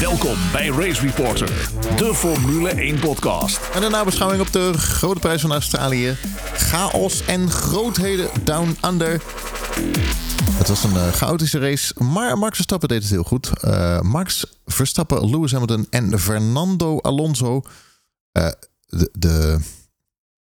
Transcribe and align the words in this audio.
Welkom 0.00 0.36
bij 0.52 0.68
Race 0.68 1.00
Reporter, 1.06 1.70
de 1.96 2.14
Formule 2.14 2.68
1 2.68 2.98
podcast. 2.98 3.70
En 3.74 3.80
de 3.80 3.88
nabeschouwing 3.88 4.40
op 4.40 4.52
de 4.52 4.72
Grote 4.72 5.20
Prijs 5.20 5.40
van 5.40 5.52
Australië. 5.52 6.16
Chaos 6.52 7.24
en 7.24 7.50
grootheden 7.50 8.44
down 8.44 8.76
under. 8.84 9.22
Het 10.52 10.68
was 10.68 10.84
een 10.84 10.94
uh, 10.94 11.08
chaotische 11.08 11.58
race, 11.58 11.94
maar 11.98 12.38
Max 12.38 12.54
Verstappen 12.54 12.88
deed 12.88 13.02
het 13.02 13.10
heel 13.10 13.22
goed. 13.22 13.50
Uh, 13.64 14.00
Max 14.00 14.60
Verstappen, 14.66 15.30
Lewis 15.30 15.52
Hamilton 15.52 15.86
en 15.90 16.18
Fernando 16.18 17.00
Alonso. 17.00 17.62
Uh, 18.32 18.48
de, 19.12 19.58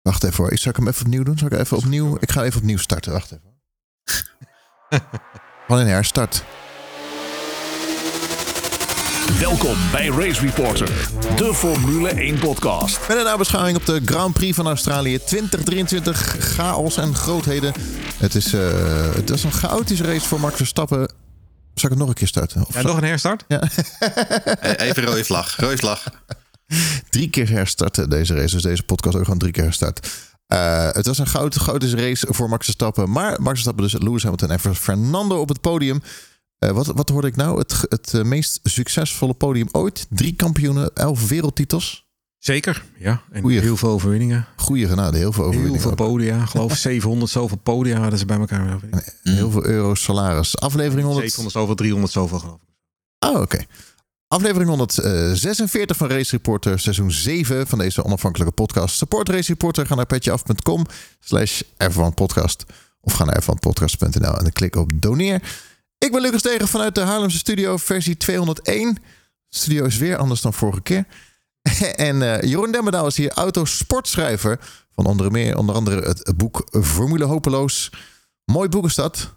Wacht 0.01 0.23
even 0.23 0.43
hoor, 0.43 0.57
zal 0.57 0.71
ik 0.71 0.77
hem 0.77 0.87
even 0.87 1.05
opnieuw 1.05 1.23
doen? 1.23 1.37
Zal 1.37 1.47
ik 1.47 1.59
even 1.59 1.77
opnieuw? 1.77 2.17
Ik 2.19 2.31
ga 2.31 2.43
even 2.43 2.59
opnieuw 2.59 2.77
starten, 2.77 3.11
wacht 3.11 3.31
even. 3.31 3.53
Van 5.67 5.77
een 5.77 5.87
herstart. 5.87 6.43
Welkom 9.39 9.75
bij 9.91 10.07
Race 10.07 10.41
Reporter, 10.41 11.09
de 11.35 11.53
Formule 11.53 12.09
1 12.09 12.39
podcast. 12.39 13.07
Met 13.07 13.17
een 13.17 13.23
nabeschouwing 13.23 13.77
op 13.77 13.85
de 13.85 14.01
Grand 14.05 14.33
Prix 14.33 14.55
van 14.55 14.67
Australië 14.67 15.17
2023. 15.17 16.35
Chaos 16.39 16.97
en 16.97 17.15
grootheden. 17.15 17.73
Het, 18.17 18.35
is, 18.35 18.53
uh, 18.53 19.13
het 19.13 19.29
was 19.29 19.43
een 19.43 19.51
chaotische 19.51 20.03
race 20.03 20.27
voor 20.27 20.39
Max 20.39 20.55
Verstappen. 20.55 20.97
Zal 21.73 21.83
ik 21.83 21.89
het 21.89 21.97
nog 21.97 22.07
een 22.07 22.13
keer 22.13 22.27
starten? 22.27 22.65
Of 22.67 22.73
ja, 22.73 22.81
nog 22.81 22.97
een 22.97 23.03
herstart? 23.03 23.43
Ja. 23.47 23.61
Even 24.77 25.03
rode 25.03 25.25
vlag, 25.25 25.55
rode 25.59 25.77
vlag. 25.77 26.03
drie 27.09 27.29
keer 27.29 27.49
herstarten 27.49 28.09
deze 28.09 28.33
race. 28.33 28.53
Dus 28.53 28.63
deze 28.63 28.83
podcast 28.83 29.15
ook 29.15 29.23
gewoon 29.23 29.39
drie 29.39 29.51
keer 29.51 29.63
herstart. 29.63 30.09
Uh, 30.47 30.91
het 30.91 31.05
was 31.05 31.17
een 31.17 31.27
goud, 31.27 31.59
gouden 31.59 31.99
race 31.99 32.27
voor 32.29 32.49
Max 32.49 32.65
Verstappen. 32.65 33.11
Maar 33.11 33.41
Max 33.41 33.49
Verstappen 33.49 33.83
dus 33.83 34.01
Lewis 34.01 34.23
Hamilton 34.23 34.51
en 34.51 34.75
Fernando 34.75 35.39
op 35.39 35.49
het 35.49 35.61
podium. 35.61 36.01
Uh, 36.65 36.71
wat, 36.71 36.85
wat 36.85 37.09
hoorde 37.09 37.27
ik 37.27 37.35
nou? 37.35 37.59
Het, 37.59 37.85
het 37.89 38.13
uh, 38.13 38.23
meest 38.23 38.59
succesvolle 38.63 39.33
podium 39.33 39.67
ooit. 39.71 40.05
Drie 40.09 40.33
kampioenen, 40.35 40.91
elf 40.93 41.27
wereldtitels. 41.27 42.05
Zeker, 42.37 42.85
ja. 42.97 43.21
En 43.31 43.41
Goeie, 43.41 43.59
heel 43.59 43.77
veel 43.77 43.89
overwinningen. 43.89 44.45
Goeie 44.55 44.87
genade, 44.87 45.17
heel 45.17 45.31
veel 45.31 45.43
overwinningen. 45.43 45.81
Heel 45.81 45.95
veel 45.95 46.07
podia, 46.07 46.45
geloof 46.45 46.75
700 46.75 47.31
zoveel 47.37 47.57
podia 47.57 47.99
hadden 47.99 48.19
ze 48.19 48.25
bij 48.25 48.37
elkaar. 48.37 48.79
En 48.91 49.03
heel 49.23 49.51
veel 49.51 49.65
euro's 49.65 50.03
salaris. 50.03 50.57
Aflevering 50.57 51.05
100... 51.05 51.25
700 51.25 51.55
zoveel, 51.55 51.75
300 51.75 52.13
zoveel 52.13 52.39
geloof 52.39 52.59
ik. 52.61 52.69
Oh, 53.29 53.31
oké. 53.31 53.41
Okay. 53.41 53.67
Aflevering 54.27 54.69
146 54.69 55.97
van 55.97 56.09
Race 56.09 56.31
Reporter, 56.31 56.79
seizoen 56.79 57.11
7 57.11 57.67
van 57.67 57.79
deze 57.79 58.03
onafhankelijke 58.03 58.53
podcast. 58.53 58.95
Support 58.95 59.29
Race 59.29 59.47
Reporter, 59.47 59.85
ga 59.85 59.95
naar 59.95 60.05
petjeaf.com 60.05 60.85
slash 61.19 61.61
F1 61.61 62.13
podcast 62.15 62.63
of 63.01 63.13
ga 63.13 63.23
naar 63.23 63.43
f1podcast.nl 63.43 64.37
en 64.37 64.53
klik 64.53 64.75
op 64.75 64.91
doneer. 64.93 65.41
Ik 65.97 66.11
ben 66.11 66.21
Lucas 66.21 66.41
Tegen 66.41 66.67
vanuit 66.67 66.95
de 66.95 67.01
Haarlemse 67.01 67.37
studio, 67.37 67.77
versie 67.77 68.17
201. 68.17 68.93
De 68.93 69.57
studio 69.57 69.85
is 69.85 69.97
weer 69.97 70.17
anders 70.17 70.41
dan 70.41 70.53
vorige 70.53 70.81
keer. 70.81 71.05
en 72.07 72.21
uh, 72.21 72.41
Jeroen 72.41 72.71
Demmerdaal 72.71 73.07
is 73.07 73.17
hier 73.17 73.31
autosportschrijver 73.31 74.59
van 74.95 75.05
onder, 75.05 75.31
meer, 75.31 75.57
onder 75.57 75.75
andere 75.75 76.01
het 76.01 76.37
boek 76.37 76.67
Formule 76.83 77.25
Hopeloos. 77.25 77.89
Mooi 78.45 78.69
boek 78.69 78.85
is 78.85 78.95
dat. 78.95 79.33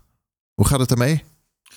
Hoe 0.54 0.66
gaat 0.66 0.80
het 0.80 0.90
ermee? 0.90 1.24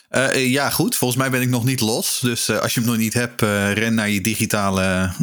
Uh, 0.10 0.52
ja, 0.52 0.70
goed. 0.70 0.96
Volgens 0.96 1.20
mij 1.20 1.30
ben 1.30 1.42
ik 1.42 1.50
nog 1.50 1.64
niet 1.64 1.80
los. 1.80 2.20
Dus 2.20 2.50
uh, 2.50 2.60
als 2.60 2.74
je 2.74 2.80
hem 2.80 2.90
nog 2.90 2.98
niet 2.98 3.14
hebt, 3.14 3.42
ren 3.42 3.94
naar 3.94 4.10
je 4.10 4.22
digitale, 4.22 5.14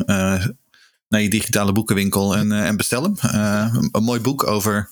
naar 1.08 1.20
je 1.20 1.30
digitale 1.30 1.72
boekenwinkel 1.72 2.36
en, 2.36 2.52
en 2.52 2.76
bestel 2.76 3.02
hem. 3.02 3.16
een 3.92 4.02
mooi 4.02 4.20
boek 4.20 4.46
over 4.46 4.90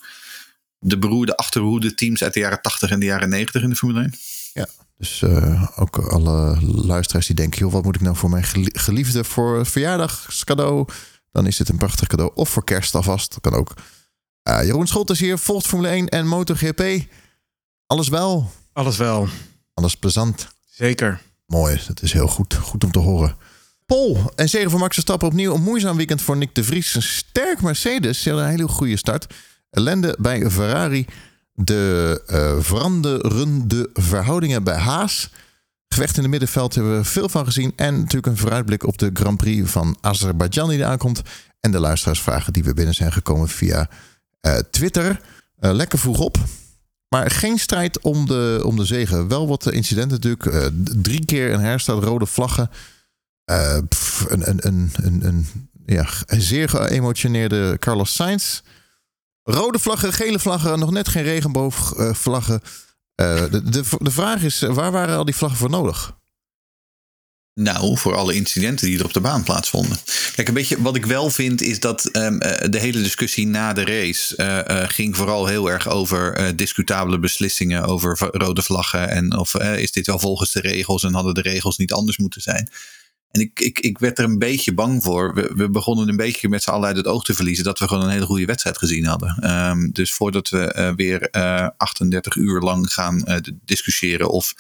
de 0.79 0.99
beroerde 0.99 1.37
achterhoede 1.37 1.95
teams 1.95 2.23
uit 2.23 2.35
de 2.35 2.41
jaren 2.41 2.63
80 2.63 2.91
en 2.91 3.01
de 3.01 3.07
jaren 3.07 3.29
90 3.29 3.63
in 3.63 3.69
de 3.69 3.77
Formule 3.77 4.01
1. 4.01 4.15
Ja, 4.57 4.69
dus 4.97 5.25
ook 5.77 5.99
alle 5.99 6.59
luisteraars 6.63 7.27
die 7.27 7.37
denken, 7.37 7.59
joh, 7.59 7.73
wat 7.73 7.85
moet 7.85 7.95
ik 7.95 8.01
nou 8.01 8.17
voor 8.17 8.31
mijn 8.31 8.45
geliefde 8.73 9.25
voor 9.25 9.67
verjaardagscadeau? 9.67 10.89
Dan 11.33 11.47
is 11.47 11.57
dit 11.57 11.69
een 11.69 11.77
prachtig 11.77 12.09
cadeau. 12.09 12.33
Of 12.35 12.49
voor 12.49 12.65
kerst 12.65 12.95
alvast, 12.95 13.31
dat 13.31 13.41
kan 13.41 13.61
ook. 13.61 13.75
Jeroen 14.43 14.87
Scholt 14.87 15.11
is 15.11 15.21
hier, 15.21 15.39
volgt 15.39 15.67
Formule 15.67 15.89
1 15.89 16.09
en 16.09 16.27
MotoGP. 16.27 16.83
Alles 17.87 18.09
wel? 18.09 18.51
Alles 18.73 18.97
wel. 18.97 19.29
Alles 19.75 19.97
plezant. 19.97 20.49
Zeker. 20.71 21.21
Mooi, 21.47 21.81
dat 21.87 22.03
is 22.03 22.13
heel 22.13 22.29
goed. 22.29 22.55
Goed 22.55 22.85
om 22.85 22.91
te 22.91 22.99
horen. 22.99 23.37
Pol 23.87 24.31
en 24.35 24.49
zegen 24.49 24.71
voor 24.71 24.81
Max 24.81 24.95
Verstappen 24.95 25.29
opnieuw. 25.29 25.55
Een 25.55 25.63
moeizaam 25.63 25.97
weekend 25.97 26.23
voor 26.23 26.37
Nick 26.37 26.55
de 26.55 26.65
Vries. 26.65 26.95
Een 26.95 27.03
sterk 27.03 27.63
Mercedes. 27.63 28.23
Ze 28.23 28.31
een 28.31 28.49
hele 28.49 28.69
goede 28.69 28.97
start. 28.97 29.35
Ellende 29.71 30.17
bij 30.21 30.51
Ferrari. 30.51 31.07
De 31.59 32.23
uh, 32.31 32.63
veranderende 32.63 33.91
verhoudingen 33.93 34.65
bij 34.65 34.77
Haas. 34.77 35.31
Gevecht 35.89 36.17
in 36.17 36.23
het 36.23 36.31
middenveld 36.31 36.75
hebben 36.75 36.97
we 36.97 37.05
veel 37.05 37.29
van 37.29 37.45
gezien. 37.45 37.73
En 37.77 37.95
natuurlijk 37.95 38.27
een 38.27 38.37
vooruitblik 38.37 38.87
op 38.87 38.99
de 38.99 39.11
Grand 39.13 39.37
Prix 39.37 39.71
van 39.71 39.97
Azerbeidzjan 40.01 40.69
die 40.69 40.87
aankomt. 40.87 41.23
En 41.61 41.71
de 41.71 41.81
luisteraarsvragen 41.81 42.53
die 42.53 42.65
we 42.65 42.75
binnen 42.75 42.95
zijn 42.95 43.13
gekomen 43.13 43.49
via 43.49 43.89
uh, 44.47 44.57
Twitter. 44.71 45.21
Uh, 45.61 45.73
lekker 45.73 45.99
vroeg 45.99 46.19
op. 46.19 46.39
Maar 47.09 47.31
geen 47.31 47.59
strijd 47.59 48.01
om 48.01 48.27
de, 48.27 48.63
om 48.65 48.77
de 48.77 48.85
zegen. 48.85 49.29
Wel 49.29 49.49
wat 49.49 49.73
incidenten 49.73 50.21
natuurlijk. 50.21 50.73
Drie 51.03 51.25
keer 51.25 51.53
een 51.53 51.61
herstart, 51.61 52.05
rode 52.05 52.27
vlaggen. 52.27 52.71
Een, 53.45 53.89
een, 54.29 54.67
een, 54.67 54.91
een, 54.95 55.27
een, 55.27 55.47
ja, 55.87 56.09
zeer 56.27 56.69
geëmotioneerde 56.69 57.77
Carlos 57.79 58.15
Sainz. 58.15 58.61
Rode 59.49 59.79
vlaggen, 59.79 60.13
gele 60.13 60.39
vlaggen, 60.39 60.79
nog 60.79 60.91
net 60.91 61.09
geen 61.09 61.23
regenboogvlaggen. 61.23 62.61
Uh, 63.21 63.51
de, 63.51 63.63
de, 63.63 63.85
de 63.99 64.11
vraag 64.11 64.43
is, 64.43 64.61
waar 64.61 64.93
waren 64.93 65.17
al 65.17 65.25
die 65.25 65.35
vlaggen 65.35 65.59
voor 65.59 65.71
nodig? 65.71 66.17
Nou, 67.55 67.99
voor 67.99 68.15
alle 68.15 68.35
incidenten 68.35 68.87
die 68.87 68.99
er 68.99 69.05
op 69.05 69.13
de 69.13 69.21
baan 69.21 69.43
plaatsvonden. 69.43 69.99
Kijk, 70.35 70.49
een 70.49 70.55
beetje 70.55 70.83
wat 70.83 70.97
ik 70.97 71.07
wel 71.07 71.31
vind 71.31 71.63
is 71.63 71.81
dat 71.81 72.17
um, 72.17 72.39
de 72.71 72.79
hele 72.79 73.03
discussie 73.03 73.47
na 73.47 73.73
de 73.73 73.85
race 73.85 74.65
ging 74.89 75.17
vooral 75.17 75.47
heel 75.47 75.71
erg 75.71 75.89
over 75.89 76.57
discutabele 76.57 77.19
beslissingen 77.19 77.85
over 77.85 78.19
rode 78.33 78.63
vlaggen 78.63 79.09
en 79.09 79.37
of 79.37 79.55
is 79.55 79.93
dit 79.93 80.07
wel 80.07 80.19
volgens 80.19 80.53
de 80.53 80.61
regels 80.61 81.05
en 81.05 81.15
hadden 81.15 81.35
de 81.35 81.41
regels 81.41 81.77
niet 81.77 81.93
anders 81.93 82.19
moeten 82.19 82.41
zijn. 82.41 82.71
En 83.31 83.41
ik, 83.41 83.61
ik, 83.61 83.79
ik 83.79 83.99
werd 83.99 84.19
er 84.19 84.25
een 84.25 84.39
beetje 84.39 84.75
bang 84.75 85.03
voor. 85.03 85.35
We, 85.35 85.53
we 85.55 85.71
begonnen 85.71 86.09
een 86.09 86.17
beetje 86.17 86.49
met 86.49 86.63
z'n 86.63 86.71
allen 86.71 86.87
uit 86.87 86.97
het 86.97 87.07
oog 87.07 87.25
te 87.25 87.35
verliezen 87.35 87.65
dat 87.65 87.79
we 87.79 87.89
gewoon 87.89 88.03
een 88.03 88.11
hele 88.11 88.27
goede 88.27 88.45
wedstrijd 88.45 88.79
gezien 88.79 89.05
hadden. 89.05 89.51
Um, 89.51 89.93
dus 89.93 90.13
voordat 90.13 90.49
we 90.49 90.75
uh, 90.77 90.93
weer 90.95 91.29
uh, 91.33 91.69
38 91.77 92.35
uur 92.35 92.61
lang 92.61 92.93
gaan 92.93 93.25
uh, 93.29 93.37
discussiëren 93.65 94.31
of, 94.31 94.55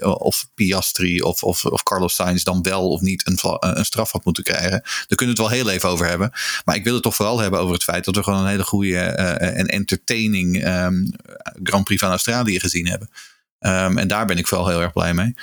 of 0.00 0.48
Piastri 0.54 1.20
of, 1.20 1.42
of, 1.42 1.64
of 1.64 1.82
Carlos 1.82 2.14
Sainz 2.14 2.42
dan 2.42 2.62
wel 2.62 2.88
of 2.88 3.00
niet 3.00 3.26
een, 3.26 3.38
een 3.76 3.84
straf 3.84 4.10
had 4.10 4.24
moeten 4.24 4.44
krijgen. 4.44 4.80
Daar 4.80 5.16
kunnen 5.16 5.36
we 5.36 5.42
het 5.42 5.50
wel 5.50 5.60
heel 5.60 5.70
even 5.70 5.88
over 5.88 6.06
hebben. 6.06 6.32
Maar 6.64 6.76
ik 6.76 6.84
wil 6.84 6.94
het 6.94 7.02
toch 7.02 7.14
vooral 7.14 7.38
hebben 7.38 7.60
over 7.60 7.74
het 7.74 7.84
feit 7.84 8.04
dat 8.04 8.16
we 8.16 8.22
gewoon 8.22 8.40
een 8.40 8.50
hele 8.50 8.64
goede 8.64 8.98
en 8.98 9.66
entertaining 9.66 10.66
um, 10.66 11.10
Grand 11.62 11.84
Prix 11.84 12.00
van 12.00 12.10
Australië 12.10 12.60
gezien 12.60 12.86
hebben. 12.86 13.08
Um, 13.60 13.98
en 13.98 14.08
daar 14.08 14.26
ben 14.26 14.38
ik 14.38 14.46
vooral 14.46 14.68
heel 14.68 14.82
erg 14.82 14.92
blij 14.92 15.14
mee. 15.14 15.34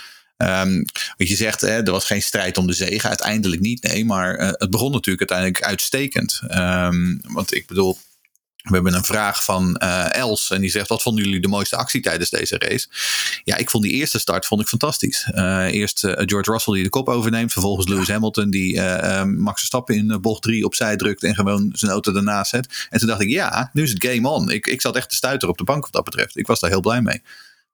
Um, 0.41 0.85
wat 1.17 1.27
je 1.27 1.35
zegt, 1.35 1.61
hè, 1.61 1.67
er 1.67 1.91
was 1.91 2.05
geen 2.05 2.21
strijd 2.21 2.57
om 2.57 2.67
de 2.67 2.73
zegen. 2.73 3.09
Uiteindelijk 3.09 3.61
niet, 3.61 3.83
nee. 3.83 4.05
Maar 4.05 4.39
uh, 4.39 4.47
het 4.51 4.69
begon 4.69 4.91
natuurlijk 4.91 5.31
uiteindelijk 5.31 5.69
uitstekend. 5.69 6.41
Um, 6.51 7.19
want 7.21 7.55
ik 7.55 7.67
bedoel, 7.67 7.97
we 8.61 8.73
hebben 8.73 8.93
een 8.93 9.03
vraag 9.03 9.43
van 9.43 9.79
uh, 9.83 10.13
Els 10.13 10.49
en 10.49 10.61
die 10.61 10.69
zegt: 10.69 10.87
Wat 10.87 11.01
vonden 11.01 11.23
jullie 11.23 11.39
de 11.39 11.47
mooiste 11.47 11.75
actie 11.75 12.01
tijdens 12.01 12.29
deze 12.29 12.57
race? 12.57 12.87
Ja, 13.43 13.57
ik 13.57 13.69
vond 13.69 13.83
die 13.83 13.93
eerste 13.93 14.19
start 14.19 14.45
vond 14.45 14.61
ik 14.61 14.67
fantastisch. 14.67 15.27
Uh, 15.35 15.65
eerst 15.71 16.03
uh, 16.03 16.11
George 16.15 16.51
Russell 16.51 16.73
die 16.73 16.83
de 16.83 16.89
kop 16.89 17.07
overneemt, 17.09 17.51
vervolgens 17.51 17.87
Lewis 17.87 18.07
Hamilton 18.07 18.49
die 18.49 18.81
Max 19.25 19.59
Verstappen 19.59 19.95
in 19.95 20.21
bocht 20.21 20.41
3 20.41 20.65
opzij 20.65 20.95
drukt 20.95 21.23
en 21.23 21.35
gewoon 21.35 21.69
zijn 21.73 21.91
auto 21.91 22.15
ernaast 22.15 22.49
zet. 22.49 22.87
En 22.89 22.99
toen 22.99 23.07
dacht 23.07 23.21
ik: 23.21 23.29
Ja, 23.29 23.69
nu 23.73 23.83
is 23.83 23.91
het 23.91 24.05
game 24.05 24.29
on. 24.29 24.49
Ik, 24.49 24.67
ik 24.67 24.81
zat 24.81 24.95
echt 24.95 25.09
te 25.09 25.15
stuiteren 25.15 25.49
op 25.49 25.57
de 25.57 25.63
bank 25.63 25.83
wat 25.83 25.91
dat 25.91 26.03
betreft. 26.03 26.37
Ik 26.37 26.47
was 26.47 26.59
daar 26.59 26.69
heel 26.69 26.81
blij 26.81 27.01
mee. 27.01 27.21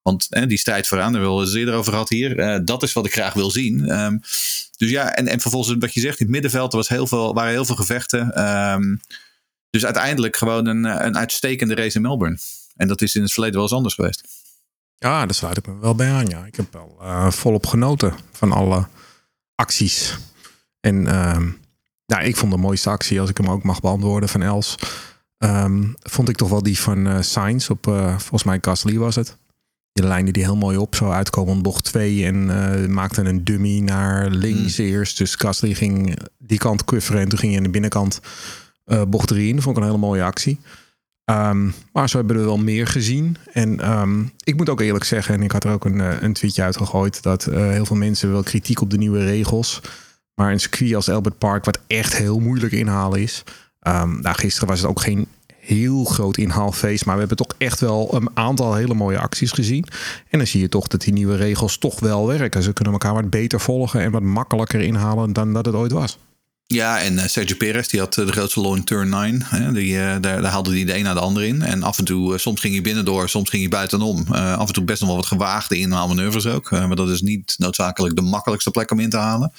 Want 0.01 0.27
eh, 0.29 0.47
die 0.47 0.57
strijd 0.57 0.87
vooraan, 0.87 1.11
daar 1.11 1.21
hebben 1.21 1.39
we 1.39 1.45
het 1.45 1.55
eerder 1.55 1.75
over 1.75 1.91
gehad 1.91 2.09
hier. 2.09 2.39
Uh, 2.39 2.59
dat 2.63 2.83
is 2.83 2.93
wat 2.93 3.05
ik 3.05 3.13
graag 3.13 3.33
wil 3.33 3.51
zien. 3.51 3.99
Um, 3.99 4.21
dus 4.77 4.89
ja, 4.89 5.15
en, 5.15 5.27
en 5.27 5.39
vervolgens 5.39 5.75
wat 5.79 5.93
je 5.93 5.99
zegt, 5.99 6.19
in 6.19 6.25
het 6.25 6.33
middenveld 6.33 6.71
er 6.71 6.77
was 6.77 6.87
heel 6.87 7.07
veel, 7.07 7.33
waren 7.33 7.51
heel 7.51 7.65
veel 7.65 7.75
gevechten. 7.75 8.47
Um, 8.71 9.01
dus 9.69 9.85
uiteindelijk 9.85 10.35
gewoon 10.35 10.65
een, 10.65 10.83
een 11.05 11.17
uitstekende 11.17 11.75
race 11.75 11.95
in 11.95 12.01
Melbourne. 12.01 12.37
En 12.75 12.87
dat 12.87 13.01
is 13.01 13.15
in 13.15 13.21
het 13.21 13.31
verleden 13.31 13.55
wel 13.55 13.63
eens 13.63 13.73
anders 13.73 13.93
geweest. 13.93 14.23
Ja, 14.97 15.25
daar 15.25 15.35
sluit 15.35 15.57
ik 15.57 15.67
me 15.67 15.79
wel 15.79 15.95
bij 15.95 16.11
aan. 16.11 16.25
Ja. 16.25 16.45
Ik 16.45 16.55
heb 16.55 16.73
wel 16.73 16.97
uh, 17.01 17.31
volop 17.31 17.65
genoten 17.65 18.13
van 18.31 18.51
alle 18.51 18.87
acties. 19.55 20.17
En 20.79 20.95
um, 20.95 21.57
nou, 22.05 22.23
ik 22.23 22.35
vond 22.35 22.51
de 22.51 22.57
mooiste 22.57 22.89
actie, 22.89 23.21
als 23.21 23.29
ik 23.29 23.37
hem 23.37 23.49
ook 23.49 23.63
mag 23.63 23.79
beantwoorden, 23.79 24.29
van 24.29 24.41
Els. 24.41 24.75
Vond 25.99 26.29
ik 26.29 26.35
toch 26.35 26.49
wel 26.49 26.63
die 26.63 26.79
van 26.79 27.07
uh, 27.07 27.21
Sainz 27.21 27.69
op, 27.69 27.83
volgens 28.17 28.43
mij 28.43 28.57
Gasly 28.61 28.97
was 28.97 29.15
het. 29.15 29.37
Je 29.97 30.03
lijnde 30.03 30.31
die 30.31 30.43
heel 30.43 30.55
mooi 30.55 30.77
op, 30.77 30.95
zo 30.95 31.09
uitkomen 31.09 31.57
op 31.57 31.63
bocht 31.63 31.83
2 31.83 32.25
en 32.25 32.35
uh, 32.35 32.87
maakte 32.87 33.21
een 33.21 33.43
dummy 33.43 33.79
naar 33.79 34.29
links 34.29 34.77
mm. 34.77 34.85
eerst. 34.85 35.17
Dus 35.17 35.35
Gasly 35.35 35.73
ging 35.73 36.17
die 36.37 36.57
kant 36.57 36.85
kufferen 36.85 37.21
en 37.21 37.29
toen 37.29 37.39
ging 37.39 37.51
je 37.51 37.57
in 37.57 37.63
de 37.63 37.69
binnenkant 37.69 38.19
uh, 38.85 39.01
bocht 39.07 39.27
3 39.27 39.47
in. 39.47 39.61
Vond 39.61 39.77
ik 39.77 39.83
een 39.83 39.89
hele 39.89 40.05
mooie 40.05 40.23
actie. 40.23 40.59
Ehm, 41.25 41.69
maar 41.91 42.09
zo 42.09 42.17
hebben 42.17 42.35
we 42.35 42.41
er 42.41 42.47
wel 42.47 42.57
meer 42.57 42.87
gezien. 42.87 43.37
En 43.53 43.79
ehm, 43.79 44.23
ik 44.43 44.55
moet 44.55 44.69
ook 44.69 44.81
eerlijk 44.81 45.03
zeggen, 45.03 45.35
en 45.35 45.41
ik 45.41 45.51
had 45.51 45.63
er 45.63 45.71
ook 45.71 45.85
een, 45.85 46.23
een 46.23 46.33
tweetje 46.33 46.63
uitgegooid, 46.63 47.23
dat 47.23 47.43
heel 47.43 47.85
veel 47.85 47.95
mensen 47.95 48.31
wel 48.31 48.43
kritiek 48.43 48.81
op 48.81 48.89
de 48.89 48.97
nieuwe 48.97 49.25
regels. 49.25 49.81
Maar 50.33 50.51
een 50.51 50.59
circuit 50.59 50.95
als 50.95 51.09
Albert 51.09 51.37
Park, 51.37 51.65
wat 51.65 51.79
echt 51.87 52.15
heel 52.15 52.39
moeilijk 52.39 52.73
inhalen 52.73 53.21
is. 53.21 53.43
Um, 53.81 54.21
nou, 54.21 54.35
gisteren 54.35 54.67
was 54.67 54.79
het 54.79 54.89
ook 54.89 55.01
geen 55.01 55.27
heel 55.67 56.03
groot 56.03 56.37
inhaalfeest. 56.37 57.05
Maar 57.05 57.13
we 57.13 57.19
hebben 57.19 57.37
toch 57.37 57.55
echt 57.57 57.79
wel 57.79 58.15
een 58.15 58.29
aantal 58.33 58.75
hele 58.75 58.93
mooie 58.93 59.19
acties 59.19 59.51
gezien. 59.51 59.85
En 60.29 60.37
dan 60.37 60.47
zie 60.47 60.61
je 60.61 60.69
toch 60.69 60.87
dat 60.87 61.01
die 61.01 61.13
nieuwe 61.13 61.35
regels 61.35 61.77
toch 61.77 61.99
wel 61.99 62.27
werken. 62.27 62.63
Ze 62.63 62.73
kunnen 62.73 62.93
elkaar 62.93 63.13
wat 63.13 63.29
beter 63.29 63.59
volgen 63.59 64.01
en 64.01 64.11
wat 64.11 64.21
makkelijker 64.21 64.81
inhalen 64.81 65.33
dan 65.33 65.53
dat 65.53 65.65
het 65.65 65.75
ooit 65.75 65.91
was. 65.91 66.17
Ja, 66.67 66.99
en 66.99 67.13
uh, 67.13 67.23
Sergio 67.25 67.55
Perez 67.55 67.87
die 67.87 67.99
had 67.99 68.17
eh, 68.17 68.25
de 68.25 68.31
grootste 68.31 68.61
low 68.61 68.75
in 68.75 68.83
turn 68.83 69.09
9. 69.09 69.41
Hè, 69.45 69.71
die, 69.71 69.93
uh, 69.93 69.99
daar, 69.99 70.21
daar 70.21 70.51
haalde 70.51 70.71
hij 70.71 70.85
de 70.85 70.97
een 70.97 71.03
na 71.03 71.13
de 71.13 71.19
ander 71.19 71.43
in. 71.43 71.61
En 71.61 71.83
af 71.83 71.97
en 71.97 72.05
toe, 72.05 72.37
soms 72.37 72.61
ging 72.61 72.73
hij 72.73 72.83
binnendoor, 72.83 73.29
soms 73.29 73.49
ging 73.49 73.61
hij 73.61 73.71
buitenom. 73.71 74.25
af 74.31 74.67
en 74.67 74.73
toe 74.73 74.83
best 74.83 74.99
nog 74.99 75.09
wel 75.09 75.17
wat 75.17 75.27
gewaagde 75.27 75.77
inhaalmanoeuvres 75.77 76.45
ook. 76.45 76.71
maar 76.71 76.95
dat 76.95 77.09
is 77.09 77.21
niet 77.21 77.55
noodzakelijk 77.57 78.15
de 78.15 78.21
makkelijkste 78.21 78.71
plek 78.71 78.91
om 78.91 78.99
in 78.99 79.09
te 79.09 79.17
halen. 79.17 79.51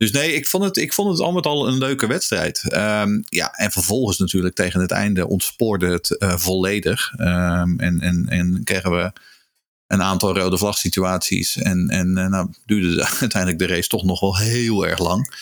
Dus 0.00 0.10
nee, 0.10 0.32
ik 0.32 0.46
vond 0.46 0.64
het, 0.64 0.76
ik 0.76 0.92
vond 0.92 1.10
het 1.10 1.20
al 1.20 1.32
met 1.32 1.46
al 1.46 1.68
een 1.68 1.78
leuke 1.78 2.06
wedstrijd. 2.06 2.62
Um, 2.74 3.24
ja, 3.28 3.52
en 3.52 3.70
vervolgens 3.70 4.18
natuurlijk 4.18 4.54
tegen 4.54 4.80
het 4.80 4.90
einde 4.90 5.28
ontspoorde 5.28 5.86
het 5.86 6.16
uh, 6.18 6.36
volledig. 6.36 7.12
Um, 7.18 7.80
en, 7.80 8.00
en, 8.00 8.26
en 8.28 8.60
kregen 8.64 8.90
we 8.90 9.12
een 9.86 10.02
aantal 10.02 10.36
rode 10.36 10.58
vlag 10.58 10.78
situaties. 10.78 11.56
En, 11.56 11.88
en 11.88 12.08
uh, 12.18 12.26
nou, 12.26 12.52
duurde 12.66 13.08
uiteindelijk 13.20 13.58
de 13.58 13.66
race 13.66 13.88
toch 13.88 14.04
nog 14.04 14.20
wel 14.20 14.36
heel 14.36 14.86
erg 14.86 14.98
lang. 14.98 15.34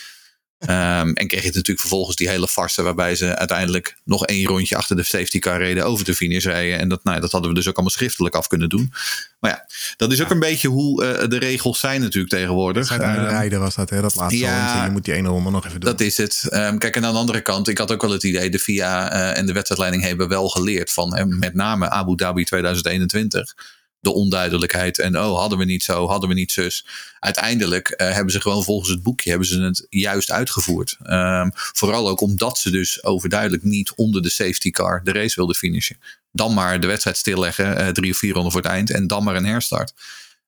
Um, 0.61 1.15
en 1.15 1.27
kreeg 1.27 1.41
je 1.41 1.47
natuurlijk 1.47 1.81
vervolgens 1.81 2.17
die 2.17 2.29
hele 2.29 2.49
farse 2.49 2.83
waarbij 2.83 3.17
ze 3.17 3.37
uiteindelijk 3.37 3.97
nog 4.05 4.27
één 4.27 4.47
rondje 4.47 4.77
achter 4.77 4.97
de 4.97 5.03
safety 5.03 5.39
car 5.39 5.59
reden 5.59 5.85
over 5.85 6.05
de 6.05 6.15
finish 6.15 6.45
rijden. 6.45 6.79
En 6.79 6.89
dat, 6.89 7.05
nou, 7.05 7.21
dat 7.21 7.33
hadden 7.33 7.51
we 7.51 7.57
dus 7.57 7.69
ook 7.69 7.75
allemaal 7.75 7.93
schriftelijk 7.93 8.35
af 8.35 8.47
kunnen 8.47 8.69
doen. 8.69 8.93
Maar 9.41 9.51
ja, 9.51 9.67
dat 9.97 10.13
is 10.13 10.23
ook 10.23 10.31
een 10.31 10.39
beetje 10.39 10.69
hoe 10.69 11.05
uh, 11.05 11.29
de 11.29 11.39
regels 11.39 11.81
zijn 11.81 12.01
natuurlijk 12.01 12.33
tegenwoordig. 12.33 12.89
Het 12.89 13.01
uh, 13.01 13.15
rijden 13.15 13.61
was 13.61 13.75
dat, 13.75 13.91
hè? 13.91 14.01
dat 14.01 14.15
laatste 14.15 14.39
ja, 14.39 14.65
rondje. 14.65 14.85
Je 14.85 14.91
moet 14.91 15.05
die 15.05 15.15
ene 15.15 15.29
ronde 15.29 15.51
nog 15.51 15.67
even 15.67 15.81
doen. 15.81 15.91
Dat 15.91 16.01
is 16.01 16.17
het. 16.17 16.49
Um, 16.51 16.79
kijk, 16.79 16.97
en 16.97 17.05
aan 17.05 17.13
de 17.13 17.19
andere 17.19 17.41
kant, 17.41 17.69
ik 17.69 17.79
had 17.79 17.93
ook 17.93 18.03
wel 18.03 18.11
het 18.11 18.23
idee, 18.23 18.51
de 18.51 18.59
FIA 18.59 19.13
uh, 19.13 19.39
en 19.39 19.47
de 19.47 19.53
wedstrijdleiding 19.53 20.03
hebben 20.03 20.29
wel 20.29 20.49
geleerd 20.49 20.93
van 20.93 21.37
met 21.39 21.55
name 21.55 21.91
Abu 21.91 22.17
Dhabi 22.17 22.45
2021 22.45 23.55
de 24.01 24.13
onduidelijkheid. 24.13 24.99
En 24.99 25.19
oh, 25.19 25.39
hadden 25.39 25.59
we 25.59 25.65
niet 25.65 25.83
zo, 25.83 26.09
hadden 26.09 26.29
we 26.29 26.35
niet 26.35 26.53
zus. 26.53 26.87
Uiteindelijk 27.19 27.95
uh, 27.97 28.13
hebben 28.13 28.33
ze 28.33 28.41
gewoon 28.41 28.65
volgens 28.65 28.91
het 28.91 29.03
boekje 29.03 29.31
hebben 29.31 29.49
ze 29.49 29.61
het 29.61 29.87
juist 29.91 30.31
uitgevoerd. 30.31 30.97
Um, 31.03 31.51
vooral 31.55 32.09
ook 32.09 32.21
omdat 32.21 32.59
ze 32.59 32.71
dus 32.71 33.05
overduidelijk 33.05 33.63
niet 33.63 33.93
onder 33.95 34.23
de 34.23 34.31
safety 34.31 34.71
car 34.71 35.01
de 35.05 35.13
race 35.13 35.35
wilden 35.35 35.57
finishen. 35.57 36.01
Dan 36.33 36.55
maar 36.55 36.81
de 36.81 36.87
wedstrijd 36.87 37.17
stilleggen, 37.17 37.81
uh, 37.81 37.89
drie 37.89 38.11
of 38.11 38.19
vier 38.19 38.33
ronden 38.33 38.53
voor 38.53 38.61
het 38.61 38.71
eind. 38.71 38.91
En 38.91 39.07
dan 39.07 39.25
maar 39.25 39.37
een 39.37 39.47
herstart. 39.47 39.93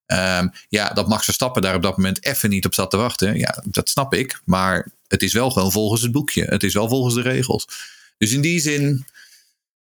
Um, 0.07 0.53
ja, 0.69 0.89
dat 0.89 1.09
Max 1.09 1.25
Verstappen 1.25 1.63
daar 1.63 1.75
op 1.75 1.83
dat 1.83 1.97
moment 1.97 2.25
even 2.25 2.51
niet 2.51 2.65
op 2.67 2.75
zat 2.75 2.91
te 2.91 2.97
wachten. 2.97 3.39
Ja, 3.39 3.63
dat 3.65 3.89
snap 3.89 4.15
ik. 4.15 4.41
Maar 4.45 4.89
het 5.09 5.23
is 5.23 5.33
wel 5.33 5.51
gewoon 5.51 5.73
volgens 5.73 6.03
het 6.03 6.13
boekje. 6.13 6.45
Het 6.45 6.63
is 6.63 6.75
wel 6.75 6.89
volgens 6.89 7.15
de 7.15 7.23
regels. 7.23 7.67
Dus 8.19 8.33
in 8.33 8.41
die 8.41 8.61
zin 8.61 9.07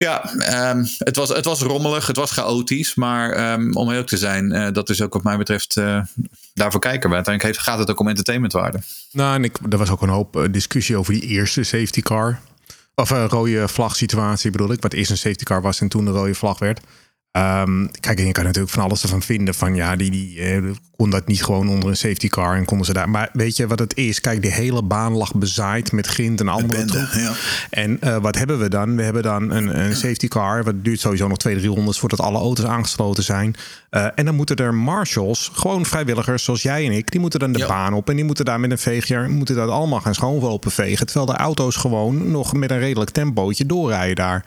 ja, 0.01 0.33
um, 0.71 0.85
het, 0.97 1.15
was, 1.15 1.29
het 1.29 1.45
was 1.45 1.61
rommelig, 1.61 2.07
het 2.07 2.15
was 2.15 2.31
chaotisch. 2.31 2.95
Maar 2.95 3.53
um, 3.53 3.75
om 3.75 3.89
heel 3.89 4.03
te 4.03 4.17
zijn, 4.17 4.53
uh, 4.53 4.67
dat 4.71 4.89
is 4.89 5.01
ook 5.01 5.13
wat 5.13 5.23
mij 5.23 5.37
betreft, 5.37 5.77
uh, 5.77 6.01
daarvoor 6.53 6.79
kijken 6.79 7.09
we. 7.09 7.15
Uiteindelijk 7.15 7.55
heeft, 7.55 7.67
gaat 7.67 7.79
het 7.79 7.89
ook 7.89 7.99
om 7.99 8.07
entertainmentwaarde. 8.07 8.79
Nou, 9.11 9.35
en 9.35 9.43
ik, 9.43 9.57
er 9.69 9.77
was 9.77 9.89
ook 9.89 10.01
een 10.01 10.09
hoop 10.09 10.35
uh, 10.35 10.43
discussie 10.51 10.97
over 10.97 11.13
die 11.13 11.21
eerste 11.21 11.63
safety 11.63 12.01
car. 12.01 12.39
Of 12.95 13.09
een 13.09 13.27
rode 13.27 13.67
vlag 13.67 13.95
situatie 13.95 14.51
bedoel 14.51 14.71
ik. 14.71 14.81
Wat 14.81 14.93
eerst 14.93 15.11
een 15.11 15.17
safety 15.17 15.43
car 15.43 15.61
was 15.61 15.81
en 15.81 15.87
toen 15.87 16.05
de 16.05 16.11
rode 16.11 16.35
vlag 16.35 16.59
werd. 16.59 16.79
Um, 17.37 17.91
kijk, 17.99 18.19
en 18.19 18.25
je 18.25 18.31
kan 18.31 18.43
natuurlijk 18.43 18.73
van 18.73 18.83
alles 18.83 19.03
ervan 19.03 19.21
vinden. 19.21 19.53
Van 19.53 19.75
ja, 19.75 19.95
die, 19.95 20.11
die 20.11 20.39
eh, 20.39 20.63
kon 20.95 21.09
dat 21.09 21.27
niet 21.27 21.43
gewoon 21.43 21.69
onder 21.69 21.89
een 21.89 21.97
safety 21.97 22.27
car 22.27 22.55
en 22.55 22.65
konden 22.65 22.85
ze 22.85 22.93
daar. 22.93 23.09
Maar 23.09 23.29
weet 23.33 23.57
je 23.57 23.67
wat 23.67 23.79
het 23.79 23.97
is? 23.97 24.21
Kijk, 24.21 24.41
de 24.41 24.51
hele 24.51 24.83
baan 24.83 25.13
lag 25.13 25.35
bezaaid 25.35 25.91
met 25.91 26.07
grind 26.07 26.39
en 26.39 26.47
andere 26.47 26.77
bende, 26.77 27.09
ja. 27.13 27.33
En 27.69 27.99
uh, 28.03 28.17
wat 28.17 28.35
hebben 28.35 28.59
we 28.59 28.69
dan? 28.69 28.95
We 28.95 29.03
hebben 29.03 29.23
dan 29.23 29.51
een, 29.51 29.79
een 29.79 29.95
safety 29.95 30.27
car. 30.27 30.63
Wat 30.63 30.83
duurt 30.83 30.99
sowieso 30.99 31.27
nog 31.27 31.37
twee, 31.37 31.57
drie 31.57 31.69
rondes 31.69 31.99
voordat 31.99 32.19
alle 32.19 32.37
auto's 32.37 32.65
aangesloten 32.65 33.23
zijn. 33.23 33.55
Uh, 33.91 34.07
en 34.15 34.25
dan 34.25 34.35
moeten 34.35 34.55
er 34.55 34.73
marshals, 34.73 35.51
gewoon 35.53 35.85
vrijwilligers 35.85 36.43
zoals 36.43 36.61
jij 36.61 36.85
en 36.85 36.91
ik, 36.91 37.11
die 37.11 37.19
moeten 37.19 37.39
dan 37.39 37.51
de 37.51 37.59
ja. 37.59 37.67
baan 37.67 37.93
op 37.93 38.09
en 38.09 38.15
die 38.15 38.25
moeten 38.25 38.45
daar 38.45 38.59
met 38.59 38.71
een 38.71 38.77
veegje, 38.77 39.27
moeten 39.27 39.55
dat 39.55 39.69
allemaal 39.69 40.01
gaan 40.01 40.15
schoonlopen 40.15 40.71
vegen. 40.71 41.05
Terwijl 41.05 41.25
de 41.25 41.37
auto's 41.37 41.75
gewoon 41.75 42.31
nog 42.31 42.53
met 42.53 42.71
een 42.71 42.79
redelijk 42.79 43.09
tempootje 43.09 43.65
doorrijden 43.65 44.15
daar. 44.15 44.45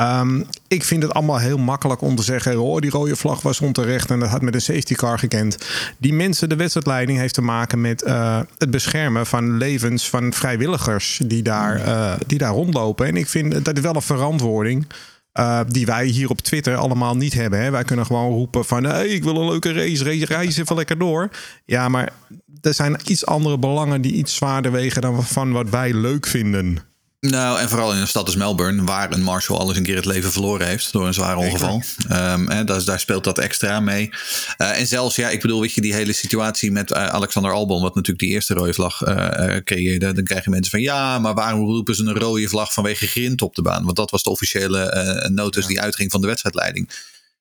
Um, 0.00 0.46
ik 0.68 0.84
vind 0.84 1.02
het 1.02 1.14
allemaal 1.14 1.38
heel 1.38 1.58
makkelijk 1.58 2.00
om 2.00 2.16
te 2.16 2.22
zeggen: 2.22 2.60
oh, 2.60 2.80
die 2.80 2.90
rode 2.90 3.16
vlag 3.16 3.42
was 3.42 3.60
onterecht 3.60 4.10
en 4.10 4.20
dat 4.20 4.28
had 4.28 4.42
met 4.42 4.54
een 4.54 4.60
safety 4.60 4.94
car 4.94 5.18
gekend. 5.18 5.58
Die 5.98 6.12
mensen, 6.12 6.48
de 6.48 6.56
wedstrijdleiding 6.56 7.18
heeft 7.18 7.34
te 7.34 7.42
maken 7.42 7.80
met 7.80 8.02
uh, 8.06 8.40
het 8.58 8.70
beschermen 8.70 9.26
van 9.26 9.56
levens 9.56 10.08
van 10.08 10.32
vrijwilligers 10.32 11.20
die 11.24 11.42
daar, 11.42 11.86
uh, 11.86 12.12
die 12.26 12.38
daar 12.38 12.52
rondlopen. 12.52 13.06
En 13.06 13.16
ik 13.16 13.28
vind 13.28 13.64
dat 13.64 13.76
is 13.76 13.82
wel 13.82 13.94
een 13.94 14.02
verantwoording. 14.02 14.86
Uh, 15.34 15.60
die 15.68 15.86
wij 15.86 16.06
hier 16.06 16.30
op 16.30 16.40
Twitter 16.40 16.76
allemaal 16.76 17.16
niet 17.16 17.34
hebben. 17.34 17.62
Hè. 17.62 17.70
Wij 17.70 17.84
kunnen 17.84 18.06
gewoon 18.06 18.32
roepen 18.32 18.64
van... 18.64 18.84
Hey, 18.84 19.08
ik 19.08 19.24
wil 19.24 19.36
een 19.36 19.48
leuke 19.48 19.72
race, 19.72 20.24
reis 20.24 20.56
even 20.56 20.76
lekker 20.76 20.98
door. 20.98 21.28
Ja, 21.64 21.88
maar 21.88 22.12
er 22.60 22.74
zijn 22.74 22.96
iets 23.06 23.26
andere 23.26 23.58
belangen... 23.58 24.00
die 24.00 24.12
iets 24.12 24.34
zwaarder 24.34 24.72
wegen 24.72 25.02
dan 25.02 25.24
van 25.24 25.52
wat 25.52 25.70
wij 25.70 25.94
leuk 25.94 26.26
vinden. 26.26 26.89
Nou, 27.20 27.58
en 27.58 27.68
vooral 27.68 27.92
in 27.92 28.00
een 28.00 28.08
stad 28.08 28.26
als 28.26 28.36
Melbourne, 28.36 28.84
waar 28.84 29.12
een 29.12 29.22
Marshall 29.22 29.58
al 29.58 29.68
eens 29.68 29.76
een 29.76 29.82
keer 29.82 29.96
het 29.96 30.04
leven 30.04 30.32
verloren 30.32 30.66
heeft 30.66 30.92
door 30.92 31.06
een 31.06 31.14
zwaar 31.14 31.36
ongeval. 31.36 31.82
Um, 32.10 32.48
en 32.48 32.66
daar, 32.66 32.84
daar, 32.84 33.00
speelt 33.00 33.24
dat 33.24 33.38
extra 33.38 33.80
mee. 33.80 34.10
Uh, 34.58 34.78
en 34.78 34.86
zelfs, 34.86 35.16
ja, 35.16 35.28
ik 35.28 35.40
bedoel, 35.40 35.60
weet 35.60 35.72
je, 35.72 35.80
die 35.80 35.94
hele 35.94 36.12
situatie 36.12 36.72
met 36.72 36.90
uh, 36.90 37.06
Alexander 37.06 37.52
Albon, 37.52 37.82
wat 37.82 37.94
natuurlijk 37.94 38.24
die 38.24 38.32
eerste 38.34 38.54
rode 38.54 38.74
vlag 38.74 39.06
uh, 39.06 39.56
creëerde. 39.64 40.12
Dan 40.12 40.24
krijg 40.24 40.44
je 40.44 40.50
mensen 40.50 40.70
van, 40.70 40.80
ja, 40.80 41.18
maar 41.18 41.34
waarom 41.34 41.64
roepen 41.64 41.94
ze 41.94 42.02
een 42.02 42.18
rode 42.18 42.48
vlag 42.48 42.72
vanwege 42.72 43.06
grind 43.06 43.42
op 43.42 43.54
de 43.54 43.62
baan? 43.62 43.84
Want 43.84 43.96
dat 43.96 44.10
was 44.10 44.22
de 44.22 44.30
officiële 44.30 45.28
notus 45.32 45.62
ja. 45.62 45.68
die 45.68 45.80
uitging 45.80 46.10
van 46.10 46.20
de 46.20 46.26
wedstrijdleiding. 46.26 46.90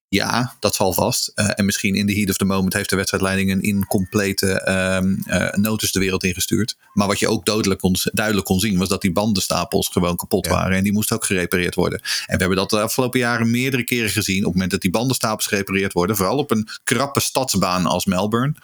Ja, 0.09 0.55
dat 0.59 0.75
zal 0.75 0.93
vast. 0.93 1.31
Uh, 1.35 1.49
en 1.55 1.65
misschien 1.65 1.95
in 1.95 2.05
de 2.05 2.13
heat 2.13 2.29
of 2.29 2.37
the 2.37 2.45
moment 2.45 2.73
heeft 2.73 2.89
de 2.89 2.95
wedstrijdleiding 2.95 3.51
een 3.51 3.61
incomplete 3.61 4.69
um, 5.01 5.23
uh, 5.27 5.49
notus 5.51 5.91
de 5.91 5.99
wereld 5.99 6.23
ingestuurd. 6.23 6.77
Maar 6.93 7.07
wat 7.07 7.19
je 7.19 7.27
ook 7.27 7.45
dodelijk 7.45 7.79
kon, 7.79 7.95
duidelijk 8.11 8.45
kon 8.45 8.59
zien, 8.59 8.77
was 8.77 8.89
dat 8.89 9.01
die 9.01 9.11
bandenstapels 9.11 9.87
gewoon 9.87 10.15
kapot 10.15 10.45
ja. 10.45 10.51
waren. 10.51 10.77
En 10.77 10.83
die 10.83 10.93
moesten 10.93 11.15
ook 11.15 11.25
gerepareerd 11.25 11.75
worden. 11.75 11.99
En 11.99 12.33
we 12.33 12.37
hebben 12.37 12.57
dat 12.57 12.69
de 12.69 12.81
afgelopen 12.81 13.19
jaren 13.19 13.51
meerdere 13.51 13.83
keren 13.83 14.09
gezien. 14.09 14.39
Op 14.39 14.43
het 14.43 14.53
moment 14.53 14.71
dat 14.71 14.81
die 14.81 14.91
bandenstapels 14.91 15.47
gerepareerd 15.47 15.93
worden, 15.93 16.15
vooral 16.15 16.37
op 16.37 16.51
een 16.51 16.67
krappe 16.83 17.19
stadsbaan 17.19 17.85
als 17.85 18.05
Melbourne 18.05 18.55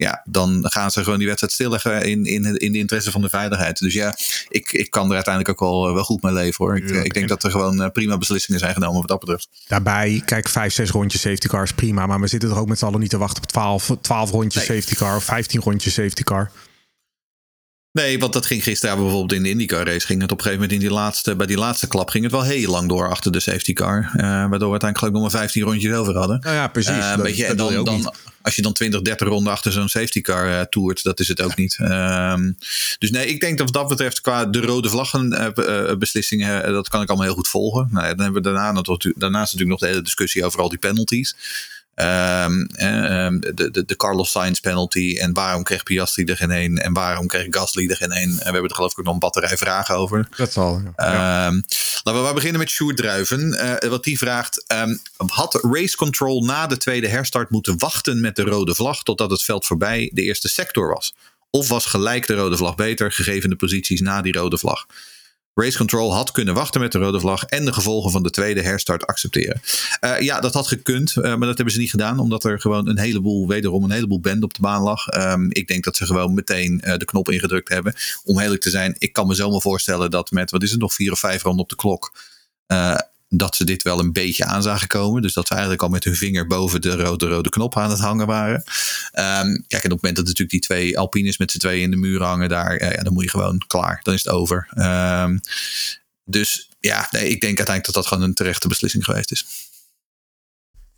ja, 0.00 0.22
dan 0.24 0.60
gaan 0.62 0.90
ze 0.90 1.02
gewoon 1.02 1.18
die 1.18 1.26
wedstrijd 1.26 1.52
stilleggen 1.52 2.02
in, 2.02 2.24
in, 2.24 2.56
in 2.56 2.72
de 2.72 2.78
interesse 2.78 3.10
van 3.10 3.20
de 3.20 3.28
veiligheid. 3.28 3.78
Dus 3.78 3.94
ja, 3.94 4.16
ik, 4.48 4.72
ik 4.72 4.90
kan 4.90 5.08
er 5.08 5.14
uiteindelijk 5.14 5.62
ook 5.62 5.70
wel, 5.70 5.94
wel 5.94 6.04
goed 6.04 6.22
mee 6.22 6.32
leven 6.32 6.64
hoor. 6.64 6.76
Ik, 6.76 6.88
ja, 6.88 7.02
ik 7.02 7.14
denk 7.14 7.28
dat 7.28 7.44
er 7.44 7.50
gewoon 7.50 7.90
prima 7.92 8.18
beslissingen 8.18 8.60
zijn 8.60 8.74
genomen 8.74 8.98
wat 8.98 9.08
dat 9.08 9.20
betreft. 9.20 9.48
Daarbij, 9.66 10.22
kijk, 10.24 10.48
vijf, 10.48 10.72
zes 10.72 10.90
rondjes 10.90 11.20
safety 11.20 11.48
car 11.48 11.62
is 11.62 11.72
prima. 11.72 12.06
Maar 12.06 12.20
we 12.20 12.26
zitten 12.26 12.50
er 12.50 12.58
ook 12.58 12.68
met 12.68 12.78
z'n 12.78 12.84
allen 12.84 13.00
niet 13.00 13.10
te 13.10 13.18
wachten 13.18 13.42
op 13.42 13.48
12, 13.48 13.96
12 14.00 14.30
rondjes 14.30 14.68
nee. 14.68 14.80
safety 14.80 14.94
car 14.94 15.16
of 15.16 15.24
15 15.24 15.60
rondjes 15.60 15.94
safety 15.94 16.22
car. 16.22 16.50
Nee, 17.92 18.18
want 18.18 18.32
dat 18.32 18.46
ging 18.46 18.62
gisteren 18.62 18.96
bijvoorbeeld 18.96 19.32
in 19.32 19.42
de 19.42 19.48
IndyCar 19.48 19.86
race. 19.86 20.06
Ging 20.06 20.20
het 20.20 20.32
op 20.32 20.38
een 20.38 20.44
gegeven 20.44 20.62
moment 20.62 20.82
in 20.82 20.88
die 20.88 20.96
laatste, 20.96 21.36
bij 21.36 21.46
die 21.46 21.56
laatste 21.56 21.88
klap 21.88 22.10
ging 22.10 22.24
het 22.24 22.32
wel 22.32 22.42
heel 22.42 22.70
lang 22.70 22.88
door 22.88 23.08
achter 23.08 23.32
de 23.32 23.40
safety 23.40 23.72
car. 23.72 24.10
Uh, 24.16 24.22
waardoor 24.22 24.58
we 24.58 24.70
uiteindelijk 24.70 25.12
nog 25.12 25.22
maar 25.22 25.30
15 25.30 25.62
rondjes 25.62 25.92
over 25.92 26.16
hadden. 26.16 26.40
Nou 26.40 26.54
ja, 26.54 26.68
precies. 26.68 26.90
Uh, 26.90 27.16
dat, 27.16 27.36
je, 27.36 27.46
en 27.46 27.56
dan, 27.56 27.72
je 27.72 27.82
dan, 27.82 28.14
als 28.42 28.56
je 28.56 28.62
dan 28.62 28.72
20, 28.72 29.02
30 29.02 29.28
ronden 29.28 29.52
achter 29.52 29.72
zo'n 29.72 29.88
safety 29.88 30.20
car 30.20 30.48
uh, 30.48 30.60
toert, 30.60 31.02
dat 31.02 31.20
is 31.20 31.28
het 31.28 31.42
ook 31.42 31.56
niet. 31.56 31.78
Um, 31.80 32.56
dus 32.98 33.10
nee, 33.10 33.26
ik 33.26 33.40
denk 33.40 33.58
dat 33.58 33.70
wat 33.70 33.74
dat 33.74 33.88
betreft 33.88 34.20
qua 34.20 34.44
de 34.44 34.60
rode 34.60 34.88
vlaggen 34.88 35.54
beslissingen, 35.98 36.72
dat 36.72 36.88
kan 36.88 37.02
ik 37.02 37.08
allemaal 37.08 37.26
heel 37.26 37.36
goed 37.36 37.48
volgen. 37.48 37.88
Nou, 37.90 38.06
dan 38.08 38.24
hebben 38.24 38.42
we 38.42 38.48
daarna, 38.48 38.82
daarnaast 39.16 39.52
natuurlijk 39.52 39.70
nog 39.70 39.78
de 39.78 39.86
hele 39.86 40.02
discussie 40.02 40.44
over 40.44 40.60
al 40.60 40.68
die 40.68 40.78
penalties. 40.78 41.34
Um, 42.00 42.68
um, 42.80 43.40
de, 43.40 43.70
de, 43.70 43.84
de 43.84 43.96
Carlos 43.96 44.30
Sainz 44.30 44.60
penalty. 44.60 45.16
En 45.18 45.32
waarom 45.32 45.62
kreeg 45.62 45.82
Piastri 45.82 46.24
er 46.24 46.36
geen 46.36 46.50
een? 46.50 46.78
En 46.78 46.92
waarom 46.92 47.26
kreeg 47.26 47.46
Gasly 47.50 47.90
er 47.90 47.96
geen 47.96 48.16
een? 48.16 48.30
En 48.30 48.36
we 48.36 48.42
hebben 48.42 48.68
er 48.68 48.74
geloof 48.74 48.92
ik 48.92 48.98
ook 48.98 49.04
nog 49.04 49.14
een 49.14 49.20
batterij 49.20 49.56
vragen 49.56 49.94
over. 49.94 50.28
Dat 50.36 50.52
zal. 50.52 50.82
Ja. 50.96 51.46
Um, 51.46 51.64
laten 52.02 52.20
we 52.20 52.26
maar 52.26 52.34
beginnen 52.34 52.60
met 52.60 52.70
Sjoerd 52.70 52.96
Druiven. 52.96 53.58
Uh, 53.82 53.90
wat 53.90 54.04
die 54.04 54.18
vraagt. 54.18 54.64
had 55.26 55.58
race 55.62 55.96
control 55.96 56.44
na 56.44 56.66
de 56.66 56.76
tweede 56.76 57.08
herstart 57.08 57.50
moeten 57.50 57.78
wachten 57.78 58.20
met 58.20 58.36
de 58.36 58.42
rode 58.42 58.74
vlag 58.74 59.02
totdat 59.02 59.30
het 59.30 59.42
veld 59.42 59.66
voorbij 59.66 60.10
de 60.14 60.22
eerste 60.22 60.48
sector 60.48 60.88
was? 60.94 61.14
Of 61.50 61.68
was 61.68 61.86
gelijk 61.86 62.26
de 62.26 62.34
rode 62.34 62.56
vlag 62.56 62.74
beter, 62.74 63.12
gegeven 63.12 63.50
de 63.50 63.56
posities 63.56 64.00
na 64.00 64.22
die 64.22 64.32
rode 64.32 64.58
vlag? 64.58 64.86
Race 65.54 65.76
Control 65.76 66.14
had 66.14 66.30
kunnen 66.30 66.54
wachten 66.54 66.80
met 66.80 66.92
de 66.92 66.98
rode 66.98 67.20
vlag 67.20 67.44
en 67.44 67.64
de 67.64 67.72
gevolgen 67.72 68.10
van 68.10 68.22
de 68.22 68.30
tweede 68.30 68.62
herstart 68.62 69.06
accepteren. 69.06 69.60
Uh, 70.04 70.20
ja, 70.20 70.40
dat 70.40 70.54
had 70.54 70.66
gekund, 70.66 71.14
uh, 71.16 71.22
maar 71.22 71.46
dat 71.46 71.56
hebben 71.56 71.74
ze 71.74 71.80
niet 71.80 71.90
gedaan, 71.90 72.18
omdat 72.18 72.44
er 72.44 72.60
gewoon 72.60 72.88
een 72.88 72.98
heleboel, 72.98 73.48
wederom 73.48 73.84
een 73.84 73.90
heleboel 73.90 74.20
band 74.20 74.42
op 74.42 74.54
de 74.54 74.60
baan 74.60 74.82
lag. 74.82 75.06
Um, 75.14 75.46
ik 75.48 75.68
denk 75.68 75.84
dat 75.84 75.96
ze 75.96 76.06
gewoon 76.06 76.34
meteen 76.34 76.82
uh, 76.84 76.96
de 76.96 77.04
knop 77.04 77.30
ingedrukt 77.30 77.68
hebben. 77.68 77.94
Om 78.24 78.38
eerlijk 78.38 78.62
te 78.62 78.70
zijn, 78.70 78.96
ik 78.98 79.12
kan 79.12 79.26
me 79.26 79.34
zomaar 79.34 79.60
voorstellen 79.60 80.10
dat 80.10 80.30
met, 80.30 80.50
wat 80.50 80.62
is 80.62 80.70
het 80.70 80.80
nog, 80.80 80.94
vier 80.94 81.12
of 81.12 81.18
vijf 81.18 81.42
ronden 81.42 81.62
op 81.62 81.68
de 81.68 81.76
klok 81.76 82.12
dat 83.32 83.56
ze 83.56 83.64
dit 83.64 83.82
wel 83.82 83.98
een 83.98 84.12
beetje 84.12 84.44
aan 84.44 84.62
zagen 84.62 84.88
komen. 84.88 85.22
Dus 85.22 85.32
dat 85.32 85.46
ze 85.46 85.52
eigenlijk 85.52 85.82
al 85.82 85.88
met 85.88 86.04
hun 86.04 86.16
vinger 86.16 86.46
boven 86.46 86.80
de 86.80 86.96
rode, 86.96 87.28
rode 87.28 87.48
knop 87.48 87.76
aan 87.76 87.90
het 87.90 87.98
hangen 87.98 88.26
waren. 88.26 88.62
Ehm, 89.12 89.46
kijk, 89.46 89.84
en 89.84 89.92
op 89.92 90.02
het 90.02 90.02
moment 90.02 90.16
dat 90.16 90.24
natuurlijk 90.24 90.50
die 90.50 90.60
twee 90.60 90.98
Alpines 90.98 91.38
met 91.38 91.50
z'n 91.50 91.58
tweeën 91.58 91.82
in 91.82 91.90
de 91.90 91.96
muur 91.96 92.22
hangen 92.22 92.48
daar, 92.48 92.96
ja, 92.96 93.02
dan 93.02 93.12
moet 93.12 93.24
je 93.24 93.30
gewoon 93.30 93.62
klaar. 93.66 94.00
Dan 94.02 94.14
is 94.14 94.24
het 94.24 94.32
over. 94.32 94.68
Ehm, 94.74 95.38
dus 96.24 96.68
ja, 96.80 97.08
nee, 97.10 97.28
ik 97.28 97.40
denk 97.40 97.58
uiteindelijk 97.58 97.84
dat 97.84 97.94
dat 97.94 98.06
gewoon 98.06 98.24
een 98.24 98.34
terechte 98.34 98.68
beslissing 98.68 99.04
geweest 99.04 99.32
is. 99.32 99.46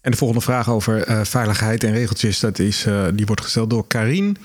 En 0.00 0.10
de 0.10 0.16
volgende 0.16 0.42
vraag 0.42 0.68
over 0.68 1.08
uh, 1.08 1.24
veiligheid 1.24 1.84
en 1.84 1.92
regeltjes, 1.92 2.40
dat 2.40 2.58
is, 2.58 2.86
uh, 2.86 3.06
die 3.14 3.26
wordt 3.26 3.42
gesteld 3.42 3.70
door 3.70 3.86
Karin. 3.86 4.36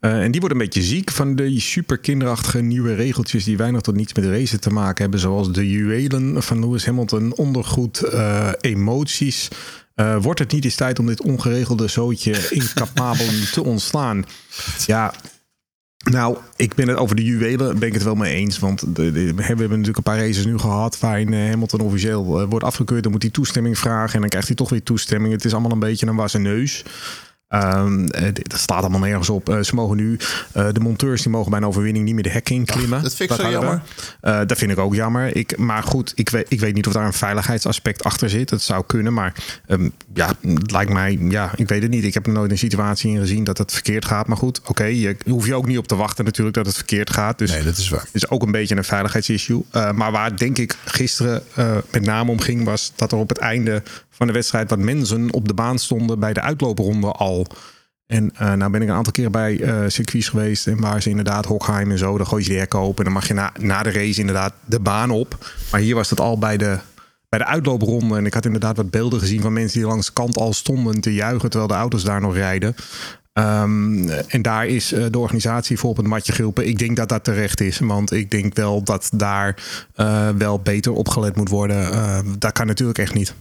Uh, 0.00 0.22
en 0.22 0.30
die 0.30 0.40
wordt 0.40 0.54
een 0.54 0.62
beetje 0.62 0.82
ziek 0.82 1.10
van 1.10 1.36
de 1.36 1.60
super 1.60 1.98
kinderachtige 1.98 2.60
nieuwe 2.60 2.94
regeltjes 2.94 3.44
die 3.44 3.56
weinig 3.56 3.80
tot 3.80 3.94
niets 3.94 4.14
met 4.14 4.24
racen 4.24 4.60
te 4.60 4.70
maken 4.70 5.02
hebben. 5.02 5.20
Zoals 5.20 5.52
de 5.52 5.70
juwelen 5.70 6.42
van 6.42 6.60
Lewis 6.60 6.86
Hamilton, 6.86 7.36
ondergoed, 7.36 8.04
emoties. 8.60 9.48
wordt 10.20 10.38
het 10.38 10.52
niet 10.52 10.64
eens 10.64 10.74
tijd 10.74 10.98
om 10.98 11.06
dit 11.06 11.22
ongeregelde 11.22 11.88
zootje 11.88 12.48
incapabel 12.50 13.26
te 13.52 13.64
ontslaan? 13.64 14.24
Ja, 14.86 15.14
nou, 16.04 16.36
ik 16.56 16.74
ben 16.74 16.88
het 16.88 16.96
over 16.96 17.16
de 17.16 17.24
juwelen 17.24 17.78
ben 17.78 17.88
ik 17.88 17.94
het 17.94 18.02
wel 18.02 18.14
mee 18.14 18.34
eens. 18.34 18.58
Want 18.58 18.96
de, 18.96 19.12
we 19.12 19.42
hebben 19.42 19.68
natuurlijk 19.68 19.96
een 19.96 20.02
paar 20.02 20.18
races 20.18 20.44
nu 20.44 20.58
gehad 20.58 20.98
waarin 20.98 21.32
Hamilton 21.32 21.80
officieel 21.80 22.48
wordt 22.48 22.64
afgekeurd. 22.64 23.02
Dan 23.02 23.12
moet 23.12 23.22
hij 23.22 23.30
toestemming 23.30 23.78
vragen 23.78 24.14
en 24.14 24.20
dan 24.20 24.28
krijgt 24.28 24.46
hij 24.46 24.56
toch 24.56 24.68
weer 24.70 24.82
toestemming. 24.82 25.32
Het 25.32 25.44
is 25.44 25.52
allemaal 25.52 25.72
een 25.72 25.78
beetje 25.78 26.06
een 26.06 26.16
wassen 26.16 26.42
neus. 26.42 26.84
Um, 27.54 28.06
dat 28.42 28.60
staat 28.60 28.80
allemaal 28.80 29.00
nergens 29.00 29.30
op. 29.30 29.48
Uh, 29.48 29.60
ze 29.60 29.74
mogen 29.74 29.96
nu, 29.96 30.18
uh, 30.56 30.68
de 30.72 30.80
monteurs 30.80 31.22
die 31.22 31.30
mogen 31.30 31.50
bij 31.50 31.60
een 31.60 31.66
overwinning 31.66 32.04
niet 32.04 32.14
meer 32.14 32.22
de 32.22 32.30
hek 32.30 32.50
in 32.50 32.64
klimmen. 32.64 32.98
Ach, 32.98 33.02
dat 33.02 33.14
vind 33.14 33.30
ik 33.30 33.36
dat 33.36 33.46
zo 33.46 33.52
jammer. 33.52 33.82
Uh, 34.22 34.40
dat 34.46 34.58
vind 34.58 34.70
ik 34.70 34.78
ook 34.78 34.94
jammer. 34.94 35.36
Ik, 35.36 35.58
maar 35.58 35.82
goed, 35.82 36.12
ik 36.14 36.28
weet, 36.28 36.46
ik 36.48 36.60
weet 36.60 36.74
niet 36.74 36.86
of 36.86 36.92
daar 36.92 37.06
een 37.06 37.12
veiligheidsaspect 37.12 38.04
achter 38.04 38.30
zit. 38.30 38.50
Het 38.50 38.62
zou 38.62 38.84
kunnen, 38.86 39.12
maar 39.12 39.34
um, 39.68 39.92
ja, 40.14 40.32
het 40.40 40.70
lijkt 40.70 40.92
mij, 40.92 41.18
ja, 41.20 41.50
ik 41.56 41.68
weet 41.68 41.82
het 41.82 41.90
niet. 41.90 42.04
Ik 42.04 42.14
heb 42.14 42.26
er 42.26 42.32
nooit 42.32 42.50
een 42.50 42.58
situatie 42.58 43.10
in 43.10 43.18
gezien 43.18 43.44
dat 43.44 43.58
het 43.58 43.72
verkeerd 43.72 44.04
gaat. 44.04 44.26
Maar 44.26 44.36
goed, 44.36 44.60
oké, 44.60 44.70
okay, 44.70 44.94
je 44.94 45.16
hoef 45.26 45.46
je 45.46 45.54
ook 45.54 45.66
niet 45.66 45.78
op 45.78 45.88
te 45.88 45.96
wachten 45.96 46.24
natuurlijk 46.24 46.56
dat 46.56 46.66
het 46.66 46.74
verkeerd 46.74 47.10
gaat. 47.10 47.38
Dus 47.38 47.50
nee, 47.50 47.62
dat 47.62 47.76
is 47.76 47.88
waar. 47.88 48.06
is 48.12 48.30
ook 48.30 48.42
een 48.42 48.52
beetje 48.52 48.76
een 48.76 48.84
veiligheidsissue. 48.84 49.64
maar 49.94 50.12
waar 50.12 50.36
denk 50.36 50.58
ik 50.58 50.76
gisteren 50.84 51.42
met 51.90 52.04
name 52.04 52.30
om 52.30 52.40
ging, 52.40 52.64
was 52.64 52.92
dat 52.96 53.12
er 53.12 53.18
op 53.18 53.28
het 53.28 53.38
einde 53.38 53.82
van 54.20 54.28
de 54.28 54.34
wedstrijd 54.34 54.70
wat 54.70 54.78
mensen 54.78 55.32
op 55.32 55.48
de 55.48 55.54
baan 55.54 55.78
stonden 55.78 56.18
bij 56.18 56.32
de 56.32 56.40
uitloopronde 56.40 57.06
al. 57.06 57.46
En 58.06 58.32
uh, 58.40 58.52
nou 58.52 58.70
ben 58.70 58.82
ik 58.82 58.88
een 58.88 58.94
aantal 58.94 59.12
keer 59.12 59.30
bij 59.30 59.56
uh, 59.56 59.84
circuits 59.86 60.28
geweest 60.28 60.66
en 60.66 60.80
waar 60.80 61.02
ze 61.02 61.08
inderdaad 61.08 61.44
Hockheim 61.44 61.90
en 61.90 61.98
zo, 61.98 62.16
dan 62.16 62.26
gooi 62.26 62.52
je 62.52 62.66
de 62.68 62.76
open 62.76 62.98
en 62.98 63.04
dan 63.04 63.12
mag 63.12 63.28
je 63.28 63.34
na, 63.34 63.52
na 63.60 63.82
de 63.82 63.90
race 63.90 64.20
inderdaad 64.20 64.52
de 64.64 64.80
baan 64.80 65.10
op. 65.10 65.50
Maar 65.70 65.80
hier 65.80 65.94
was 65.94 66.10
het 66.10 66.20
al 66.20 66.38
bij 66.38 66.56
de, 66.56 66.78
bij 67.28 67.38
de 67.38 67.44
uitloopronde 67.44 68.16
en 68.16 68.26
ik 68.26 68.34
had 68.34 68.44
inderdaad 68.44 68.76
wat 68.76 68.90
beelden 68.90 69.20
gezien 69.20 69.40
van 69.40 69.52
mensen 69.52 69.78
die 69.78 69.88
langs 69.88 70.06
de 70.06 70.12
kant 70.12 70.36
al 70.36 70.52
stonden 70.52 71.00
te 71.00 71.14
juichen 71.14 71.50
terwijl 71.50 71.70
de 71.72 71.78
auto's 71.78 72.04
daar 72.04 72.20
nog 72.20 72.34
rijden. 72.34 72.74
Um, 73.32 74.08
en 74.08 74.42
daar 74.42 74.66
is 74.66 74.92
uh, 74.92 75.04
de 75.10 75.18
organisatie 75.18 75.78
voor 75.78 75.90
op 75.90 75.96
het 75.96 76.06
matje 76.06 76.32
geroepen. 76.32 76.68
Ik 76.68 76.78
denk 76.78 76.96
dat 76.96 77.08
dat 77.08 77.24
terecht 77.24 77.60
is. 77.60 77.78
Want 77.78 78.12
ik 78.12 78.30
denk 78.30 78.54
wel 78.54 78.82
dat 78.82 79.10
daar 79.14 79.56
wel 80.36 80.60
beter 80.60 80.92
op 80.92 81.08
gelet 81.08 81.36
moet 81.36 81.48
worden. 81.48 81.92
Uh, 81.92 82.18
dat 82.38 82.52
kan 82.52 82.66
natuurlijk 82.66 82.98
echt 82.98 83.14
niet. 83.14 83.34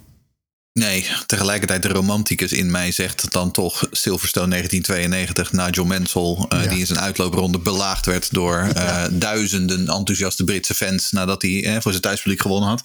Nee, 0.79 1.07
tegelijkertijd 1.25 1.81
de 1.81 1.87
romanticus 1.87 2.51
in 2.51 2.71
mij 2.71 2.91
zegt 2.91 3.31
dan 3.31 3.51
toch 3.51 3.87
Silverstone 3.91 4.49
1992, 4.49 5.51
Nigel 5.51 5.85
Mansell, 5.85 6.47
uh, 6.53 6.63
ja. 6.63 6.69
die 6.69 6.79
in 6.79 6.85
zijn 6.85 6.99
uitloopronde 6.99 7.59
belaagd 7.59 8.05
werd 8.05 8.33
door 8.33 8.63
uh, 8.63 8.71
ja. 8.73 9.09
duizenden 9.09 9.87
enthousiaste 9.87 10.43
Britse 10.43 10.73
fans 10.73 11.11
nadat 11.11 11.41
hij 11.41 11.51
uh, 11.51 11.73
voor 11.73 11.91
zijn 11.91 12.03
thuispubliek 12.03 12.41
gewonnen 12.41 12.69
had. 12.69 12.81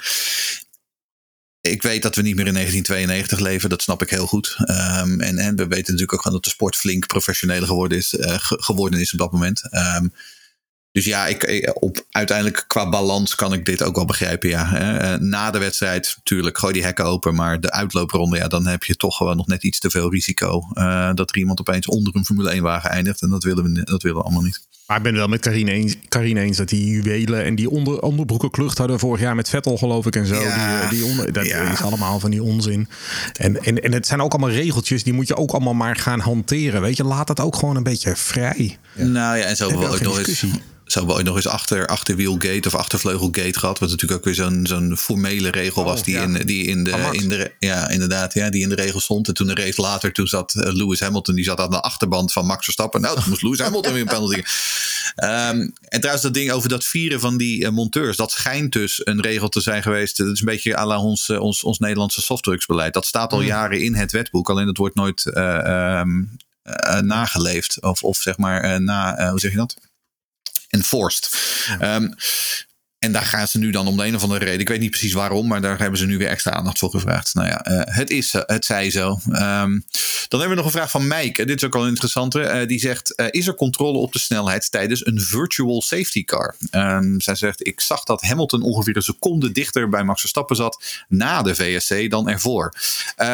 Ik 1.60 1.82
weet 1.82 2.02
dat 2.02 2.16
we 2.16 2.22
niet 2.22 2.36
meer 2.36 2.46
in 2.46 2.52
1992 2.52 3.38
leven, 3.38 3.70
dat 3.70 3.82
snap 3.82 4.02
ik 4.02 4.10
heel 4.10 4.26
goed. 4.26 4.56
Um, 4.58 5.20
en, 5.20 5.38
en, 5.38 5.56
we 5.56 5.66
weten 5.66 5.92
natuurlijk 5.92 6.12
ook 6.12 6.22
gewoon 6.22 6.36
dat 6.36 6.44
de 6.44 6.50
sport 6.50 6.76
flink 6.76 7.06
professioneler 7.06 7.66
geworden 7.66 7.98
is, 7.98 8.14
ge 8.18 8.56
geworden 8.60 9.00
is 9.00 9.12
op 9.12 9.18
dat 9.18 9.32
moment. 9.32 9.62
Um, 9.70 10.12
dus 10.94 11.04
ja, 11.04 11.26
ik, 11.26 11.72
op, 11.80 12.06
uiteindelijk 12.10 12.64
qua 12.66 12.88
balans 12.88 13.34
kan 13.34 13.52
ik 13.52 13.64
dit 13.64 13.82
ook 13.82 13.96
wel 13.96 14.04
begrijpen. 14.04 14.48
Ja. 14.48 15.16
Na 15.20 15.50
de 15.50 15.58
wedstrijd, 15.58 16.14
natuurlijk, 16.16 16.58
gooi 16.58 16.72
die 16.72 16.82
hekken 16.82 17.04
open. 17.04 17.34
Maar 17.34 17.60
de 17.60 17.70
uitloopronde, 17.70 18.36
ja, 18.36 18.48
dan 18.48 18.66
heb 18.66 18.84
je 18.84 18.96
toch 18.96 19.16
gewoon 19.16 19.36
nog 19.36 19.46
net 19.46 19.62
iets 19.62 19.78
te 19.78 19.90
veel 19.90 20.10
risico. 20.10 20.62
Uh, 20.74 21.10
dat 21.14 21.30
er 21.30 21.38
iemand 21.38 21.60
opeens 21.60 21.86
onder 21.86 22.16
een 22.16 22.24
Formule 22.24 22.50
1 22.50 22.62
wagen 22.62 22.90
eindigt. 22.90 23.22
En 23.22 23.30
dat 23.30 23.42
willen 23.42 23.64
we, 23.64 23.82
dat 23.84 24.02
willen 24.02 24.18
we 24.18 24.24
allemaal 24.24 24.42
niet. 24.42 24.66
Maar 24.86 24.96
ik 24.96 25.02
ben 25.02 25.12
het 25.12 25.20
wel 25.20 25.30
met 25.30 25.40
Karine 25.40 25.70
eens, 25.70 25.96
Karine 26.08 26.40
eens 26.40 26.56
dat 26.56 26.68
die 26.68 26.86
juwelen 26.86 27.44
en 27.44 27.54
die 27.54 27.70
onder, 27.70 28.00
onderbroeken 28.00 28.50
klucht 28.50 28.78
hadden 28.78 28.98
vorig 28.98 29.20
jaar 29.20 29.34
met 29.34 29.48
Vettel, 29.48 29.76
geloof 29.76 30.06
ik, 30.06 30.16
en 30.16 30.26
zo. 30.26 30.34
Ja, 30.34 30.88
die, 30.88 30.98
die 30.98 31.08
onder, 31.08 31.32
dat 31.32 31.46
ja. 31.46 31.72
is 31.72 31.82
allemaal 31.82 32.20
van 32.20 32.30
die 32.30 32.42
onzin. 32.42 32.88
En, 33.32 33.62
en, 33.64 33.82
en 33.82 33.92
het 33.92 34.06
zijn 34.06 34.20
ook 34.20 34.32
allemaal 34.32 34.50
regeltjes, 34.50 35.02
die 35.02 35.12
moet 35.12 35.28
je 35.28 35.36
ook 35.36 35.50
allemaal 35.50 35.74
maar 35.74 35.96
gaan 35.96 36.20
hanteren. 36.20 36.80
Weet 36.80 36.96
je, 36.96 37.04
laat 37.04 37.26
dat 37.26 37.40
ook 37.40 37.56
gewoon 37.56 37.76
een 37.76 37.82
beetje 37.82 38.16
vrij. 38.16 38.78
Ja. 38.92 39.04
Nou 39.04 39.36
ja, 39.36 39.44
en 39.44 39.56
zo 39.56 39.78
wel 39.78 39.92
ook 39.92 40.00
nog 40.00 40.18
eens 40.18 40.44
zo 40.86 40.98
hebben 40.98 41.08
we 41.08 41.20
ooit 41.20 41.26
nog 41.26 41.36
eens 41.36 41.54
achter, 41.54 41.86
achterwielgate 41.86 42.68
of 42.68 42.74
achtervleugelgate 42.74 43.58
gehad. 43.58 43.78
Wat 43.78 43.90
natuurlijk 43.90 44.20
ook 44.20 44.24
weer 44.24 44.34
zo'n 44.34 44.66
zo'n 44.66 44.96
formele 44.96 45.50
regel 45.50 45.82
oh, 45.82 45.88
was 45.88 46.02
die, 46.02 46.14
ja. 46.14 46.22
in, 46.22 46.46
die 46.46 46.66
in, 46.66 46.84
de, 46.84 47.08
in 47.10 47.28
de. 47.28 47.52
Ja, 47.58 47.88
inderdaad. 47.88 48.34
Ja, 48.34 48.50
die 48.50 48.62
in 48.62 48.68
de 48.68 48.74
regel 48.74 49.00
stond. 49.00 49.28
En 49.28 49.34
toen 49.34 49.48
een 49.48 49.56
race 49.56 49.80
later, 49.80 50.12
toen 50.12 50.26
zat 50.26 50.54
uh, 50.54 50.72
Lewis 50.72 51.00
Hamilton. 51.00 51.34
Die 51.34 51.44
zat 51.44 51.60
aan 51.60 51.70
de 51.70 51.80
achterband 51.80 52.32
van 52.32 52.46
Max 52.46 52.64
Verstappen. 52.64 53.00
Nou, 53.00 53.14
toen 53.14 53.28
moest 53.28 53.42
Lewis 53.42 53.58
Hamilton 53.58 53.92
weer 53.92 54.02
een 54.02 54.08
penalty. 54.08 54.42
Um, 55.24 55.72
en 55.88 56.00
trouwens, 56.00 56.22
dat 56.22 56.34
ding 56.34 56.50
over 56.50 56.68
dat 56.68 56.84
vieren 56.84 57.20
van 57.20 57.36
die 57.36 57.62
uh, 57.62 57.68
monteurs. 57.68 58.16
Dat 58.16 58.32
schijnt 58.32 58.72
dus 58.72 59.00
een 59.04 59.20
regel 59.20 59.48
te 59.48 59.60
zijn 59.60 59.82
geweest. 59.82 60.16
Dat 60.16 60.32
is 60.32 60.40
een 60.40 60.46
beetje 60.46 60.76
à 60.76 60.86
la 60.86 61.00
ons, 61.00 61.28
uh, 61.28 61.40
ons, 61.40 61.62
ons 61.62 61.78
Nederlandse 61.78 62.22
softdrugsbeleid. 62.22 62.94
Dat 62.94 63.06
staat 63.06 63.32
al 63.32 63.40
mm. 63.40 63.46
jaren 63.46 63.80
in 63.80 63.94
het 63.94 64.12
wetboek. 64.12 64.50
Alleen 64.50 64.66
dat 64.66 64.76
wordt 64.76 64.94
nooit 64.94 65.30
um, 65.36 66.36
nageleefd. 67.00 67.82
Of, 67.82 68.02
of 68.02 68.16
zeg 68.16 68.36
maar, 68.36 68.82
na, 68.82 69.30
hoe 69.30 69.40
zeg 69.40 69.50
je 69.50 69.56
dat? 69.56 69.76
enforced. 70.74 71.30
Um, 71.80 72.14
en 73.04 73.12
daar 73.12 73.22
gaan 73.22 73.48
ze 73.48 73.58
nu 73.58 73.70
dan 73.70 73.86
om 73.86 73.96
de 73.96 74.06
een 74.06 74.14
of 74.14 74.22
andere 74.22 74.44
reden. 74.44 74.60
Ik 74.60 74.68
weet 74.68 74.80
niet 74.80 74.90
precies 74.90 75.12
waarom, 75.12 75.46
maar 75.46 75.60
daar 75.60 75.78
hebben 75.78 75.98
ze 75.98 76.06
nu 76.06 76.18
weer 76.18 76.28
extra 76.28 76.52
aandacht 76.52 76.78
voor 76.78 76.90
gevraagd. 76.90 77.34
Nou 77.34 77.48
ja, 77.48 77.70
uh, 77.70 77.80
het 77.84 78.10
is, 78.10 78.34
uh, 78.34 78.42
het 78.46 78.64
zij 78.64 78.90
zo. 78.90 79.18
Um, 79.28 79.84
dan 80.28 80.40
hebben 80.40 80.48
we 80.48 80.54
nog 80.54 80.64
een 80.64 80.78
vraag 80.78 80.90
van 80.90 81.08
Mike. 81.08 81.44
Dit 81.44 81.56
is 81.56 81.64
ook 81.64 81.74
al 81.74 81.86
interessant. 81.86 82.36
Uh, 82.36 82.66
die 82.66 82.78
zegt: 82.78 83.22
Is 83.30 83.46
er 83.46 83.54
controle 83.54 83.98
op 83.98 84.12
de 84.12 84.18
snelheid 84.18 84.70
tijdens 84.70 85.06
een 85.06 85.20
virtual 85.20 85.82
safety 85.82 86.24
car? 86.24 86.56
Um, 86.70 87.20
zij 87.20 87.34
zegt: 87.34 87.66
Ik 87.66 87.80
zag 87.80 88.04
dat 88.04 88.22
Hamilton 88.22 88.62
ongeveer 88.62 88.96
een 88.96 89.02
seconde 89.02 89.52
dichter 89.52 89.88
bij 89.88 90.04
Max 90.04 90.20
Verstappen 90.20 90.56
zat 90.56 91.04
na 91.08 91.42
de 91.42 91.54
VSC 91.54 92.10
dan 92.10 92.28
ervoor. 92.28 92.72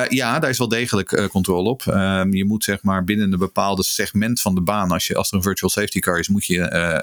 ja, 0.08 0.38
daar 0.38 0.50
is 0.50 0.58
wel 0.58 0.68
degelijk 0.68 1.28
controle 1.30 1.68
op. 1.68 1.84
Um, 1.86 2.34
je 2.34 2.44
moet 2.44 2.64
zeg 2.64 2.82
maar 2.82 3.04
binnen 3.04 3.32
een 3.32 3.38
bepaalde 3.38 3.82
segment 3.82 4.40
van 4.40 4.54
de 4.54 4.60
baan, 4.60 4.90
als, 4.90 5.06
je, 5.06 5.14
als 5.14 5.30
er 5.30 5.36
een 5.36 5.42
virtual 5.42 5.70
safety 5.70 5.98
car 5.98 6.18
is, 6.18 6.28
moet 6.28 6.46
je 6.46 6.54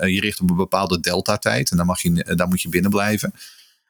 je 0.05 0.19
richten 0.19 0.43
op 0.43 0.49
een 0.49 0.55
bepaalde 0.55 0.99
delta-tijd. 0.99 1.71
En 1.71 1.77
dan, 1.77 1.85
mag 1.85 2.01
je, 2.01 2.35
dan 2.35 2.49
moet 2.49 2.56
je 2.61 2.69
binnen 2.69 2.91
blijven. 2.91 3.33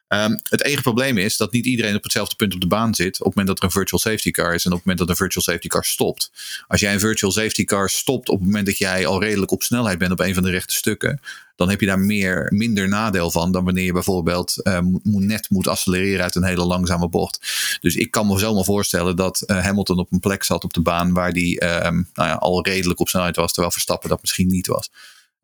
Um, 0.09 0.39
het 0.43 0.63
enige 0.63 0.81
probleem 0.81 1.17
is 1.17 1.37
dat 1.37 1.51
niet 1.51 1.65
iedereen 1.65 1.95
op 1.95 2.03
hetzelfde 2.03 2.35
punt 2.35 2.53
op 2.53 2.61
de 2.61 2.67
baan 2.67 2.95
zit. 2.95 3.19
op 3.19 3.25
het 3.25 3.35
moment 3.35 3.47
dat 3.47 3.57
er 3.57 3.63
een 3.63 3.71
virtual 3.71 3.99
safety 3.99 4.31
car 4.31 4.53
is 4.53 4.65
en 4.65 4.71
op 4.71 4.77
het 4.77 4.85
moment 4.85 4.97
dat 4.97 5.09
een 5.09 5.23
virtual 5.23 5.43
safety 5.43 5.67
car 5.67 5.85
stopt. 5.85 6.31
Als 6.67 6.79
jij 6.79 6.93
een 6.93 6.99
virtual 6.99 7.31
safety 7.31 7.63
car 7.63 7.89
stopt 7.89 8.29
op 8.29 8.37
het 8.37 8.45
moment 8.45 8.65
dat 8.65 8.77
jij 8.77 9.05
al 9.05 9.21
redelijk 9.21 9.51
op 9.51 9.63
snelheid 9.63 9.97
bent 9.97 10.11
op 10.11 10.19
een 10.19 10.33
van 10.33 10.43
de 10.43 10.49
rechte 10.49 10.73
stukken. 10.73 11.21
dan 11.55 11.69
heb 11.69 11.79
je 11.79 11.85
daar 11.85 11.99
meer, 11.99 12.51
minder 12.53 12.87
nadeel 12.87 13.31
van 13.31 13.51
dan 13.51 13.63
wanneer 13.63 13.83
je 13.83 13.91
bijvoorbeeld 13.93 14.61
moet, 15.03 15.23
net 15.23 15.49
moet 15.49 15.67
accelereren 15.67 16.23
uit 16.23 16.35
een 16.35 16.43
hele 16.43 16.65
langzame 16.65 17.09
bocht. 17.09 17.39
Dus 17.81 17.95
ik 17.95 18.11
kan 18.11 18.27
me 18.27 18.39
zomaar 18.39 18.63
voorstellen 18.63 19.15
dat 19.15 19.43
uh, 19.45 19.63
Hamilton 19.63 19.99
op 19.99 20.11
een 20.11 20.19
plek 20.19 20.43
zat 20.43 20.63
op 20.63 20.73
de 20.73 20.81
baan 20.81 21.13
waar 21.13 21.33
die 21.33 21.85
um, 21.85 22.09
nou 22.13 22.29
ja, 22.29 22.35
al 22.35 22.65
redelijk 22.65 22.99
op 22.99 23.09
snelheid 23.09 23.35
was. 23.35 23.51
terwijl 23.51 23.71
Verstappen 23.71 24.09
dat 24.09 24.21
misschien 24.21 24.47
niet 24.47 24.67
was. 24.67 24.89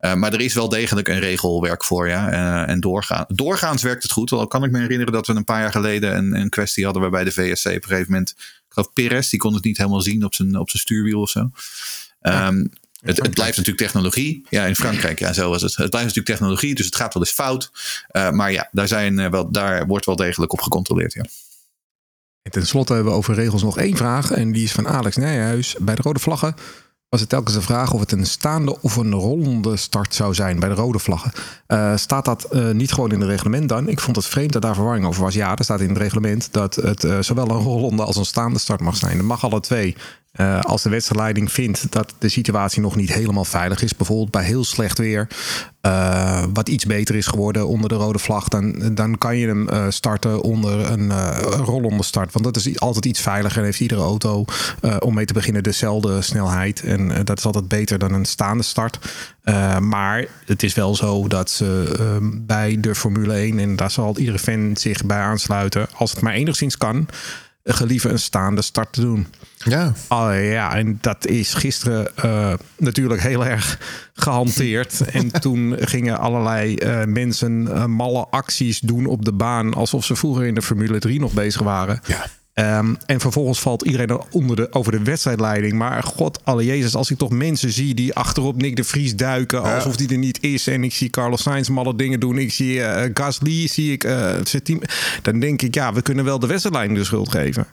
Uh, 0.04 0.14
maar 0.14 0.32
er 0.32 0.40
is 0.40 0.54
wel 0.54 0.68
degelijk 0.68 1.08
een 1.08 1.18
regelwerk 1.18 1.84
voor, 1.84 2.08
ja. 2.08 2.32
Uh, 2.32 2.68
en 2.68 2.80
doorgaan, 2.80 3.24
doorgaans 3.28 3.82
werkt 3.82 4.02
het 4.02 4.12
goed. 4.12 4.32
Al 4.32 4.46
kan 4.46 4.64
ik 4.64 4.70
me 4.70 4.78
herinneren 4.78 5.12
dat 5.12 5.26
we 5.26 5.34
een 5.34 5.44
paar 5.44 5.60
jaar 5.60 5.70
geleden 5.70 6.16
een, 6.16 6.34
een 6.34 6.48
kwestie 6.48 6.84
hadden 6.84 7.02
waarbij 7.02 7.24
de 7.24 7.32
VSC 7.32 7.66
op 7.66 7.72
een 7.72 7.82
gegeven 7.82 8.10
moment, 8.10 8.34
ik 8.38 8.64
geloof 8.68 8.92
Perez, 8.92 9.30
die 9.30 9.38
kon 9.38 9.54
het 9.54 9.64
niet 9.64 9.76
helemaal 9.76 10.00
zien 10.00 10.24
op 10.24 10.34
zijn, 10.34 10.58
op 10.58 10.70
zijn 10.70 10.82
stuurwiel 10.82 11.20
of 11.20 11.30
zo. 11.30 11.50
Um, 12.20 12.70
het, 13.00 13.16
het, 13.16 13.34
blijft 13.34 13.56
natuurlijk 13.56 13.84
technologie. 13.84 14.46
Ja, 14.50 14.64
in 14.64 14.76
Frankrijk, 14.76 15.18
ja, 15.18 15.32
zo 15.32 15.50
was 15.50 15.62
het. 15.62 15.76
Het 15.76 15.90
blijft 15.90 16.06
natuurlijk 16.06 16.36
technologie, 16.36 16.74
dus 16.74 16.86
het 16.86 16.96
gaat 16.96 17.14
wel 17.14 17.22
eens 17.22 17.32
fout. 17.32 17.70
Uh, 18.12 18.30
maar 18.30 18.52
ja, 18.52 18.68
daar, 18.72 18.88
zijn, 18.88 19.30
wel, 19.30 19.50
daar 19.50 19.86
wordt 19.86 20.06
wel 20.06 20.16
degelijk 20.16 20.52
op 20.52 20.60
gecontroleerd, 20.60 21.12
ja. 21.12 21.24
En 22.42 22.50
ten 22.50 22.66
slotte 22.66 22.92
hebben 22.92 23.12
we 23.12 23.18
over 23.18 23.34
regels 23.34 23.62
nog 23.62 23.78
één 23.78 23.96
vraag. 23.96 24.30
En 24.30 24.52
die 24.52 24.64
is 24.64 24.72
van 24.72 24.88
Alex 24.88 25.16
Nijhuis. 25.16 25.76
Bij 25.80 25.94
de 25.94 26.02
rode 26.02 26.20
vlaggen 26.20 26.54
was 27.14 27.22
het 27.22 27.32
telkens 27.32 27.54
de 27.54 27.62
vraag 27.62 27.92
of 27.92 28.00
het 28.00 28.12
een 28.12 28.26
staande 28.26 28.80
of 28.80 28.96
een 28.96 29.12
rollende 29.12 29.76
start 29.76 30.14
zou 30.14 30.34
zijn 30.34 30.58
bij 30.58 30.68
de 30.68 30.74
rode 30.74 30.98
vlaggen. 30.98 31.32
Uh, 31.68 31.96
staat 31.96 32.24
dat 32.24 32.46
uh, 32.52 32.70
niet 32.70 32.92
gewoon 32.92 33.10
in 33.10 33.20
het 33.20 33.28
reglement 33.28 33.68
dan? 33.68 33.88
Ik 33.88 34.00
vond 34.00 34.16
het 34.16 34.26
vreemd 34.26 34.52
dat 34.52 34.62
daar 34.62 34.74
verwarring 34.74 35.06
over 35.06 35.22
was. 35.22 35.34
Ja, 35.34 35.56
er 35.56 35.64
staat 35.64 35.80
in 35.80 35.88
het 35.88 35.98
reglement 35.98 36.52
dat 36.52 36.74
het 36.74 37.04
uh, 37.04 37.18
zowel 37.20 37.50
een 37.50 37.62
rollende 37.62 38.04
als 38.04 38.16
een 38.16 38.24
staande 38.24 38.58
start 38.58 38.80
mag 38.80 38.96
zijn. 38.96 39.16
Dat 39.16 39.26
mag 39.26 39.44
alle 39.44 39.60
twee. 39.60 39.96
Uh, 40.40 40.60
als 40.60 40.82
de 40.82 40.88
wedstrijdleiding 40.88 41.52
vindt 41.52 41.92
dat 41.92 42.14
de 42.18 42.28
situatie 42.28 42.80
nog 42.80 42.96
niet 42.96 43.12
helemaal 43.12 43.44
veilig 43.44 43.82
is, 43.82 43.96
bijvoorbeeld 43.96 44.30
bij 44.30 44.44
heel 44.44 44.64
slecht 44.64 44.98
weer, 44.98 45.28
uh, 45.82 46.44
wat 46.52 46.68
iets 46.68 46.84
beter 46.84 47.14
is 47.14 47.26
geworden 47.26 47.68
onder 47.68 47.88
de 47.88 47.94
rode 47.94 48.18
vlag, 48.18 48.48
dan, 48.48 48.94
dan 48.94 49.18
kan 49.18 49.36
je 49.36 49.46
hem 49.46 49.68
uh, 49.68 49.86
starten 49.88 50.42
onder 50.42 50.90
een, 50.90 51.10
een 51.10 51.66
onder 51.66 52.04
start. 52.04 52.32
Want 52.32 52.44
dat 52.44 52.56
is 52.56 52.80
altijd 52.80 53.06
iets 53.06 53.20
veiliger 53.20 53.58
en 53.58 53.64
heeft 53.64 53.80
iedere 53.80 54.00
auto 54.00 54.44
om 54.98 55.14
mee 55.14 55.24
te 55.24 55.32
beginnen 55.32 55.62
dezelfde 55.62 56.22
snelheid. 56.22 56.82
En 56.82 57.24
dat 57.24 57.38
is 57.38 57.44
altijd 57.44 57.68
beter 57.68 57.98
dan 57.98 58.12
een 58.12 58.24
staande 58.24 58.62
start. 58.62 58.98
maar 59.80 60.24
het 60.46 60.62
is 60.62 60.74
wel 60.74 60.94
zo 60.94 61.28
dat 61.28 61.50
ze 61.50 61.94
ehm, 61.98 62.30
bij 62.46 62.80
de 62.80 62.94
Formule 62.94 63.34
1, 63.34 63.58
en 63.58 63.76
daar 63.76 63.90
zal 63.90 64.18
iedere 64.18 64.38
fan 64.38 64.76
zich 64.76 65.04
bij 65.04 65.18
aansluiten, 65.18 65.86
als 65.96 66.10
het 66.10 66.20
maar 66.20 66.32
enigszins 66.32 66.76
kan, 66.76 67.06
gelieve 67.64 68.08
een 68.08 68.18
staande 68.18 68.62
start 68.62 68.92
te 68.92 69.00
doen. 69.00 69.26
Ja. 69.56 69.92
Oh, 70.08 70.30
ja, 70.42 70.76
en 70.76 70.98
dat 71.00 71.26
is 71.26 71.54
gisteren 71.54 72.08
uh, 72.24 72.54
natuurlijk 72.78 73.20
heel 73.20 73.46
erg 73.46 73.78
gehanteerd. 74.14 75.00
en 75.00 75.30
toen 75.40 75.76
gingen 75.78 76.18
allerlei 76.18 76.76
uh, 76.82 77.04
mensen 77.04 77.62
uh, 77.62 77.84
malle 77.84 78.26
acties 78.30 78.80
doen 78.80 79.06
op 79.06 79.24
de 79.24 79.32
baan. 79.32 79.74
Alsof 79.74 80.04
ze 80.04 80.16
vroeger 80.16 80.46
in 80.46 80.54
de 80.54 80.62
Formule 80.62 80.98
3 80.98 81.20
nog 81.20 81.32
bezig 81.32 81.62
waren. 81.62 82.00
Ja. 82.06 82.26
Um, 82.54 82.96
en 83.06 83.20
vervolgens 83.20 83.60
valt 83.60 83.82
iedereen 83.82 84.20
onder 84.30 84.56
de, 84.56 84.72
over 84.72 84.92
de 84.92 85.02
wedstrijdleiding. 85.02 85.72
Maar 85.72 86.02
god 86.02 86.40
alle 86.44 86.64
Jezus, 86.64 86.94
als 86.94 87.10
ik 87.10 87.18
toch 87.18 87.30
mensen 87.30 87.70
zie 87.70 87.94
die 87.94 88.14
achterop 88.14 88.56
Nick 88.56 88.76
de 88.76 88.84
Vries 88.84 89.16
duiken... 89.16 89.62
Ja. 89.62 89.74
alsof 89.74 89.96
die 89.96 90.08
er 90.08 90.18
niet 90.18 90.42
is. 90.42 90.66
En 90.66 90.84
ik 90.84 90.92
zie 90.92 91.10
Carlos 91.10 91.42
Sainz 91.42 91.68
malle 91.68 91.96
dingen 91.96 92.20
doen. 92.20 92.38
Ik 92.38 92.52
zie 92.52 92.74
uh, 92.74 93.02
Gasly, 93.14 93.68
zie 93.68 93.92
ik 93.92 94.04
uh, 94.04 94.34
team. 94.38 94.80
Dan 95.22 95.40
denk 95.40 95.62
ik, 95.62 95.74
ja, 95.74 95.92
we 95.92 96.02
kunnen 96.02 96.24
wel 96.24 96.38
de 96.38 96.46
wedstrijdleiding 96.46 96.98
de 96.98 97.04
schuld 97.04 97.30
geven. 97.30 97.66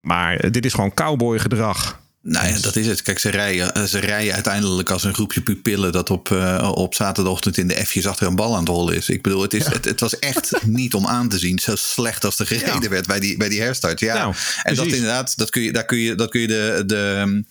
Maar 0.00 0.50
dit 0.50 0.64
is 0.64 0.74
gewoon 0.74 0.94
cowboy 0.94 1.38
gedrag. 1.38 2.00
Nou 2.28 2.48
ja, 2.48 2.58
dat 2.60 2.76
is 2.76 2.86
het. 2.86 3.02
Kijk, 3.02 3.18
ze 3.18 3.30
rijden, 3.30 3.74
eh, 3.74 3.82
ze 3.82 3.98
rijden 3.98 4.34
uiteindelijk 4.34 4.90
als 4.90 5.04
een 5.04 5.14
groepje 5.14 5.40
pupillen 5.40 5.92
dat 5.92 6.10
op, 6.10 6.28
uh, 6.28 6.72
op 6.74 6.94
zaterdagochtend 6.94 7.58
in 7.58 7.68
de 7.68 7.74
F's 7.74 8.06
achter 8.06 8.26
een 8.26 8.36
bal 8.36 8.52
aan 8.52 8.58
het 8.60 8.68
rollen 8.68 8.94
is. 8.94 9.08
Ik 9.08 9.22
bedoel, 9.22 9.42
het, 9.42 9.54
is, 9.54 9.66
het, 9.66 9.84
het, 9.84 10.00
was 10.00 10.18
echt 10.18 10.52
niet 10.66 10.94
om 10.94 11.06
aan 11.06 11.28
te 11.28 11.38
zien. 11.38 11.58
Zo 11.58 11.74
slecht 11.76 12.24
als 12.24 12.38
er 12.38 12.46
gereden 12.46 12.82
ja. 12.82 12.88
werd 12.88 13.06
bij 13.06 13.20
die, 13.20 13.36
bij 13.36 13.48
die 13.48 13.60
herstart. 13.60 14.00
Ja, 14.00 14.14
nou, 14.14 14.34
en 14.62 14.74
dat 14.74 14.86
inderdaad, 14.86 15.36
dat 15.36 15.50
kun 15.50 15.62
je, 15.62 15.72
daar 15.72 15.84
kun 15.84 15.98
je, 15.98 16.14
dat 16.14 16.30
kun 16.30 16.40
je 16.40 16.46
de, 16.46 16.82
de, 16.86 17.44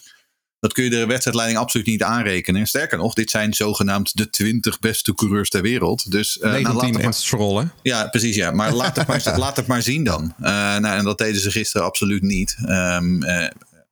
dat 0.59 0.73
kun 0.73 0.83
je 0.83 0.89
de 0.89 1.05
wedstrijdleiding 1.05 1.59
absoluut 1.59 1.87
niet 1.87 2.03
aanrekenen. 2.03 2.67
Sterker 2.67 2.97
nog, 2.97 3.13
dit 3.13 3.29
zijn 3.29 3.53
zogenaamd 3.53 4.17
de 4.17 4.29
20 4.29 4.79
beste 4.79 5.13
coureurs 5.13 5.49
ter 5.49 5.61
wereld. 5.61 6.11
Dus, 6.11 6.37
uh, 6.37 6.51
19 6.51 6.73
nou, 6.73 7.53
maar, 7.53 7.73
Ja, 7.81 8.07
precies. 8.07 8.35
Ja. 8.35 8.51
Maar 8.51 8.73
laat 8.73 8.95
het 8.95 9.07
maar, 9.07 9.37
laat 9.39 9.57
het 9.57 9.67
maar 9.67 9.81
zien 9.81 10.03
dan. 10.03 10.33
Uh, 10.39 10.47
nou, 10.77 10.97
en 10.97 11.03
dat 11.03 11.17
deden 11.17 11.41
ze 11.41 11.51
gisteren 11.51 11.87
absoluut 11.87 12.21
niet. 12.21 12.55
Um, 12.67 13.23
uh, 13.23 13.47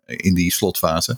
in 0.05 0.33
die 0.33 0.51
slotfase. 0.51 1.17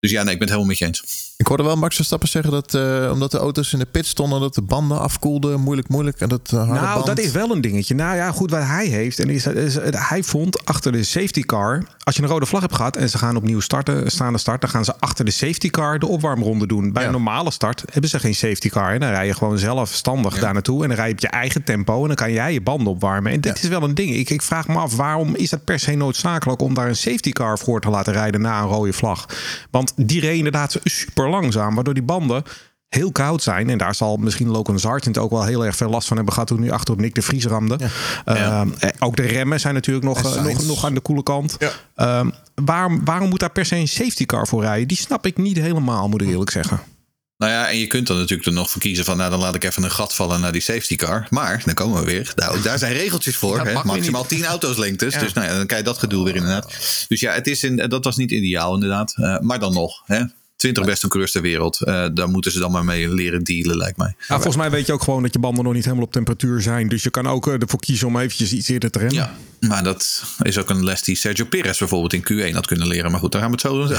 Dus 0.00 0.10
ja, 0.10 0.22
nee, 0.22 0.32
ik 0.32 0.38
ben 0.38 0.48
het 0.48 0.56
helemaal 0.56 0.66
met 0.66 0.78
je 0.78 0.84
eens. 0.84 1.29
Ik 1.40 1.46
hoorde 1.46 1.62
wel 1.62 1.76
Max 1.76 1.96
Verstappen 1.96 2.28
zeggen 2.28 2.50
dat 2.52 2.74
uh, 2.74 3.10
omdat 3.12 3.30
de 3.30 3.38
auto's 3.38 3.72
in 3.72 3.78
de 3.78 3.86
pit 3.86 4.06
stonden, 4.06 4.40
dat 4.40 4.54
de 4.54 4.62
banden 4.62 5.00
afkoelden, 5.00 5.60
moeilijk, 5.60 5.88
moeilijk. 5.88 6.20
En 6.20 6.28
dat 6.28 6.50
uh, 6.54 6.68
nou, 6.68 6.94
band... 6.94 7.06
dat 7.06 7.18
is 7.18 7.30
wel 7.30 7.50
een 7.50 7.60
dingetje. 7.60 7.94
Nou 7.94 8.16
ja, 8.16 8.32
goed, 8.32 8.50
wat 8.50 8.62
hij 8.62 8.86
heeft. 8.86 9.18
En 9.18 9.30
is, 9.30 9.46
is, 9.46 9.78
hij 9.90 10.22
vond 10.22 10.66
achter 10.66 10.92
de 10.92 11.04
safety 11.04 11.42
car, 11.42 11.82
als 12.02 12.16
je 12.16 12.22
een 12.22 12.28
rode 12.28 12.46
vlag 12.46 12.60
hebt 12.60 12.74
gehad 12.74 12.96
en 12.96 13.10
ze 13.10 13.18
gaan 13.18 13.36
opnieuw 13.36 13.60
starten, 13.60 14.10
staande 14.10 14.38
start, 14.38 14.60
dan 14.60 14.70
gaan 14.70 14.84
ze 14.84 14.94
achter 14.98 15.24
de 15.24 15.30
safety 15.30 15.70
car 15.70 15.98
de 15.98 16.06
opwarmronde 16.06 16.66
doen. 16.66 16.92
Bij 16.92 17.02
ja. 17.02 17.08
een 17.08 17.14
normale 17.14 17.50
start 17.50 17.82
hebben 17.92 18.10
ze 18.10 18.18
geen 18.18 18.34
safety 18.34 18.68
car. 18.68 18.92
En 18.92 19.00
dan 19.00 19.10
rij 19.10 19.26
je 19.26 19.34
gewoon 19.34 19.58
zelfstandig 19.58 20.34
ja. 20.34 20.40
daar 20.40 20.52
naartoe 20.52 20.82
en 20.82 20.88
dan 20.88 20.96
rij 20.96 21.06
je 21.06 21.12
op 21.12 21.20
je 21.20 21.28
eigen 21.28 21.64
tempo 21.64 22.00
en 22.02 22.06
dan 22.06 22.16
kan 22.16 22.32
jij 22.32 22.52
je 22.52 22.60
banden 22.60 22.92
opwarmen. 22.92 23.32
En 23.32 23.40
dit 23.40 23.58
ja. 23.58 23.62
is 23.62 23.68
wel 23.68 23.82
een 23.82 23.94
ding. 23.94 24.14
Ik, 24.14 24.30
ik 24.30 24.42
vraag 24.42 24.68
me 24.68 24.78
af, 24.78 24.96
waarom 24.96 25.36
is 25.36 25.50
dat 25.50 25.64
per 25.64 25.78
se 25.78 25.94
noodzakelijk 25.94 26.62
om 26.62 26.74
daar 26.74 26.88
een 26.88 26.96
safety 26.96 27.30
car 27.30 27.58
voor 27.58 27.80
te 27.80 27.90
laten 27.90 28.12
rijden 28.12 28.40
na 28.40 28.60
een 28.60 28.68
rode 28.68 28.92
vlag? 28.92 29.26
Want 29.70 29.92
die 29.96 30.20
reed 30.20 30.36
inderdaad 30.36 30.78
super 30.84 31.28
langzaam, 31.30 31.74
waardoor 31.74 31.94
die 31.94 32.02
banden 32.02 32.42
heel 32.90 33.12
koud 33.12 33.42
zijn. 33.42 33.70
En 33.70 33.78
daar 33.78 33.94
zal 33.94 34.16
misschien 34.16 34.48
Logan 34.48 34.78
Sargent 34.78 35.18
ook 35.18 35.30
wel 35.30 35.44
heel 35.44 35.66
erg 35.66 35.76
veel 35.76 35.90
last 35.90 36.08
van 36.08 36.16
hebben 36.16 36.34
gehad 36.34 36.48
toen 36.48 36.60
nu 36.60 36.70
achter 36.70 36.94
op 36.94 37.00
Nick 37.00 37.14
de 37.14 37.22
Vries 37.22 37.44
ramde. 37.44 37.78
Ja. 38.24 38.64
Uh, 38.64 38.88
ook 38.98 39.16
de 39.16 39.22
remmen 39.22 39.60
zijn 39.60 39.74
natuurlijk 39.74 40.06
nog, 40.06 40.36
uh, 40.36 40.44
nog, 40.44 40.66
nog 40.66 40.84
aan 40.84 40.94
de 40.94 41.00
koele 41.00 41.22
kant. 41.22 41.56
Ja. 41.58 42.22
Uh, 42.22 42.30
waarom, 42.54 43.04
waarom 43.04 43.28
moet 43.28 43.40
daar 43.40 43.52
per 43.52 43.66
se 43.66 43.76
een 43.76 43.88
safety 43.88 44.26
car 44.26 44.46
voor 44.46 44.62
rijden? 44.62 44.88
Die 44.88 44.96
snap 44.96 45.26
ik 45.26 45.36
niet 45.36 45.56
helemaal, 45.56 46.08
moet 46.08 46.22
ik 46.22 46.28
eerlijk 46.28 46.50
zeggen. 46.50 46.80
Nou 47.36 47.52
ja, 47.52 47.68
en 47.68 47.78
je 47.78 47.86
kunt 47.86 48.06
dan 48.06 48.16
natuurlijk 48.16 48.48
er 48.48 48.54
nog 48.54 48.70
voor 48.70 48.80
kiezen 48.80 49.04
van, 49.04 49.16
nou 49.16 49.30
dan 49.30 49.40
laat 49.40 49.54
ik 49.54 49.64
even 49.64 49.82
een 49.82 49.90
gat 49.90 50.14
vallen 50.14 50.40
naar 50.40 50.52
die 50.52 50.60
safety 50.60 50.96
car. 50.96 51.26
Maar, 51.30 51.62
dan 51.64 51.74
komen 51.74 52.00
we 52.00 52.06
weer, 52.06 52.32
nou, 52.36 52.62
daar 52.62 52.78
zijn 52.78 52.92
regeltjes 52.92 53.36
voor. 53.36 53.66
Hè? 53.66 53.84
Maximaal 53.84 54.26
10 54.26 54.44
auto's 54.44 54.76
lengtes. 54.76 55.14
Ja. 55.14 55.20
Dus 55.20 55.32
nou 55.32 55.46
ja, 55.46 55.56
dan 55.56 55.66
krijg 55.66 55.82
je 55.82 55.88
dat 55.88 55.98
gedoe 55.98 56.24
weer 56.24 56.34
inderdaad. 56.34 56.66
Dus 57.08 57.20
ja, 57.20 57.32
het 57.32 57.46
is 57.46 57.64
in, 57.64 57.76
dat 57.76 58.04
was 58.04 58.16
niet 58.16 58.30
ideaal 58.30 58.74
inderdaad. 58.74 59.14
Uh, 59.16 59.38
maar 59.38 59.58
dan 59.58 59.72
nog, 59.72 60.02
hè? 60.04 60.22
20 60.60 60.84
beste 60.84 61.08
coureurs 61.08 61.32
ter 61.32 61.42
wereld. 61.42 61.80
Uh, 61.84 62.06
daar 62.14 62.28
moeten 62.28 62.52
ze 62.52 62.58
dan 62.58 62.70
maar 62.70 62.84
mee 62.84 63.14
leren 63.14 63.44
dealen, 63.44 63.76
lijkt 63.76 63.96
mij. 63.96 64.14
Ja, 64.18 64.34
volgens 64.34 64.56
mij 64.56 64.70
weet 64.70 64.86
je 64.86 64.92
ook 64.92 65.02
gewoon 65.02 65.22
dat 65.22 65.32
je 65.32 65.38
banden 65.38 65.64
nog 65.64 65.72
niet 65.72 65.84
helemaal 65.84 66.04
op 66.04 66.12
temperatuur 66.12 66.60
zijn. 66.60 66.88
Dus 66.88 67.02
je 67.02 67.10
kan 67.10 67.26
ook 67.26 67.46
uh, 67.46 67.60
ervoor 67.60 67.80
kiezen 67.80 68.06
om 68.06 68.18
eventjes 68.18 68.52
iets 68.52 68.68
eerder 68.68 68.90
te 68.90 68.98
rennen. 68.98 69.16
Ja, 69.16 69.36
maar 69.68 69.84
dat 69.84 70.24
is 70.42 70.58
ook 70.58 70.70
een 70.70 70.84
les 70.84 71.02
die 71.02 71.16
Sergio 71.16 71.44
Perez 71.44 71.78
bijvoorbeeld 71.78 72.12
in 72.12 72.50
Q1 72.50 72.54
had 72.54 72.66
kunnen 72.66 72.86
leren. 72.86 73.10
Maar 73.10 73.20
goed, 73.20 73.32
daar 73.32 73.40
gaan 73.40 73.50
we 73.50 73.56
het 73.56 73.94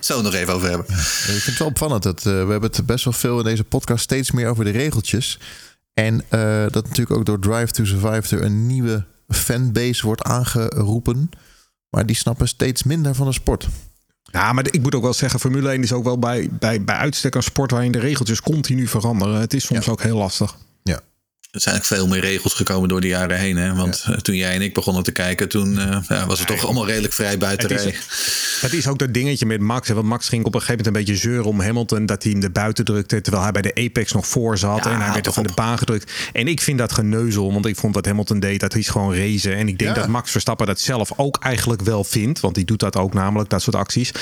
zo, 0.00 0.12
zo 0.14 0.22
nog 0.22 0.34
even 0.34 0.54
over 0.54 0.68
hebben. 0.68 0.86
Ja, 0.88 0.96
ik 0.96 1.24
vind 1.24 1.44
het 1.44 1.58
wel 1.58 1.68
opvallend. 1.68 2.02
Dat, 2.02 2.18
uh, 2.18 2.24
we 2.24 2.50
hebben 2.50 2.70
het 2.70 2.86
best 2.86 3.04
wel 3.04 3.12
veel 3.12 3.38
in 3.38 3.44
deze 3.44 3.64
podcast 3.64 4.02
steeds 4.02 4.30
meer 4.30 4.48
over 4.48 4.64
de 4.64 4.70
regeltjes. 4.70 5.38
En 5.94 6.24
dat 6.70 6.82
natuurlijk 6.88 7.10
ook 7.10 7.24
door 7.24 7.40
Drive 7.40 7.72
to 7.72 7.84
Survive 7.84 8.36
er 8.36 8.42
een 8.42 8.66
nieuwe 8.66 9.04
fanbase 9.28 10.06
wordt 10.06 10.22
aangeroepen. 10.22 11.30
Maar 11.90 12.06
die 12.06 12.16
snappen 12.16 12.48
steeds 12.48 12.82
minder 12.82 13.14
van 13.14 13.26
de 13.26 13.32
sport. 13.32 13.68
Ja, 14.32 14.52
maar 14.52 14.66
ik 14.70 14.82
moet 14.82 14.94
ook 14.94 15.02
wel 15.02 15.12
zeggen, 15.12 15.40
Formule 15.40 15.70
1 15.70 15.82
is 15.82 15.92
ook 15.92 16.04
wel 16.04 16.18
bij, 16.18 16.48
bij, 16.52 16.84
bij 16.84 16.96
uitstek 16.96 17.34
een 17.34 17.42
sport 17.42 17.70
waarin 17.70 17.92
de 17.92 17.98
regeltjes 17.98 18.40
continu 18.40 18.86
veranderen. 18.86 19.40
Het 19.40 19.54
is 19.54 19.64
soms 19.64 19.84
ja. 19.84 19.92
ook 19.92 20.02
heel 20.02 20.16
lastig. 20.16 20.56
Er 21.56 21.62
zijn 21.62 21.76
ook 21.76 21.84
veel 21.84 22.06
meer 22.06 22.20
regels 22.20 22.54
gekomen 22.54 22.88
door 22.88 23.00
de 23.00 23.06
jaren 23.06 23.38
heen. 23.38 23.56
Hè? 23.56 23.74
Want 23.74 24.04
ja. 24.06 24.16
toen 24.16 24.34
jij 24.34 24.54
en 24.54 24.62
ik 24.62 24.74
begonnen 24.74 25.02
te 25.02 25.12
kijken, 25.12 25.48
toen 25.48 25.72
uh, 25.72 25.98
ja, 26.08 26.26
was 26.26 26.38
het 26.38 26.48
toch 26.48 26.64
allemaal 26.64 26.86
redelijk 26.86 27.12
vrij 27.12 27.38
buiten 27.38 27.72
het 27.72 27.84
is, 27.84 27.94
het 28.60 28.72
is 28.72 28.86
ook 28.86 28.98
dat 28.98 29.14
dingetje 29.14 29.46
met 29.46 29.60
Max. 29.60 29.88
Hè? 29.88 29.94
Want 29.94 30.06
Max 30.06 30.28
ging 30.28 30.44
op 30.44 30.54
een 30.54 30.60
gegeven 30.60 30.84
moment 30.84 30.96
een 30.96 31.04
beetje 31.04 31.28
zeuren 31.28 31.44
om 31.44 31.60
Hamilton 31.60 32.06
dat 32.06 32.22
hij 32.22 32.32
hem 32.32 32.40
de 32.40 32.50
buiten 32.50 32.84
drukte. 32.84 33.20
Terwijl 33.20 33.42
hij 33.42 33.52
bij 33.52 33.62
de 33.62 33.74
Apex 33.74 34.12
nog 34.12 34.26
voor 34.26 34.58
zat. 34.58 34.84
Ja, 34.84 34.90
en 34.90 35.00
hij 35.00 35.12
werd 35.12 35.26
er 35.26 35.32
van 35.32 35.42
de 35.42 35.52
baan 35.54 35.78
gedrukt. 35.78 36.12
En 36.32 36.48
ik 36.48 36.60
vind 36.60 36.78
dat 36.78 36.92
geneuzel. 36.92 37.52
Want 37.52 37.66
ik 37.66 37.76
vond 37.76 37.94
wat 37.94 38.06
Hamilton 38.06 38.40
deed, 38.40 38.60
dat 38.60 38.74
is 38.74 38.88
gewoon 38.88 39.14
racen. 39.14 39.56
En 39.56 39.68
ik 39.68 39.78
denk 39.78 39.94
dat 39.94 40.08
Max 40.08 40.30
Verstappen 40.30 40.66
dat 40.66 40.80
zelf 40.80 41.12
ook 41.16 41.36
eigenlijk 41.40 41.82
wel 41.82 42.04
vindt. 42.04 42.40
Want 42.40 42.54
die 42.54 42.64
doet 42.64 42.80
dat 42.80 42.96
ook 42.96 43.14
namelijk, 43.14 43.50
dat 43.50 43.62
soort 43.62 43.76
acties. 43.76 44.12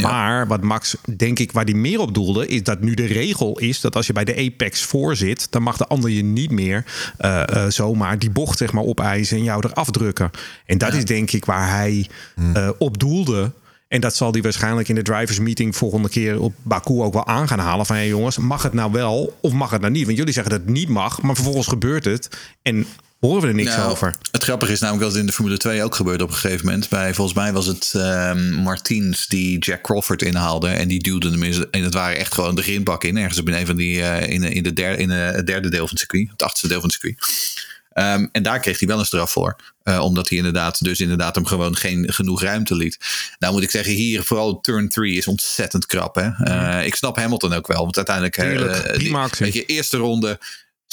Maar 0.00 0.46
wat 0.46 0.62
Max, 0.62 0.96
denk 1.16 1.38
ik, 1.38 1.52
waar 1.52 1.64
hij 1.64 1.74
meer 1.74 2.00
op 2.00 2.14
doelde, 2.14 2.46
is 2.46 2.62
dat 2.62 2.80
nu 2.80 2.94
de 2.94 3.06
regel 3.06 3.58
is 3.58 3.80
dat 3.80 3.96
als 3.96 4.06
je 4.06 4.12
bij 4.12 4.24
de 4.24 4.36
Apex 4.36 4.82
voor 4.82 5.16
zit, 5.16 5.46
dan 5.50 5.62
mag 5.62 5.76
de 5.76 5.86
ander 5.86 6.10
je 6.10 6.24
niet 6.24 6.50
meer 6.50 6.83
uh, 7.20 7.42
uh, 7.54 7.64
zomaar 7.68 8.18
die 8.18 8.30
bocht 8.30 8.58
zeg 8.58 8.72
maar 8.72 8.84
opeisen 8.84 9.36
en 9.36 9.44
jou 9.44 9.66
eraf 9.66 9.90
drukken. 9.90 10.30
En 10.66 10.78
dat 10.78 10.92
ja. 10.92 10.98
is 10.98 11.04
denk 11.04 11.32
ik 11.32 11.44
waar 11.44 11.68
hij 11.70 12.08
uh, 12.38 12.68
op 12.78 12.98
doelde. 12.98 13.52
En 13.88 14.00
dat 14.00 14.16
zal 14.16 14.32
hij 14.32 14.42
waarschijnlijk 14.42 14.88
in 14.88 14.94
de 14.94 15.02
drivers 15.02 15.38
meeting 15.38 15.76
volgende 15.76 16.08
keer 16.08 16.40
op 16.40 16.54
Baku 16.62 17.00
ook 17.00 17.12
wel 17.12 17.26
aan 17.26 17.48
gaan 17.48 17.58
halen. 17.58 17.86
Van 17.86 17.96
hey 17.96 18.08
jongens, 18.08 18.38
mag 18.38 18.62
het 18.62 18.72
nou 18.72 18.92
wel 18.92 19.36
of 19.40 19.52
mag 19.52 19.70
het 19.70 19.80
nou 19.80 19.92
niet? 19.92 20.04
Want 20.04 20.16
jullie 20.16 20.32
zeggen 20.32 20.52
dat 20.52 20.60
het 20.60 20.70
niet 20.70 20.88
mag, 20.88 21.22
maar 21.22 21.34
vervolgens 21.34 21.66
gebeurt 21.66 22.04
het. 22.04 22.28
En 22.62 22.86
horen 23.26 23.42
we 23.42 23.48
er 23.48 23.54
niks 23.54 23.76
nou, 23.76 23.90
over. 23.90 24.14
Het 24.30 24.42
grappige 24.42 24.72
is 24.72 24.80
namelijk 24.80 25.04
dat 25.04 25.12
het 25.12 25.20
in 25.20 25.26
de 25.26 25.32
Formule 25.32 25.56
2 25.56 25.82
ook 25.82 25.94
gebeurde 25.94 26.24
op 26.24 26.30
een 26.30 26.36
gegeven 26.36 26.64
moment. 26.64 26.88
Bij, 26.88 27.14
volgens 27.14 27.36
mij 27.36 27.52
was 27.52 27.66
het 27.66 27.92
um, 27.96 28.52
Martins 28.52 29.26
die 29.26 29.58
Jack 29.58 29.82
Crawford 29.82 30.22
inhaalde. 30.22 30.68
En 30.68 30.88
die 30.88 31.02
duwde 31.02 31.30
hem 31.30 31.42
in, 31.42 31.66
en 31.70 31.82
het 31.82 31.94
waren 31.94 32.16
echt 32.16 32.34
gewoon 32.34 32.54
de 32.54 32.62
grindbak 32.62 33.04
in. 33.04 33.16
Ergens 33.16 33.38
op 33.38 33.48
een 33.48 33.66
van 33.66 33.76
die, 33.76 33.96
uh, 33.96 34.28
in, 34.28 34.42
in, 34.42 34.62
de 34.62 34.72
derde, 34.72 35.02
in 35.02 35.10
het 35.10 35.46
derde 35.46 35.68
deel 35.68 35.80
van 35.80 35.88
het 35.88 35.98
circuit. 35.98 36.30
Het 36.30 36.42
achtste 36.42 36.68
deel 36.68 36.80
van 36.80 36.90
het 36.90 36.98
circuit. 37.00 37.52
Um, 37.94 38.28
en 38.32 38.42
daar 38.42 38.60
kreeg 38.60 38.78
hij 38.78 38.88
wel 38.88 38.98
een 38.98 39.06
straf 39.06 39.30
voor. 39.30 39.56
Uh, 39.84 40.00
omdat 40.00 40.28
hij 40.28 40.38
inderdaad, 40.38 40.84
dus 40.84 41.00
inderdaad 41.00 41.34
hem 41.34 41.46
gewoon 41.46 41.76
geen 41.76 42.12
genoeg 42.12 42.42
ruimte 42.42 42.74
liet. 42.74 42.98
Nou 43.38 43.52
moet 43.52 43.62
ik 43.62 43.70
zeggen, 43.70 43.92
hier 43.92 44.22
vooral 44.22 44.60
turn 44.60 44.88
3 44.88 45.16
is 45.16 45.26
ontzettend 45.26 45.86
krap. 45.86 46.14
Hè? 46.14 46.28
Uh, 46.28 46.86
ik 46.86 46.94
snap 46.94 47.16
Hamilton 47.16 47.52
ook 47.52 47.66
wel. 47.66 47.82
Want 47.82 47.96
uiteindelijk, 47.96 48.38
uh, 48.38 48.98
die, 48.98 49.16
weet 49.38 49.52
je, 49.52 49.64
eerste 49.64 49.96
ronde 49.96 50.38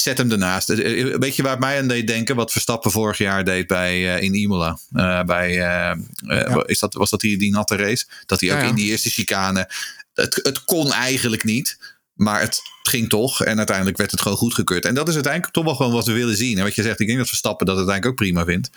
zet 0.02 0.18
hem 0.18 0.32
ernaast. 0.32 0.68
Weet 0.68 1.36
je 1.36 1.42
waar 1.42 1.52
het 1.52 1.60
mij 1.60 1.80
aan 1.80 1.88
deed 1.88 2.08
denken? 2.08 2.36
Wat 2.36 2.52
Verstappen 2.52 2.92
vorig 2.92 3.18
jaar 3.18 3.44
deed 3.44 3.68
bij, 3.68 4.00
uh, 4.00 4.22
in 4.22 4.34
Imola. 4.34 4.80
Uh, 4.94 5.24
bij, 5.24 5.50
uh, 5.50 5.98
ja. 6.18 6.64
is 6.66 6.80
dat, 6.80 6.94
was 6.94 7.10
dat 7.10 7.20
die, 7.20 7.38
die 7.38 7.52
natte 7.52 7.76
race? 7.76 8.06
Dat 8.26 8.40
hij 8.40 8.50
ook 8.50 8.58
ja, 8.58 8.64
ja. 8.64 8.70
in 8.70 8.76
die 8.76 8.90
eerste 8.90 9.10
chicane... 9.10 9.70
Het, 10.14 10.40
het 10.44 10.64
kon 10.64 10.92
eigenlijk 10.92 11.44
niet. 11.44 11.78
Maar 12.14 12.42
het 12.42 12.62
ging 12.84 13.10
toch. 13.10 13.44
En 13.44 13.58
uiteindelijk 13.58 13.98
werd 13.98 14.12
het 14.12 14.22
gewoon 14.22 14.38
goedgekeurd. 14.38 14.86
En 14.86 14.94
dat 14.94 15.08
is 15.08 15.14
uiteindelijk 15.14 15.54
toch 15.54 15.64
wel 15.64 15.76
gewoon 15.76 15.92
wat 15.92 16.06
we 16.06 16.14
willen 16.14 16.36
zien. 16.36 16.58
En 16.58 16.64
wat 16.64 16.76
je 16.76 16.84
zegt, 16.84 17.00
ik 17.00 17.08
denk 17.08 17.20
dat 17.20 17.28
Verstappen 17.28 17.66
dat 17.66 17.78
uiteindelijk 17.78 18.20
ook 18.20 18.26
prima 18.26 18.46
vindt. 18.46 18.70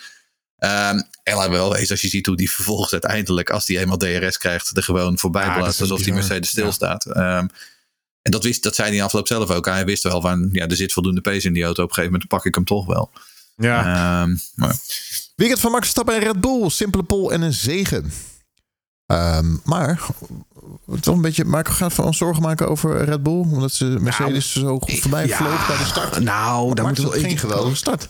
Um, 0.58 1.02
en 1.22 1.38
we 1.38 1.48
wel 1.48 1.76
eens 1.76 1.90
als 1.90 2.00
je 2.00 2.08
ziet 2.08 2.26
hoe 2.26 2.37
die 2.37 2.50
vervolgens 2.50 2.92
uiteindelijk, 2.92 3.50
als 3.50 3.66
die 3.66 3.78
eenmaal 3.78 3.96
DRS 3.96 4.38
krijgt, 4.38 4.76
er 4.76 4.82
gewoon 4.82 5.18
voorbij 5.18 5.52
blaast 5.52 5.80
alsof 5.80 6.02
die 6.02 6.12
Mercedes 6.12 6.48
stilstaat. 6.48 7.04
Ja. 7.14 7.38
Um, 7.38 7.50
en 8.24 8.30
dat, 8.30 8.44
wist, 8.44 8.62
dat 8.62 8.74
zei 8.74 8.88
hij 8.88 8.96
in 8.96 9.02
afloop 9.02 9.26
zelf 9.26 9.50
ook. 9.50 9.66
Hij 9.66 9.84
wist 9.84 10.02
wel 10.02 10.20
van, 10.20 10.48
ja, 10.52 10.66
er 10.66 10.76
zit 10.76 10.92
voldoende 10.92 11.20
pace 11.20 11.46
in 11.46 11.52
die 11.52 11.64
auto. 11.64 11.82
Op 11.82 11.88
een 11.88 11.94
gegeven 11.94 12.12
moment 12.12 12.30
pak 12.30 12.44
ik 12.44 12.54
hem 12.54 12.64
toch 12.64 12.87
wel. 12.87 13.10
Ja. 13.56 14.22
Um, 14.22 14.40
maar. 14.54 14.76
Weekend 15.37 15.60
van 15.60 15.70
Max 15.70 15.82
Verstappen 15.82 16.14
en 16.14 16.20
Red 16.20 16.40
Bull. 16.40 16.68
Simpele 16.70 17.02
pol 17.02 17.32
en 17.32 17.42
een 17.42 17.52
zegen. 17.52 18.12
Ehm, 19.06 19.56
maar 19.64 20.00
toch 21.00 21.14
een 21.14 21.20
beetje, 21.20 21.44
maar 21.44 21.60
ik 21.60 21.68
ga 21.68 21.90
van 21.90 22.04
ons 22.04 22.16
zorgen 22.16 22.42
maken 22.42 22.68
over 22.68 23.04
Red 23.04 23.22
Bull, 23.22 23.40
omdat 23.40 23.72
ze 23.72 23.84
Mercedes 23.84 24.52
zo 24.52 24.78
goed 24.78 24.98
voorbij 24.98 25.26
Ja, 25.26 25.37
vloog 25.37 25.66
bij 25.66 25.76
de 25.76 25.84
start. 25.84 26.20
Nou, 26.20 26.74
daar 26.74 26.87
moeten 26.87 27.10
we 27.10 27.20
geen 27.20 27.38
geweldige 27.38 27.76
start. 27.76 28.08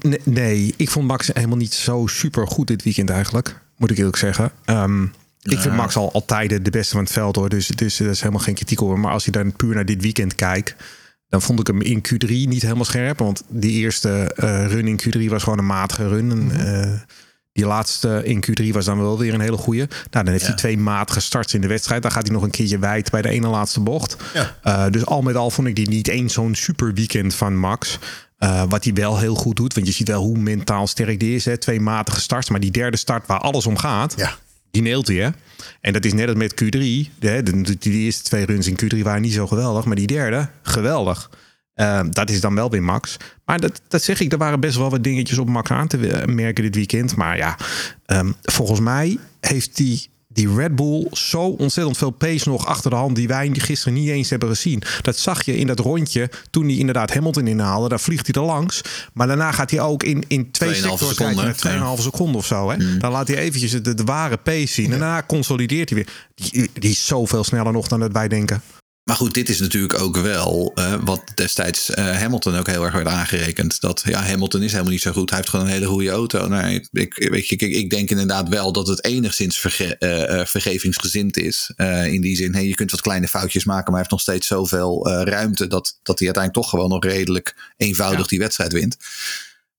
Nee, 0.00 0.20
nee, 0.24 0.74
ik 0.76 0.90
vond 0.90 1.06
Max 1.06 1.30
helemaal 1.32 1.56
niet 1.56 1.74
zo 1.74 2.06
super 2.06 2.46
goed 2.46 2.66
dit 2.66 2.82
weekend 2.82 3.10
eigenlijk. 3.10 3.60
Moet 3.76 3.90
ik 3.90 3.98
eerlijk 3.98 4.16
zeggen. 4.16 4.52
Ehm, 4.64 5.06
ik 5.42 5.58
vind 5.58 5.74
Max 5.74 5.96
al 5.96 6.12
altijd 6.12 6.64
de 6.64 6.70
beste 6.70 6.94
van 6.94 7.04
het 7.04 7.12
veld 7.12 7.36
hoor. 7.36 7.48
Dus, 7.48 7.66
dus 7.66 8.00
er 8.00 8.10
is 8.10 8.20
helemaal 8.20 8.42
geen 8.42 8.54
kritiek 8.54 8.82
over. 8.82 8.98
Maar 8.98 9.12
als 9.12 9.24
je 9.24 9.30
dan 9.30 9.52
puur 9.52 9.74
naar 9.74 9.84
dit 9.84 10.02
weekend 10.02 10.34
kijkt. 10.34 10.74
Dan 11.28 11.42
vond 11.42 11.60
ik 11.60 11.66
hem 11.66 11.80
in 11.80 12.02
Q3 12.08 12.28
niet 12.28 12.62
helemaal 12.62 12.84
scherp. 12.84 13.18
Want 13.18 13.42
die 13.48 13.72
eerste 13.72 14.32
eh, 14.36 14.66
run 14.66 14.88
in 14.88 15.00
Q3 15.02 15.24
was 15.24 15.42
gewoon 15.42 15.58
een 15.58 15.66
matige 15.66 16.08
run. 16.08 16.30
En, 16.30 16.66
eh, 16.66 17.00
die 17.52 17.66
laatste 17.66 18.20
in 18.24 18.44
Q3 18.46 18.72
was 18.72 18.84
dan 18.84 18.98
wel 18.98 19.18
weer 19.18 19.34
een 19.34 19.40
hele 19.40 19.56
goede. 19.56 19.88
Nou, 20.10 20.24
dan 20.24 20.26
heeft 20.26 20.46
hij 20.46 20.56
twee 20.56 20.78
matige 20.78 21.20
starts 21.20 21.54
in 21.54 21.60
de 21.60 21.66
wedstrijd. 21.66 22.02
Dan 22.02 22.10
gaat 22.10 22.22
hij 22.22 22.32
nog 22.32 22.42
een 22.42 22.50
keertje 22.50 22.78
wijd 22.78 23.10
bij 23.10 23.22
de 23.22 23.28
ene 23.28 23.46
laatste 23.46 23.80
bocht. 23.80 24.16
Ja. 24.34 24.56
Eh, 24.62 24.90
dus 24.90 25.06
al 25.06 25.22
met 25.22 25.36
al 25.36 25.50
vond 25.50 25.68
ik 25.68 25.76
die 25.76 25.88
niet 25.88 26.08
eens 26.08 26.32
zo'n 26.32 26.54
super 26.54 26.94
weekend 26.94 27.34
van 27.34 27.56
Max. 27.56 27.98
Eh, 28.36 28.62
wat 28.68 28.84
hij 28.84 28.92
wel 28.92 29.18
heel 29.18 29.34
goed 29.34 29.56
doet. 29.56 29.74
Want 29.74 29.86
je 29.86 29.92
ziet 29.92 30.08
wel 30.08 30.22
hoe 30.22 30.38
mentaal 30.38 30.86
sterk 30.86 31.20
die 31.20 31.34
is. 31.34 31.44
Hè? 31.44 31.56
Twee 31.56 31.80
matige 31.80 32.20
starts. 32.20 32.50
Maar 32.50 32.60
die 32.60 32.70
derde 32.70 32.96
start 32.96 33.26
waar 33.26 33.40
alles 33.40 33.66
om 33.66 33.76
gaat. 33.76 34.14
Ja. 34.16 34.36
Die 34.70 34.82
neelt 34.82 35.06
hij, 35.06 35.16
hè? 35.16 35.28
En 35.80 35.92
dat 35.92 36.04
is 36.04 36.12
net 36.12 36.28
als 36.28 36.36
met 36.36 36.52
Q3. 36.52 36.68
De, 36.68 37.08
de, 37.18 37.60
de, 37.62 37.76
die 37.78 37.92
eerste 37.92 38.22
twee 38.22 38.44
runs 38.44 38.66
in 38.66 38.78
Q3 38.84 38.98
waren 39.02 39.22
niet 39.22 39.32
zo 39.32 39.46
geweldig. 39.46 39.84
Maar 39.84 39.96
die 39.96 40.06
derde, 40.06 40.48
geweldig. 40.62 41.30
Eh, 41.74 42.00
dat 42.10 42.30
is 42.30 42.40
dan 42.40 42.54
wel 42.54 42.70
weer 42.70 42.82
Max. 42.82 43.16
Maar 43.44 43.60
dat, 43.60 43.80
dat 43.88 44.02
zeg 44.02 44.20
ik, 44.20 44.32
er 44.32 44.38
waren 44.38 44.60
best 44.60 44.76
wel 44.76 44.90
wat 44.90 45.04
dingetjes 45.04 45.38
op 45.38 45.48
Max 45.48 45.70
aan 45.70 45.88
te 45.88 46.24
merken 46.26 46.64
dit 46.64 46.74
weekend. 46.74 47.16
Maar 47.16 47.36
ja, 47.36 47.56
ehm, 48.06 48.32
volgens 48.42 48.80
mij 48.80 49.18
heeft 49.40 49.76
die, 49.76 50.10
die 50.32 50.54
Red 50.54 50.76
Bull 50.76 51.06
zo 51.12 51.40
ontzettend 51.40 51.96
veel 51.96 52.10
pace 52.10 52.48
nog 52.48 52.66
achter 52.66 52.90
de 52.90 52.96
hand... 52.96 53.16
die 53.16 53.28
wij 53.28 53.50
gisteren 53.52 53.94
niet 53.94 54.08
eens 54.08 54.30
hebben 54.30 54.48
gezien. 54.48 54.82
Dat 55.02 55.18
zag 55.18 55.44
je 55.44 55.56
in 55.56 55.66
dat 55.66 55.78
rondje 55.78 56.30
toen 56.50 56.64
hij 56.64 56.76
inderdaad 56.76 57.14
Hamilton 57.14 57.46
inhaalde. 57.46 57.88
Daar 57.88 58.00
vliegt 58.00 58.34
hij 58.34 58.42
er 58.42 58.48
langs. 58.48 58.80
Maar 59.12 59.26
daarna 59.26 59.52
gaat 59.52 59.70
hij 59.70 59.80
ook 59.80 60.02
in, 60.02 60.24
in 60.28 60.50
twee 60.50 60.74
2,5 60.74 60.76
sectoren 60.76 61.14
seconden, 61.14 61.44
kijken 61.44 61.80
naar 61.80 61.96
2,5 61.96 61.96
ja. 61.96 62.02
seconde 62.02 62.38
of 62.38 62.46
zo. 62.46 62.70
Hè? 62.70 62.98
Dan 62.98 63.12
laat 63.12 63.28
hij 63.28 63.36
eventjes 63.36 63.70
de, 63.82 63.94
de 63.94 64.04
ware 64.04 64.36
pace 64.36 64.66
zien. 64.66 64.92
En 64.92 64.98
daarna 64.98 65.22
consolideert 65.26 65.90
hij 65.90 65.98
weer. 65.98 66.08
Die, 66.34 66.70
die 66.72 66.90
is 66.90 67.06
zoveel 67.06 67.44
sneller 67.44 67.72
nog 67.72 67.88
dan 67.88 68.00
dat 68.00 68.12
wij 68.12 68.28
denken. 68.28 68.62
Maar 69.10 69.18
goed, 69.18 69.34
dit 69.34 69.48
is 69.48 69.60
natuurlijk 69.60 70.00
ook 70.00 70.16
wel 70.16 70.72
eh, 70.74 70.94
wat 71.04 71.22
destijds 71.34 71.90
eh, 71.90 72.04
Hamilton 72.04 72.56
ook 72.56 72.66
heel 72.66 72.84
erg 72.84 72.94
werd 72.94 73.06
aangerekend. 73.06 73.80
Dat 73.80 74.02
ja, 74.04 74.22
Hamilton 74.22 74.62
is 74.62 74.70
helemaal 74.70 74.92
niet 74.92 75.02
zo 75.02 75.12
goed. 75.12 75.28
Hij 75.28 75.38
heeft 75.38 75.50
gewoon 75.50 75.66
een 75.66 75.72
hele 75.72 75.86
goede 75.86 76.10
auto. 76.10 76.48
Nee, 76.48 76.88
ik, 76.92 77.28
weet 77.30 77.48
je, 77.48 77.56
kijk, 77.56 77.72
ik 77.72 77.90
denk 77.90 78.10
inderdaad 78.10 78.48
wel 78.48 78.72
dat 78.72 78.86
het 78.86 79.04
enigszins 79.04 79.58
verge 79.58 79.96
eh, 79.96 80.46
vergevingsgezind 80.46 81.36
is. 81.36 81.72
In 82.06 82.20
die 82.20 82.36
zin, 82.36 82.54
hey, 82.54 82.66
je 82.66 82.74
kunt 82.74 82.90
wat 82.90 83.00
kleine 83.00 83.28
foutjes 83.28 83.64
maken, 83.64 83.92
maar 83.92 83.92
hij 83.92 84.00
heeft 84.00 84.10
nog 84.10 84.20
steeds 84.20 84.46
zoveel 84.46 85.08
ruimte 85.08 85.66
dat, 85.66 85.98
dat 86.02 86.18
hij 86.18 86.26
uiteindelijk 86.26 86.54
toch 86.54 86.68
gewoon 86.70 86.88
nog 86.88 87.04
redelijk 87.04 87.72
eenvoudig 87.76 88.26
die 88.26 88.38
wedstrijd 88.38 88.72
wint. 88.72 88.96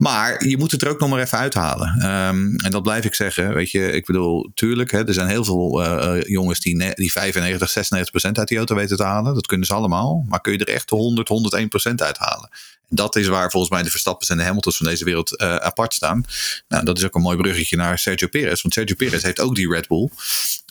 Maar 0.02 0.48
je 0.48 0.58
moet 0.58 0.72
het 0.72 0.82
er 0.82 0.90
ook 0.90 1.00
nog 1.00 1.10
maar 1.10 1.22
even 1.22 1.38
uithalen. 1.38 1.96
Ehm, 2.00 2.56
en 2.56 2.72
dat 2.72 2.84
blijf 2.84 3.06
ik 3.06 3.14
zeggen. 3.14 3.54
Weet 3.54 3.72
je, 3.72 3.92
ik 3.92 4.06
bedoel, 4.06 4.52
tuurlijk, 4.54 4.92
hè, 4.92 5.08
er 5.08 5.14
zijn 5.14 5.28
heel 5.28 5.44
veel 5.44 5.84
eh, 5.84 6.18
eh, 6.18 6.24
jongens 6.24 6.60
die, 6.60 6.94
die 6.96 7.12
95, 7.12 7.70
96 7.70 8.12
procent 8.12 8.38
uit 8.38 8.48
die 8.48 8.58
auto 8.58 8.76
weten 8.76 8.98
te 8.98 9.04
halen. 9.04 9.34
Dat 9.34 9.48
kunnen 9.48 9.68
ze 9.68 9.74
allemaal. 9.74 10.26
Maar 10.28 10.42
kun 10.42 10.52
je 10.52 10.58
er 10.58 10.74
echt 10.74 10.90
100, 10.90 11.28
101 11.28 11.68
procent 11.68 12.02
uithalen? 12.02 12.50
En 12.90 12.96
dat 12.96 13.16
is 13.16 13.28
waar 13.28 13.52
volgens 13.52 13.72
mij 13.72 13.84
de 13.84 13.90
Verstappens 13.90 14.30
en 14.30 14.38
de 14.38 14.44
Hamiltons 14.44 14.78
van 14.78 14.86
deze 14.86 15.04
wereld 15.04 15.38
eh, 15.38 15.56
apart 15.56 15.94
staan. 15.94 16.26
Nou, 16.68 16.86
dat 16.86 16.98
is 16.98 17.06
ook 17.06 17.16
een 17.16 17.22
mooi 17.22 17.38
bruggetje 17.38 17.76
naar 17.76 18.00
Sergio 18.00 18.28
Perez. 18.28 18.62
Want 18.62 18.74
Sergio 18.74 18.96
Perez 18.96 19.24
heeft 19.24 19.40
ook 19.40 19.56
die 19.56 19.70
Red 19.70 19.88
Bull. 19.88 20.10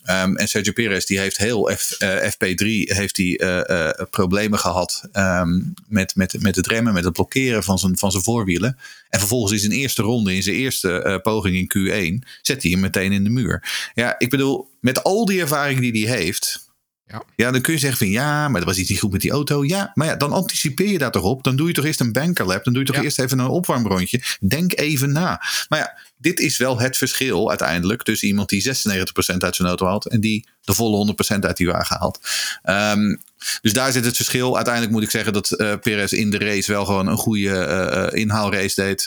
Ehm, 0.05 0.37
en 0.37 0.49
Sergio 0.49 0.73
Perez 0.73 1.05
die 1.05 1.19
heeft 1.19 1.37
heel 1.37 1.71
F, 1.77 1.91
eh, 1.91 2.31
FP3 2.31 2.67
heeft 2.95 3.15
die, 3.15 3.39
eh, 3.39 3.89
eh, 3.89 4.07
problemen 4.11 4.59
gehad 4.59 5.09
ehm, 5.13 5.61
met, 5.89 6.15
met, 6.17 6.37
met 6.43 6.57
het 6.57 6.67
remmen, 6.67 6.93
met 6.93 7.05
het 7.05 7.13
blokkeren 7.13 7.63
van 7.63 7.79
zijn, 7.79 7.99
van 7.99 8.11
zijn 8.11 8.23
voorwielen. 8.23 8.79
En 9.09 9.19
vervolgens 9.19 9.53
in 9.53 9.59
zijn 9.59 9.73
eerste 9.73 10.03
ronde, 10.03 10.35
in 10.35 10.43
zijn 10.43 10.57
eerste 10.57 11.21
poging 11.23 11.57
in 11.57 11.69
Q1, 11.69 12.29
zet 12.43 12.63
hij 12.63 12.71
hem 12.71 12.81
meteen 12.81 13.13
in 13.13 13.25
de 13.25 13.31
muur. 13.31 13.91
Ja, 13.95 14.15
ik 14.19 14.31
bedoel, 14.31 14.69
met 14.81 15.05
al 15.05 15.25
die 15.25 15.41
ervaring 15.41 15.81
die 15.81 16.09
hij 16.09 16.17
heeft. 16.17 16.69
Ja. 17.07 17.23
Ja, 17.37 17.51
dan 17.51 17.61
kun 17.61 17.73
je 17.73 17.79
zeggen 17.79 17.99
van 17.99 18.09
ja, 18.09 18.49
maar 18.49 18.61
er 18.61 18.67
was 18.67 18.79
iets 18.79 18.89
niet 18.91 19.01
goed 19.01 19.13
met 19.13 19.21
die 19.21 19.31
auto. 19.31 19.65
Ja, 19.65 19.91
maar 19.95 20.07
ja, 20.07 20.17
dan 20.17 20.33
anticipeer 20.33 20.89
je 20.89 20.99
daar 20.99 21.11
toch 21.11 21.23
op. 21.23 21.45
Dan 21.45 21.57
doe 21.57 21.67
je 21.69 21.73
toch 21.73 21.85
eerst 21.85 22.01
een 22.01 22.13
bankerlap. 22.13 22.65
Dan 22.65 22.73
doe 22.73 22.83
je 22.83 22.89
toch 22.89 22.97
Ja. 22.97 23.03
eerst 23.03 23.19
even 23.19 23.39
een 23.39 23.47
opwarmrondje. 23.47 24.21
Denk 24.41 24.79
even 24.79 25.13
na. 25.13 25.43
Maar 25.69 25.79
ja, 25.79 25.99
dit 26.21 26.41
is 26.41 26.57
wel 26.57 26.81
het 26.81 26.97
verschil 26.97 27.49
uiteindelijk 27.49 28.03
tussen 28.03 28.29
iemand 28.29 28.49
die 28.49 28.63
96% 28.63 29.37
uit 29.39 29.57
zijn 29.57 29.69
auto 29.69 29.87
haalt 29.87 30.07
en 30.07 30.21
die 30.21 30.49
de 30.61 30.75
volle 30.75 31.15
100% 31.37 31.39
uit 31.41 31.57
die 31.57 31.67
wagen 31.67 31.97
haalt. 31.99 32.21
Ehm, 32.63 33.17
dus 33.61 33.73
daar 33.73 33.93
zit 33.93 34.05
het 34.05 34.17
verschil. 34.17 34.57
Uiteindelijk 34.57 34.95
moet 34.95 35.03
ik 35.03 35.11
zeggen 35.11 35.33
dat 35.33 35.51
eh 35.51 35.75
Perez 35.81 36.13
in 36.13 36.31
de 36.31 36.39
race 36.39 36.73
wel 36.73 36.85
gewoon 36.85 37.07
een 37.07 37.17
goede 37.17 37.51
eh, 37.51 38.05
eh, 38.05 38.13
inhaalrace 38.13 38.83
deed. 38.83 39.07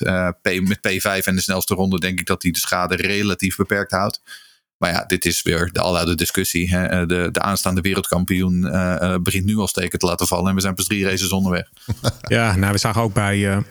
Met 0.67 0.77
P5 0.77 1.25
en 1.25 1.35
de 1.35 1.41
snelste 1.41 1.73
ronde 1.73 1.99
denk 1.99 2.19
ik 2.19 2.25
dat 2.25 2.43
hij 2.43 2.51
de 2.51 2.59
schade 2.59 2.95
relatief 2.95 3.55
beperkt 3.55 3.91
houdt. 3.91 4.21
Maar 4.77 4.91
ja, 4.91 5.05
dit 5.05 5.25
is 5.25 5.41
weer 5.41 5.69
de 5.71 5.81
aloude 5.81 6.15
discussie. 6.15 6.69
Hè. 6.69 7.05
De, 7.05 7.29
de 7.31 7.39
aanstaande 7.41 7.81
wereldkampioen 7.81 8.61
begint 9.23 9.45
nu 9.45 9.57
al 9.57 9.67
steken 9.67 9.99
te 9.99 10.05
laten 10.05 10.27
vallen. 10.27 10.49
En 10.49 10.55
we 10.55 10.61
zijn 10.61 10.75
pas 10.75 10.87
drie 10.87 11.05
races 11.05 11.31
onderweg. 11.31 11.69
Ja, 12.27 12.55
nou, 12.55 12.71
we 12.71 12.77
zagen 12.77 13.01
ook 13.01 13.13
bij, 13.13 13.63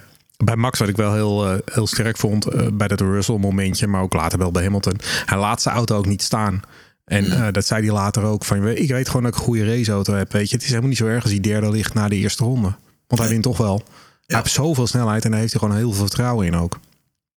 bij 0.45 0.57
Max, 0.57 0.79
wat 0.79 0.89
ik 0.89 0.97
wel 0.97 1.15
heel, 1.15 1.47
eh, 1.47 1.59
heel 1.65 1.87
sterk 1.87 2.17
vond, 2.17 2.47
eh, 2.47 2.67
bij 2.73 2.89
dat 2.89 3.01
Russell 3.01 3.39
momentje, 3.39 3.87
maar 3.87 4.03
ook 4.03 4.13
later 4.13 4.39
wel 4.39 4.51
bij 4.51 4.63
Hamilton. 4.63 5.01
Hij 5.25 5.39
laat 5.39 5.63
zijn 5.63 5.75
auto 5.75 5.97
ook 5.97 6.07
niet 6.07 6.23
staan. 6.23 6.63
En 7.05 7.31
eh, 7.31 7.53
dat 7.53 7.67
zei 7.67 7.85
hij 7.85 7.93
later 7.93 8.23
ook 8.23 8.45
van, 8.45 8.69
ik 8.69 8.91
weet 8.91 9.07
gewoon 9.07 9.23
dat 9.23 9.33
ik 9.33 9.39
een 9.39 9.45
goede 9.45 9.77
raceauto 9.77 10.15
heb. 10.15 10.33
Weet 10.33 10.49
je, 10.49 10.55
het 10.55 10.63
is 10.63 10.69
helemaal 10.69 10.89
niet 10.89 10.99
zo 10.99 11.07
erg 11.07 11.23
als 11.23 11.33
die 11.33 11.41
derde 11.41 11.71
ligt 11.71 11.95
na 11.95 12.09
de 12.09 12.17
eerste 12.17 12.45
ronde. 12.45 12.75
Want 13.07 13.21
hij 13.21 13.31
wint 13.31 13.43
toch 13.43 13.57
wel. 13.57 13.83
Hij 14.27 14.37
heeft 14.37 14.51
zoveel 14.51 14.87
snelheid 14.87 15.25
en 15.25 15.31
daar 15.31 15.41
heeft 15.41 15.53
hij 15.53 15.61
gewoon 15.61 15.77
heel 15.77 15.93
veel 15.93 16.07
vertrouwen 16.07 16.47
in 16.47 16.57
ook. 16.57 16.79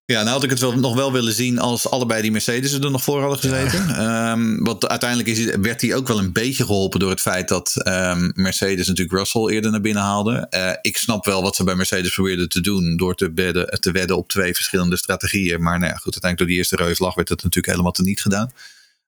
Ja, 0.08 0.20
nou 0.20 0.30
had 0.30 0.44
ik 0.44 0.50
het 0.50 0.60
wel, 0.60 0.78
nog 0.78 0.96
wel 0.96 1.12
willen 1.12 1.34
zien 1.34 1.60
als 1.60 1.90
allebei 1.90 2.22
die 2.22 2.32
Mercedes 2.32 2.74
er 2.74 2.92
nog 2.92 3.04
voor 3.04 3.22
hadden 3.22 3.40
gezeten. 3.40 3.90
Ehm, 3.96 4.64
want 4.64 4.88
uiteindelijk 4.88 5.30
is, 5.30 5.56
werd 5.56 5.82
hij 5.82 5.96
ook 5.96 6.08
wel 6.08 6.20
een 6.20 6.34
beetje 6.34 6.66
geholpen 6.66 7.00
door 7.00 7.10
het 7.10 7.22
feit 7.22 7.48
dat 7.48 7.74
ehm, 7.76 8.32
Mercedes 8.34 8.88
natuurlijk 8.88 9.18
Russell 9.18 9.48
eerder 9.48 9.72
naar 9.72 9.82
binnen 9.82 10.04
haalde. 10.04 10.48
Eh, 10.50 10.72
ik 10.82 10.98
snap 10.98 11.26
wel 11.26 11.42
wat 11.42 11.56
ze 11.56 11.64
bij 11.64 11.76
Mercedes 11.76 12.14
probeerden 12.14 12.50
te 12.50 12.62
doen 12.62 12.98
door 12.98 13.16
te, 13.16 13.32
bedden, 13.32 13.80
te 13.80 13.92
wedden 13.92 14.18
op 14.18 14.30
twee 14.30 14.56
verschillende 14.56 14.98
strategieën. 14.98 15.62
Maar 15.62 15.80
nou 15.80 15.92
ja, 15.92 15.98
goed, 15.98 16.14
uiteindelijk 16.14 16.38
door 16.38 16.48
die 16.48 16.58
eerste 16.58 16.76
rode 16.76 16.96
vlag 16.96 17.16
werd 17.16 17.28
dat 17.28 17.44
natuurlijk 17.44 17.74
helemaal 17.74 17.92
teniet 17.92 18.22
gedaan. 18.22 18.52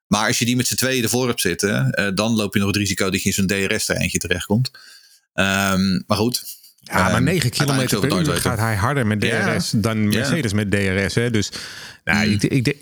Maar 0.08 0.28
als 0.28 0.40
je 0.40 0.46
die 0.46 0.56
met 0.56 0.68
z'n 0.68 0.76
tweeën 0.76 1.04
ervoor 1.04 1.28
hebt 1.28 1.42
zitten, 1.42 1.92
eh, 1.92 2.08
dan 2.14 2.36
loop 2.36 2.54
je 2.54 2.60
nog 2.60 2.68
het 2.68 2.78
risico 2.78 3.10
dat 3.10 3.22
je 3.22 3.30
in 3.30 3.34
zo'n 3.34 3.48
DRS-terreintje 3.48 4.18
terechtkomt. 4.18 4.72
Ehm, 5.34 6.02
maar 6.08 6.18
goed. 6.18 6.44
Ja, 6.92 7.04
maar 7.04 7.14
Ehm, 7.14 7.24
9 7.24 7.42
uiteindelijk 7.42 7.90
kilometer 7.90 8.26
per 8.26 8.34
uur 8.36 8.42
gaat 8.42 8.60
hij 8.60 8.76
harder 8.76 9.08
met 9.08 9.24
Ja. 9.24 9.54
DRS 9.56 9.72
dan 9.76 10.08
Mercedes 10.08 10.54
met 10.54 10.72
DRS. 10.72 11.16
Hè? 11.16 11.32
Dus 11.32 11.52
nou, 12.04 12.26
Mm. 12.28 12.34
ik, 12.34 12.44
ik 12.44 12.64
denk... 12.64 12.76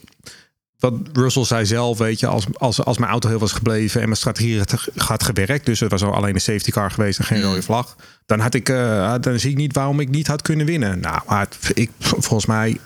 Wat 0.79 0.93
Russell 1.13 1.43
zei 1.43 1.65
zelf, 1.65 1.97
weet 1.97 2.19
je, 2.19 2.27
als, 2.27 2.45
als, 2.53 2.83
als 2.83 2.97
mijn 2.97 3.11
auto 3.11 3.29
heel 3.29 3.39
was 3.39 3.51
gebleven 3.51 3.99
en 4.01 4.05
mijn 4.05 4.17
strategie 4.19 4.61
had, 4.95 5.23
gewerkt, 5.23 5.65
dus 5.65 5.79
het 5.79 5.91
was 5.91 6.03
al 6.03 6.13
alleen 6.13 6.33
een 6.35 6.41
safety 6.41 6.71
car 6.71 6.91
geweest 6.91 7.19
en 7.19 7.25
geen 7.25 7.37
Mm. 7.39 7.43
rode 7.43 7.61
vlag, 7.61 7.95
dan 8.25 8.39
had 8.39 8.53
ik, 8.53 8.69
eh, 8.69 9.13
dan 9.21 9.39
zie 9.39 9.49
ik 9.51 9.55
niet 9.57 9.73
waarom 9.73 9.99
ik 9.99 10.09
niet 10.09 10.27
had 10.27 10.41
kunnen 10.41 10.65
winnen. 10.65 10.99
Nou, 10.99 11.21
maar 11.27 11.47
ik, 11.73 11.89
volgens 11.99 12.45
mij, 12.45 12.77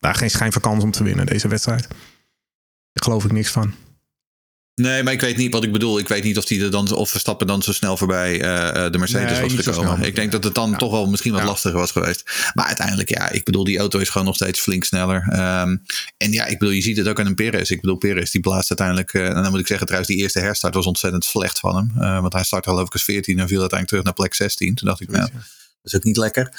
daar 0.00 0.14
geen 0.22 0.30
schijn 0.30 0.52
van 0.52 0.62
kans 0.62 0.82
om 0.84 0.90
te 0.90 1.02
winnen 1.04 1.26
deze 1.26 1.48
wedstrijd. 1.48 1.88
Daar 2.92 3.04
geloof 3.04 3.24
ik 3.24 3.32
niks 3.32 3.50
van. 3.50 3.74
Nee, 4.80 5.02
maar 5.02 5.12
ik 5.12 5.20
weet 5.20 5.36
niet 5.36 5.52
wat 5.52 5.64
ik 5.64 5.72
bedoel. 5.72 5.98
Ik 5.98 6.08
weet 6.08 6.22
niet 6.24 6.38
of, 6.38 6.44
die 6.44 6.62
er 6.64 6.70
dan, 6.70 6.92
of 6.94 7.10
Verstappen 7.10 7.46
dan 7.46 7.62
zo 7.62 7.72
snel 7.72 7.96
voorbij 7.96 8.40
eh, 8.40 8.84
eh, 8.86 8.92
de 8.92 8.98
Mercedes 8.98 9.38
Nee, 9.38 9.56
was 9.56 9.76
gekomen. 9.76 10.06
Ik 10.06 10.14
denk 10.14 10.32
dat 10.32 10.44
het 10.44 10.54
dan 10.54 10.70
Ja. 10.70 10.76
toch 10.76 10.90
wel 10.90 11.06
misschien 11.06 11.32
wat 11.32 11.40
Ja. 11.40 11.46
lastiger 11.46 11.78
was 11.78 11.90
geweest. 11.90 12.50
Maar 12.54 12.66
uiteindelijk, 12.66 13.08
ja, 13.08 13.30
ik 13.30 13.44
bedoel, 13.44 13.64
die 13.64 13.78
auto 13.78 13.98
is 13.98 14.08
gewoon 14.08 14.26
nog 14.26 14.34
steeds 14.36 14.60
flink 14.60 14.84
sneller. 14.84 15.26
Ehm, 15.30 15.76
en 16.16 16.32
ja, 16.32 16.46
ik 16.46 16.58
bedoel, 16.58 16.74
je 16.74 16.80
ziet 16.82 16.96
het 16.96 17.08
ook 17.08 17.20
aan 17.20 17.26
een 17.26 17.34
Perez. 17.34 17.70
Ik 17.70 17.80
bedoel, 17.80 17.96
Perez 17.96 18.30
die 18.30 18.40
blaast 18.40 18.68
uiteindelijk... 18.68 19.14
eh, 19.14 19.26
en 19.36 19.42
dan 19.42 19.50
moet 19.50 19.60
ik 19.60 19.66
zeggen, 19.66 19.86
trouwens, 19.86 20.14
die 20.14 20.22
eerste 20.22 20.38
herstart 20.40 20.74
was 20.74 20.86
ontzettend 20.86 21.24
slecht 21.24 21.58
van 21.58 21.76
hem. 21.76 22.20
Want 22.20 22.32
hij 22.32 22.44
startte 22.44 22.68
geloof 22.68 22.86
ik 22.86 22.92
als 22.92 23.04
14 23.04 23.38
en 23.38 23.48
viel 23.48 23.60
uiteindelijk 23.60 23.88
terug 23.88 24.04
naar 24.04 24.12
plek 24.14 24.34
16. 24.34 24.74
Toen 24.74 24.88
dacht 24.88 25.00
ik, 25.00 25.10
nou, 25.10 25.28
dat 25.82 25.92
is 25.92 25.98
ook 25.98 26.04
niet 26.04 26.16
lekker. 26.16 26.52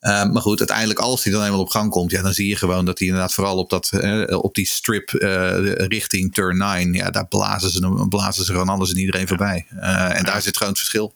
Ehm, 0.00 0.32
maar 0.32 0.42
goed, 0.42 0.58
uiteindelijk 0.58 0.98
als 0.98 1.24
hij 1.24 1.32
dan 1.32 1.44
eenmaal 1.44 1.60
op 1.60 1.68
gang 1.68 1.90
komt, 1.90 2.10
ja, 2.10 2.22
dan 2.22 2.32
zie 2.32 2.48
je 2.48 2.56
gewoon 2.56 2.84
dat 2.84 2.98
hij 2.98 3.08
inderdaad 3.08 3.34
vooral 3.34 3.56
op, 3.56 3.70
dat, 3.70 3.90
eh, 3.90 4.38
op 4.42 4.54
die 4.54 4.66
strip 4.66 5.14
eh, 5.14 5.58
richting 5.74 6.34
turn 6.34 6.56
9, 6.58 6.92
ja, 6.92 7.10
daar 7.10 7.26
blazen 7.26 7.70
ze, 7.70 8.06
blazen 8.08 8.44
ze 8.44 8.52
gewoon 8.52 8.68
alles 8.68 8.90
en 8.90 8.98
iedereen 8.98 9.28
voorbij. 9.28 9.66
Eh, 9.80 10.16
en 10.18 10.24
daar 10.24 10.42
zit 10.42 10.56
gewoon 10.56 10.72
het 10.72 10.78
verschil. 10.78 11.14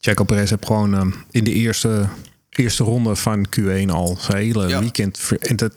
Checo 0.00 0.24
Perez 0.24 0.50
heeft 0.50 0.66
gewoon 0.66 0.94
ehm, 0.94 1.10
in 1.30 1.44
de 1.44 1.52
eerste, 1.52 2.08
eerste 2.50 2.84
ronde 2.84 3.16
van 3.16 3.46
Q1 3.60 3.90
al 3.90 4.18
zijn 4.20 4.36
hele 4.36 4.68
Ja. 4.68 4.80
weekend. 4.80 5.18
En 5.38 5.56
dat, 5.56 5.72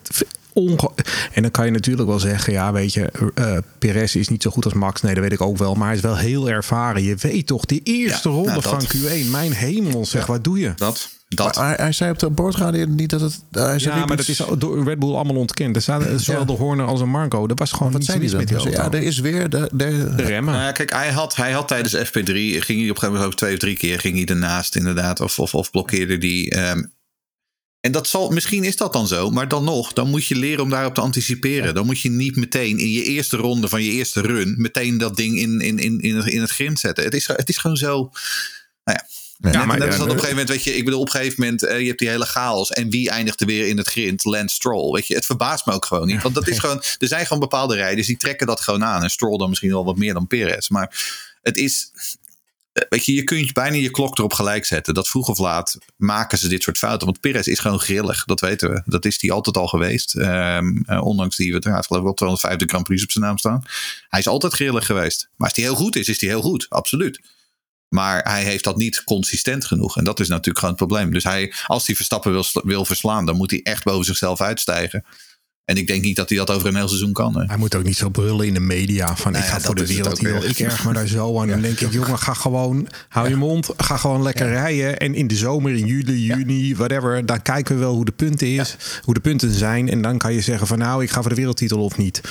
onge... 0.59 0.91
En 1.33 1.41
dan 1.41 1.51
kan 1.51 1.65
je 1.65 1.71
natuurlijk 1.71 2.07
wel 2.07 2.19
zeggen, 2.19 2.53
ja, 2.53 2.71
weet 2.71 2.93
je, 2.93 3.11
uh, 3.35 3.57
Perez 3.79 4.15
is 4.15 4.27
niet 4.27 4.41
zo 4.41 4.49
goed 4.49 4.65
als 4.65 4.73
Max. 4.73 5.01
Nee, 5.01 5.13
dat 5.13 5.23
weet 5.23 5.31
ik 5.31 5.41
ook 5.41 5.57
wel. 5.57 5.75
Maar 5.75 5.87
hij 5.87 5.95
is 5.95 6.01
wel 6.01 6.17
heel 6.17 6.49
ervaren. 6.49 7.03
Je 7.03 7.15
weet 7.19 7.47
toch, 7.47 7.65
die 7.65 7.81
eerste 7.83 8.29
ronde 8.29 8.49
nou, 8.49 8.61
van 8.61 8.81
Q1. 8.81 9.29
Mijn 9.31 9.51
hemel, 9.51 10.05
zeg, 10.05 10.25
wat 10.25 10.43
doe 10.43 10.59
je? 10.59 10.73
Dat. 10.75 11.09
Dat. 11.35 11.55
hij, 11.55 11.73
hij, 11.77 11.91
zei 11.91 12.11
op 12.11 12.19
de 12.19 12.29
boordradio 12.29 12.85
niet 12.85 13.09
dat 13.09 13.21
het. 13.21 13.43
Hij 13.51 13.77
ja, 13.77 14.05
maar 14.05 14.17
dat 14.17 14.27
is 14.27 14.41
door 14.57 14.83
Red 14.83 14.99
Bull 14.99 15.13
allemaal 15.13 15.35
ontkend. 15.35 15.75
Er 15.75 15.81
staat 15.81 16.03
zowel 16.15 16.45
de 16.45 16.53
Horner 16.53 16.85
als 16.85 17.01
een 17.01 17.09
Marco. 17.09 17.47
Dat 17.47 17.59
was 17.59 17.71
gewoon 17.71 17.91
wat 17.91 18.03
zijn 18.03 18.19
die 18.19 18.35
met 18.35 18.47
die 18.47 18.57
auto. 18.57 18.71
Ja, 18.71 18.91
er 18.91 19.03
is 19.03 19.19
weer 19.19 19.49
de, 19.49 19.69
de, 19.73 20.13
de 20.15 20.23
remmen. 20.23 20.53
Nou 20.53 20.65
ja, 20.65 20.71
kijk, 20.71 20.93
hij 20.93 21.11
had, 21.11 21.35
hij 21.35 21.51
had 21.51 21.67
tijdens 21.67 21.95
FP3 21.95 22.03
ging 22.03 22.21
hij 22.23 22.57
op 22.57 22.67
een 22.67 22.85
gegeven 22.85 23.07
moment 23.07 23.25
ook 23.25 23.35
twee 23.35 23.53
of 23.53 23.59
drie 23.59 23.77
keer 23.77 23.99
ging 23.99 24.15
hij 24.15 24.25
ernaast 24.25 24.75
inderdaad 24.75 25.19
of 25.19 25.39
of, 25.39 25.53
of 25.53 25.71
blokkeerde 25.71 26.17
die. 26.17 26.69
Um, 26.69 26.91
en 27.81 27.91
dat 27.91 28.07
zal, 28.07 28.29
misschien 28.29 28.63
is 28.63 28.75
dat 28.75 28.93
dan 28.93 29.07
zo, 29.07 29.29
maar 29.29 29.47
dan 29.47 29.63
nog, 29.63 29.93
dan 29.93 30.09
moet 30.09 30.25
je 30.25 30.35
leren 30.35 30.63
om 30.63 30.69
daarop 30.69 30.93
te 30.93 31.01
anticiperen. 31.01 31.73
Dan 31.73 31.85
moet 31.85 32.01
je 32.01 32.09
niet 32.09 32.35
meteen 32.35 32.77
in 32.77 32.91
je 32.91 33.03
eerste 33.03 33.37
ronde 33.37 33.69
van 33.69 33.83
je 33.83 33.91
eerste 33.91 34.21
run, 34.21 34.55
meteen 34.57 34.97
dat 34.97 35.15
ding 35.15 35.37
in, 35.37 35.61
in, 35.61 35.79
in, 35.79 35.99
in, 35.99 36.25
in 36.25 36.41
het 36.41 36.49
grind 36.49 36.79
zetten. 36.79 37.03
Het 37.03 37.13
is, 37.13 37.27
het 37.27 37.49
is 37.49 37.57
gewoon 37.57 37.77
zo. 37.77 38.11
Nou 38.83 38.99
ja, 39.01 39.05
ja, 39.51 39.65
maar 39.65 39.77
net 39.77 39.93
op 39.93 39.99
een 39.99 40.09
gegeven 40.09 40.29
moment, 40.29 40.49
weet 40.49 40.63
je, 40.63 40.75
ik 40.75 40.85
bedoel, 40.85 40.99
op 40.99 41.05
een 41.05 41.11
gegeven 41.11 41.43
moment, 41.43 41.63
uh, 41.63 41.79
je 41.79 41.87
hebt 41.87 41.99
die 41.99 42.09
hele 42.09 42.25
chaos. 42.25 42.69
En 42.71 42.89
wie 42.89 43.09
eindigt 43.09 43.41
er 43.41 43.47
weer 43.47 43.67
in 43.67 43.77
het 43.77 43.87
grind? 43.87 44.23
Lance 44.23 44.55
Stroll. 44.55 44.91
Weet 44.91 45.07
je, 45.07 45.15
het 45.15 45.25
verbaast 45.25 45.65
me 45.65 45.73
ook 45.73 45.85
gewoon 45.85 46.07
niet. 46.07 46.21
Want 46.21 46.35
dat 46.35 46.47
is 46.47 46.59
gewoon, 46.63 46.83
er 46.97 47.07
zijn 47.07 47.23
gewoon 47.25 47.39
bepaalde 47.39 47.75
rijders 47.75 48.07
die 48.07 48.17
trekken 48.17 48.47
dat 48.47 48.61
gewoon 48.61 48.83
aan. 48.83 49.03
En 49.03 49.09
Stroll 49.09 49.37
dan 49.37 49.49
misschien 49.49 49.71
wel 49.71 49.85
wat 49.85 49.97
meer 49.97 50.13
dan 50.13 50.27
Perez. 50.27 50.69
Maar 50.69 50.95
het 51.41 51.57
is, 51.57 51.91
eh, 51.93 52.01
weet 52.89 53.05
je, 53.05 53.13
je 53.13 53.23
kunt 53.23 53.53
bijna 53.53 53.75
je 53.75 53.91
klok 53.91 54.17
erop 54.17 54.33
gelijk 54.33 54.65
zetten. 54.65 54.93
Dat 54.93 55.09
vroeg 55.09 55.27
of 55.27 55.37
laat 55.37 55.77
maken 55.95 56.37
ze 56.37 56.47
dit 56.47 56.63
soort 56.63 56.77
fouten. 56.77 57.05
Want 57.05 57.19
Perez 57.19 57.47
is 57.47 57.59
gewoon 57.59 57.79
grillig, 57.79 58.25
dat 58.25 58.39
weten 58.39 58.69
we. 58.69 58.81
Dat 58.85 59.05
is 59.05 59.21
hij 59.21 59.31
altijd 59.31 59.57
al 59.57 59.67
geweest. 59.67 60.15
Um, 60.15 60.83
uh, 60.85 61.05
ondanks 61.05 61.35
die, 61.35 61.53
we 61.53 61.61
geloof 61.61 61.81
ik 61.81 62.03
wel 62.03 62.13
250 62.13 62.69
Grand 62.69 62.83
Prix 62.83 63.03
op 63.03 63.11
zijn 63.11 63.23
naam 63.23 63.37
staan. 63.37 63.63
Hij 64.09 64.19
is 64.19 64.27
altijd 64.27 64.53
grillig 64.53 64.85
geweest. 64.85 65.29
Maar 65.35 65.47
als 65.47 65.57
hij 65.57 65.65
heel 65.65 65.75
goed 65.75 65.95
is, 65.95 66.09
is 66.09 66.21
hij 66.21 66.29
heel 66.29 66.41
goed. 66.41 66.65
Absoluut. 66.69 67.19
Maar 67.89 68.23
hij 68.23 68.43
heeft 68.43 68.63
dat 68.63 68.77
niet 68.77 69.03
consistent 69.03 69.65
genoeg. 69.65 69.97
En 69.97 70.03
dat 70.03 70.19
is 70.19 70.27
natuurlijk 70.27 70.59
gewoon 70.59 70.75
het 70.75 70.85
probleem. 70.85 71.11
Dus 71.13 71.23
hij, 71.23 71.53
als 71.65 71.87
hij 71.87 71.95
Verstappen 71.95 72.31
wil, 72.31 72.45
wil 72.53 72.85
verslaan, 72.85 73.25
dan 73.25 73.35
moet 73.35 73.51
hij 73.51 73.61
echt 73.63 73.83
boven 73.83 74.05
zichzelf 74.05 74.41
uitstijgen. 74.41 75.05
En 75.69 75.77
ik 75.77 75.87
denk 75.87 76.03
niet 76.03 76.15
dat 76.15 76.29
hij 76.29 76.37
dat 76.37 76.49
over 76.49 76.67
een 76.67 76.75
heel 76.75 76.87
seizoen 76.87 77.13
kan. 77.13 77.39
Hè. 77.39 77.45
Hij 77.45 77.57
moet 77.57 77.75
ook 77.75 77.83
niet 77.83 77.97
zo 77.97 78.09
brullen 78.09 78.47
in 78.47 78.53
de 78.53 78.59
media 78.59 79.15
van 79.15 79.31
nou 79.31 79.43
ik 79.43 79.49
ga 79.49 79.59
voor 79.59 79.75
de 79.75 79.87
wereld. 79.87 80.23
Ik 80.23 80.59
erg 80.59 80.85
me 80.85 80.93
daar 80.93 81.07
zo 81.07 81.39
aan. 81.39 81.47
Dan 81.47 81.61
denk 81.61 81.79
ik, 81.79 81.91
jongen, 81.91 82.19
ga 82.19 82.33
gewoon, 82.33 82.87
hou 83.09 83.29
je 83.29 83.35
mond, 83.35 83.69
ga 83.77 83.97
gewoon 83.97 84.23
lekker 84.23 84.47
rijden. 84.47 84.97
En 84.99 85.15
in 85.15 85.27
de 85.27 85.35
zomer, 85.35 85.75
in 85.75 85.85
juli, 85.85 86.25
juni, 86.25 86.75
whatever, 86.75 87.25
dan 87.25 87.41
kijken 87.41 87.75
we 87.75 87.81
wel 87.81 87.93
hoe 87.93 88.05
de 88.05 88.11
punten 88.11 88.47
is, 88.47 88.75
hoe 89.03 89.13
de 89.13 89.19
punten 89.19 89.51
zijn. 89.51 89.89
En 89.89 90.01
dan 90.01 90.17
kan 90.17 90.33
je 90.33 90.41
zeggen 90.41 90.67
van 90.67 90.77
nou, 90.77 91.03
ik 91.03 91.11
ga 91.11 91.21
voor 91.21 91.29
de 91.29 91.35
wereldtitel 91.35 91.83
of 91.83 91.97
niet. 91.97 92.21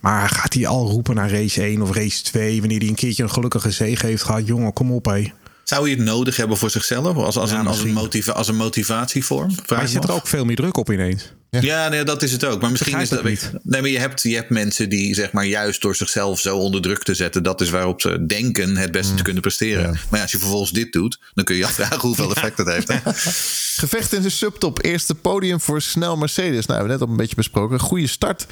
Maar 0.00 0.28
gaat 0.28 0.54
hij 0.54 0.66
al 0.66 0.88
roepen 0.88 1.14
naar 1.14 1.30
race 1.30 1.62
1 1.62 1.82
of 1.82 1.94
race 1.94 2.22
2, 2.22 2.60
wanneer 2.60 2.78
hij 2.78 2.88
een 2.88 2.94
keertje 2.94 3.22
een 3.22 3.30
gelukkige 3.30 3.70
zege 3.70 4.06
heeft 4.06 4.22
gehad? 4.22 4.46
Jongen, 4.46 4.72
kom 4.72 4.92
op 4.92 5.04
hé. 5.04 5.32
Zou 5.64 5.88
je 5.88 5.96
het 5.96 6.04
nodig 6.04 6.36
hebben 6.36 6.56
voor 6.56 6.70
zichzelf? 6.70 7.16
Als, 7.16 7.36
als, 7.36 7.50
een, 7.50 7.66
als, 7.66 7.80
een, 7.80 7.92
motiva 7.92 8.32
als 8.32 8.48
een 8.48 8.56
motivatievorm? 8.56 9.54
Maar 9.68 9.80
je 9.80 9.88
zet 9.88 10.04
er 10.04 10.12
ook 10.12 10.26
veel 10.26 10.44
meer 10.44 10.56
druk 10.56 10.76
op 10.76 10.92
ineens. 10.92 11.32
Ja, 11.60 11.88
nee, 11.88 12.04
dat 12.04 12.22
is 12.22 12.32
het 12.32 12.44
ook. 12.44 12.60
Maar 12.60 12.70
misschien 12.70 13.00
is 13.00 13.08
dat. 13.08 13.24
Niet. 13.24 13.50
Nee, 13.62 13.80
maar 13.80 13.90
je 13.90 13.98
hebt, 13.98 14.22
je 14.22 14.34
hebt 14.34 14.50
mensen 14.50 14.88
die, 14.88 15.14
zeg 15.14 15.32
maar, 15.32 15.44
juist 15.44 15.82
door 15.82 15.96
zichzelf 15.96 16.40
zo 16.40 16.56
onder 16.56 16.82
druk 16.82 17.02
te 17.02 17.14
zetten. 17.14 17.42
dat 17.42 17.60
is 17.60 17.70
waarop 17.70 18.00
ze 18.00 18.26
denken 18.26 18.76
het 18.76 18.92
beste 18.92 19.10
te 19.10 19.18
mm. 19.18 19.24
kunnen 19.24 19.42
presteren. 19.42 19.90
Maar 19.90 20.00
ja, 20.10 20.22
als 20.22 20.32
je 20.32 20.38
vervolgens 20.38 20.70
dit 20.70 20.92
doet, 20.92 21.18
dan 21.34 21.44
kun 21.44 21.56
je 21.56 21.64
afvragen 21.64 22.00
hoeveel 22.00 22.30
effect 22.34 22.56
dat 22.56 22.66
heeft. 22.66 22.88
Hè? 22.88 22.98
Gevecht 23.84 24.12
in 24.12 24.22
de 24.22 24.30
subtop. 24.30 24.84
Eerste 24.84 25.14
podium 25.14 25.60
voor 25.60 25.82
snel 25.82 26.16
Mercedes. 26.16 26.66
Nou, 26.66 26.66
we 26.66 26.72
hebben 26.74 26.88
net 26.88 27.00
al 27.00 27.08
een 27.08 27.16
beetje 27.16 27.36
besproken. 27.36 27.80
Goede 27.80 28.06
start. 28.06 28.46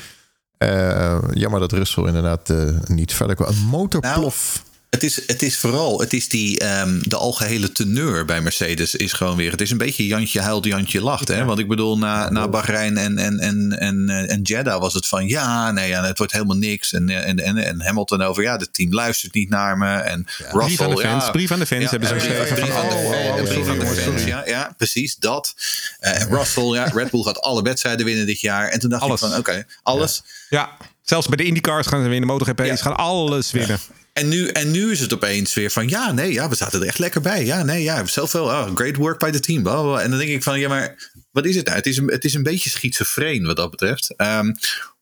Uh, 0.59 1.19
jammer 1.33 1.61
dat 1.61 1.73
Russell 1.73 2.05
inderdaad 2.05 2.51
uh, 2.51 2.69
niet 2.87 3.13
verder 3.13 3.37
kwam. 3.37 3.49
Een 3.49 3.59
motorplof. 3.59 4.53
Nou, 4.55 4.72
het 4.93 5.03
is, 5.03 5.27
het 5.27 5.43
is 5.43 5.57
vooral, 5.57 6.01
het 6.01 6.13
is 6.13 6.29
die, 6.29 6.79
um, 6.81 7.01
de 7.09 7.17
algehele 7.17 7.73
teneur 7.73 8.25
bij 8.25 8.41
Mercedes 8.41 8.95
is 8.95 9.13
gewoon 9.13 9.37
weer. 9.37 9.51
Het 9.51 9.61
is 9.61 9.71
een 9.71 9.79
beetje 9.79 10.07
Jantje 10.07 10.41
huilt, 10.41 10.65
Jantje 10.65 11.01
lacht. 11.01 11.29
Hè? 11.29 11.45
Want 11.45 11.59
ik 11.59 11.69
bedoel, 11.69 11.99
na, 11.99 12.31
na 12.31 12.49
Bahrein 12.49 12.97
en, 12.97 13.19
en, 13.19 13.39
en, 13.39 13.79
en, 13.79 14.09
en 14.29 14.43
Jeddah 14.43 14.81
was 14.81 14.95
het 14.95 15.07
van 15.07 15.27
ja, 15.27 15.71
nee, 15.71 15.89
ja, 15.89 16.05
het 16.05 16.19
wordt 16.19 16.33
helemaal 16.33 16.57
niks. 16.57 16.93
En, 16.93 17.09
en, 17.09 17.39
en, 17.39 17.57
en 17.57 17.83
Hamilton 17.83 18.23
over 18.23 18.43
ja, 18.43 18.57
het 18.57 18.73
team 18.73 18.93
luistert 18.93 19.35
niet 19.35 19.49
naar 19.49 19.79
me. 19.79 19.95
En 19.95 20.27
ja. 20.39 20.51
Russell, 20.51 20.61
brief 20.61 20.81
aan 20.81 20.91
de 20.91 21.01
fans, 21.01 21.25
ja, 21.25 21.31
brief 21.31 21.51
aan 21.51 21.59
de 21.59 21.67
fans 21.67 21.83
ja, 21.83 21.91
hebben 21.91 22.09
ze 22.09 22.15
geschreven. 22.15 22.55
Brief 22.55 22.75
aan 22.75 22.89
de, 22.89 22.95
oh, 22.95 23.37
oh, 23.37 23.43
brief 23.43 23.69
aan 23.69 23.79
de 23.79 23.87
fans, 23.87 24.25
ja, 24.25 24.43
ja, 24.47 24.75
precies 24.77 25.17
dat. 25.17 25.55
Uh, 26.01 26.21
Russell, 26.31 26.65
ja, 26.65 26.85
Red 26.85 27.11
Bull 27.11 27.23
gaat 27.23 27.41
alle 27.41 27.63
wedstrijden 27.63 28.07
winnen 28.07 28.27
dit 28.27 28.41
jaar. 28.41 28.69
En 28.69 28.81
toen 28.81 28.91
dacht 28.91 29.03
alles. 29.03 29.23
ik 29.23 29.29
van 29.29 29.39
oké, 29.39 29.51
okay, 29.51 29.67
alles. 29.83 30.23
Ja. 30.49 30.77
Zelfs 31.03 31.27
bij 31.27 31.37
de 31.37 31.45
IndyCars 31.45 31.87
gaan 31.87 32.03
ze 32.03 32.09
winnen, 32.09 32.29
MotoGP's 32.29 32.67
ja. 32.67 32.77
gaan 32.77 32.97
alles 32.97 33.51
winnen. 33.51 33.79
En 34.13 34.29
nu, 34.29 34.49
en 34.49 34.71
nu 34.71 34.91
is 34.91 35.01
het 35.01 35.13
opeens 35.13 35.55
weer 35.55 35.71
van 35.71 35.89
ja, 35.89 36.13
nee, 36.13 36.33
ja, 36.33 36.49
we 36.49 36.55
zaten 36.55 36.81
er 36.81 36.87
echt 36.87 36.99
lekker 36.99 37.21
bij. 37.21 37.45
Ja, 37.45 37.63
nee, 37.63 37.83
ja, 37.83 38.07
zoveel. 38.07 38.45
Oh, 38.45 38.75
great 38.75 38.97
work 38.97 39.19
by 39.19 39.31
the 39.31 39.41
team. 39.41 39.67
En 39.67 40.11
dan 40.11 40.19
denk 40.19 40.31
ik 40.31 40.43
van 40.43 40.61
ja, 40.61 40.69
maar 40.69 41.13
wat 41.31 41.45
is 41.45 41.57
het 41.57 41.65
nou? 41.65 41.77
Het 41.77 41.87
is 41.87 41.97
een, 41.97 42.07
het 42.07 42.25
is 42.25 42.35
een 42.35 42.43
beetje 42.43 42.71
schizofreen 42.71 43.45
wat 43.45 43.57
dat 43.57 43.71
betreft. 43.71 44.15
Um, 44.17 44.57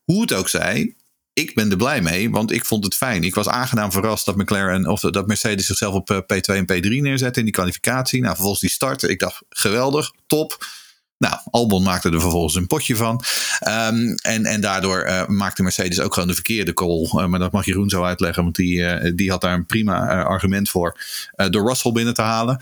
hoe 0.05 0.21
het 0.21 0.33
ook 0.33 0.49
zij, 0.49 0.95
ik 1.33 1.55
ben 1.55 1.71
er 1.71 1.77
blij 1.77 2.03
mee, 2.03 2.31
want 2.31 2.53
ik 2.53 2.65
vond 2.65 2.85
het 2.85 2.95
fijn. 2.95 3.25
Ik 3.25 3.35
was 3.35 3.49
aangenaam 3.49 3.93
verrast 3.93 4.25
dat 4.25 4.37
McLaren 4.37 4.87
of 4.87 5.01
dat 5.01 5.27
Mercedes 5.27 5.67
zichzelf 5.67 5.95
op 5.95 6.11
eh, 6.11 6.17
P2 6.17 6.55
en 6.55 6.73
P3 6.73 6.89
neerzette 6.89 7.39
in 7.39 7.45
die 7.45 7.55
kwalificatie. 7.55 8.21
Nou, 8.21 8.33
vervolgens 8.33 8.61
die 8.61 8.71
start. 8.71 9.03
Ik 9.03 9.19
dacht 9.19 9.43
geweldig, 9.49 10.13
top. 10.27 10.67
Nou, 11.21 11.35
Albon 11.51 11.83
maakte 11.83 12.11
er 12.11 12.21
vervolgens 12.21 12.55
een 12.55 12.67
potje 12.67 12.97
van. 12.97 13.25
Um, 13.69 14.15
en, 14.15 14.45
en 14.45 14.61
daardoor 14.61 15.07
uh, 15.07 15.27
maakte 15.27 15.63
Mercedes 15.63 16.01
ook 16.01 16.15
gewoon 16.15 16.29
de 16.29 16.35
verkeerde 16.35 16.75
call. 16.75 17.03
Uh, 17.03 17.27
maar 17.27 17.39
dat 17.39 17.53
mag 17.53 17.65
Jeroen 17.65 17.89
zo 17.89 18.03
uitleggen, 18.03 18.43
want 18.43 18.57
die, 18.57 18.79
uh, 18.79 19.13
die 19.15 19.31
had 19.31 19.41
daar 19.41 19.55
een 19.55 19.67
prima 19.67 20.23
argument 20.23 20.71
voor. 20.71 21.01
door 21.51 21.67
Russell 21.67 21.93
binnen 21.93 22.15
te 22.15 22.23
halen. 22.23 22.61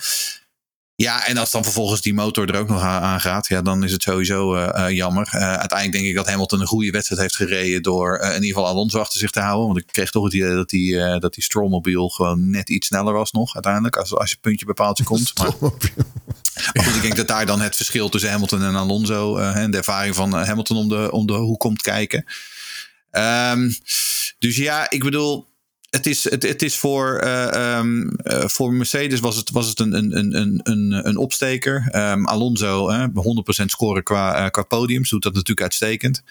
Ja, 1.02 1.26
en 1.26 1.36
als 1.36 1.50
dan 1.50 1.62
vervolgens 1.62 2.00
die 2.00 2.14
motor 2.14 2.50
er 2.50 2.60
ook 2.60 2.68
nog 2.68 2.82
aan 2.82 3.20
gaat, 3.20 3.46
ja, 3.46 3.62
dan 3.62 3.84
is 3.84 3.92
het 3.92 4.02
sowieso 4.02 4.56
uh, 4.56 4.68
uh, 4.76 4.90
jammer. 4.90 5.30
Uh, 5.34 5.40
uiteindelijk 5.40 5.92
denk 5.92 6.04
ik 6.04 6.14
dat 6.14 6.28
Hamilton 6.28 6.60
een 6.60 6.66
goede 6.66 6.90
wedstrijd 6.90 7.20
heeft 7.20 7.36
gereden 7.36 7.82
door 7.82 8.18
in 8.18 8.32
ieder 8.32 8.46
geval 8.46 8.66
Alonso 8.66 8.98
achter 8.98 9.18
zich 9.18 9.30
te 9.30 9.40
houden. 9.40 9.66
Want 9.66 9.78
ik 9.78 9.86
kreeg 9.86 10.10
toch 10.10 10.24
het 10.24 10.32
idee 10.32 10.54
dat 10.54 10.68
die, 10.68 11.18
dat 11.18 11.34
die 11.34 11.44
gewoon 12.10 12.50
net 12.50 12.68
iets 12.68 12.86
sneller 12.86 13.12
was 13.12 13.32
nog 13.32 13.54
uiteindelijk. 13.54 13.96
Als, 13.96 14.14
als 14.14 14.30
je 14.30 14.36
puntje 14.40 14.66
bepaaldje 14.66 15.04
komt. 15.04 15.38
Maar, 15.38 15.52
maar 16.72 16.84
goed, 16.84 16.94
ik 16.94 17.02
denk 17.02 17.16
dat 17.16 17.28
daar 17.28 17.46
dan 17.46 17.60
het 17.60 17.76
verschil 17.76 18.08
tussen 18.08 18.30
Hamilton 18.30 18.62
en 18.62 18.74
Alonso 18.74 19.36
en 19.36 19.70
de 19.70 19.76
ervaring 19.76 20.14
van 20.14 20.32
Hamilton 20.32 20.76
om 20.76 20.88
de, 20.88 21.12
om 21.12 21.26
de 21.26 21.32
hoek 21.32 21.60
komt 21.60 21.82
kijken. 21.82 22.24
Um, 23.10 23.76
dus 24.38 24.56
ja, 24.56 24.90
ik 24.90 25.04
bedoel, 25.04 25.47
het 25.90 26.06
is, 26.06 26.30
het, 26.30 26.42
het 26.42 26.62
is 26.62 26.76
voor, 26.76 27.20
uh, 27.24 27.78
um, 27.78 28.10
uh, 28.22 28.44
voor 28.44 28.72
Mercedes 28.72 29.20
was 29.20 29.36
het, 29.36 29.50
was 29.50 29.68
het 29.68 29.80
een, 29.80 29.94
een, 29.94 30.36
een, 30.36 30.60
een, 30.62 31.08
een 31.08 31.16
opsteker. 31.16 31.90
Um, 31.94 32.26
Alonso, 32.26 32.90
uh, 32.90 33.04
100% 33.62 33.64
scoren 33.64 34.02
qua, 34.02 34.44
uh, 34.44 34.50
qua 34.50 34.62
podiums, 34.62 35.10
doet 35.10 35.22
dat 35.22 35.32
natuurlijk 35.32 35.62
uitstekend. 35.62 36.22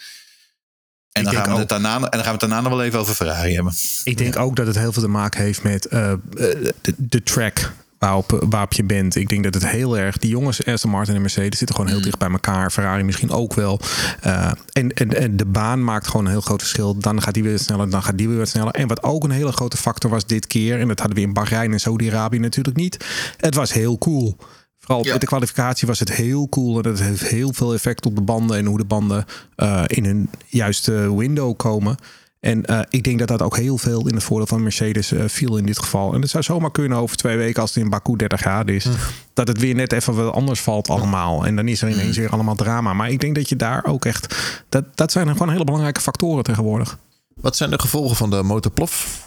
En 1.11 1.23
dan, 1.23 1.33
gaan 1.33 1.53
we 1.53 1.59
het 1.59 1.69
daarna, 1.69 1.95
en 1.95 2.01
dan 2.01 2.11
gaan 2.11 2.23
we 2.23 2.29
het 2.29 2.39
daarna 2.39 2.61
nog 2.61 2.71
wel 2.71 2.83
even 2.83 2.99
over 2.99 3.15
Ferrari 3.15 3.53
hebben. 3.53 3.73
Ik 4.03 4.17
denk 4.17 4.35
ook 4.35 4.55
dat 4.55 4.67
het 4.67 4.77
heel 4.77 4.93
veel 4.93 5.01
te 5.01 5.07
maken 5.07 5.43
heeft 5.43 5.63
met 5.63 5.83
de, 5.83 6.73
de 6.97 7.23
track 7.23 7.71
waarop, 7.99 8.45
waarop 8.49 8.73
je 8.73 8.83
bent. 8.83 9.15
Ik 9.15 9.29
denk 9.29 9.43
dat 9.43 9.53
het 9.53 9.67
heel 9.67 9.97
erg. 9.97 10.17
Die 10.17 10.29
jongens, 10.29 10.65
Aston 10.65 10.91
Martin 10.91 11.15
en 11.15 11.21
Mercedes, 11.21 11.57
zitten 11.57 11.75
gewoon 11.75 11.91
heel 11.91 12.01
dicht 12.01 12.17
bij 12.17 12.29
elkaar. 12.29 12.71
Ferrari 12.71 13.03
misschien 13.03 13.31
ook 13.31 13.53
wel. 13.53 13.79
Uh, 14.25 14.51
en, 14.71 14.93
en, 14.93 15.13
en 15.13 15.37
de 15.37 15.45
baan 15.45 15.83
maakt 15.83 16.07
gewoon 16.07 16.25
een 16.25 16.31
heel 16.31 16.41
groot 16.41 16.61
verschil. 16.61 16.99
Dan 16.99 17.21
gaat 17.21 17.33
die 17.33 17.43
weer 17.43 17.59
sneller, 17.59 17.89
dan 17.89 18.03
gaat 18.03 18.17
die 18.17 18.27
weer 18.27 18.37
wat 18.37 18.47
sneller. 18.47 18.73
En 18.73 18.87
wat 18.87 19.03
ook 19.03 19.23
een 19.23 19.31
hele 19.31 19.51
grote 19.51 19.77
factor 19.77 20.09
was 20.09 20.25
dit 20.25 20.47
keer, 20.47 20.79
en 20.79 20.87
dat 20.87 20.99
hadden 20.99 21.17
we 21.17 21.23
in 21.23 21.33
Bahrein 21.33 21.71
en 21.71 21.79
Saudi-Arabië 21.79 22.39
natuurlijk 22.39 22.77
niet. 22.77 23.05
Het 23.37 23.55
was 23.55 23.73
heel 23.73 23.97
cool. 23.97 24.37
Vooral 24.79 25.05
ja. 25.05 25.11
met 25.11 25.21
de 25.21 25.27
kwalificatie 25.27 25.87
was 25.87 25.99
het 25.99 26.13
heel 26.13 26.49
cool. 26.49 26.81
En 26.81 26.89
het 26.89 27.01
heeft 27.01 27.27
heel 27.27 27.53
veel 27.53 27.73
effect 27.73 28.05
op 28.05 28.15
de 28.15 28.21
banden 28.21 28.57
en 28.57 28.65
hoe 28.65 28.77
de 28.77 28.85
banden 28.85 29.25
uh, 29.57 29.83
in 29.87 30.05
hun 30.05 30.29
juiste 30.45 31.15
window 31.15 31.57
komen. 31.57 31.95
En 32.39 32.63
uh, 32.69 32.79
ik 32.89 33.03
denk 33.03 33.19
dat 33.19 33.27
dat 33.27 33.41
ook 33.41 33.57
heel 33.57 33.77
veel 33.77 34.07
in 34.07 34.13
het 34.13 34.23
voordeel 34.23 34.47
van 34.47 34.63
Mercedes 34.63 35.11
uh, 35.11 35.23
viel 35.27 35.57
in 35.57 35.65
dit 35.65 35.79
geval. 35.79 36.13
En 36.13 36.21
het 36.21 36.29
zou 36.29 36.43
zomaar 36.43 36.71
kunnen 36.71 36.97
over 36.97 37.17
twee 37.17 37.37
weken, 37.37 37.61
als 37.61 37.73
het 37.73 37.83
in 37.83 37.89
Baku 37.89 38.15
30 38.15 38.39
graden 38.39 38.75
is, 38.75 38.87
dat 39.33 39.47
het 39.47 39.59
weer 39.59 39.75
net 39.75 39.93
even 39.93 40.15
wat 40.15 40.33
anders 40.33 40.59
valt 40.59 40.89
allemaal. 40.89 41.45
En 41.45 41.55
dan 41.55 41.67
is 41.67 41.81
er 41.81 41.89
ineens 41.89 42.17
weer 42.17 42.29
allemaal 42.29 42.55
drama. 42.55 42.93
Maar 42.93 43.09
ik 43.09 43.19
denk 43.19 43.35
dat 43.35 43.49
je 43.49 43.55
daar 43.55 43.85
ook 43.85 44.05
echt, 44.05 44.35
dat, 44.69 44.85
dat 44.95 45.11
zijn 45.11 45.27
gewoon 45.27 45.49
hele 45.49 45.63
belangrijke 45.63 46.01
factoren 46.01 46.43
tegenwoordig. 46.43 46.97
Wat 47.35 47.55
zijn 47.55 47.69
de 47.69 47.79
gevolgen 47.79 48.15
van 48.15 48.29
de 48.29 48.43
motorplof? 48.43 49.25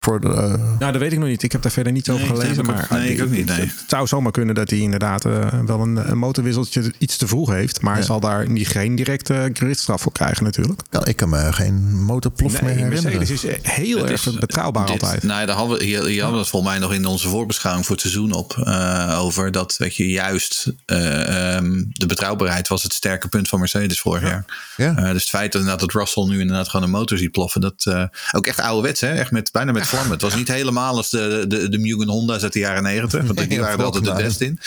Voor 0.00 0.20
de, 0.20 0.26
uh... 0.28 0.34
Nou, 0.78 0.92
dat 0.92 0.96
weet 0.96 1.12
ik 1.12 1.18
nog 1.18 1.28
niet. 1.28 1.42
Ik 1.42 1.52
heb 1.52 1.62
daar 1.62 1.72
verder 1.72 1.92
niets 1.92 2.08
over 2.10 2.22
Nee, 2.26 2.30
gelezen. 2.36 2.50
ik 2.50 2.56
heb 2.56 2.66
Maar 2.90 2.98
nee, 2.98 3.12
ik 3.14 3.22
ook 3.22 3.30
niet, 3.30 3.46
nee. 3.46 3.60
Het 3.60 3.72
zou 3.86 4.06
zomaar 4.06 4.32
kunnen 4.32 4.54
dat 4.54 4.70
hij 4.70 4.78
inderdaad 4.78 5.24
eh, 5.24 5.46
wel 5.66 5.80
een, 5.80 6.10
een 6.10 6.18
motorwisseltje 6.18 6.92
iets 6.98 7.16
te 7.16 7.26
vroeg 7.26 7.50
heeft. 7.50 7.80
Maar 7.82 7.94
hij 7.94 8.02
zal 8.02 8.20
daar 8.20 8.48
niet, 8.50 8.68
geen 8.68 8.94
directe 8.96 9.50
gridstraf 9.52 10.00
voor 10.02 10.12
krijgen 10.12 10.44
natuurlijk. 10.44 10.80
kan, 10.90 11.06
ik 11.06 11.16
kan 11.16 11.28
me 11.28 11.52
geen 11.52 12.02
motorplof 12.02 12.52
meer 12.62 12.70
herinneren. 12.70 13.02
Mercedes 13.18 13.30
is 13.44 13.56
heel 13.62 13.98
Het 13.98 14.10
erg 14.10 14.26
is- 14.26 14.34
betrouwbaar 14.38 14.86
dit- 14.86 15.02
altijd. 15.02 15.22
Nou 15.22 15.40
ja, 15.40 15.46
daar 15.46 15.56
hadden 15.56 15.78
we, 15.78 15.84
hier, 15.84 16.04
hier 16.04 16.20
hadden 16.22 16.32
we 16.32 16.40
het 16.40 16.48
volgens 16.48 16.72
mij 16.72 16.80
nog 16.80 16.92
in 16.94 17.06
onze 17.06 17.28
voorbeschouwing 17.28 17.86
voor 17.86 17.94
het 17.96 18.04
seizoen 18.04 18.32
op. 18.32 18.56
eh, 18.64 19.18
over 19.20 19.50
dat, 19.52 19.74
weet 19.78 19.96
je, 19.96 20.08
juist 20.10 20.72
eh, 20.84 21.54
ehm, 21.56 21.82
de 21.88 22.06
betrouwbaarheid 22.06 22.68
was 22.68 22.82
het 22.82 22.92
sterke 22.92 23.28
punt 23.28 23.48
van 23.48 23.58
Mercedes 23.58 24.00
vorig 24.00 24.22
jaar. 24.22 24.44
Ja. 24.76 24.96
Eh, 24.96 25.04
dus 25.12 25.20
het 25.20 25.28
feit 25.30 25.52
dat, 25.52 25.60
inderdaad 25.60 25.80
dat 25.92 26.00
Russell 26.00 26.24
nu 26.26 26.40
inderdaad 26.40 26.68
gewoon 26.68 26.84
een 26.86 26.92
motor 26.92 27.18
ziet 27.18 27.30
ploffen. 27.32 27.60
Dat, 27.60 27.84
eh, 27.88 28.04
ook 28.32 28.46
echt 28.46 28.60
ouderwets, 28.60 29.00
hè? 29.00 29.08
Echt 29.12 29.30
met, 29.30 29.52
bijna 29.52 29.72
met 29.72 29.85
vlammen. 29.86 30.12
Het 30.12 30.22
was 30.22 30.34
niet 30.34 30.48
helemaal 30.48 30.96
als 30.96 31.10
de, 31.10 31.44
de, 31.48 31.68
de 31.68 31.78
Mugen 31.78 32.08
Honda's 32.08 32.42
uit 32.42 32.52
de 32.52 32.58
jaren 32.58 32.82
negentig. 32.82 33.22
Want 33.22 33.48
die 33.48 33.60
waren 33.60 33.78
er 33.78 33.84
altijd 33.84 34.04
klopt, 34.04 34.22
best 34.22 34.40
in. 34.40 34.60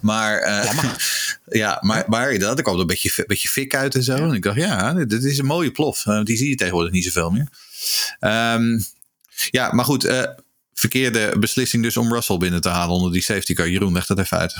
Maar, 0.00 0.38
eh, 0.38 0.82
ja, 1.62 1.78
maar, 1.80 2.04
maar 2.06 2.32
inderdaad, 2.32 2.56
er 2.56 2.64
kwam 2.64 2.80
een 2.80 2.86
beetje, 2.86 3.24
beetje 3.26 3.48
fik 3.48 3.74
uit 3.74 3.94
en 3.94 4.02
zo. 4.02 4.14
En 4.16 4.32
ik 4.32 4.42
dacht, 4.42 4.56
ja, 4.56 4.92
dit, 4.92 5.10
dit 5.10 5.24
is 5.24 5.38
een 5.38 5.46
mooie 5.46 5.70
plof. 5.70 6.06
Eh, 6.06 6.22
die 6.22 6.36
zie 6.36 6.48
je 6.48 6.54
tegenwoordig 6.54 6.92
niet 6.92 7.04
zoveel 7.04 7.30
meer. 7.30 7.48
Ehm, 8.20 8.80
ja, 9.50 9.72
maar 9.72 9.84
goed. 9.84 10.04
eh, 10.04 10.22
verkeerde 10.74 11.38
beslissing 11.38 11.82
dus 11.82 11.96
om 11.96 12.12
Russell 12.12 12.36
binnen 12.36 12.60
te 12.60 12.68
halen 12.68 12.94
onder 12.94 13.12
die 13.12 13.22
safety 13.22 13.54
car. 13.54 13.68
Jeroen, 13.68 13.92
leg 13.92 14.06
dat 14.06 14.18
even 14.18 14.38
uit. 14.38 14.54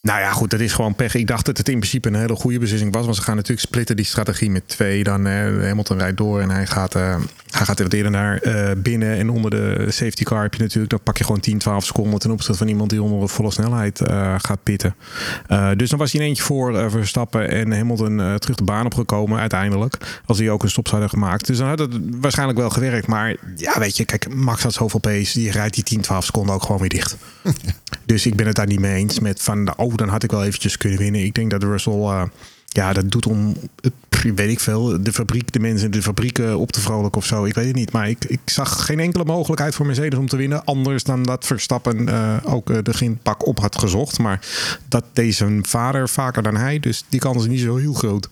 Nou 0.00 0.20
ja, 0.20 0.32
goed, 0.32 0.50
dat 0.50 0.60
is 0.60 0.72
gewoon 0.72 0.94
pech. 0.94 1.14
Ik 1.14 1.26
dacht 1.26 1.46
dat 1.46 1.58
het 1.58 1.68
in 1.68 1.78
principe 1.78 2.08
een 2.08 2.14
hele 2.14 2.34
goede 2.34 2.58
beslissing 2.58 2.92
was. 2.92 3.04
Want 3.04 3.16
ze 3.16 3.22
gaan 3.22 3.36
natuurlijk 3.36 3.66
splitten 3.66 3.96
die 3.96 4.04
strategie 4.04 4.50
met 4.50 4.68
twee. 4.68 5.04
Dan 5.04 5.26
eh, 5.26 5.32
Hamilton 5.42 5.98
rijdt 5.98 6.16
door 6.16 6.40
en 6.40 6.50
hij 6.50 6.66
gaat, 6.66 6.94
eh, 6.94 7.16
hij 7.50 7.66
gaat 7.66 7.78
wat 7.78 7.92
eerder 7.92 8.10
naar 8.10 8.38
eh, 8.38 8.76
binnen. 8.76 9.16
En 9.16 9.30
onder 9.30 9.50
de 9.50 9.86
safety 9.88 10.22
car 10.22 10.42
heb 10.42 10.54
je 10.54 10.62
natuurlijk... 10.62 10.90
dan 10.90 11.02
pak 11.02 11.16
je 11.18 11.24
gewoon 11.24 11.40
10, 11.40 11.58
12 11.58 11.84
seconden 11.84 12.18
ten 12.18 12.30
opzichte 12.30 12.58
van 12.58 12.68
iemand 12.68 12.90
die 12.90 13.02
onder 13.02 13.20
de 13.20 13.28
volle 13.28 13.50
snelheid 13.50 14.00
eh, 14.00 14.34
gaat 14.38 14.62
pitten. 14.62 14.94
Dus 15.76 15.90
dan 15.90 15.98
was 15.98 16.12
hij 16.12 16.20
in 16.20 16.26
eentje 16.26 16.42
voor 16.42 16.90
Verstappen 16.90 17.50
en 17.50 17.72
Hamilton 17.72 18.38
terug 18.38 18.56
de 18.56 18.64
baan 18.64 18.86
opgekomen 18.86 19.38
uiteindelijk. 19.38 20.20
Als 20.26 20.38
die 20.38 20.50
ook 20.50 20.62
een 20.62 20.70
stop 20.70 20.88
zouden 20.88 21.10
gemaakt. 21.10 21.46
Dus 21.46 21.58
dan 21.58 21.68
had 21.68 21.78
het 21.78 21.98
waarschijnlijk 22.20 22.58
wel 22.58 22.70
gewerkt. 22.70 23.06
Maar 23.06 23.36
ja, 23.56 23.78
weet 23.78 23.96
je, 23.96 24.04
kijk, 24.04 24.34
Max 24.34 24.62
had 24.62 24.72
zoveel 24.72 25.00
pace. 25.00 25.38
Die 25.38 25.50
rijdt 25.50 25.74
die 25.74 25.84
10, 25.84 26.00
12 26.00 26.24
seconden 26.24 26.54
ook 26.54 26.62
gewoon 26.62 26.80
weer 26.80 26.88
dicht. 26.88 27.16
Dus 28.08 28.26
ik 28.26 28.36
ben 28.36 28.46
het 28.46 28.56
daar 28.56 28.66
niet 28.66 28.80
mee 28.80 28.94
eens 28.94 29.20
met 29.20 29.42
van, 29.42 29.76
oh, 29.88 29.96
dan 29.96 30.08
had 30.08 30.22
ik 30.22 30.30
wel 30.30 30.44
eventjes 30.44 30.76
kunnen 30.76 30.98
winnen. 30.98 31.24
Ik 31.24 31.34
denk 31.34 31.50
dat 31.50 31.62
Russell, 31.62 31.92
eh, 31.92 32.22
ja, 32.66 32.92
dat 32.92 33.10
doet 33.10 33.26
om, 33.26 33.56
weet 34.34 34.50
ik 34.50 34.60
veel, 34.60 35.02
de 35.02 35.12
fabriek, 35.12 35.52
de 35.52 35.60
mensen 35.60 35.84
in 35.84 35.90
de 35.90 36.02
fabrieken 36.02 36.58
op 36.58 36.72
te 36.72 36.80
vrolijken 36.80 37.20
of 37.20 37.26
zo. 37.26 37.44
Ik 37.44 37.54
weet 37.54 37.66
het 37.66 37.74
niet, 37.74 37.92
maar 37.92 38.08
ik, 38.08 38.24
ik 38.24 38.40
zag 38.44 38.84
geen 38.84 39.00
enkele 39.00 39.24
mogelijkheid 39.24 39.74
voor 39.74 39.86
Mercedes 39.86 40.18
om 40.18 40.28
te 40.28 40.36
winnen. 40.36 40.64
Anders 40.64 41.04
dan 41.04 41.22
dat 41.22 41.46
Verstappen 41.46 42.08
eh, 42.08 42.36
ook 42.42 42.70
eh, 42.70 42.78
de 42.82 42.94
ginpak 42.94 43.46
op 43.46 43.60
had 43.60 43.78
gezocht. 43.78 44.18
Maar 44.18 44.46
dat 44.88 45.04
zijn 45.28 45.66
vader 45.66 46.08
vaker 46.08 46.42
dan 46.42 46.56
hij, 46.56 46.80
dus 46.80 47.04
die 47.08 47.20
kans 47.20 47.42
is 47.42 47.48
niet 47.48 47.60
zo 47.60 47.76
heel 47.76 47.92
groot. 47.92 48.28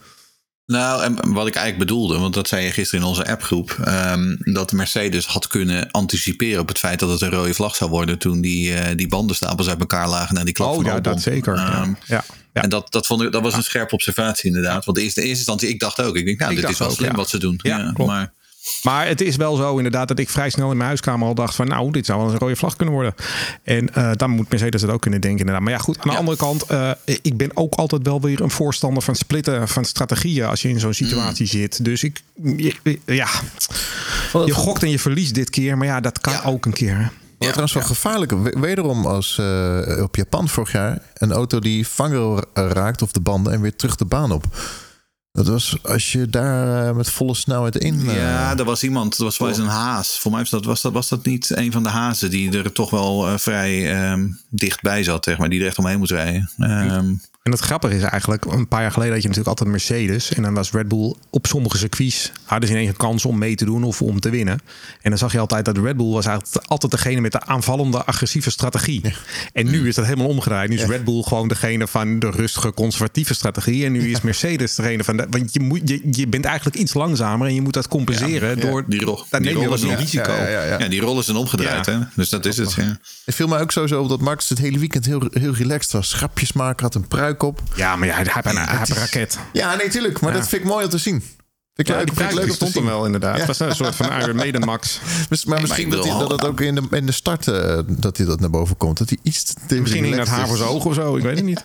Nou, 0.66 1.02
en 1.02 1.14
wat 1.14 1.46
ik 1.46 1.54
eigenlijk 1.54 1.88
bedoelde, 1.88 2.18
want 2.18 2.34
dat 2.34 2.48
zei 2.48 2.64
je 2.64 2.70
gisteren 2.70 3.00
in 3.00 3.08
onze 3.08 3.26
appgroep, 3.26 3.76
ehm, 3.84 4.36
dat 4.38 4.72
Mercedes 4.72 5.26
had 5.26 5.46
kunnen 5.46 5.90
anticiperen 5.90 6.60
op 6.60 6.68
het 6.68 6.78
feit 6.78 6.98
dat 6.98 7.10
het 7.10 7.20
een 7.20 7.30
rode 7.30 7.54
vlag 7.54 7.76
zou 7.76 7.90
worden 7.90 8.18
toen 8.18 8.40
die, 8.40 8.74
eh, 8.74 8.96
die 8.96 9.08
bandenstapels 9.08 9.68
uit 9.68 9.80
elkaar 9.80 10.08
lagen 10.08 10.34
naar 10.34 10.44
die 10.44 10.54
klap 10.54 10.68
Oh 10.68 10.74
van 10.74 10.84
ja, 10.84 10.92
Albon. 10.92 11.12
dat 11.12 11.22
zeker. 11.22 11.54
Ehm, 11.54 11.88
ja. 11.88 11.96
Ja. 12.06 12.24
Ja. 12.52 12.62
En 12.62 12.68
dat, 12.68 12.92
dat, 12.92 13.06
vond 13.06 13.22
ik, 13.22 13.32
dat 13.32 13.42
was 13.42 13.54
een 13.54 13.62
scherpe 13.62 13.94
observatie 13.94 14.46
inderdaad. 14.46 14.84
Want 14.84 14.98
in 14.98 15.04
eerste, 15.04 15.20
in 15.20 15.26
eerste 15.26 15.44
instantie, 15.44 15.68
ik 15.68 15.80
dacht 15.80 16.02
ook, 16.02 16.16
ik 16.16 16.24
denk, 16.24 16.38
nou, 16.38 16.52
Ik 16.52 16.60
dit 16.60 16.70
is 16.70 16.78
wel 16.78 16.88
ook, 16.88 16.94
slim 16.94 17.10
ja. 17.10 17.16
wat 17.16 17.28
ze 17.28 17.38
doen. 17.38 17.60
Ja, 17.62 17.92
klopt. 17.94 18.10
maar 18.10 18.32
Maar 18.82 19.06
het 19.06 19.20
is 19.20 19.36
wel 19.36 19.56
zo 19.56 19.76
inderdaad 19.76 20.08
dat 20.08 20.18
ik 20.18 20.30
vrij 20.30 20.50
snel 20.50 20.70
in 20.70 20.76
mijn 20.76 20.88
huiskamer 20.88 21.26
al 21.28 21.34
dacht 21.34 21.54
van 21.54 21.68
nou, 21.68 21.90
dit 21.90 22.06
zou 22.06 22.18
wel 22.18 22.26
eens 22.26 22.36
een 22.36 22.42
rode 22.46 22.56
vlag 22.56 22.76
kunnen 22.76 22.94
worden. 22.94 23.14
En 23.62 23.94
eh, 23.94 24.10
dan 24.16 24.30
moet 24.30 24.50
Mercedes 24.50 24.82
het 24.82 24.90
ook 24.90 25.00
kunnen 25.00 25.20
denken 25.20 25.38
inderdaad. 25.40 25.62
Maar 25.64 25.72
ja 25.72 25.78
goed, 25.78 25.96
aan 25.96 26.02
de 26.04 26.10
Ja. 26.10 26.16
andere 26.18 26.36
kant, 26.36 26.62
eh, 26.62 26.90
ik 27.22 27.36
ben 27.36 27.50
ook 27.54 27.74
altijd 27.74 28.02
wel 28.06 28.20
weer 28.20 28.40
een 28.40 28.50
voorstander 28.50 29.02
van 29.02 29.14
splitten 29.14 29.68
van 29.68 29.84
strategieën 29.84 30.46
als 30.46 30.62
je 30.62 30.68
in 30.68 30.80
zo'n 30.80 30.94
situatie 30.94 31.46
zit. 31.46 31.84
Dus 31.84 32.02
ik, 32.04 32.20
je- 32.56 32.98
ja, 33.04 33.28
je 34.46 34.52
gokt 34.54 34.82
en 34.82 34.90
je 34.90 34.98
verliest 34.98 35.34
dit 35.34 35.50
keer, 35.50 35.76
maar 35.78 35.86
ja, 35.86 36.00
dat 36.00 36.20
kan 36.20 36.32
Ja. 36.32 36.42
ook 36.44 36.66
een 36.66 36.72
keer. 36.72 36.96
hè. 36.96 37.04
Wat 37.38 37.48
trouwens 37.48 37.72
wel 37.72 37.82
gevaarlijk. 37.82 38.30
we- 38.32 38.56
Wederom 38.60 39.06
als 39.06 39.38
eh, 39.38 40.02
op 40.02 40.16
Japan 40.16 40.48
vorig 40.48 40.72
jaar 40.72 40.98
een 41.14 41.32
auto 41.32 41.58
die 41.58 41.88
vangrail 41.88 42.42
raakt 42.54 43.02
of 43.02 43.12
de 43.12 43.20
banden 43.20 43.52
en 43.52 43.60
weer 43.60 43.76
terug 43.76 43.96
de 43.96 44.04
baan 44.04 44.32
op. 44.32 44.44
Dat 45.36 45.46
was 45.46 45.76
als 45.82 46.12
je 46.12 46.26
daar 46.26 46.88
eh, 46.88 46.94
met 46.94 47.10
volle 47.10 47.34
snelheid 47.34 47.76
in. 47.76 48.08
eh, 48.08 48.16
ja, 48.16 48.56
er 48.58 48.64
was 48.64 48.82
iemand, 48.82 49.18
er 49.18 49.24
was 49.24 49.38
wel 49.38 49.48
eens 49.48 49.58
een 49.58 49.66
haas. 49.66 50.18
Voor 50.18 50.30
mij 50.30 50.40
was 50.40 50.50
dat, 50.50 50.64
was 50.64 50.82
dat, 50.82 50.92
was 50.92 51.08
dat 51.08 51.24
niet 51.26 51.56
een 51.56 51.72
van 51.72 51.82
de 51.82 51.88
hazen 51.88 52.30
die 52.30 52.58
er 52.58 52.72
toch 52.72 52.90
wel 52.90 53.28
eh, 53.28 53.38
vrij 53.38 53.94
ehm, 53.94 54.26
dichtbij 54.50 55.02
zat, 55.02 55.24
zeg 55.24 55.38
maar, 55.38 55.48
die 55.48 55.60
er 55.60 55.66
echt 55.66 55.78
omheen 55.78 55.98
moest 55.98 56.12
rijden. 56.12 56.50
Ehm, 56.58 57.14
En 57.42 57.52
het 57.52 57.60
grappige 57.60 57.94
is 57.94 58.02
eigenlijk, 58.02 58.44
een 58.44 58.68
paar 58.68 58.80
jaar 58.82 58.92
geleden 58.92 59.12
had 59.12 59.22
je 59.22 59.28
natuurlijk 59.28 59.58
altijd 59.58 59.76
Mercedes. 59.76 60.32
En 60.32 60.42
dan 60.42 60.54
was 60.54 60.70
Red 60.70 60.88
Bull 60.88 61.14
op 61.30 61.46
sommige 61.46 61.76
circuits 61.78 62.32
hadden 62.44 62.68
ze 62.68 62.74
ineens 62.74 62.90
een 62.90 62.96
kans 62.96 63.24
om 63.24 63.38
mee 63.38 63.54
te 63.54 63.64
doen 63.64 63.84
of 63.84 64.02
om 64.02 64.20
te 64.20 64.30
winnen. 64.30 64.58
En 65.02 65.10
dan 65.10 65.18
zag 65.18 65.32
je 65.32 65.38
altijd 65.38 65.64
dat 65.64 65.78
Red 65.78 65.96
Bull 65.96 66.12
was 66.12 66.26
eigenlijk 66.26 66.66
altijd 66.66 66.92
degene 66.92 67.20
met 67.20 67.32
de 67.32 67.40
aanvallende, 67.40 68.04
agressieve 68.04 68.50
strategie. 68.50 69.14
En 69.52 69.66
nu 69.70 69.88
is 69.88 69.94
dat 69.94 70.04
helemaal 70.04 70.26
omgedraaid. 70.26 70.68
Nu 70.70 70.76
is 70.76 70.84
Red 70.84 71.04
Bull 71.04 71.22
gewoon 71.22 71.48
degene 71.48 71.86
van 71.86 72.18
de 72.18 72.30
rustige, 72.30 72.72
conservatieve 72.74 73.34
strategie. 73.34 73.84
En 73.84 73.92
nu 73.92 74.10
is 74.10 74.20
Mercedes 74.20 74.74
degene 74.74 75.04
van 75.04 75.16
de. 75.16 75.25
Want 75.30 75.52
je, 75.52 75.60
moet, 75.60 75.80
je, 75.84 76.00
je 76.10 76.26
bent 76.28 76.44
eigenlijk 76.44 76.76
iets 76.76 76.94
langzamer 76.94 77.46
en 77.48 77.54
je 77.54 77.60
moet 77.62 77.72
dat 77.74 77.88
compenseren 77.88 78.60
door. 78.60 78.84
die 78.88 79.04
rol- 79.04 79.24
die 79.30 79.40
neem 79.40 79.48
je 79.48 79.54
rol 79.54 79.68
wat 79.68 79.78
is 79.78 79.84
nog- 79.84 79.98
risico. 79.98 80.32
ja, 80.32 80.48
ja, 80.48 80.62
ja. 80.62 80.78
ja, 80.78 80.88
die 80.88 81.00
rollen 81.00 81.24
zijn 81.24 81.36
omgedraaid, 81.36 81.86
Ja. 81.86 81.92
hè? 81.92 81.98
Dus 82.14 82.28
dat 82.28 82.44
is 82.44 82.56
het. 82.56 82.72
Ja. 82.74 82.98
Het 83.24 83.34
viel 83.34 83.46
mij 83.48 83.60
ook 83.60 83.72
sowieso 83.72 84.02
op 84.02 84.08
dat 84.08 84.20
Max 84.20 84.48
het 84.48 84.58
hele 84.58 84.78
weekend 84.78 85.06
heel, 85.06 85.22
heel 85.30 85.54
relaxed 85.54 85.92
was. 85.92 86.12
Grapjes 86.12 86.52
maken, 86.52 86.84
had 86.84 86.94
een 86.94 87.08
pruik 87.08 87.42
op. 87.42 87.62
Ja, 87.74 87.96
maar 87.96 88.08
ja, 88.08 88.14
hij 88.14 88.22
heeft 88.32 88.46
een, 88.46 88.56
hij 88.56 88.78
een 88.88 88.94
raket. 88.96 89.38
Ja, 89.52 89.74
nee, 89.74 89.88
tuurlijk. 89.88 90.20
Maar 90.20 90.32
Ja. 90.32 90.38
dat 90.38 90.48
vind 90.48 90.62
ik 90.62 90.68
mooi 90.68 90.84
om 90.84 90.90
te 90.90 90.98
zien. 90.98 91.22
Ik 91.74 91.86
Ja, 91.88 91.96
leuk, 91.96 92.16
die 92.16 92.34
leuk 92.34 92.52
stond 92.52 92.76
er 92.76 92.84
wel 92.84 93.04
inderdaad. 93.06 93.32
Ja. 93.34 93.38
Het 93.46 93.46
was 93.58 93.68
een 93.68 93.74
soort 93.76 93.94
van 93.94 94.12
Iron 94.20 94.36
Maiden 94.36 94.60
Max. 94.64 95.00
Maar 95.46 95.60
misschien 95.60 95.90
dat, 95.90 96.04
hij, 96.04 96.18
dat 96.18 96.30
het 96.30 96.44
ook 96.44 96.60
in 96.60 96.74
de, 96.74 96.82
in 96.90 97.06
de 97.06 97.12
start 97.12 97.48
eh, 97.48 97.78
dat 97.86 98.16
hij 98.16 98.26
dat 98.26 98.40
naar 98.40 98.50
boven 98.50 98.76
komt. 98.76 98.98
Dat 98.98 99.08
hij 99.08 99.18
iets 99.22 99.44
te 99.66 99.74
Misschien 99.80 100.02
dat 100.02 100.10
relaxed 100.12 100.34
haar 100.36 100.46
voor 100.46 100.56
is. 100.56 100.62
zijn 100.62 100.72
ogen 100.74 100.90
of 100.90 100.94
zo. 100.96 101.16
Ik 101.16 101.22
weet 101.22 101.36
het 101.36 101.44
niet. 101.44 101.64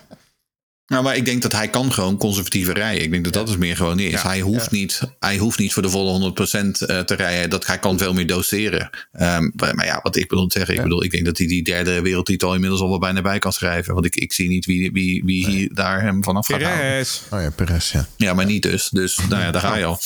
Nou, 0.92 1.04
maar 1.04 1.16
ik 1.16 1.26
denk 1.26 1.42
dat 1.42 1.52
hij 1.52 1.68
kan 1.68 1.94
gewoon 1.94 2.18
conservatiever 2.18 2.74
rijden. 2.74 3.04
Ik 3.04 3.12
denk 3.12 3.24
dat 3.24 3.34
dat 3.34 3.50
is 3.50 3.58
meer 3.58 3.76
gewoon 3.76 4.00
is. 4.00 4.12
Ja, 4.12 4.28
hij, 4.28 4.40
hoeft 4.40 4.72
niet, 4.72 5.02
hij 5.20 5.38
hoeft 5.38 5.60
niet 5.60 5.74
voor 5.74 5.82
de 5.82 5.90
volle 5.90 6.34
100% 6.34 6.34
eh, 6.44 7.00
te 7.00 7.16
rijden. 7.16 7.50
Dat, 7.50 7.66
hij 7.66 7.80
kan 7.80 7.98
veel 7.98 8.14
meer 8.14 8.28
doseren. 8.28 8.90
Ehm, 9.12 9.50
maar, 9.56 9.76
maar 9.76 9.86
ja, 9.86 10.00
wat 10.04 10.16
ik 10.16 10.28
bedoel 10.28 10.48
te 10.48 10.58
zeggen. 10.58 10.76
Ik 10.76 10.82
bedoel, 10.82 11.04
ik 11.04 11.12
denk 11.12 11.26
dat 11.26 11.38
hij 11.38 11.48
die 11.48 11.64
derde 11.64 12.02
wereldtitel 12.02 12.54
inmiddels 12.54 12.82
al 12.82 12.90
wel 12.90 13.00
bijna 13.00 13.22
bij 13.22 13.40
kan 13.40 13.54
schrijven. 13.54 13.94
Want 13.94 14.06
ik, 14.06 14.16
ik 14.16 14.34
zie 14.34 14.48
niet 14.48 14.66
wie, 14.66 14.92
wie, 14.92 15.24
wie 15.26 15.48
hier 15.48 15.74
daar 15.74 16.02
hem 16.02 16.24
vanaf 16.24 16.46
gaat 16.46 16.62
halen. 16.62 16.80
Perez. 16.80 17.22
Oh 17.30 17.42
ja, 17.42 17.50
Perez, 17.50 17.92
ja. 17.92 18.08
Ja, 18.18 18.34
maar 18.34 18.46
niet 18.46 18.62
dus. 18.62 18.90
Dus 18.90 19.18
nou 19.30 19.42
ja, 19.42 19.52
daar 19.52 19.62
ga 19.62 19.76
je 19.76 19.86
al. 19.86 20.00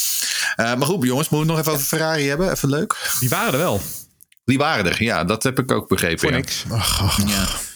Eh, 0.55 0.65
maar 0.75 0.87
goed, 0.87 1.05
jongens, 1.05 1.29
moeten 1.29 1.37
we 1.37 1.37
het 1.37 1.47
nog 1.47 1.59
even 1.59 1.71
over 1.71 1.85
Ferrari 1.85 2.27
hebben? 2.27 2.51
Even 2.51 2.69
leuk. 2.69 2.95
Die 3.19 3.29
waren 3.29 3.53
er 3.53 3.59
wel. 3.59 3.81
Die 4.43 4.57
waren 4.57 4.85
er. 4.85 5.03
Ja, 5.03 5.23
dat 5.23 5.43
heb 5.43 5.59
ik 5.59 5.71
ook 5.71 5.87
begrepen. 5.87 6.19
Voor 6.19 6.31
ja. 6.31 6.37
niks. 6.37 6.63
Ach, 6.69 7.01
ach, 7.01 7.27
Ja. 7.27 7.73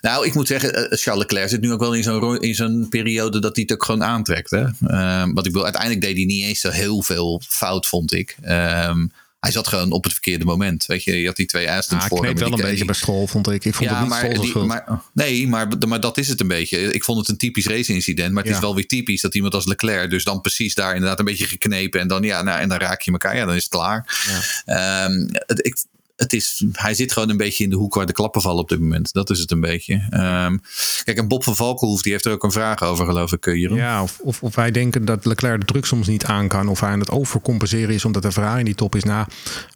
Nou, 0.00 0.26
ik 0.26 0.34
moet 0.34 0.46
zeggen, 0.46 0.74
eh, 0.74 0.98
Charles 0.98 1.22
Leclerc 1.22 1.48
zit 1.48 1.60
nu 1.60 1.72
ook 1.72 1.80
wel 1.80 1.94
in 1.94 2.02
zo'n 2.02 2.40
in 2.40 2.54
zo'n 2.54 2.86
periode 2.88 3.38
dat 3.40 3.54
hij 3.54 3.64
het 3.68 3.72
ook 3.72 3.84
gewoon 3.84 4.04
aantrekt. 4.04 4.50
Hè? 4.50 4.64
Ehm, 4.86 5.32
wat 5.32 5.46
ik 5.46 5.52
wil, 5.52 5.62
uiteindelijk 5.64 6.02
deed 6.02 6.16
hij 6.16 6.24
niet 6.24 6.44
eens 6.44 6.60
zo 6.60 6.70
heel 6.70 7.02
veel 7.02 7.42
fout, 7.48 7.86
vond 7.86 8.12
ik. 8.12 8.36
Ehm, 8.42 9.06
hij 9.40 9.50
zat 9.52 9.68
gewoon 9.68 9.90
op 9.92 10.04
het 10.04 10.12
verkeerde 10.12 10.44
moment. 10.44 10.86
Weet 10.86 11.04
je, 11.04 11.20
je 11.20 11.26
had 11.26 11.36
die 11.36 11.46
twee 11.46 11.70
Astons 11.70 12.02
Ja, 12.02 12.08
voor 12.08 12.18
ik 12.18 12.24
hem. 12.24 12.32
kneep 12.34 12.48
wel 12.48 12.56
die- 12.56 12.64
een 12.64 12.70
beetje 12.70 12.84
bij 12.84 13.26
vond 13.28 13.48
ik. 13.48 13.64
Ik 13.64 13.74
vond 13.74 13.88
ja, 13.90 13.94
het 13.94 14.00
niet 14.00 14.08
maar, 14.10 14.84
die, 14.84 14.96
nee, 15.12 15.48
maar, 15.48 15.68
maar 15.88 16.00
dat 16.00 16.18
is 16.18 16.28
het 16.28 16.40
een 16.40 16.48
beetje. 16.48 16.78
Ik 16.92 17.04
vond 17.04 17.18
het 17.18 17.28
een 17.28 17.36
typisch 17.36 17.66
race-incident. 17.66 18.32
Maar 18.32 18.42
het 18.42 18.50
Ja. 18.52 18.58
is 18.58 18.62
wel 18.64 18.74
weer 18.74 18.86
typisch 18.86 19.20
dat 19.20 19.34
iemand 19.34 19.54
als 19.54 19.66
Leclerc 19.66 20.10
dus 20.10 20.24
dan 20.24 20.40
precies 20.40 20.74
daar 20.74 20.94
inderdaad 20.94 21.18
een 21.18 21.24
beetje 21.24 21.44
geknepen. 21.46 22.00
En 22.00 22.08
dan, 22.08 22.22
ja, 22.22 22.42
nou, 22.42 22.60
en 22.60 22.68
dan 22.68 22.78
raak 22.78 23.00
je 23.00 23.12
elkaar. 23.12 23.36
Ja, 23.36 23.44
dan 23.44 23.54
is 23.54 23.62
het 23.62 23.72
klaar. 23.72 24.22
Ehm, 24.64 25.26
het, 25.32 25.66
ik, 25.66 25.76
het 26.20 26.32
is, 26.32 26.64
hij 26.72 26.94
zit 26.94 27.12
gewoon 27.12 27.30
een 27.30 27.36
beetje 27.36 27.64
in 27.64 27.70
de 27.70 27.76
hoek 27.76 27.94
waar 27.94 28.06
de 28.06 28.12
klappen 28.12 28.40
vallen 28.40 28.62
op 28.62 28.68
dit 28.68 28.80
moment. 28.80 29.12
Dat 29.12 29.30
is 29.30 29.38
het 29.38 29.50
een 29.50 29.60
beetje. 29.60 30.06
Ehm, 30.10 30.56
kijk, 31.04 31.18
en 31.18 31.28
Bob 31.28 31.44
van 31.44 31.56
Valkenhoef 31.56 32.02
die 32.02 32.12
heeft 32.12 32.24
er 32.24 32.32
ook 32.32 32.42
een 32.42 32.52
vraag 32.52 32.82
over, 32.82 33.06
geloof 33.06 33.32
ik, 33.32 33.46
eh, 33.46 33.54
Jeroen. 33.54 33.78
Ja, 33.78 34.02
of, 34.02 34.18
of, 34.22 34.42
of 34.42 34.54
wij 34.54 34.70
denken 34.70 35.04
dat 35.04 35.24
Leclerc 35.24 35.60
de 35.60 35.66
druk 35.66 35.84
soms 35.84 36.06
niet 36.06 36.24
aan 36.24 36.48
kan. 36.48 36.68
Of 36.68 36.80
hij 36.80 36.90
aan 36.90 37.00
het 37.00 37.10
overcompenseren 37.10 37.94
is 37.94 38.04
omdat 38.04 38.22
de 38.22 38.32
Ferrari 38.32 38.62
niet 38.62 38.76
top 38.76 38.94
is. 38.94 39.04
Nou, 39.04 39.26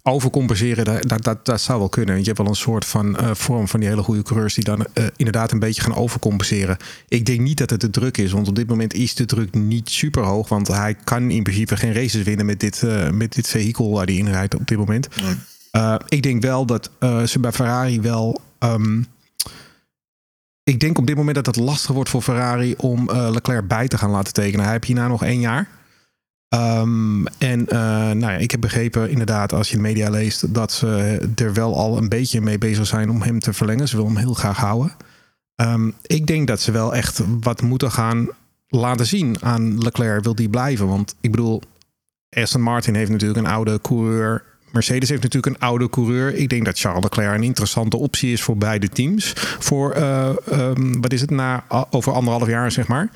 overcompenseren, 0.03 0.85
dat, 0.85 1.09
dat, 1.09 1.25
dat, 1.25 1.45
dat 1.45 1.61
zou 1.61 1.79
wel 1.79 1.89
kunnen. 1.89 2.19
Je 2.19 2.25
hebt 2.25 2.39
wel 2.39 2.47
een 2.47 2.55
soort 2.55 2.85
van 2.85 3.17
eh, 3.17 3.31
vorm 3.35 3.69
van 3.69 3.81
die 3.81 3.89
hele 3.89 4.03
goede 4.03 4.23
coureurs... 4.23 4.55
die 4.55 4.65
dan 4.65 4.87
eh, 4.93 5.05
inderdaad 5.17 5.53
een 5.53 5.59
beetje 5.59 5.83
gaan 5.83 5.95
overcompenseren. 5.95 6.77
Ik 7.09 7.27
denk 7.27 7.41
niet 7.41 7.59
dat 7.59 7.71
het 7.71 7.81
de 7.81 7.91
druk 7.91 8.17
is. 8.17 8.33
Want 8.33 8.49
op 8.49 8.57
dit 8.57 8.69
moment 8.69 8.95
is 8.95 9.15
de 9.15 9.25
druk 9.25 9.55
niet 9.55 9.91
super 9.91 10.23
hoog. 10.23 10.49
Want 10.49 10.69
hij 10.69 10.95
kan 11.05 11.31
in 11.31 11.43
principe 11.43 11.77
geen 11.77 11.93
races 11.93 12.23
winnen 12.23 12.47
met 12.47 12.61
dit, 12.61 12.83
eh, 12.83 13.11
met 13.11 13.33
dit 13.33 13.49
vehikel 13.49 13.91
waar 13.91 14.07
hij 14.07 14.15
in 14.15 14.31
rijdt 14.31 14.55
op 14.55 14.67
dit 14.67 14.79
moment. 14.79 15.09
Eh, 15.75 15.95
ik 16.09 16.23
denk 16.23 16.43
wel 16.43 16.67
dat 16.67 16.91
eh, 16.99 17.23
ze 17.23 17.39
bij 17.39 17.53
Ferrari 17.53 18.01
wel... 18.01 18.41
ehm, 18.59 19.03
ik 20.63 20.81
denk 20.81 20.99
op 20.99 21.07
dit 21.07 21.17
moment 21.17 21.35
dat 21.35 21.47
het 21.47 21.57
lastig 21.57 21.95
wordt 21.95 22.11
voor 22.11 22.23
Ferrari 22.23 22.75
om 22.77 23.09
eh, 23.09 23.29
Leclerc 23.31 23.69
bij 23.69 23.89
te 23.89 23.99
gaan 23.99 24.11
laten 24.11 24.33
tekenen. 24.33 24.65
Hij 24.65 24.73
heeft 24.73 24.85
hierna 24.85 25.09
nog 25.09 25.25
één 25.25 25.41
jaar. 25.41 25.69
Ehm, 26.49 27.27
en 27.39 27.61
uh, 27.61 27.79
nou 28.11 28.21
ja, 28.21 28.31
ik 28.31 28.51
heb 28.51 28.61
begrepen 28.61 29.11
inderdaad, 29.11 29.53
als 29.53 29.71
je 29.71 29.77
de 29.77 29.83
media 29.83 30.11
leest, 30.11 30.55
dat 30.55 30.73
ze 30.73 31.19
er 31.35 31.53
wel 31.53 31.77
al 31.77 31.97
een 31.97 32.09
beetje 32.09 32.41
mee 32.41 32.59
bezig 32.59 32.87
zijn 32.87 33.11
om 33.11 33.23
hem 33.23 33.39
te 33.39 33.53
verlengen. 33.53 33.89
Ze 33.89 33.97
willen 33.97 34.13
hem 34.13 34.21
heel 34.21 34.35
graag 34.35 34.57
houden. 34.57 34.93
Um, 35.57 35.95
ik 36.03 36.27
denk 36.27 36.47
dat 36.47 36.61
ze 36.61 36.73
wel 36.73 36.95
echt 36.95 37.23
wat 37.41 37.63
moeten 37.63 37.91
gaan 37.91 38.29
laten 38.69 39.07
zien 39.07 39.37
aan 39.41 39.83
Leclerc. 39.83 40.25
Wil 40.25 40.35
die 40.35 40.49
blijven? 40.49 40.87
Want 40.87 41.15
ik 41.21 41.31
bedoel, 41.31 41.63
Aston 42.31 42.63
Martin 42.63 42.95
heeft 42.95 43.11
natuurlijk 43.11 43.47
een 43.47 43.53
oude 43.53 43.81
coureur. 43.81 44.45
Mercedes 44.75 45.09
heeft 45.09 45.23
natuurlijk 45.23 45.55
een 45.55 45.69
oude 45.69 45.91
coureur. 45.91 46.35
Ik 46.35 46.49
denk 46.49 46.65
dat 46.65 46.79
Charles 46.79 47.03
Leclerc 47.03 47.35
een 47.35 47.43
interessante 47.43 47.97
optie 47.97 48.33
is 48.33 48.43
voor 48.43 48.57
beide 48.57 48.89
teams. 48.89 49.33
Voor, 49.59 49.97
uh, 49.97 50.29
um, 50.53 51.01
wat 51.01 51.13
is 51.13 51.21
het, 51.21 51.31
na, 51.31 51.65
over 51.91 52.13
anderhalf 52.13 52.49
jaar 52.49 52.73
zeg 52.73 52.87
maar. 52.87 53.11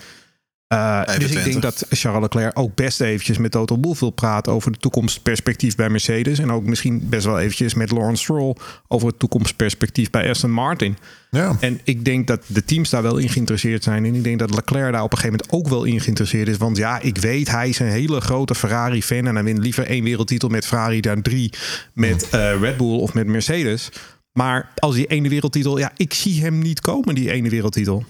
Uh, 0.75 1.05
dus 1.19 1.31
ik 1.31 1.45
denk 1.45 1.63
dat 1.63 1.87
Charles 1.91 2.23
Leclerc 2.23 2.59
ook 2.59 2.75
best 2.75 3.01
eventjes 3.01 3.39
met 3.39 3.51
Toto 3.51 3.79
Wolff 3.81 4.01
wil 4.01 4.11
praten 4.11 4.53
over 4.53 4.73
de 4.73 4.79
toekomstperspectief 4.79 5.75
bij 5.75 5.89
Mercedes. 5.89 6.39
En 6.39 6.53
ook 6.53 6.65
misschien 6.65 7.09
best 7.09 7.25
wel 7.25 7.39
eventjes 7.39 7.75
met 7.75 7.91
Lawrence 7.91 8.23
Stroll 8.23 8.57
over 8.89 9.09
het 9.09 9.19
toekomstperspectief 9.19 10.11
bij 10.11 10.31
Aston 10.31 10.51
Martin. 10.51 10.97
Ja. 11.31 11.57
En 11.61 11.81
ik 11.85 12.05
denk 12.05 12.27
dat 12.27 12.43
de 12.47 12.65
teams 12.65 12.91
daar 12.91 13.03
wel 13.03 13.17
in 13.17 13.29
geïnteresseerd 13.29 13.83
zijn. 13.83 14.05
En 14.05 14.15
ik 14.15 14.25
denk 14.25 14.39
dat 14.39 14.55
Leclerc 14.55 14.93
daar 14.93 15.03
op 15.03 15.13
een 15.13 15.19
gegeven 15.19 15.41
moment 15.41 15.67
ook 15.67 15.73
wel 15.73 15.85
in 15.85 16.01
geïnteresseerd 16.01 16.49
is. 16.49 16.57
Want 16.57 16.77
ja, 16.77 17.01
ik 17.01 17.19
weet, 17.19 17.51
hij 17.51 17.69
is 17.69 17.79
een 17.79 17.87
hele 17.87 18.21
grote 18.21 18.55
Ferrari-fan. 18.55 19.27
En 19.27 19.35
hij 19.35 19.45
wint 19.45 19.59
liever 19.59 19.87
één 19.87 20.05
wereldtitel 20.05 20.49
met 20.49 20.67
Ferrari 20.67 21.01
dan 21.01 21.23
drie 21.23 21.53
met 21.93 22.29
uh, 22.35 22.61
Red 22.61 22.77
Bull 22.77 22.99
of 22.99 23.15
met 23.15 23.27
Mercedes. 23.27 23.89
Maar 24.33 24.73
als 24.75 24.95
die 24.95 25.07
ene 25.07 25.29
wereldtitel, 25.29 25.79
ja, 25.79 25.93
ik 25.97 26.15
zie 26.15 26.43
hem 26.43 26.59
niet 26.59 26.81
komen, 26.81 27.15
die 27.15 27.31
ene 27.31 27.49
wereldtitel. 27.49 28.05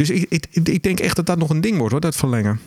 Dus 0.00 0.10
ik, 0.10 0.26
ik, 0.28 0.46
ik 0.68 0.82
denk 0.82 1.00
echt 1.00 1.16
dat 1.16 1.26
dat 1.26 1.38
nog 1.38 1.50
een 1.50 1.60
ding 1.60 1.76
wordt, 1.76 1.92
hoor, 1.92 2.00
dat 2.00 2.16
verlengen. 2.16 2.60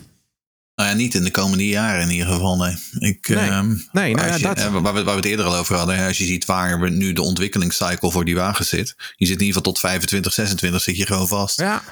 Nou 0.74 0.88
ja, 0.88 0.94
niet 0.94 1.14
in 1.14 1.24
de 1.24 1.30
komende 1.30 1.66
jaren 1.66 2.02
in 2.02 2.10
ieder 2.10 2.26
geval, 2.26 2.56
nee. 2.56 2.76
Ik, 2.98 3.28
nee, 3.28 3.50
um, 3.50 3.88
nee 3.92 4.14
nou 4.14 4.26
ja, 4.26 4.34
je, 4.34 4.42
dat... 4.42 4.70
Waar, 4.70 4.82
we, 4.82 4.82
waar 4.82 5.04
we 5.04 5.10
het 5.10 5.24
eerder 5.24 5.46
al 5.46 5.56
over 5.56 5.76
hadden, 5.76 6.06
als 6.06 6.18
je 6.18 6.24
ziet 6.24 6.44
waar 6.44 6.90
nu 6.90 7.12
de 7.12 7.22
ontwikkelingscycle 7.22 8.10
voor 8.10 8.24
die 8.24 8.34
wagen 8.34 8.64
zit. 8.64 8.94
Je 9.16 9.26
zit 9.26 9.40
in 9.40 9.44
ieder 9.44 9.46
geval 9.46 9.62
tot 9.62 9.78
25, 9.78 10.32
26 10.32 10.82
zit 10.82 10.96
je 10.96 11.06
gewoon 11.06 11.28
vast. 11.28 11.60
Ja. 11.60 11.82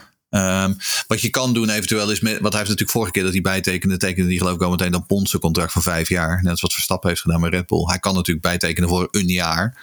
Um, 0.65 0.77
wat 1.07 1.21
je 1.21 1.31
kan 1.31 1.55
doen 1.55 1.71
eventueel 1.71 2.11
is, 2.11 2.21
met, 2.21 2.33
wat 2.33 2.53
hij 2.53 2.61
heeft 2.61 2.71
natuurlijk 2.71 2.91
vorige 2.91 3.13
keer 3.13 3.23
dat 3.23 3.33
hij 3.33 3.41
bijtekende, 3.41 3.97
tekende 3.97 4.29
die 4.29 4.39
geloof 4.39 4.55
ik 4.55 4.63
al 4.63 4.71
meteen 4.71 4.93
dan 4.93 5.07
Ponsen 5.07 5.41
contract 5.41 5.73
van 5.73 5.83
vijf 5.83 6.09
jaar. 6.09 6.43
Net 6.43 6.51
als 6.51 6.61
wat 6.61 6.73
Verstappen 6.73 7.09
heeft 7.09 7.21
gedaan 7.21 7.41
met 7.41 7.53
Red 7.53 7.67
Bull. 7.67 7.85
Hij 7.87 7.99
kan 7.99 8.15
natuurlijk 8.15 8.47
bijtekenen 8.47 8.89
voor 8.89 9.09
een 9.11 9.29
jaar. 9.29 9.77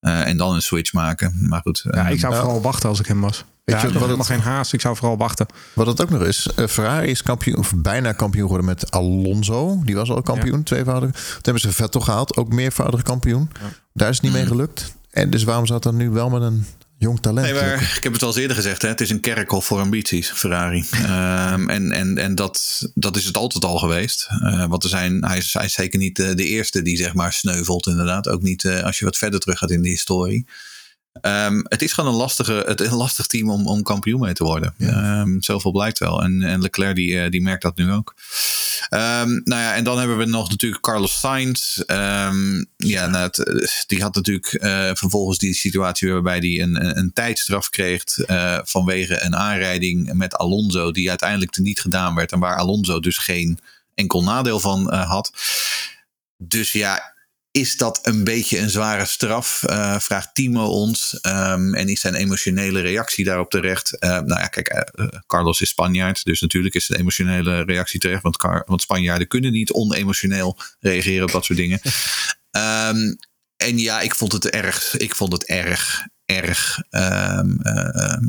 Uh, 0.00 0.26
en 0.26 0.36
dan 0.36 0.54
een 0.54 0.62
switch 0.62 0.92
maken. 0.92 1.36
Maar 1.48 1.60
goed. 1.60 1.84
Ja, 1.90 2.08
ik 2.08 2.20
zou 2.20 2.32
Ja. 2.32 2.40
vooral 2.40 2.62
wachten 2.62 2.88
als 2.88 3.00
ik 3.00 3.06
hem 3.06 3.20
was. 3.20 3.44
Weet 3.70 3.80
ja, 3.80 3.86
je 3.88 3.92
ik 3.92 4.00
wat 4.00 4.08
heb 4.08 4.18
het- 4.18 4.26
helemaal 4.28 4.44
geen 4.44 4.52
haast. 4.54 4.72
Ik 4.72 4.80
zou 4.80 4.96
vooral 4.96 5.16
wachten. 5.16 5.46
Wat 5.72 5.86
het 5.86 6.02
ook 6.02 6.10
nog 6.10 6.22
is, 6.22 6.48
eh, 6.56 6.66
Ferrari 6.66 7.10
is 7.10 7.22
kampioen, 7.22 7.56
of 7.58 7.72
bijna 7.76 8.12
kampioen 8.12 8.42
geworden 8.42 8.66
met 8.66 8.90
Alonso. 8.90 9.80
Die 9.84 9.94
was 9.94 10.10
al 10.10 10.22
kampioen, 10.22 10.62
tweevoudig. 10.62 11.10
Toen 11.10 11.40
hebben 11.42 11.62
ze 11.62 11.72
Vettel 11.72 12.00
gehaald, 12.00 12.36
ook 12.36 12.52
meervoudig 12.52 13.02
kampioen. 13.02 13.50
Daar 13.92 14.08
is 14.08 14.14
het 14.14 14.24
niet 14.24 14.32
mee 14.32 14.46
gelukt. 14.46 14.94
En 15.10 15.30
dus 15.30 15.44
waarom 15.44 15.64
zou 15.66 15.78
het 15.78 15.86
dan 15.88 15.96
nu 15.96 16.10
wel 16.10 16.30
met 16.30 16.42
een 16.42 16.66
jong 16.98 17.20
talent 17.20 17.46
Nee, 17.46 17.60
maar 17.60 17.92
ik 17.96 18.02
heb 18.02 18.12
het 18.12 18.22
al 18.22 18.28
eens 18.28 18.36
eerder 18.36 18.56
gezegd. 18.56 18.82
Hè? 18.82 18.88
Het 18.88 19.00
is 19.00 19.10
een 19.10 19.20
kerkhof 19.20 19.64
voor 19.66 19.80
ambities, 19.80 20.30
Ferrari. 20.30 20.84
Ehm, 20.92 21.68
en 21.68 21.92
en, 21.92 22.18
en 22.18 22.34
dat, 22.34 22.88
dat 22.94 23.16
is 23.16 23.24
het 23.24 23.36
altijd 23.36 23.64
al 23.64 23.78
geweest. 23.78 24.28
Eh, 24.42 24.66
want 24.66 24.82
er 24.84 24.88
zijn, 24.90 25.24
hij, 25.24 25.38
is, 25.38 25.52
hij 25.52 25.64
is 25.64 25.72
zeker 25.72 25.98
niet 25.98 26.18
eh, 26.18 26.34
de 26.34 26.44
eerste 26.44 26.82
die 26.82 26.96
zeg 26.96 27.14
maar 27.14 27.32
sneuvelt 27.32 27.86
inderdaad. 27.86 28.28
Ook 28.28 28.42
niet 28.42 28.66
als 28.66 28.98
je 28.98 29.04
wat 29.04 29.16
verder 29.16 29.40
terug 29.40 29.58
gaat 29.58 29.70
in 29.70 29.82
de 29.82 29.88
historie. 29.88 30.46
Ehm, 31.12 31.60
het 31.62 31.82
is 31.82 31.92
gewoon 31.92 32.12
een, 32.12 32.18
lastige, 32.18 32.64
het, 32.66 32.80
een 32.80 32.94
lastig 32.94 33.26
team 33.26 33.50
om, 33.50 33.66
om 33.66 33.82
kampioen 33.82 34.20
mee 34.20 34.32
te 34.32 34.44
worden. 34.44 34.74
Ehm, 34.78 35.40
zoveel 35.40 35.70
blijkt 35.70 35.98
wel. 35.98 36.22
En, 36.22 36.42
en 36.42 36.60
Leclerc 36.60 36.94
die, 36.94 37.20
eh, 37.20 37.30
die 37.30 37.42
merkt 37.42 37.62
dat 37.62 37.76
nu 37.76 37.92
ook. 37.92 38.14
Ehm, 38.88 39.28
nou 39.28 39.62
ja, 39.62 39.74
en 39.74 39.84
dan 39.84 39.98
hebben 39.98 40.18
we 40.18 40.24
nog 40.24 40.48
natuurlijk 40.48 40.82
Carlos 40.82 41.20
Sainz. 41.20 41.76
Ja, 42.76 43.06
nou, 43.06 43.24
het, 43.24 43.84
die 43.86 44.02
had 44.02 44.14
natuurlijk 44.14 44.52
eh, 44.52 44.90
vervolgens 44.94 45.38
die 45.38 45.54
situatie 45.54 46.12
waarbij 46.12 46.38
hij 46.38 46.60
een, 46.60 46.84
een, 46.84 46.98
een 46.98 47.12
tijdstraf 47.12 47.70
kreeg 47.70 48.04
eh, 48.04 48.58
vanwege 48.62 49.22
een 49.22 49.36
aanrijding 49.36 50.12
met 50.12 50.36
Alonso, 50.36 50.92
die 50.92 51.08
uiteindelijk 51.08 51.58
niet 51.58 51.80
gedaan 51.80 52.14
werd 52.14 52.32
en 52.32 52.38
waar 52.38 52.56
Alonso 52.56 53.00
dus 53.00 53.18
geen 53.18 53.58
enkel 53.94 54.22
nadeel 54.22 54.60
van 54.60 54.92
had. 54.94 55.32
Dus 56.36 56.72
ja, 56.72 57.14
is 57.50 57.76
dat 57.76 57.98
een 58.02 58.24
beetje 58.24 58.58
een 58.58 58.70
zware 58.70 59.04
straf? 59.06 59.62
Eh, 59.62 59.98
vraagt 59.98 60.34
Timo 60.34 60.66
ons. 60.66 61.20
Ehm, 61.20 61.74
en 61.74 61.88
is 61.88 62.00
zijn 62.00 62.14
emotionele 62.14 62.80
reactie 62.80 63.24
daarop 63.24 63.50
terecht? 63.50 63.98
Eh, 63.98 64.08
nou 64.10 64.40
ja, 64.40 64.46
kijk, 64.46 64.68
eh, 64.68 65.06
Carlos 65.26 65.60
is 65.60 65.68
Spanjaard. 65.68 66.24
Dus 66.24 66.40
natuurlijk 66.40 66.74
is 66.74 66.86
de 66.86 66.98
emotionele 66.98 67.62
reactie 67.62 68.00
terecht. 68.00 68.22
Want, 68.22 68.36
Car- 68.36 68.64
want 68.66 68.82
Spanjaarden 68.82 69.28
kunnen 69.28 69.52
niet 69.52 69.72
onemotioneel 69.72 70.58
reageren 70.80 71.22
op 71.22 71.30
dat 71.32 71.44
soort 71.44 71.58
dingen. 71.58 71.80
Ehm, 72.50 73.14
en 73.56 73.78
ja, 73.78 74.00
ik 74.00 74.14
vond 74.14 74.32
het 74.32 74.46
erg. 74.50 74.96
Ik 74.96 75.14
vond 75.14 75.32
het 75.32 75.44
erg, 75.44 76.06
erg 76.24 76.78
ehm, 76.90 77.56
eh, 77.60 78.04
ehm, 78.12 78.24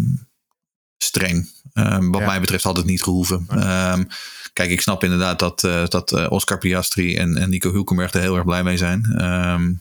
streng. 0.98 1.50
Wat 1.74 2.20
Ja. 2.22 2.26
mij 2.26 2.40
betreft 2.40 2.64
had 2.64 2.78
het 2.78 2.86
niet 2.86 3.04
gehoeven. 3.04 3.46
Kijk, 4.54 4.70
ik 4.70 4.82
snap 4.82 5.04
inderdaad 5.04 5.40
dat, 5.40 5.64
eh, 5.64 5.88
dat 5.88 6.12
eh, 6.12 6.32
Oscar 6.32 6.58
Piastri 6.58 7.16
en, 7.18 7.38
en 7.38 7.50
Nico 7.50 7.72
Hulkenberg 7.72 8.14
er 8.14 8.22
heel 8.22 8.36
erg 8.36 8.46
blij 8.46 8.64
mee 8.64 8.78
zijn. 8.78 9.06
Ehm, 9.18 9.74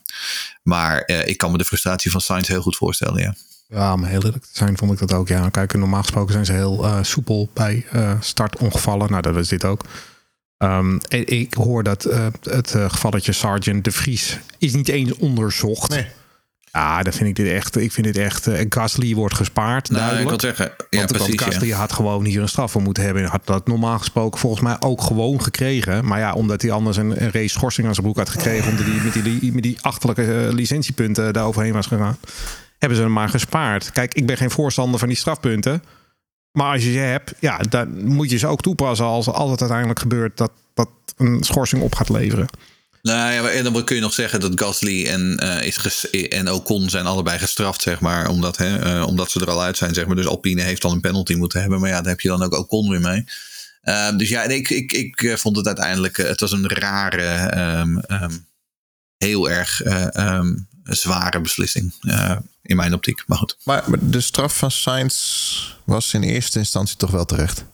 maar 0.62 1.00
eh, 1.00 1.26
ik 1.26 1.36
kan 1.38 1.50
me 1.50 1.58
de 1.58 1.64
frustratie 1.64 2.10
van 2.10 2.20
Sainz 2.20 2.48
heel 2.48 2.62
goed 2.62 2.76
voorstellen, 2.76 3.20
ja. 3.20 3.34
Ja, 3.68 3.92
om 3.92 4.04
heel 4.04 4.24
eerlijk 4.24 4.44
te 4.44 4.50
zijn 4.52 4.78
vond 4.78 4.92
ik 4.92 4.98
dat 4.98 5.12
ook. 5.12 5.28
Ja, 5.28 5.48
kijk, 5.48 5.74
normaal 5.74 6.02
gesproken 6.02 6.32
zijn 6.32 6.44
ze 6.44 6.52
heel 6.52 6.84
eh, 6.84 6.98
soepel 7.02 7.50
bij 7.54 7.86
eh, 7.90 8.12
startongevallen. 8.20 9.10
Nou, 9.10 9.22
dat 9.22 9.36
is 9.36 9.48
dit 9.48 9.64
ook. 9.64 9.84
Ehm, 10.60 10.98
en 11.08 11.26
ik 11.26 11.54
hoor 11.54 11.82
dat 11.82 12.04
eh, 12.04 12.26
het 12.42 12.74
eh, 12.74 12.90
gevalletje 12.90 13.32
Sergeant 13.32 13.84
de 13.84 13.90
Vries 13.90 14.38
is 14.58 14.72
niet 14.72 14.88
eens 14.88 15.12
onderzocht. 15.12 15.90
Nee. 15.90 16.06
Ja, 16.72 17.02
dan 17.02 17.12
vind 17.12 17.28
ik 17.28 17.34
dit 17.36 17.52
echt. 17.52 17.76
Ik 17.76 17.92
vind 17.92 18.06
dit 18.06 18.16
echt. 18.16 18.46
eh, 18.46 18.66
Gasly 18.68 19.14
wordt 19.14 19.34
gespaard. 19.34 19.90
Nou, 19.90 20.02
ik 20.02 20.08
duidelijk. 20.10 20.40
wil 20.42 20.50
zeggen, 20.50 20.72
ja, 20.90 20.98
want, 20.98 21.10
want 21.10 21.22
precies. 21.22 21.42
Gasly 21.42 21.68
Ja. 21.68 21.76
had 21.76 21.92
gewoon 21.92 22.24
hier 22.24 22.42
een 22.42 22.48
straf 22.48 22.72
voor 22.72 22.82
moeten 22.82 23.02
hebben. 23.04 23.22
En 23.22 23.28
had 23.28 23.46
dat 23.46 23.66
normaal 23.66 23.98
gesproken 23.98 24.40
volgens 24.40 24.62
mij 24.62 24.76
ook 24.80 25.00
gewoon 25.02 25.42
gekregen. 25.42 26.04
Maar 26.04 26.18
ja, 26.18 26.32
omdat 26.32 26.62
hij 26.62 26.70
anders 26.70 26.96
een, 26.96 27.22
een 27.22 27.30
race 27.30 27.48
schorsing 27.48 27.86
aan 27.86 27.94
zijn 27.94 28.06
broek 28.06 28.18
had 28.18 28.28
gekregen. 28.28 28.70
omdat 28.70 28.84
hij 28.86 28.94
met 29.04 29.12
die, 29.40 29.52
met 29.52 29.62
die 29.62 29.78
achterlijke 29.80 30.44
eh, 30.46 30.52
licentiepunten 30.52 31.32
daar 31.32 31.44
overheen 31.44 31.72
was 31.72 31.86
gegaan. 31.86 32.16
Hebben 32.78 32.98
ze 32.98 33.04
hem 33.04 33.12
maar 33.12 33.28
gespaard. 33.28 33.90
Kijk, 33.92 34.14
ik 34.14 34.26
ben 34.26 34.36
geen 34.36 34.50
voorstander 34.50 34.98
van 34.98 35.08
die 35.08 35.16
strafpunten. 35.16 35.82
Maar 36.52 36.72
als 36.72 36.84
je 36.84 36.92
ze 36.92 36.98
hebt, 36.98 37.32
ja, 37.38 37.56
dan 37.68 38.04
moet 38.08 38.30
je 38.30 38.36
ze 38.36 38.46
ook 38.46 38.60
toepassen 38.60 39.06
als, 39.06 39.28
als 39.28 39.50
het 39.50 39.60
uiteindelijk 39.60 39.98
gebeurt 40.00 40.36
dat, 40.36 40.52
dat 40.74 40.88
een 41.16 41.42
schorsing 41.42 41.82
op 41.82 41.94
gaat 41.94 42.08
leveren. 42.08 42.46
Nou 43.02 43.32
ja, 43.32 43.48
en 43.50 43.64
dan 43.64 43.84
kun 43.84 43.96
je 43.96 44.02
nog 44.02 44.12
zeggen 44.12 44.40
dat 44.40 44.60
Gasly 44.60 45.06
en, 45.06 45.36
eh, 45.38 45.66
is 45.66 45.76
ges- 45.76 46.10
en 46.10 46.50
Ocon 46.52 46.90
zijn 46.90 47.06
allebei 47.06 47.38
gestraft, 47.38 47.82
zeg 47.82 48.00
maar. 48.00 48.28
Omdat, 48.28 48.56
hè, 48.56 48.78
eh, 48.78 49.06
omdat 49.06 49.30
ze 49.30 49.40
er 49.40 49.50
al 49.50 49.62
uit 49.62 49.76
zijn, 49.76 49.94
zeg 49.94 50.06
maar. 50.06 50.16
Dus 50.16 50.26
Alpine 50.26 50.62
heeft 50.62 50.84
al 50.84 50.92
een 50.92 51.00
penalty 51.00 51.34
moeten 51.34 51.60
hebben. 51.60 51.80
Maar 51.80 51.88
ja, 51.90 52.00
daar 52.00 52.10
heb 52.10 52.20
je 52.20 52.28
dan 52.28 52.42
ook 52.42 52.58
Ocon 52.58 52.90
weer 52.90 53.00
mee. 53.00 53.24
Ehm, 53.82 54.16
dus 54.16 54.28
ja, 54.28 54.42
ik, 54.42 54.70
ik, 54.70 54.92
ik 54.92 55.22
eh, 55.22 55.36
vond 55.36 55.56
het 55.56 55.66
uiteindelijk... 55.66 56.16
het 56.16 56.40
was 56.40 56.52
een 56.52 56.68
rare, 56.68 57.22
ehm, 57.26 57.98
ehm, 57.98 58.32
heel 59.16 59.50
erg 59.50 59.82
eh, 59.82 60.14
ehm, 60.16 60.54
zware 60.84 61.40
beslissing. 61.40 61.94
eh, 62.00 62.36
in 62.62 62.76
mijn 62.76 62.94
optiek, 62.94 63.22
maar 63.26 63.38
goed. 63.38 63.56
Maar 63.64 63.84
de 64.00 64.20
straf 64.20 64.56
van 64.58 64.70
Sainz 64.70 65.14
was 65.84 66.14
in 66.14 66.22
eerste 66.22 66.58
instantie 66.58 66.96
toch 66.96 67.10
wel 67.10 67.24
terecht. 67.24 67.64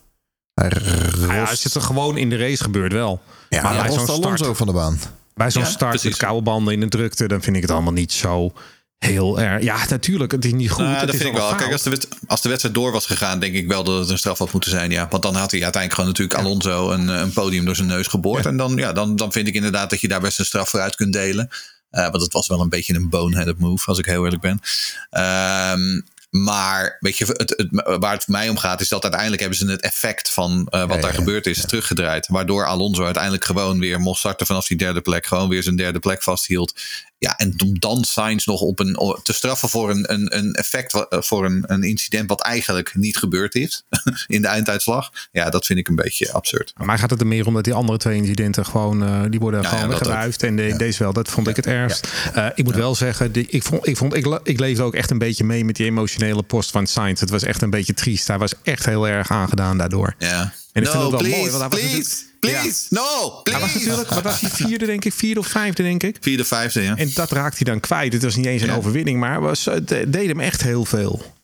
Hij 0.55 0.71
ja, 0.85 1.09
rost, 1.11 1.51
als 1.51 1.65
het 1.65 1.75
er 1.75 1.81
gewoon 1.81 2.17
in 2.17 2.31
de 2.31 2.37
race 2.37 2.63
gebeurt 2.63 2.93
wel. 2.93 3.23
Ja, 3.49 3.63
maar 3.63 3.73
hij 3.75 3.83
bij 3.83 3.91
zo'n 3.91 4.07
Alonso 4.09 4.37
start- 4.37 4.57
van 4.57 4.67
de 4.67 4.73
baan. 4.73 4.99
Bij 5.35 5.51
zo'n 5.51 5.63
Ja, 5.63 5.69
start 5.69 5.93
met 5.93 6.01
precies. 6.01 6.19
koude 6.21 6.43
banden 6.43 6.75
in 6.75 6.81
de 6.81 6.89
drukte, 6.89 7.29
dan 7.29 7.43
vind 7.43 7.57
ik 7.57 7.63
het 7.63 7.71
allemaal 7.71 7.93
niet 7.93 8.13
zo 8.13 8.53
heel 8.99 9.41
erg. 9.41 9.63
Ja, 9.63 9.79
natuurlijk, 9.89 10.33
het 10.33 10.45
is 10.45 10.53
niet 10.53 10.71
goed. 10.71 10.85
Nou, 10.85 10.91
het 10.97 11.07
dat 11.07 11.15
is 11.15 11.21
vind 11.21 11.35
ik 11.35 11.41
wel 11.41 11.55
Kijk, 11.55 11.73
als 11.73 11.83
de, 11.83 11.99
als 12.27 12.41
de 12.43 12.49
wedstrijd 12.49 12.75
door 12.75 12.93
was 12.93 13.07
gegaan, 13.07 13.39
denk 13.39 13.55
ik 13.55 13.67
wel 13.69 13.85
dat 13.85 13.99
het 13.99 14.09
een 14.11 14.19
straf 14.19 14.39
had 14.39 14.53
moeten 14.53 14.71
zijn. 14.71 14.91
Ja. 14.91 15.07
Want 15.11 15.23
dan 15.23 15.35
had 15.35 15.51
hij 15.51 15.63
uiteindelijk 15.63 15.93
gewoon 15.95 16.09
natuurlijk 16.09 16.39
Alonso 16.41 16.91
een, 16.91 17.09
een 17.09 17.33
podium 17.33 17.65
door 17.65 17.77
zijn 17.77 17.89
neus 17.89 18.07
geboord. 18.07 18.47
En 18.47 18.57
dan, 18.57 18.77
ja, 18.77 18.93
dan, 18.93 19.17
dan 19.17 19.33
vind 19.33 19.49
ik 19.49 19.55
inderdaad 19.55 19.91
dat 19.91 20.01
je 20.01 20.09
daar 20.09 20.21
best 20.21 20.39
een 20.39 20.45
straf 20.45 20.69
voor 20.69 20.81
uit 20.81 20.95
kunt 20.97 21.13
delen. 21.13 21.49
Eh, 21.91 22.11
want 22.11 22.23
het 22.23 22.33
was 22.33 22.47
wel 22.47 22.61
een 22.61 22.69
beetje 22.69 22.95
een 22.95 23.09
boneheaded 23.09 23.59
move, 23.59 23.87
als 23.87 23.99
ik 23.99 24.07
heel 24.07 24.25
eerlijk 24.25 24.43
ben. 24.43 24.61
Ehm, 25.11 26.01
maar 26.43 26.97
weet 27.01 27.19
je, 27.19 27.25
het, 27.25 27.55
het, 27.57 27.99
waar 28.01 28.13
het 28.13 28.29
mij 28.29 28.49
om 28.49 28.59
gaat, 28.59 28.81
is 28.81 28.89
dat 28.89 29.03
uiteindelijk 29.03 29.41
hebben 29.41 29.59
ze 29.59 29.71
het 29.71 29.81
effect 29.81 30.31
van 30.31 30.67
eh, 30.71 30.81
wat 30.81 30.95
Ja, 30.95 31.01
daar 31.01 31.13
ja, 31.13 31.19
gebeurd 31.19 31.47
is 31.47 31.67
teruggedraaid. 31.67 32.27
Waardoor 32.27 32.67
Alonso 32.67 33.05
uiteindelijk 33.05 33.45
gewoon 33.45 33.79
weer 33.79 34.01
mocht 34.01 34.19
starten 34.19 34.47
vanaf 34.47 34.67
die 34.67 34.77
derde 34.77 35.01
plek. 35.01 35.27
Gewoon 35.27 35.49
weer 35.49 35.63
zijn 35.63 35.77
derde 35.77 35.99
plek 35.99 36.23
vasthield. 36.23 36.81
Ja, 37.19 37.37
en 37.37 37.55
om 37.65 37.79
dan 37.79 38.05
Sainz 38.05 38.47
nog 38.47 38.61
op 38.61 38.79
een, 38.79 39.21
te 39.23 39.33
straffen 39.33 39.69
voor 39.69 39.91
een, 39.91 40.13
een, 40.13 40.37
een 40.37 40.53
effect, 40.55 40.93
eh, 41.09 41.21
voor 41.21 41.45
een, 41.45 41.65
een 41.67 41.83
incident 41.83 42.29
wat 42.29 42.41
eigenlijk 42.43 42.95
niet 42.95 43.17
gebeurd 43.17 43.55
is 43.55 43.83
in 44.27 44.43
de 44.43 44.49
einduitslag. 44.49 45.11
Ja, 45.33 45.51
dat 45.51 45.67
vind 45.67 45.79
ik 45.79 45.89
een 45.89 45.95
beetje 45.95 46.33
absurd. 46.33 46.73
Maar 46.77 46.87
mij 46.87 46.99
gaat 46.99 47.11
het 47.11 47.21
er 47.21 47.27
meer 47.27 47.47
om 47.47 47.55
dat 47.55 47.65
die 47.65 47.73
andere 47.75 47.99
twee 47.99 48.17
incidenten 48.17 48.67
gewoon, 48.67 49.03
eh, 49.05 49.23
die 49.31 49.41
worden 49.41 49.63
Ja, 49.63 49.69
gewoon 49.69 49.91
ja. 49.91 50.29
En 50.39 50.57
de- 50.57 50.75
deze 50.77 51.03
wel, 51.03 51.13
dat 51.13 51.29
vond 51.31 51.49
ik 51.49 51.57
het 51.57 51.67
ergst. 51.67 52.09
Eh, 52.35 52.47
ik 52.55 52.65
moet 52.65 52.75
wel 52.75 52.95
zeggen, 52.95 53.33
die, 53.33 53.47
ik, 53.49 53.63
vond, 53.63 53.87
ik, 53.87 53.97
vond, 53.97 54.15
ik, 54.15 54.27
le- 54.27 54.41
ik 54.43 54.59
leefde 54.61 54.83
ook 54.83 54.95
echt 54.95 55.11
een 55.11 55.19
beetje 55.19 55.45
mee 55.45 55.65
met 55.65 55.77
die 55.77 55.87
emotionele 55.87 56.43
post 56.43 56.71
van 56.71 56.87
Sainz. 56.87 57.21
Het 57.21 57.31
was 57.31 57.43
echt 57.43 57.63
een 57.63 57.71
beetje 57.71 57.95
triest. 57.95 58.27
Hij 58.29 58.39
was 58.39 58.53
echt 58.63 58.85
heel 58.87 59.09
erg 59.09 59.31
aangedaan 59.31 59.79
daardoor. 59.79 60.15
Ja. 60.19 60.41
En 60.73 60.83
ik 60.83 60.89
vind 60.89 60.95
no, 60.95 61.01
het 61.03 61.11
wel 61.11 61.19
please, 61.21 61.37
mooi, 61.39 61.51
want 61.51 61.61
hij 61.63 61.71
was 61.71 61.81
please, 61.81 61.97
natuurlijk- 61.97 62.35
please, 62.51 62.87
no, 62.91 63.41
Hij 63.43 63.61
was 63.61 63.71
please. 63.71 63.79
natuurlijk, 63.79 64.09
wat 64.15 64.23
was 64.23 64.41
hij, 64.41 64.51
vierde 64.51 64.87
denk 64.87 65.05
ik, 65.05 65.13
vierde 65.13 65.41
of 65.41 65.47
vijfde 65.47 65.83
denk 65.83 66.03
ik. 66.03 66.17
Vierde, 66.21 66.45
vijfde, 66.45 66.83
ja. 66.83 66.97
En 66.97 67.11
dat 67.15 67.31
raakt 67.31 67.55
hij 67.57 67.65
dan 67.65 67.81
kwijt. 67.81 68.13
Het 68.13 68.23
was 68.23 68.37
niet 68.37 68.47
eens 68.47 68.63
een 68.63 68.69
Ja. 68.69 68.75
overwinning, 68.77 69.19
maar 69.21 69.41
was, 69.41 69.65
het 69.65 69.89
deed 69.89 70.27
hem 70.29 70.41
echt 70.41 70.63
heel 70.63 70.85
veel. 70.85 71.35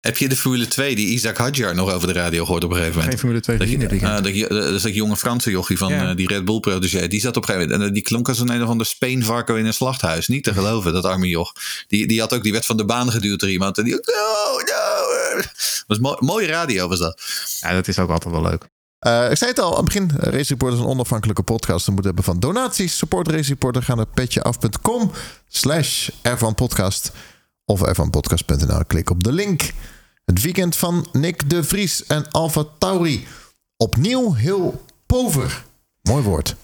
Heb 0.00 0.16
je 0.16 0.28
de 0.28 0.36
Formule 0.36 0.66
2 0.68 0.94
die 0.94 1.06
Isaac 1.06 1.36
Hadjar 1.36 1.74
nog 1.74 1.92
over 1.92 2.06
de 2.08 2.14
radio 2.14 2.44
gehoord 2.44 2.64
op 2.64 2.70
een 2.70 2.76
gegeven 2.76 2.94
Geen 2.94 3.02
moment? 3.02 3.20
Formule 3.20 3.40
2 3.40 3.56
Dat, 3.58 3.70
je, 3.70 3.78
weekend. 3.78 4.02
eh, 4.02 4.22
dat, 4.22 4.34
je- 4.36 4.48
eh, 4.48 4.54
dat 4.54 4.72
is 4.74 4.82
dat 4.82 4.94
jonge 4.94 5.16
Franse 5.16 5.50
jochie 5.50 5.78
van 5.78 5.92
Ja. 5.92 6.10
eh, 6.10 6.16
die 6.16 6.28
Red 6.28 6.44
Bull 6.44 6.60
protégé. 6.60 7.08
Die 7.08 7.20
zat 7.20 7.36
op 7.36 7.42
een 7.42 7.48
gegeven 7.48 7.68
moment. 7.68 7.82
En 7.82 7.88
eh, 7.88 7.94
die 7.94 8.02
klonk 8.02 8.28
als 8.28 8.38
een 8.38 8.50
een 8.50 8.62
of 8.62 8.68
ander 8.68 8.86
speenvarken 8.86 9.56
in 9.56 9.66
een 9.66 9.74
slachthuis. 9.74 10.28
Niet 10.28 10.44
te 10.44 10.52
geloven, 10.52 10.92
dat 10.92 11.04
arme 11.04 11.28
joch. 11.28 11.52
Die, 11.88 12.06
die, 12.06 12.20
had 12.20 12.32
ook, 12.34 12.42
die 12.42 12.52
werd 12.52 12.66
van 12.66 12.76
de 12.76 12.84
baan 12.84 13.10
geduwd 13.10 13.40
door 13.40 13.50
iemand. 13.50 13.78
En 13.78 13.84
die 13.84 13.94
ook, 13.94 14.06
no, 14.06 14.56
no. 14.56 15.38
eh. 15.40 15.46
was 15.86 15.98
mo- 15.98 16.16
mooie 16.18 16.46
radio 16.46 16.88
was 16.88 16.98
dat. 16.98 17.20
Ja, 17.60 17.72
dat 17.72 17.88
is 17.88 17.98
ook 17.98 18.10
altijd 18.10 18.34
wel 18.34 18.42
leuk. 18.42 18.68
Eh, 19.04 19.30
ik 19.30 19.36
zei 19.36 19.50
het 19.50 19.60
al 19.60 19.70
aan 19.70 19.76
het 19.76 19.84
begin. 19.84 20.10
Race 20.16 20.48
Reporter 20.48 20.78
is 20.78 20.84
een 20.84 20.90
onafhankelijke 20.90 21.42
podcast. 21.42 21.86
We 21.86 21.92
moeten 21.92 22.14
hebben 22.14 22.32
van 22.32 22.40
donaties. 22.40 22.96
Support 22.96 23.28
Race 23.28 23.48
Reporter. 23.48 23.82
Ga 23.82 23.94
naar 23.94 24.06
petjeaf.com 24.06 25.10
slash 25.48 26.08
ervanpodcast. 26.22 27.12
Of 27.64 27.82
ervanpodcast.nl. 27.82 28.84
Klik 28.86 29.10
op 29.10 29.24
de 29.24 29.32
link. 29.32 29.70
Het 30.24 30.40
weekend 30.42 30.76
van 30.76 31.06
Nick 31.12 31.50
de 31.50 31.64
Vries 31.64 32.06
en 32.06 32.30
Alfa 32.30 32.64
Tauri. 32.78 33.26
Opnieuw 33.76 34.34
heel 34.34 34.84
pover. 35.06 35.64
Mooi 36.02 36.22
woord. 36.22 36.56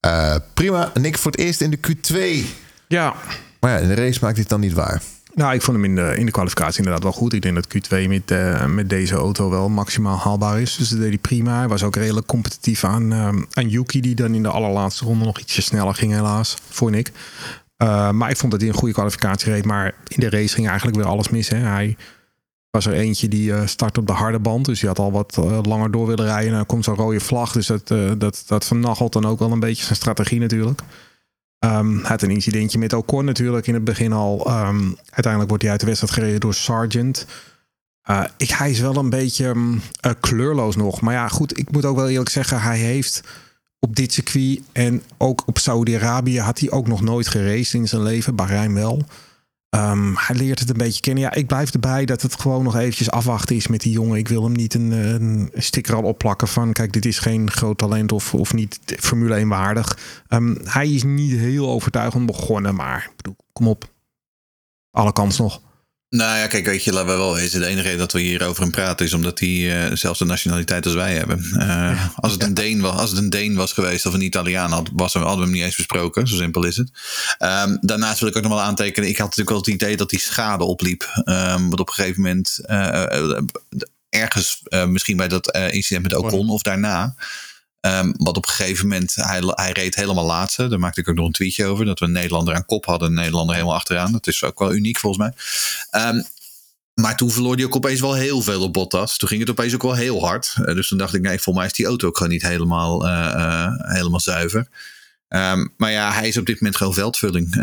Eh, 0.00 0.34
prima. 0.54 0.90
Nick 0.94 1.18
voor 1.18 1.30
het 1.30 1.40
eerst 1.40 1.60
in 1.60 1.70
de 1.70 1.78
Q2. 1.78 2.46
Ja, 2.88 3.14
Maar 3.60 3.70
ja, 3.70 3.76
in 3.78 3.88
de 3.88 3.94
race 3.94 4.18
maakt 4.20 4.32
hij 4.32 4.40
het 4.40 4.48
dan 4.48 4.60
niet 4.60 4.72
waar. 4.72 5.02
Nou, 5.34 5.54
ik 5.54 5.62
vond 5.62 5.76
hem 5.76 5.86
in 5.86 5.94
de, 5.94 6.14
in 6.16 6.26
de 6.26 6.32
kwalificatie 6.32 6.78
inderdaad 6.78 7.02
wel 7.02 7.12
goed. 7.12 7.32
Ik 7.32 7.42
denk 7.42 7.54
dat 7.54 7.66
Q2 7.76 8.08
met, 8.08 8.30
eh, 8.30 8.66
met 8.66 8.88
deze 8.88 9.14
auto 9.14 9.50
wel 9.50 9.68
maximaal 9.68 10.18
haalbaar 10.18 10.60
is. 10.60 10.76
Dus 10.76 10.88
dat 10.88 10.98
deed 10.98 11.08
hij 11.08 11.18
prima. 11.18 11.58
Hij 11.58 11.68
was 11.68 11.82
ook 11.82 11.96
redelijk 11.96 12.26
competitief 12.26 12.84
aan, 12.84 13.12
eh, 13.12 13.28
aan 13.52 13.68
Yuki, 13.68 14.00
die 14.00 14.14
dan 14.14 14.34
in 14.34 14.42
de 14.42 14.48
allerlaatste 14.48 15.04
ronde 15.04 15.24
nog 15.24 15.38
ietsje 15.38 15.62
sneller 15.62 15.94
ging, 15.94 16.12
helaas, 16.12 16.56
voor 16.68 16.90
Nick. 16.90 17.12
Eh, 17.76 18.10
maar 18.10 18.30
ik 18.30 18.36
vond 18.36 18.52
dat 18.52 18.60
hij 18.60 18.70
een 18.70 18.76
goede 18.76 18.94
kwalificatie 18.94 19.52
reed. 19.52 19.64
Maar 19.64 19.94
in 20.06 20.20
de 20.20 20.30
race 20.30 20.54
ging 20.54 20.68
eigenlijk 20.68 20.96
weer 20.96 21.06
alles 21.06 21.28
mis. 21.28 21.48
Hè. 21.48 21.56
Hij 21.56 21.96
was 22.70 22.86
er 22.86 22.92
eentje 22.92 23.28
die 23.28 23.66
start 23.66 23.98
op 23.98 24.06
de 24.06 24.12
harde 24.12 24.38
band. 24.38 24.64
Dus 24.64 24.78
die 24.80 24.88
had 24.88 24.98
al 24.98 25.12
wat 25.12 25.36
langer 25.62 25.90
door 25.90 26.06
willen 26.06 26.24
rijden. 26.24 26.50
En 26.50 26.56
dan 26.56 26.66
komt 26.66 26.84
zo'n 26.84 26.94
rode 26.94 27.20
vlag. 27.20 27.52
Dus 27.52 27.66
dat, 27.66 27.88
dat, 28.18 28.42
dat 28.46 28.64
vernachelt 28.64 29.12
dan 29.12 29.26
ook 29.26 29.38
wel 29.38 29.52
een 29.52 29.60
beetje 29.60 29.84
zijn 29.84 29.96
strategie 29.96 30.40
natuurlijk. 30.40 30.82
Hij 31.68 32.00
had 32.02 32.22
een 32.22 32.30
incidentje 32.30 32.78
met 32.78 32.92
Ocon 32.92 33.24
natuurlijk 33.24 33.66
in 33.66 33.74
het 33.74 33.84
begin 33.84 34.12
al. 34.12 34.46
Ehm, 34.46 34.84
uiteindelijk 35.04 35.48
wordt 35.48 35.62
hij 35.62 35.70
uit 35.70 35.80
de 35.80 35.86
wedstrijd 35.86 36.14
gereden 36.14 36.40
door 36.40 36.54
Sargent. 36.54 37.26
Eh, 38.02 38.24
ik, 38.36 38.50
hij 38.50 38.70
is 38.70 38.80
wel 38.80 38.96
een 38.96 39.10
beetje 39.10 39.54
mm, 39.54 39.80
eh, 40.00 40.12
kleurloos 40.20 40.76
nog. 40.76 41.00
Maar 41.00 41.14
ja, 41.14 41.28
goed, 41.28 41.58
ik 41.58 41.72
moet 41.72 41.84
ook 41.84 41.96
wel 41.96 42.08
eerlijk 42.08 42.28
zeggen, 42.30 42.60
hij 42.60 42.78
heeft 42.78 43.22
op 43.78 43.96
dit 43.96 44.12
circuit 44.12 44.60
en 44.72 45.02
ook 45.18 45.42
op 45.46 45.58
Saudi-Arabië 45.58 46.40
had 46.40 46.58
hij 46.58 46.70
ook 46.70 46.86
nog 46.88 47.00
nooit 47.00 47.28
geraced 47.28 47.74
in 47.74 47.88
zijn 47.88 48.02
leven. 48.02 48.34
Bahrein 48.34 48.74
wel. 48.74 49.02
Ehm, 49.72 50.12
hij 50.14 50.36
leert 50.36 50.58
het 50.58 50.70
een 50.70 50.76
beetje 50.76 51.00
kennen. 51.00 51.22
Ja, 51.22 51.32
ik 51.32 51.46
blijf 51.46 51.72
erbij 51.72 52.04
dat 52.04 52.22
het 52.22 52.40
gewoon 52.40 52.64
nog 52.64 52.76
eventjes 52.76 53.10
afwachten 53.10 53.56
is 53.56 53.66
met 53.66 53.80
die 53.80 53.92
jongen. 53.92 54.18
Ik 54.18 54.28
wil 54.28 54.42
hem 54.42 54.52
niet 54.52 54.74
een, 54.74 55.50
sticker 55.54 55.94
al 55.94 56.02
opplakken 56.02 56.48
van... 56.48 56.72
kijk, 56.72 56.92
dit 56.92 57.04
is 57.04 57.18
geen 57.18 57.50
groot 57.50 57.78
talent 57.78 58.12
of, 58.12 58.34
of 58.34 58.54
niet 58.54 58.78
Formule 58.98 59.34
1 59.34 59.48
waardig. 59.48 59.98
Ehm, 60.28 60.54
hij 60.64 60.90
is 60.90 61.02
niet 61.02 61.38
heel 61.38 61.68
overtuigend 61.68 62.26
begonnen, 62.26 62.74
maar 62.74 63.10
bedoel, 63.16 63.36
kom 63.52 63.68
op. 63.68 63.92
Alle 64.90 65.12
kans 65.12 65.38
nog. 65.38 65.60
Nou 66.12 66.38
ja, 66.38 66.46
kijk, 66.46 66.66
weet 66.66 66.84
je, 66.84 66.92
laten 66.92 67.08
we 67.08 67.16
wel 67.16 67.34
wezen. 67.34 67.60
De 67.60 67.66
enige 67.66 67.82
reden 67.82 67.98
dat 67.98 68.12
we 68.12 68.20
hier 68.20 68.46
over 68.46 68.62
hem 68.62 68.70
praten 68.70 69.06
is 69.06 69.12
omdat 69.12 69.38
hij 69.38 69.86
eh 69.86 69.96
zelfs 69.96 70.18
de 70.18 70.24
nationaliteit 70.24 70.84
als 70.84 70.94
wij 70.94 71.14
hebben. 71.14 71.44
Eh, 71.58 72.08
als, 72.16 72.32
het 72.32 72.42
een 72.42 72.54
Deen 72.54 72.80
was, 72.80 72.96
als 72.96 73.10
het 73.10 73.18
een 73.18 73.30
Deen 73.30 73.54
was 73.54 73.72
geweest 73.72 74.06
of 74.06 74.14
een 74.14 74.20
Italiaan, 74.20 74.70
had, 74.70 74.90
was, 74.92 75.12
hadden 75.12 75.36
we 75.36 75.42
hem 75.42 75.52
niet 75.52 75.62
eens 75.62 75.76
besproken. 75.76 76.26
Zo 76.26 76.36
simpel 76.36 76.64
is 76.64 76.76
het. 76.76 76.90
Ehm, 77.38 77.76
daarnaast 77.80 78.20
wil 78.20 78.28
ik 78.28 78.36
ook 78.36 78.42
nog 78.42 78.52
wel 78.52 78.60
aantekenen. 78.60 79.08
Ik 79.08 79.16
had 79.16 79.24
natuurlijk 79.26 79.50
wel 79.50 79.58
het 79.58 79.82
idee 79.82 79.96
dat 79.96 80.10
hij 80.10 80.20
schade 80.20 80.64
opliep. 80.64 81.22
Ehm, 81.24 81.68
wat 81.68 81.80
op 81.80 81.88
een 81.88 81.94
gegeven 81.94 82.22
moment 82.22 82.58
eh, 82.62 83.38
ergens, 84.08 84.62
misschien 84.86 85.16
bij 85.16 85.28
dat 85.28 85.56
incident 85.56 86.02
met 86.02 86.14
Ocon 86.14 86.50
of 86.50 86.62
daarna. 86.62 87.14
Ehm, 87.82 88.12
wat 88.16 88.36
op 88.36 88.46
een 88.46 88.52
gegeven 88.52 88.88
moment, 88.88 89.14
hij, 89.14 89.40
hij 89.44 89.72
reed 89.72 89.94
helemaal 89.94 90.24
laatste. 90.24 90.68
Daar 90.68 90.78
maakte 90.78 91.00
ik 91.00 91.08
ook 91.08 91.14
nog 91.14 91.26
een 91.26 91.32
tweetje 91.32 91.66
over. 91.66 91.84
Dat 91.84 91.98
we 91.98 92.04
een 92.04 92.12
Nederlander 92.12 92.54
aan 92.54 92.64
kop 92.64 92.84
hadden, 92.84 93.08
een 93.08 93.14
Nederlander 93.14 93.54
helemaal 93.54 93.76
achteraan. 93.76 94.12
Dat 94.12 94.26
is 94.26 94.44
ook 94.44 94.58
wel 94.58 94.74
uniek 94.74 94.98
volgens 94.98 95.22
mij. 95.22 95.32
Ehm, 95.90 96.22
maar 96.94 97.16
toen 97.16 97.30
verloor 97.30 97.54
hij 97.54 97.64
ook 97.64 97.76
opeens 97.76 98.00
wel 98.00 98.14
heel 98.14 98.42
veel 98.42 98.62
op 98.62 98.72
Bottas. 98.72 99.16
Toen 99.16 99.28
ging 99.28 99.40
het 99.40 99.50
opeens 99.50 99.74
ook 99.74 99.82
wel 99.82 99.94
heel 99.94 100.26
hard. 100.26 100.54
Eh, 100.64 100.74
dus 100.74 100.88
toen 100.88 100.98
dacht 100.98 101.14
ik, 101.14 101.20
nee, 101.20 101.34
volgens 101.34 101.56
mij 101.56 101.66
is 101.66 101.72
die 101.72 101.86
auto 101.86 102.08
ook 102.08 102.16
gewoon 102.16 102.32
niet 102.32 102.42
helemaal, 102.42 103.06
eh, 103.06 103.32
eh, 103.32 103.72
helemaal 103.76 104.20
zuiver. 104.20 104.68
Ehm, 105.28 105.68
maar 105.76 105.90
ja, 105.90 106.12
hij 106.12 106.28
is 106.28 106.36
op 106.36 106.46
dit 106.46 106.60
moment 106.60 106.76
gewoon 106.76 106.94
veldvulling. 106.94 107.56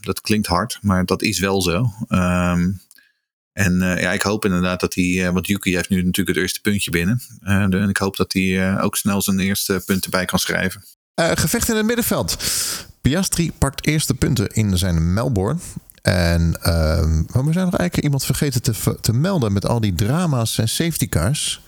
Dat 0.00 0.20
klinkt 0.20 0.46
hard, 0.46 0.78
maar 0.82 1.04
dat 1.04 1.22
is 1.22 1.38
wel 1.38 1.62
zo. 1.62 1.92
Ehm, 2.08 2.70
en 3.54 3.82
eh, 3.82 4.00
ja, 4.00 4.12
ik 4.12 4.22
hoop 4.22 4.44
inderdaad 4.44 4.80
dat 4.80 4.94
hij, 4.94 5.26
eh, 5.26 5.32
want 5.32 5.46
Yuki 5.46 5.74
heeft 5.74 5.88
nu 5.88 5.96
natuurlijk 5.96 6.28
het 6.28 6.36
eerste 6.36 6.60
puntje 6.60 6.90
binnen. 6.90 7.20
Eh, 7.40 7.54
en 7.54 7.88
ik 7.88 7.96
hoop 7.96 8.16
dat 8.16 8.32
hij 8.32 8.80
ook 8.80 8.96
snel 8.96 9.22
zijn 9.22 9.38
eerste 9.38 9.82
punten 9.86 10.10
bij 10.10 10.24
kan 10.24 10.38
schrijven. 10.38 10.84
Gevecht 11.14 11.68
in 11.68 11.76
het 11.76 11.86
middenveld. 11.86 12.36
Piastri 13.00 13.52
pakt 13.52 13.86
eerste 13.86 14.14
punten 14.14 14.48
in 14.48 14.78
zijn 14.78 15.12
Melbourne. 15.12 15.60
En 16.02 16.62
ehm, 16.62 17.14
maar 17.16 17.44
we 17.44 17.52
zijn 17.52 17.64
nog 17.64 17.76
eigenlijk 17.76 17.96
iemand 17.96 18.24
vergeten 18.24 18.62
te, 18.62 18.98
te 19.00 19.12
melden 19.12 19.52
met 19.52 19.66
al 19.66 19.80
die 19.80 19.94
drama's 19.94 20.58
en 20.58 20.68
safety 20.68 21.08
cars. 21.08 21.60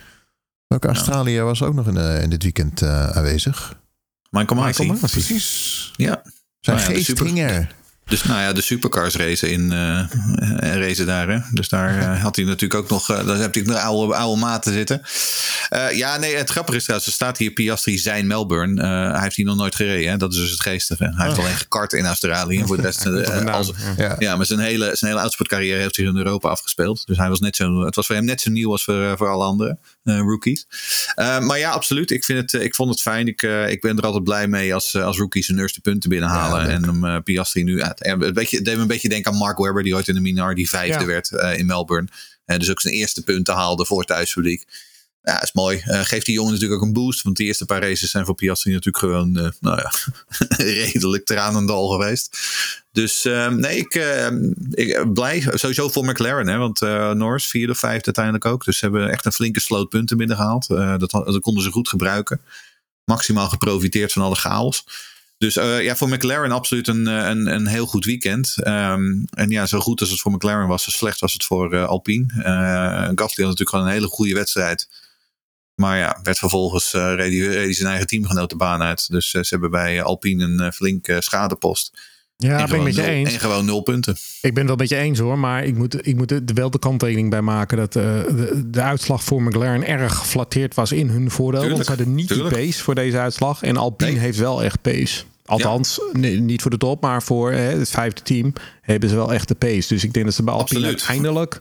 Welke 0.66 0.86
Australië 0.86 1.40
was 1.40 1.62
ook 1.62 1.74
nog 1.74 1.86
in, 1.86 1.96
in 1.96 2.30
dit 2.30 2.42
weekend 2.42 2.82
aanwezig? 2.82 3.78
Michael 4.30 4.60
Masi. 4.60 4.82
Michael. 4.82 5.10
Precies. 5.10 5.92
Ja, 5.96 6.22
Zijn 6.60 6.76
Nou 6.76 6.88
ja, 6.88 6.94
geest 6.94 7.06
super-. 7.06 7.74
Dus 8.08 8.22
nou 8.24 8.40
ja, 8.40 8.52
de 8.52 8.60
supercars 8.60 9.14
racen 9.14 9.50
in 9.50 9.72
eh 9.72 9.98
eh, 9.98 10.76
racen 10.78 11.06
daar. 11.06 11.28
Hè? 11.28 11.38
Dus 11.50 11.68
daar 11.68 11.98
eh, 11.98 12.22
had 12.22 12.36
hij 12.36 12.44
natuurlijk 12.44 12.80
ook 12.80 12.90
nog. 12.90 13.10
eh, 13.10 13.26
daar 13.26 13.36
heb 13.36 13.56
ik 13.56 13.66
nog 13.66 13.76
oude, 13.78 14.14
oude 14.14 14.40
maten 14.40 14.72
zitten. 14.72 15.02
Eh, 15.68 15.92
ja, 15.96 16.16
nee, 16.16 16.36
het 16.36 16.50
grappige 16.50 16.76
is 16.76 16.82
trouwens, 16.82 17.10
er 17.10 17.14
staat 17.16 17.38
hier 17.38 17.50
Piastri 17.50 17.98
zijn 17.98 18.26
Melbourne. 18.26 18.82
Eh, 18.82 19.12
hij 19.12 19.22
heeft 19.22 19.36
hier 19.36 19.44
nog 19.44 19.56
nooit 19.56 19.74
gereden. 19.74 20.10
Hè? 20.10 20.16
Dat 20.16 20.32
is 20.32 20.38
dus 20.38 20.50
het 20.50 20.60
geestige. 20.60 21.12
Hij 21.16 21.26
heeft 21.26 21.38
alleen 21.38 21.56
gekart 21.56 21.92
in 21.92 22.04
Australië. 22.04 22.58
En 22.58 22.66
voor 22.66 22.76
de 22.76 22.82
rest. 22.82 23.06
als, 23.46 23.72
ja. 24.18 24.36
Maar 24.36 24.46
zijn 24.46 24.58
hele, 24.58 24.84
zijn 24.84 25.10
hele 25.10 25.18
autosportcarrière 25.18 25.80
heeft 25.80 25.94
zich 25.94 26.06
in 26.06 26.16
Europa 26.16 26.48
afgespeeld. 26.48 27.06
Dus 27.06 27.16
hij 27.16 27.28
was 27.28 27.40
net 27.40 27.56
zo, 27.56 27.84
het 27.84 27.94
was 27.94 28.06
voor 28.06 28.14
hem 28.14 28.24
net 28.24 28.40
zo 28.40 28.50
nieuw 28.50 28.70
als 28.70 28.84
voor, 28.84 29.16
voor 29.16 29.28
alle 29.28 29.44
andere 29.44 29.78
eh, 30.04 30.18
rookies. 30.18 30.66
Eh, 31.14 31.38
maar 31.38 31.58
ja, 31.58 31.70
absoluut. 31.70 32.10
Ik, 32.10 32.24
vind 32.24 32.52
het, 32.52 32.62
ik 32.62 32.74
vond 32.74 32.90
het 32.90 33.00
fijn. 33.00 33.26
Ik, 33.26 33.42
ik 33.68 33.80
ben 33.80 33.96
er 33.96 34.04
altijd 34.04 34.24
blij 34.24 34.48
mee 34.48 34.74
als, 34.74 34.96
als 34.96 35.18
rookies 35.18 35.46
hun 35.46 35.58
eerste 35.58 35.80
punten 35.80 36.10
binnenhalen. 36.10 36.66
Ja, 36.66 36.68
en 36.68 36.82
hem 36.84 37.22
Piastri 37.22 37.62
nu... 37.62 37.82
het, 37.98 38.22
een 38.22 38.32
beetje, 38.32 38.62
deed 38.62 38.74
me 38.74 38.80
een 38.80 38.86
beetje 38.86 39.08
denken 39.08 39.32
aan 39.32 39.38
Mark 39.38 39.58
Webber, 39.58 39.82
die 39.82 39.94
ooit 39.94 40.08
in 40.08 40.14
de 40.14 40.20
Minardi 40.20 40.66
vijfde 40.66 41.00
Ja. 41.00 41.06
werd 41.06 41.32
eh, 41.32 41.58
in 41.58 41.66
Melbourne. 41.66 42.08
Eh, 42.44 42.58
dus 42.58 42.70
ook 42.70 42.80
zijn 42.80 42.94
eerste 42.94 43.22
punten 43.22 43.54
haalde 43.54 43.86
voor 43.86 43.98
het 43.98 44.06
thuispubliek. 44.06 44.64
Ja, 45.22 45.42
is 45.42 45.52
mooi. 45.52 45.78
Eh, 45.78 46.00
geeft 46.00 46.26
die 46.26 46.34
jongen 46.34 46.52
natuurlijk 46.52 46.80
ook 46.80 46.86
een 46.86 46.92
boost. 46.92 47.22
Want 47.22 47.36
de 47.36 47.44
eerste 47.44 47.64
paar 47.64 47.80
races 47.80 48.10
zijn 48.10 48.24
voor 48.24 48.34
Piastri 48.34 48.70
natuurlijk 48.70 48.98
gewoon, 48.98 49.32
nou 49.60 49.80
ja, 49.80 49.92
redelijk 50.56 51.24
tranendal 51.24 51.88
geweest. 51.88 52.38
Dus 52.92 53.22
nee, 53.50 53.76
ik, 53.76 53.94
ik 54.70 55.12
blij. 55.12 55.48
Sowieso 55.54 55.88
voor 55.88 56.04
McLaren. 56.04 56.48
Hè, 56.48 56.56
want 56.56 56.80
Norris 57.16 57.46
vierde 57.46 57.72
of 57.72 57.78
vijfde 57.78 58.04
uiteindelijk 58.04 58.44
ook. 58.44 58.64
Dus 58.64 58.78
ze 58.78 58.84
hebben 58.84 59.10
echt 59.10 59.24
een 59.24 59.32
flinke 59.32 59.60
sloot 59.60 59.88
punten 59.88 60.16
binnengehaald. 60.16 60.70
Eh 60.70 60.98
dat, 60.98 61.10
dat 61.10 61.40
konden 61.40 61.62
ze 61.62 61.70
goed 61.70 61.88
gebruiken. 61.88 62.40
Maximaal 63.04 63.48
geprofiteerd 63.48 64.12
van 64.12 64.22
alle 64.22 64.34
chaos. 64.34 64.84
Dus 65.38 65.56
eh, 65.56 65.82
ja, 65.82 65.96
voor 65.96 66.08
McLaren 66.08 66.50
absoluut 66.50 66.88
een, 66.88 67.06
eh, 67.06 67.28
een, 67.28 67.46
een 67.46 67.66
heel 67.66 67.86
goed 67.86 68.04
weekend. 68.04 68.54
Ehm, 68.62 69.24
en 69.30 69.50
ja, 69.50 69.66
zo 69.66 69.80
goed 69.80 70.00
als 70.00 70.10
het 70.10 70.20
voor 70.20 70.32
McLaren 70.32 70.68
was, 70.68 70.82
zo 70.82 70.90
slecht 70.90 71.20
was 71.20 71.32
het 71.32 71.44
voor 71.44 71.72
eh, 71.72 71.86
Alpine. 71.86 72.42
Eh 72.42 73.10
Gasly 73.14 73.44
had 73.44 73.52
natuurlijk 73.52 73.68
gewoon 73.68 73.86
een 73.86 73.92
hele 73.92 74.06
goede 74.06 74.34
wedstrijd. 74.34 74.88
Maar 75.74 75.98
ja, 75.98 76.20
werd 76.22 76.38
vervolgens 76.38 76.92
reed, 76.92 77.76
zijn 77.76 77.88
eigen 77.88 78.06
teamgenoot 78.06 78.50
de 78.50 78.56
baan 78.56 78.82
uit. 78.82 79.10
Dus 79.10 79.30
ze 79.30 79.46
hebben 79.48 79.70
bij 79.70 80.02
Alpine 80.02 80.44
een 80.44 80.72
flinke 80.72 81.22
schadepost. 81.22 81.98
Ja, 82.36 82.58
en, 82.60 82.68
ben 82.68 82.78
ik 82.78 82.82
met 82.84 82.94
je 82.94 83.00
nul, 83.00 83.10
eens. 83.10 83.32
en 83.32 83.40
gewoon 83.40 83.64
nul 83.64 83.80
punten. 83.80 84.16
Ik 84.40 84.54
ben 84.54 84.56
het 84.58 84.66
wel 84.66 84.76
met 84.76 84.88
je 84.88 84.96
eens 84.96 85.18
hoor, 85.18 85.38
maar 85.38 85.64
ik 85.64 85.76
moet, 85.76 86.06
ik 86.06 86.16
moet 86.16 86.30
er 86.30 86.42
wel 86.54 86.70
de 86.70 86.78
kanttekening 86.78 87.30
bij 87.30 87.40
maken 87.42 87.76
dat 87.76 87.96
eh, 87.96 88.02
de, 88.02 88.62
de 88.70 88.80
uitslag 88.82 89.24
voor 89.24 89.42
McLaren 89.42 89.86
erg 89.86 90.14
geflatteerd 90.16 90.74
was 90.74 90.92
in 90.92 91.08
hun 91.08 91.30
voordeel. 91.30 91.68
want 91.70 91.84
ze 91.84 91.88
hadden 91.90 92.14
niet 92.14 92.28
tuurlijk. 92.28 92.54
de 92.54 92.60
pace 92.60 92.82
voor 92.82 92.94
deze 92.94 93.18
uitslag. 93.18 93.62
En 93.62 93.76
Alpine 93.76 94.10
Nee. 94.10 94.20
heeft 94.20 94.38
wel 94.38 94.62
echt 94.62 94.82
pace. 94.82 95.22
Althans, 95.44 96.00
nee, 96.12 96.40
niet 96.40 96.62
voor 96.62 96.70
de 96.70 96.76
top, 96.78 97.02
maar 97.02 97.22
voor 97.22 97.50
eh, 97.50 97.68
het 97.78 97.90
vijfde 97.90 98.22
team 98.22 98.52
hebben 98.80 99.08
ze 99.08 99.14
wel 99.14 99.32
echt 99.32 99.48
de 99.48 99.54
pace. 99.54 99.88
Dus 99.88 100.04
ik 100.04 100.12
denk 100.12 100.24
dat 100.24 100.34
ze 100.34 100.42
bij 100.42 100.54
Alpine 100.54 100.78
Absoluut. 100.80 101.00
uiteindelijk... 101.08 101.60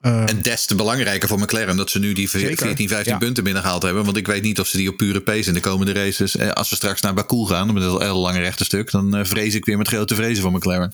eh, 0.00 0.28
En 0.28 0.42
des 0.42 0.66
te 0.66 0.74
belangrijker 0.74 1.28
voor 1.28 1.38
McLaren 1.38 1.76
dat 1.76 1.90
ze 1.90 1.98
nu 1.98 2.12
die 2.12 2.28
Zeker, 2.28 2.56
14, 2.56 2.88
15 2.88 3.12
ja. 3.12 3.18
punten 3.18 3.44
binnengehaald 3.44 3.82
hebben. 3.82 4.04
Want 4.04 4.16
ik 4.16 4.26
weet 4.26 4.42
niet 4.42 4.60
of 4.60 4.66
ze 4.66 4.76
die 4.76 4.88
op 4.88 4.96
pure 4.96 5.20
pace 5.20 5.48
in 5.48 5.54
de 5.54 5.60
komende 5.60 5.92
races. 5.92 6.36
eh, 6.36 6.50
Als 6.50 6.70
we 6.70 6.76
straks 6.76 7.00
naar 7.00 7.14
Baku 7.14 7.46
gaan, 7.46 7.72
met 7.74 7.82
dat 7.82 8.00
hele 8.00 8.12
lange 8.12 8.38
rechte 8.40 8.64
stuk, 8.64 8.90
dan 8.90 9.16
eh, 9.16 9.24
vrees 9.24 9.54
ik 9.54 9.64
weer 9.64 9.78
met 9.78 9.88
grote 9.88 10.14
vrezen 10.14 10.42
voor 10.42 10.52
McLaren. 10.52 10.92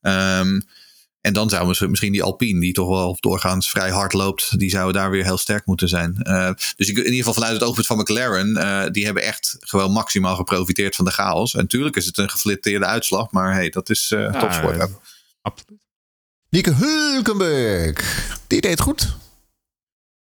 Ehm, 0.00 0.60
En 1.20 1.32
dan 1.32 1.48
zouden 1.50 1.78
we 1.78 1.88
misschien 1.88 2.12
die 2.12 2.22
Alpine, 2.22 2.60
die 2.60 2.72
toch 2.72 2.88
wel 2.88 3.16
doorgaans 3.20 3.70
vrij 3.70 3.90
hard 3.90 4.12
loopt, 4.12 4.58
die 4.58 4.70
zouden 4.70 4.94
daar 5.02 5.10
weer 5.10 5.24
heel 5.24 5.38
sterk 5.38 5.66
moeten 5.66 5.88
zijn. 5.88 6.20
Uh, 6.22 6.50
dus 6.76 6.88
ik, 6.88 6.96
in 6.96 7.02
ieder 7.04 7.16
geval 7.18 7.34
vanuit 7.34 7.52
het 7.52 7.62
oogpunt 7.62 7.86
van 7.86 7.98
McLaren, 7.98 8.48
uh, 8.48 8.84
die 8.90 9.04
hebben 9.04 9.22
echt 9.22 9.56
gewoon 9.60 9.92
maximaal 9.92 10.36
geprofiteerd 10.36 10.96
van 10.96 11.04
de 11.04 11.10
chaos. 11.10 11.54
En 11.54 11.60
natuurlijk 11.60 11.96
is 11.96 12.06
het 12.06 12.18
een 12.18 12.30
geflitteerde 12.30 12.86
uitslag, 12.86 13.30
maar 13.30 13.54
hey, 13.54 13.68
dat 13.70 13.90
is 13.90 14.10
uh, 14.14 14.20
ja, 14.20 14.40
topsport. 14.40 14.90
Absoluut. 15.42 15.82
Nieke 16.54 16.74
Hulkenberg, 16.74 18.36
die 18.46 18.60
deed 18.60 18.80
goed. 18.80 19.16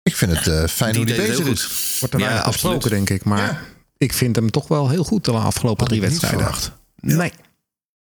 Ik 0.02 0.16
vind 0.16 0.32
het 0.32 0.46
uh, 0.46 0.66
fijn 0.66 0.96
hoe 0.96 1.04
die 1.04 1.14
bezig 1.14 1.46
is. 1.46 1.96
Wordt 2.00 2.14
er 2.14 2.20
ja, 2.20 2.38
afgesproken, 2.38 2.90
denk 2.90 3.10
ik. 3.10 3.24
Maar 3.24 3.38
ja. 3.38 3.60
ik 3.96 4.12
vind 4.12 4.36
hem 4.36 4.50
toch 4.50 4.68
wel 4.68 4.88
heel 4.88 5.04
goed 5.04 5.24
de 5.24 5.30
afgelopen 5.30 5.80
Had 5.80 5.88
drie 5.88 6.00
wedstrijden. 6.00 6.54
Nee. 7.00 7.32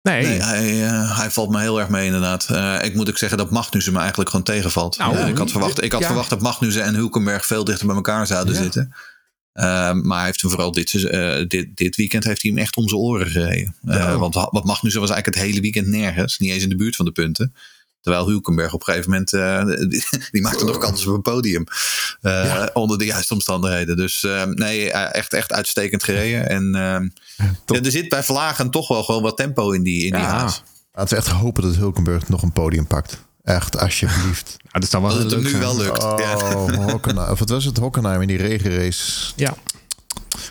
Nee. 0.02 0.22
nee 0.26 0.42
hij, 0.42 0.82
uh, 0.82 1.18
hij, 1.18 1.30
valt 1.30 1.50
me 1.50 1.60
heel 1.60 1.80
erg 1.80 1.88
mee 1.88 2.06
inderdaad. 2.06 2.48
Uh, 2.50 2.78
ik 2.82 2.94
moet 2.94 3.08
ook 3.08 3.18
zeggen 3.18 3.38
dat 3.38 3.50
Magnussen 3.50 3.92
me 3.92 3.98
eigenlijk 3.98 4.30
gewoon 4.30 4.44
tegenvalt. 4.44 4.98
Nou, 4.98 5.16
uh, 5.16 5.28
ik 5.28 5.36
had, 5.36 5.50
verwacht, 5.50 5.82
ik 5.82 5.92
had 5.92 6.00
ja. 6.00 6.06
verwacht 6.06 6.30
dat 6.30 6.40
Magnussen 6.40 6.82
en 6.82 6.94
Hulkenberg 6.94 7.46
veel 7.46 7.64
dichter 7.64 7.86
bij 7.86 7.96
elkaar 7.96 8.26
zouden 8.26 8.54
ja. 8.54 8.62
zitten. 8.62 8.94
maar 10.02 10.16
hij 10.16 10.24
heeft 10.24 10.40
hem 10.40 10.50
vooral 10.50 10.72
dit, 10.72 10.92
dit, 11.48 11.76
dit, 11.76 11.96
weekend 11.96 12.24
heeft 12.24 12.42
hij 12.42 12.50
hem 12.50 12.60
echt 12.60 12.76
om 12.76 12.88
zijn 12.88 13.00
oren 13.00 13.30
gereden. 13.30 13.74
Ja. 13.82 14.16
want 14.16 14.34
wat 14.34 14.64
Magnussen 14.64 15.00
was 15.00 15.10
eigenlijk 15.10 15.40
het 15.40 15.48
hele 15.48 15.60
weekend 15.60 15.86
nergens. 15.86 16.38
Niet 16.38 16.50
eens 16.50 16.62
in 16.62 16.68
de 16.68 16.76
buurt 16.76 16.96
van 16.96 17.04
de 17.04 17.12
punten. 17.12 17.54
Terwijl 18.00 18.26
Hulkenberg 18.26 18.72
op 18.72 18.80
een 18.80 18.86
gegeven 18.86 19.10
moment, 19.10 19.32
uh, 19.32 19.64
die, 19.88 20.04
die 20.30 20.42
maakte 20.42 20.64
nog 20.64 20.78
kans 20.78 21.06
op 21.06 21.14
een 21.14 21.22
podium. 21.22 21.64
Uh, 22.22 22.32
ja. 22.44 22.70
Onder 22.72 22.98
de 22.98 23.04
juiste 23.04 23.34
omstandigheden. 23.34 23.96
Dus 23.96 24.22
uh, 24.22 24.44
nee, 24.44 24.92
echt, 24.92 25.32
echt 25.32 25.52
uitstekend 25.52 26.04
gereden. 26.04 26.48
En 26.48 26.70
ja, 27.66 27.80
er 27.80 27.90
zit 27.90 28.08
bij 28.08 28.22
Vlagen 28.22 28.70
toch 28.70 28.88
wel 28.88 29.04
gewoon 29.04 29.22
wat 29.22 29.36
tempo 29.36 29.70
in 29.70 29.82
die, 29.82 30.04
in 30.04 30.12
die 30.12 30.22
haas. 30.22 30.62
Laten 30.92 31.16
we 31.16 31.22
echt 31.24 31.32
hopen 31.32 31.62
dat 31.62 31.74
Hulkenberg 31.74 32.28
nog 32.28 32.42
een 32.42 32.52
podium 32.52 32.86
pakt. 32.86 33.26
Echt, 33.44 33.78
alsjeblieft. 33.78 34.56
Ja, 34.72 34.80
dat, 34.80 34.90
wel 34.90 35.02
dat 35.02 35.18
het 35.18 35.30
hem 35.30 35.42
nu 35.42 35.56
wel 35.56 35.76
lukt. 35.76 36.02
Oh, 36.02 36.18
ja. 36.18 37.30
Of 37.30 37.38
wat 37.38 37.48
was 37.48 37.64
het? 37.64 37.76
Hockenheim 37.76 38.20
in 38.20 38.28
die 38.28 38.36
regenrace. 38.36 39.32
Ja. 39.36 39.56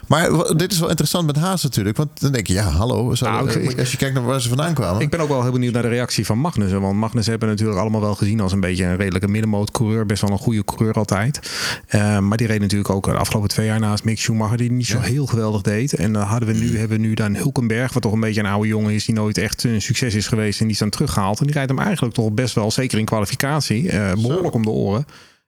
Maar 0.07 0.55
dit 0.55 0.71
is 0.71 0.79
wel 0.79 0.89
interessant 0.89 1.25
met 1.25 1.35
Haas 1.35 1.63
natuurlijk. 1.63 1.97
Want 1.97 2.09
dan 2.21 2.31
denk 2.31 2.47
je, 2.47 2.53
ja, 2.53 2.69
hallo. 2.69 3.13
Nou, 3.19 3.51
ik, 3.51 3.79
als 3.79 3.91
je 3.91 3.97
kijkt 3.97 4.13
naar 4.13 4.23
waar 4.23 4.41
ze 4.41 4.47
vandaan 4.47 4.73
kwamen. 4.73 5.01
Ik 5.01 5.09
ben 5.09 5.19
ook 5.19 5.27
wel 5.27 5.41
heel 5.41 5.51
benieuwd 5.51 5.73
naar 5.73 5.81
de 5.81 5.87
reactie 5.87 6.25
van 6.25 6.37
Magnussen. 6.37 6.81
Want 6.81 6.95
Magnussen 6.95 7.31
hebben 7.31 7.49
natuurlijk 7.49 7.79
allemaal 7.79 8.01
wel 8.01 8.15
gezien 8.15 8.39
als 8.39 8.51
een 8.51 8.59
beetje 8.59 8.83
een 8.83 8.95
redelijke 8.95 9.27
middenmootcoureur. 9.27 10.05
Best 10.05 10.21
wel 10.21 10.31
een 10.31 10.37
goede 10.37 10.65
coureur 10.65 10.93
altijd. 10.93 11.39
Uh, 11.95 12.19
maar 12.19 12.37
die 12.37 12.47
reed 12.47 12.59
natuurlijk 12.59 12.89
ook 12.89 13.05
de 13.05 13.13
afgelopen 13.13 13.49
twee 13.49 13.65
jaar 13.65 13.79
naast 13.79 14.03
Mick 14.03 14.19
Schumacher. 14.19 14.57
Die 14.57 14.71
niet 14.71 14.87
zo 14.87 14.99
heel 14.99 15.25
geweldig 15.25 15.61
deed. 15.61 15.93
En 15.93 16.13
dan 16.13 16.23
hadden 16.23 16.49
we 16.49 16.55
nu, 16.55 16.77
hebben 16.77 16.97
we 16.97 17.07
nu 17.07 17.13
dan 17.13 17.35
Hulkenberg. 17.35 17.93
Wat 17.93 18.01
toch 18.01 18.13
een 18.13 18.19
beetje 18.19 18.39
een 18.39 18.45
oude 18.45 18.67
jongen 18.67 18.93
is. 18.93 19.05
Die 19.05 19.15
nooit 19.15 19.37
echt 19.37 19.63
een 19.63 19.81
succes 19.81 20.15
is 20.15 20.27
geweest. 20.27 20.59
En 20.59 20.65
die 20.65 20.73
is 20.73 20.79
dan 20.79 20.89
teruggehaald. 20.89 21.39
En 21.39 21.45
die 21.45 21.55
rijdt 21.55 21.69
hem 21.69 21.79
eigenlijk 21.79 22.13
toch 22.13 22.31
best 22.31 22.55
wel, 22.55 22.71
zeker 22.71 22.99
in 22.99 23.05
kwalificatie, 23.05 23.83
uh, 23.83 24.13
behoorlijk 24.13 24.53
om 24.53 24.63
de 24.63 24.69
oren. 24.69 25.05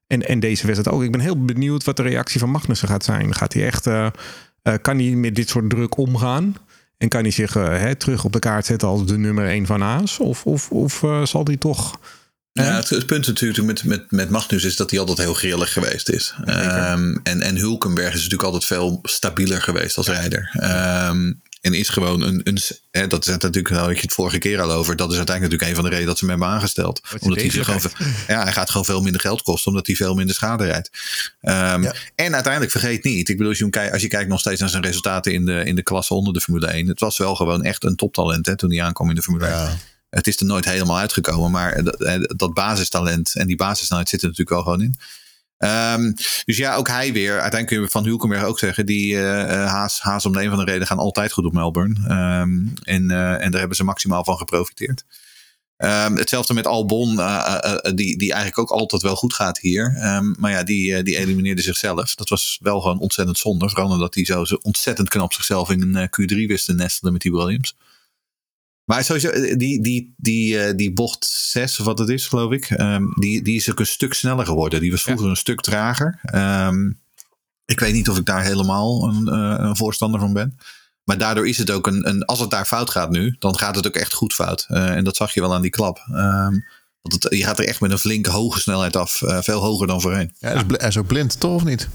En, 0.09 0.27
en 0.27 0.39
deze 0.39 0.65
wedstrijd 0.67 0.95
ook. 0.95 1.03
Ik 1.03 1.11
ben 1.11 1.19
heel 1.19 1.45
benieuwd 1.45 1.83
wat 1.83 1.97
de 1.97 2.03
reactie 2.03 2.39
van 2.39 2.49
Magnussen 2.49 2.87
gaat 2.87 3.03
zijn. 3.03 3.35
Gaat 3.35 3.53
hij 3.53 3.65
echt... 3.65 3.87
Uh, 3.87 4.07
uh, 4.63 4.73
kan 4.81 4.97
hij 4.97 5.09
met 5.09 5.35
dit 5.35 5.49
soort 5.49 5.69
druk 5.69 5.97
omgaan? 5.97 6.55
En 6.97 7.09
kan 7.09 7.21
hij 7.21 7.31
zich 7.31 7.55
uh, 7.55 7.67
hè, 7.67 7.95
terug 7.95 8.25
op 8.25 8.33
de 8.33 8.39
kaart 8.39 8.65
zetten 8.65 8.87
als 8.87 9.05
de 9.05 9.17
nummer 9.17 9.45
1 9.45 9.65
van 9.65 9.83
Aas? 9.83 10.19
Of, 10.19 10.45
of, 10.45 10.71
of 10.71 11.03
zal 11.23 11.43
hij 11.43 11.57
toch. 11.57 11.99
Ja, 12.51 12.75
het, 12.75 12.89
het, 12.89 13.05
punt 13.05 13.27
natuurlijk 13.27 13.67
met, 13.67 13.83
met, 13.83 14.11
met 14.11 14.29
Magnus 14.29 14.63
is 14.63 14.75
dat 14.75 14.89
hij 14.89 14.99
altijd 14.99 15.17
heel 15.17 15.33
grillig 15.33 15.73
geweest 15.73 16.09
is. 16.09 16.35
Um, 16.39 17.19
en, 17.23 17.41
en 17.41 17.57
Hulkenberg 17.57 18.07
is 18.07 18.13
natuurlijk 18.13 18.43
altijd 18.43 18.65
veel 18.65 18.99
stabieler 19.03 19.61
geweest 19.61 19.97
als 19.97 20.07
rijder. 20.07 20.55
Um, 21.09 21.41
en 21.61 21.73
is 21.73 21.89
gewoon 21.89 22.21
een. 22.21 22.41
een 22.43 22.59
hè, 22.91 23.07
dat 23.07 23.27
is 23.27 23.37
natuurlijk, 23.37 23.69
daar 23.69 23.83
had 23.83 23.95
je 23.95 24.01
het 24.01 24.13
vorige 24.13 24.37
keer 24.37 24.61
al 24.61 24.71
over. 24.71 24.95
Dat 24.95 25.11
is 25.11 25.17
uiteindelijk 25.17 25.53
natuurlijk 25.53 25.69
een 25.69 25.75
van 25.75 25.83
de 25.83 25.89
redenen 25.89 26.07
dat 26.07 26.17
ze 26.17 26.25
hem 26.25 26.39
hebben 26.39 26.55
aangesteld. 26.55 27.01
Omdat 27.19 27.41
hij, 27.41 27.49
gewoon, 27.49 27.81
ja, 28.27 28.43
hij 28.43 28.51
gaat 28.51 28.69
gewoon 28.69 28.85
veel 28.85 29.01
minder 29.01 29.21
geld 29.21 29.41
kosten, 29.41 29.71
omdat 29.71 29.87
hij 29.87 29.95
veel 29.95 30.15
minder 30.15 30.35
schade 30.35 30.65
rijdt. 30.65 30.89
Um, 31.41 31.51
ja. 31.83 31.93
En 32.15 32.33
uiteindelijk 32.33 32.71
vergeet 32.71 33.03
niet, 33.03 33.29
ik 33.29 33.37
bedoel, 33.37 33.51
als 33.51 33.59
je, 33.59 33.91
als 33.91 34.01
je 34.01 34.07
kijkt 34.07 34.29
nog 34.29 34.39
steeds 34.39 34.59
naar 34.59 34.69
zijn 34.69 34.83
resultaten 34.83 35.33
in 35.33 35.45
de, 35.45 35.63
in 35.63 35.75
de 35.75 35.83
klasse 35.83 36.13
onder 36.13 36.33
de 36.33 36.41
Formule 36.41 36.67
1. 36.67 36.87
Het 36.87 36.99
was 36.99 37.17
wel 37.17 37.35
gewoon 37.35 37.63
echt 37.63 37.83
een 37.83 37.95
toptalent 37.95 38.45
hè, 38.45 38.55
toen 38.55 38.71
hij 38.71 38.83
aankwam 38.83 39.09
in 39.09 39.15
de 39.15 39.21
Formule 39.21 39.45
1. 39.45 39.55
Ja. 39.55 39.77
Het 40.09 40.27
is 40.27 40.39
er 40.39 40.45
nooit 40.45 40.65
helemaal 40.65 40.97
uitgekomen, 40.97 41.51
maar 41.51 41.83
dat, 41.83 41.97
dat 42.37 42.53
basistalent 42.53 43.35
en 43.35 43.47
die 43.47 43.55
basisnelheid 43.55 44.09
zitten 44.09 44.29
natuurlijk 44.29 44.55
wel 44.55 44.65
gewoon 44.65 44.81
in. 44.81 44.99
Um, 45.59 46.13
dus 46.45 46.57
ja, 46.57 46.75
ook 46.75 46.87
hij 46.87 47.13
weer. 47.13 47.31
Uiteindelijk 47.31 47.67
kun 47.67 47.81
je 47.81 47.89
van 47.89 48.05
Hulkenberg 48.05 48.43
ook 48.43 48.59
zeggen. 48.59 48.85
Die 48.85 49.13
uh, 49.13 49.21
haas, 49.67 49.99
haas 49.99 50.25
om 50.25 50.31
de 50.31 50.43
een 50.43 50.49
van 50.49 50.65
de 50.65 50.71
reden 50.71 50.87
gaan 50.87 50.97
altijd 50.97 51.31
goed 51.31 51.45
op 51.45 51.53
Melbourne. 51.53 51.93
Um, 52.41 52.73
en, 52.83 53.03
uh, 53.09 53.43
en 53.43 53.51
daar 53.51 53.59
hebben 53.59 53.77
ze 53.77 53.83
maximaal 53.83 54.23
van 54.23 54.37
geprofiteerd. 54.37 55.03
Um, 55.77 56.17
hetzelfde 56.17 56.53
met 56.53 56.67
Albon, 56.67 57.15
die, 57.95 58.17
die 58.17 58.33
eigenlijk 58.33 58.57
ook 58.57 58.79
altijd 58.79 59.01
wel 59.01 59.15
goed 59.15 59.33
gaat 59.33 59.59
hier. 59.59 59.91
maar 60.37 60.51
ja, 60.51 60.63
die, 60.63 61.03
die 61.03 61.17
elimineerde 61.17 61.61
zichzelf. 61.61 62.15
Dat 62.15 62.29
was 62.29 62.59
wel 62.61 62.81
gewoon 62.81 62.99
ontzettend 62.99 63.37
zonde. 63.37 63.69
Vooral 63.69 63.89
omdat 63.89 64.15
hij 64.15 64.25
zo 64.25 64.45
ontzettend 64.61 65.09
knap 65.09 65.33
zichzelf 65.33 65.69
in 65.69 65.95
een 65.95 66.07
Q3 66.07 66.47
wist 66.47 66.65
te 66.65 66.73
nestelen 66.73 67.13
met 67.13 67.21
die 67.21 67.31
Williams. 67.31 67.75
Maar 68.89 69.03
sowieso, 69.03 69.31
die, 69.57 69.81
die, 69.81 70.13
die, 70.17 70.75
die 70.75 70.93
bocht 70.93 71.25
6, 71.25 71.79
of 71.79 71.85
wat 71.85 71.99
het 71.99 72.09
is, 72.09 72.27
geloof 72.27 72.51
ik, 72.51 72.69
um, 72.69 73.13
die, 73.19 73.41
die 73.41 73.55
is 73.55 73.71
ook 73.71 73.79
een 73.79 73.85
stuk 73.85 74.13
sneller 74.13 74.45
geworden. 74.45 74.81
Die 74.81 74.91
was 74.91 75.01
vroeger 75.01 75.25
ja. 75.25 75.31
een 75.31 75.37
stuk 75.37 75.61
trager. 75.61 76.19
Um, 76.35 76.99
ik 77.65 77.79
weet 77.79 77.93
niet 77.93 78.09
of 78.09 78.17
ik 78.17 78.25
daar 78.25 78.43
helemaal 78.43 79.03
een, 79.03 79.27
uh, 79.27 79.55
een, 79.57 79.75
voorstander 79.75 80.19
van 80.19 80.33
ben. 80.33 80.59
Maar 81.03 81.17
daardoor 81.17 81.47
is 81.47 81.57
het 81.57 81.71
ook 81.71 81.87
een, 81.87 82.09
een, 82.09 82.25
Als 82.25 82.39
het 82.39 82.49
daar 82.49 82.65
fout 82.65 82.89
gaat 82.89 83.09
nu, 83.09 83.35
dan 83.39 83.57
gaat 83.57 83.75
het 83.75 83.87
ook 83.87 83.95
echt 83.95 84.13
goed 84.13 84.33
fout. 84.33 84.67
Uh, 84.69 84.89
en 84.89 85.03
dat 85.03 85.15
zag 85.15 85.33
je 85.33 85.41
wel 85.41 85.53
aan 85.53 85.61
die 85.61 85.71
klap. 85.71 86.05
Um, 86.09 86.65
want 87.01 87.23
het, 87.23 87.27
je 87.29 87.43
gaat 87.43 87.59
er 87.59 87.67
echt 87.67 87.81
met 87.81 87.91
een 87.91 87.97
flinke 87.97 88.29
hoge 88.29 88.59
snelheid 88.59 88.95
af. 88.95 89.21
Uh, 89.21 89.41
veel 89.41 89.59
hoger 89.59 89.87
dan 89.87 90.01
voorheen. 90.01 90.33
Ja, 90.39 90.47
hij, 90.47 90.63
is 90.67 90.77
hij 90.77 90.87
is 90.87 90.97
ook 90.97 91.07
blind, 91.07 91.39
toch 91.39 91.55
of 91.55 91.63
niet? 91.63 91.89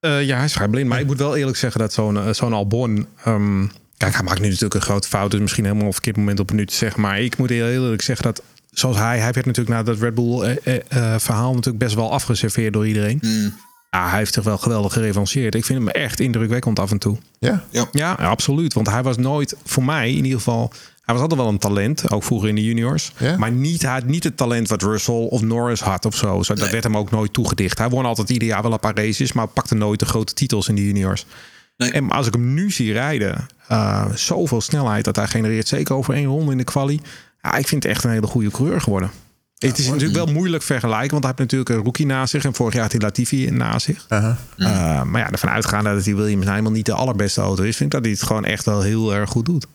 ja, 0.00 0.36
hij 0.36 0.44
is 0.44 0.52
vrij 0.52 0.68
blind. 0.68 0.88
Maar 0.88 1.00
ik 1.00 1.06
moet 1.06 1.18
wel 1.18 1.36
eerlijk 1.36 1.56
zeggen 1.56 1.80
dat 1.80 1.92
zo'n 1.92 2.34
zo'n 2.34 2.52
Albon. 2.52 3.06
Um, 3.26 3.70
Kijk, 4.00 4.14
hij 4.14 4.22
maakt 4.22 4.40
nu 4.40 4.46
natuurlijk 4.46 4.74
een 4.74 4.80
grote 4.80 5.08
fout. 5.08 5.30
Dus 5.30 5.40
misschien 5.40 5.64
helemaal 5.64 5.86
op 5.86 5.92
verkeerd 5.92 6.16
moment 6.16 6.40
op 6.40 6.50
een 6.50 6.56
nu 6.56 6.66
te 6.66 6.74
zeggen. 6.74 7.00
Maar 7.00 7.20
ik 7.20 7.38
moet 7.38 7.48
heel 7.48 7.68
eerlijk 7.68 8.02
zeggen 8.02 8.24
dat 8.24 8.42
zoals 8.70 8.96
hij, 8.96 9.18
hij 9.18 9.32
werd 9.32 9.46
natuurlijk 9.46 9.76
na 9.76 9.82
dat 9.82 9.98
Red 9.98 10.14
Bull 10.14 10.40
eh, 10.40 10.76
eh, 10.76 11.20
verhaal 11.20 11.50
natuurlijk 11.54 11.78
best 11.84 11.94
wel 11.94 12.12
afgeserveerd 12.12 12.72
door 12.72 12.86
iedereen. 12.86 13.18
Mm. 13.22 13.54
Ja, 13.90 14.08
hij 14.08 14.18
heeft 14.18 14.34
zich 14.34 14.44
wel 14.44 14.58
geweldig 14.58 14.92
gerevanceerd. 14.92 15.54
Ik 15.54 15.64
vind 15.64 15.78
hem 15.78 15.88
echt 15.88 16.20
indrukwekkend 16.20 16.78
af 16.78 16.90
en 16.90 16.98
toe. 16.98 17.16
Ja? 17.38 17.64
Ja, 17.70 17.88
ja 17.92 18.12
absoluut. 18.12 18.72
Want 18.72 18.86
hij 18.90 19.02
was 19.02 19.16
nooit, 19.16 19.56
voor 19.64 19.84
mij 19.84 20.10
in 20.10 20.24
ieder 20.24 20.38
geval, 20.38 20.72
hij 21.04 21.14
was 21.14 21.22
altijd 21.22 21.40
wel 21.40 21.48
een 21.48 21.58
talent, 21.58 22.10
ook 22.10 22.22
vroeger 22.24 22.48
in 22.48 22.54
de 22.54 22.64
juniors. 22.64 23.12
Ja? 23.18 23.36
Maar 23.36 23.52
niet, 23.52 23.82
hij 23.82 23.92
had 23.92 24.04
niet 24.04 24.24
het 24.24 24.36
talent 24.36 24.68
wat 24.68 24.82
Russell 24.82 25.14
of 25.14 25.42
Norris 25.42 25.80
had 25.80 26.04
of 26.04 26.16
zo. 26.16 26.42
zo 26.42 26.54
dat 26.54 26.62
Nee. 26.62 26.72
werd 26.72 26.84
hem 26.84 26.96
ook 26.96 27.10
nooit 27.10 27.32
toegedicht. 27.32 27.78
Hij 27.78 27.88
won 27.88 28.04
altijd 28.04 28.30
ieder 28.30 28.48
jaar 28.48 28.62
wel 28.62 28.72
een 28.72 28.80
paar 28.80 28.96
races, 28.96 29.32
maar 29.32 29.46
pakte 29.46 29.74
nooit 29.74 29.98
de 29.98 30.06
grote 30.06 30.34
titels 30.34 30.68
in 30.68 30.74
de 30.74 30.84
juniors. 30.86 31.26
Nee. 31.80 31.92
En 31.92 32.10
als 32.10 32.26
ik 32.26 32.32
hem 32.32 32.54
nu 32.54 32.70
zie 32.70 32.92
rijden, 32.92 33.46
uh, 33.70 34.06
zoveel 34.14 34.60
snelheid 34.60 35.04
dat 35.04 35.16
hij 35.16 35.26
genereert, 35.26 35.68
zeker 35.68 35.94
over 35.94 36.14
één 36.14 36.26
ronde 36.26 36.52
in 36.52 36.58
de 36.58 36.64
quali. 36.64 37.00
Ja, 37.42 37.54
ik 37.54 37.68
vind 37.68 37.82
het 37.82 37.92
echt 37.92 38.04
een 38.04 38.10
hele 38.10 38.26
goede 38.26 38.50
coureur 38.50 38.80
geworden. 38.80 39.10
het 39.58 39.78
is 39.78 39.86
natuurlijk 39.86 40.14
wel 40.14 40.34
moeilijk 40.34 40.62
vergelijken, 40.62 41.10
want 41.10 41.24
hij 41.24 41.34
heeft 41.36 41.50
natuurlijk 41.50 41.70
een 41.70 41.84
rookie 41.84 42.06
naast 42.06 42.30
zich 42.30 42.44
en 42.44 42.54
vorig 42.54 42.72
jaar 42.72 42.82
had 42.82 42.92
hij 42.92 43.00
Latifi 43.00 43.50
naast 43.50 43.84
zich. 43.86 44.06
Uh, 44.08 45.02
maar 45.02 45.20
ja, 45.20 45.30
ervan 45.30 45.50
uitgaande 45.50 45.94
dat 45.94 46.04
hij 46.04 46.14
Williams 46.14 46.40
nou 46.44 46.50
helemaal 46.50 46.72
niet 46.72 46.86
de 46.86 46.92
allerbeste 46.92 47.40
auto 47.40 47.62
is, 47.62 47.76
vind 47.76 47.94
ik 47.94 48.00
dat 48.00 48.04
hij 48.04 48.10
het 48.10 48.22
gewoon 48.22 48.44
echt 48.44 48.64
wel 48.64 48.82
heel 48.82 49.14
erg 49.14 49.30
goed 49.30 49.46
doet. 49.46 49.66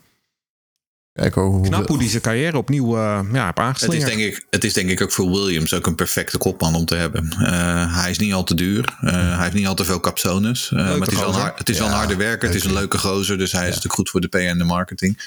Kijk 1.15 1.33
hoe, 1.33 1.61
Knap 1.61 1.87
hoe 1.87 1.97
hij 1.97 2.09
zijn 2.09 2.21
carrière 2.21 2.57
opnieuw 2.57 2.97
uh, 2.97 3.19
ja, 3.33 3.53
heeft 3.55 3.81
Het 3.81 3.93
is, 3.93 4.03
denk 4.03 4.19
ik, 4.19 4.45
het 4.49 4.63
is 4.63 4.73
denk 4.73 4.89
ik 4.89 5.01
ook 5.01 5.11
voor 5.11 5.31
Williams 5.31 5.73
ook 5.73 5.87
een 5.87 5.95
perfecte 5.95 6.37
kopman 6.37 6.75
om 6.75 6.85
te 6.85 6.95
hebben. 6.95 7.35
Uh, 7.39 8.01
hij 8.01 8.09
is 8.09 8.17
niet 8.17 8.33
al 8.33 8.43
te 8.43 8.53
duur. 8.53 8.97
Uh, 9.03 9.11
hij 9.11 9.43
heeft 9.43 9.53
niet 9.53 9.67
al 9.67 9.75
te 9.75 9.85
veel 9.85 9.99
capsones. 9.99 10.71
Uh, 10.71 10.79
maar 10.79 10.99
het 10.99 11.11
is, 11.11 11.19
wel 11.19 11.35
een, 11.35 11.51
het 11.55 11.69
is 11.69 11.77
wel 11.77 11.87
een 11.87 11.93
harde 11.93 12.15
werker. 12.15 12.47
Het 12.47 12.57
is 12.57 12.63
een 12.63 12.73
leuke 12.73 12.97
gozer. 12.97 13.37
Dus 13.37 13.51
hij 13.51 13.61
is 13.61 13.67
natuurlijk 13.67 13.93
goed 13.93 14.09
voor 14.09 14.21
de 14.21 14.27
PR 14.27 14.37
en 14.37 14.57
de 14.57 14.63
marketing. 14.63 15.17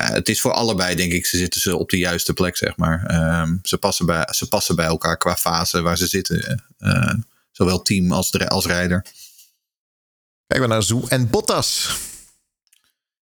Uh, 0.00 0.08
het 0.08 0.28
is 0.28 0.40
voor 0.40 0.52
allebei, 0.52 0.94
denk 0.94 1.12
ik, 1.12 1.26
ze 1.26 1.36
zitten 1.36 1.60
ze 1.60 1.76
op 1.76 1.90
de 1.90 1.98
juiste 1.98 2.32
plek, 2.32 2.56
zeg 2.56 2.76
maar. 2.76 3.30
Um, 3.40 3.58
ze, 3.62 3.78
passen 3.78 4.06
bij, 4.06 4.28
ze 4.30 4.48
passen 4.48 4.76
bij 4.76 4.86
elkaar 4.86 5.16
qua 5.16 5.36
fase 5.36 5.82
waar 5.82 5.96
ze 5.96 6.06
zitten. 6.06 6.64
Uh, 6.78 7.14
zowel 7.50 7.82
team 7.82 8.12
als, 8.12 8.38
als 8.38 8.66
rijder. 8.66 9.02
Kijken 10.46 10.68
we 10.68 10.74
naar 10.74 10.82
Zoe 10.82 11.08
en 11.08 11.30
Bottas. 11.30 11.96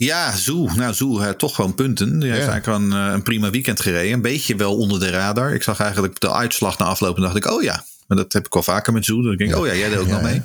Ja, 0.05 0.37
Zoe. 0.37 0.75
Nou, 0.75 0.95
Zoe 0.95 1.21
uh, 1.21 1.29
toch 1.29 1.55
gewoon 1.55 1.75
punten. 1.75 2.19
Die 2.21 2.31
heeft 2.31 2.45
Ja. 2.45 2.51
eigenlijk 2.51 2.67
wel 2.91 2.99
een, 3.01 3.07
uh, 3.09 3.13
een 3.13 3.23
prima 3.23 3.51
weekend 3.51 3.81
gereden. 3.81 4.13
Een 4.13 4.23
beetje 4.23 4.57
wel 4.57 4.77
onder 4.77 5.01
de 5.01 5.11
radar. 5.11 5.55
Ik 5.55 5.63
zag 5.63 5.81
eigenlijk 5.81 6.21
de 6.21 6.33
uitslag 6.33 6.79
na 6.79 6.85
afloop 6.85 7.17
en 7.17 7.23
dacht 7.23 7.37
ik, 7.37 7.51
oh 7.51 7.63
ja. 7.63 7.85
Maar 8.07 8.17
dat 8.17 8.33
heb 8.33 8.47
ik 8.47 8.53
wel 8.53 8.63
vaker 8.63 8.93
met 8.93 9.05
Zoe. 9.05 9.23
Dan 9.23 9.37
denk 9.37 9.51
ik, 9.51 9.57
oh 9.57 9.67
ja, 9.67 9.75
jij 9.75 9.89
deed 9.89 9.99
ook 9.99 10.07
Ja, 10.07 10.13
nog 10.13 10.23
mee. 10.23 10.43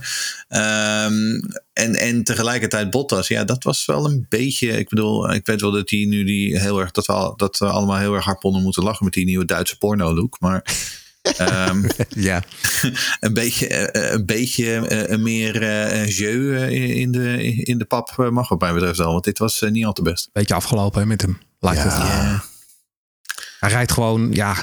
Um, 0.49 1.41
en, 1.73 1.95
en 1.95 2.23
tegelijkertijd 2.23 2.89
Bottas. 2.89 3.27
Ja, 3.27 3.43
dat 3.43 3.63
was 3.63 3.85
wel 3.85 4.05
een 4.05 4.25
beetje... 4.29 4.67
Ik 4.67 4.89
bedoel, 4.89 5.33
ik 5.33 5.45
weet 5.45 5.61
wel 5.61 5.71
dat 5.71 5.87
die 5.87 6.07
nu 6.07 6.23
die 6.23 6.59
heel 6.59 6.79
erg... 6.79 6.91
Dat 6.91 7.05
we, 7.05 7.13
al- 7.13 7.35
dat 7.35 7.57
we 7.57 7.65
allemaal 7.65 7.97
heel 7.97 8.13
erg 8.13 8.25
hard 8.25 8.43
onder 8.43 8.61
moeten 8.61 8.83
lachen 8.83 9.05
met 9.05 9.13
die 9.13 9.25
nieuwe 9.25 9.45
Duitse 9.45 9.77
porno 9.77 10.13
look. 10.13 10.39
Maar... 10.39 10.63
um, 11.69 11.85
Ja. 12.29 12.43
een 13.19 13.33
beetje, 13.33 13.67
eh, 13.67 14.11
een 14.13 14.25
beetje 14.25 14.87
eh, 14.87 15.17
meer 15.17 15.61
eh, 15.61 16.07
jeu 16.17 16.65
in, 16.69 17.11
de, 17.11 17.43
in 17.43 17.77
de 17.77 17.85
pap 17.85 18.27
mag 18.31 18.49
wat 18.49 18.59
mij 18.59 18.73
betreft 18.73 18.97
wel. 18.97 19.11
Want 19.11 19.23
dit 19.23 19.37
was 19.37 19.61
niet 19.69 19.85
al 19.85 19.93
te 19.93 20.01
best. 20.01 20.29
Beetje 20.33 20.53
afgelopen 20.53 20.99
hè, 21.01 21.05
met 21.07 21.21
hem. 21.21 21.37
Lijkt 21.59 21.81
Ja. 21.83 21.89
het. 21.89 22.07
Ja. 22.07 22.43
Hij 23.59 23.69
rijdt 23.69 23.91
gewoon, 23.91 24.31
ja. 24.31 24.55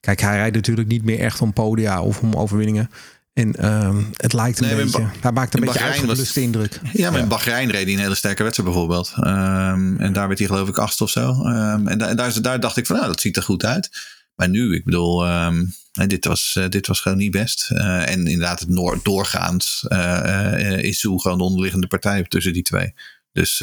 Kijk, 0.00 0.20
hij 0.20 0.36
rijdt 0.36 0.54
natuurlijk 0.56 0.88
niet 0.88 1.04
meer 1.04 1.18
echt 1.18 1.40
om 1.40 1.52
podia 1.52 2.02
of 2.02 2.20
om 2.20 2.34
overwinningen. 2.34 2.90
En 3.32 3.54
ehm, 3.56 4.02
het 4.16 4.32
lijkt 4.32 4.60
een 4.60 4.66
Nee, 4.66 4.76
beetje. 4.76 4.98
Ba- 5.02 5.12
Hij 5.20 5.32
maakt 5.32 5.54
een 5.54 5.60
beetje 5.60 5.80
uitgebluste 5.80 6.40
indruk. 6.40 6.80
Ja, 6.92 7.10
maar 7.10 7.20
in 7.20 7.28
Bahrein 7.28 7.70
reed 7.70 7.84
hij 7.84 7.92
een 7.92 7.98
hele 7.98 8.14
sterke 8.14 8.42
wedstrijd 8.42 8.70
bijvoorbeeld. 8.70 9.12
Ehm, 9.16 9.96
en 9.96 10.12
daar 10.12 10.26
werd 10.26 10.38
hij 10.38 10.48
geloof 10.48 10.68
ik 10.68 10.78
acht 10.78 11.00
of 11.00 11.10
zo. 11.10 11.28
Ehm, 11.30 11.86
en 11.88 11.98
da- 11.98 12.08
en 12.08 12.16
daar, 12.16 12.42
daar 12.42 12.60
dacht 12.60 12.76
ik 12.76 12.86
van, 12.86 12.96
nou, 12.96 13.08
dat 13.08 13.20
ziet 13.20 13.36
er 13.36 13.42
goed 13.42 13.64
uit. 13.64 13.90
Maar 14.34 14.48
nu, 14.48 14.74
ik 14.74 14.84
bedoel, 14.84 15.24
ehm, 15.24 15.64
dit, 15.92 16.24
was, 16.24 16.56
eh, 16.56 16.68
dit 16.68 16.86
was 16.86 17.00
gewoon 17.00 17.18
niet 17.18 17.30
best. 17.30 17.70
Eh, 17.70 18.08
en 18.10 18.26
inderdaad, 18.26 18.60
het 18.60 18.68
noor- 18.68 19.00
doorgaans 19.02 19.84
eh, 19.88 20.78
is 20.78 21.00
Zoe 21.00 21.20
gewoon 21.20 21.38
de 21.38 21.44
onderliggende 21.44 21.86
partij 21.86 22.22
tussen 22.22 22.52
die 22.52 22.62
twee. 22.62 22.94
Dus 23.32 23.58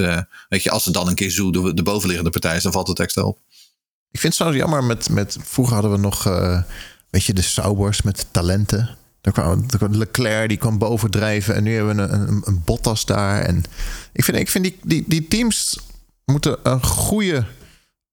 weet 0.49 0.63
je, 0.63 0.71
als 0.71 0.85
het 0.85 0.93
dan 0.93 1.07
een 1.07 1.15
keer 1.15 1.31
Zoe 1.31 1.51
de, 1.51 1.73
de 1.73 1.83
bovenliggende 1.83 2.31
partij 2.31 2.55
is, 2.55 2.63
dan 2.63 2.71
valt 2.71 2.87
het 2.87 2.99
extra 2.99 3.23
op. 3.23 3.39
Ik 4.11 4.19
vind 4.19 4.33
het 4.37 4.41
trouwens 4.41 4.61
jammer 4.61 4.83
met, 4.83 5.09
met 5.09 5.37
vroeger 5.43 5.73
hadden 5.73 5.91
we 5.91 5.97
nog, 5.97 6.23
weet 7.09 7.25
je, 7.25 7.33
de 7.33 7.41
Saubers 7.41 8.01
met 8.01 8.27
talenten. 8.31 8.97
Daar 9.21 9.33
kwam, 9.33 9.65
kwam 9.67 9.95
Leclerc, 9.95 10.49
die 10.49 10.57
kwam 10.57 10.77
bovendrijven. 10.77 11.55
En 11.55 11.63
nu 11.63 11.75
hebben 11.75 11.95
we 11.95 12.01
een, 12.01 12.27
een, 12.27 12.41
een 12.45 12.61
Bottas 12.65 13.05
daar. 13.05 13.41
En 13.41 13.63
ik 14.13 14.23
vind, 14.23 14.37
ik 14.37 14.49
vind 14.49 14.63
die, 14.63 14.77
die, 14.83 15.03
die 15.07 15.27
teams 15.27 15.79
moeten 16.25 16.57
een 16.63 16.83
goede 16.83 17.45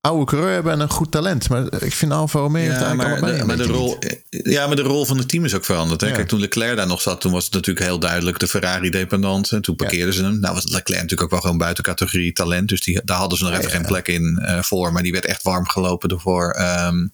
oude 0.00 0.24
coureur 0.24 0.52
hebben 0.52 0.72
en 0.72 0.80
een 0.80 0.90
goed 0.90 1.10
talent. 1.10 1.48
Maar 1.48 1.82
ik 1.82 1.92
vind 1.92 2.12
Alfa 2.12 2.38
Romeo 2.38 2.62
Ja 2.62 2.68
eigenlijk 2.68 2.96
maar, 2.96 3.10
allebei 3.10 3.38
de, 3.38 3.44
maar 3.44 3.56
de 3.56 3.64
rol, 3.64 3.98
ja, 4.28 4.66
maar 4.66 4.76
de 4.76 4.82
rol 4.82 5.04
van 5.04 5.18
het 5.18 5.28
team 5.28 5.44
is 5.44 5.54
ook 5.54 5.64
veranderd. 5.64 6.00
Hè? 6.00 6.06
Ja. 6.06 6.14
Kijk, 6.14 6.28
toen 6.28 6.40
Leclerc 6.40 6.76
daar 6.76 6.86
nog 6.86 7.00
zat, 7.00 7.20
toen 7.20 7.32
was 7.32 7.44
het 7.44 7.54
natuurlijk 7.54 7.86
heel 7.86 7.98
duidelijk 7.98 8.38
de 8.38 8.48
Ferrari-dependant. 8.48 9.52
En 9.52 9.62
toen 9.62 9.76
parkeerden 9.76 10.14
ze 10.14 10.22
hem. 10.22 10.40
Nou 10.40 10.54
was 10.54 10.64
Leclerc 10.64 11.02
natuurlijk 11.02 11.22
ook 11.22 11.30
wel 11.30 11.40
gewoon 11.40 11.58
buiten 11.58 11.84
categorie 11.84 12.32
talent. 12.32 12.68
Dus 12.68 12.80
die, 12.80 13.00
daar 13.04 13.16
hadden 13.16 13.38
ze 13.38 13.44
nog 13.44 13.58
even 13.58 13.70
geen 13.70 13.86
plek 13.86 14.08
in 14.08 14.38
eh, 14.38 14.62
voor. 14.62 14.92
Maar 14.92 15.02
die 15.02 15.12
werd 15.12 15.24
echt 15.24 15.42
warm 15.42 15.68
gelopen 15.68 16.08
door 16.08 16.20
voor, 16.20 16.50
ehm, 16.50 17.06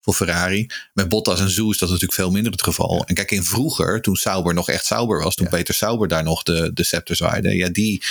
voor 0.00 0.14
Ferrari. 0.14 0.66
Met 0.92 1.08
Bottas 1.08 1.40
en 1.40 1.50
Zoe 1.50 1.70
is 1.70 1.78
dat 1.78 1.88
natuurlijk 1.88 2.18
veel 2.18 2.30
minder 2.30 2.52
het 2.52 2.62
geval. 2.62 3.04
En 3.06 3.14
kijk, 3.14 3.30
in 3.30 3.44
vroeger, 3.44 4.00
toen 4.00 4.16
Sauber 4.16 4.54
nog 4.54 4.68
echt 4.68 4.84
Sauber 4.84 5.22
was. 5.22 5.34
Toen 5.34 5.48
Peter 5.48 5.74
Sauber 5.74 6.08
daar 6.08 6.24
nog 6.24 6.42
de, 6.42 6.70
de 6.74 6.84
scepter 6.84 7.16
zwaaide. 7.16 7.56
Ja, 7.56 7.68
die... 7.68 8.02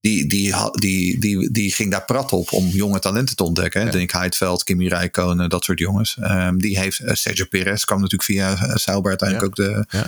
Die, 0.00 0.26
die, 0.26 0.54
die, 0.72 1.18
die, 1.20 1.50
die 1.50 1.72
ging 1.72 1.90
daar 1.90 2.04
prat 2.04 2.32
op 2.32 2.52
om 2.52 2.66
jonge 2.66 2.98
talenten 2.98 3.36
te 3.36 3.42
ontdekken. 3.42 3.90
Denk 3.90 4.10
Heidveld, 4.12 4.64
Kimi 4.64 4.88
Räikkönen, 4.88 5.48
dat 5.48 5.64
soort 5.64 5.78
jongens. 5.78 6.16
Ehm, 6.20 6.56
die 6.56 6.78
heeft 6.78 6.98
eh, 6.98 7.14
Sergio 7.14 7.44
Perez 7.44 7.84
kwam 7.84 7.96
natuurlijk 7.96 8.24
via 8.24 8.52
eh, 8.56 8.74
Sauber 8.76 9.08
uiteindelijk 9.10 9.48
ook 9.48 9.66
de, 9.66 9.84
Ja. 9.88 10.06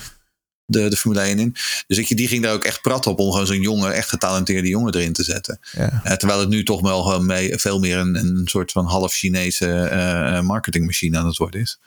de, 0.65 0.89
de 0.89 0.97
Formule 0.97 1.21
1 1.21 1.39
in. 1.39 1.57
Dus 1.87 2.09
je, 2.09 2.15
die 2.15 2.29
ging 2.29 2.43
daar 2.43 2.53
ook 2.53 2.65
echt 2.65 2.81
prat 2.81 3.07
op 3.07 3.19
om 3.19 3.31
gewoon 3.31 3.47
zo'n 3.47 3.61
jonge, 3.61 3.91
echt 3.91 4.09
getalenteerde 4.09 4.69
jongen 4.69 4.95
erin 4.95 5.13
te 5.13 5.25
zetten. 5.25 5.59
Ja. 5.73 6.01
Eh, 6.05 6.13
terwijl 6.17 6.41
het 6.41 6.49
nu 6.49 6.65
toch 6.65 6.81
wel 6.81 7.23
mee, 7.23 7.59
veel 7.59 7.79
meer 7.79 7.97
een, 7.99 8.15
een 8.15 8.41
soort 8.45 8.73
van 8.73 8.87
half 8.87 9.13
Chinese 9.13 10.41
marketingmachine 10.45 11.19
aan 11.19 11.27
het 11.27 11.37
worden 11.37 11.61
is. 11.61 11.79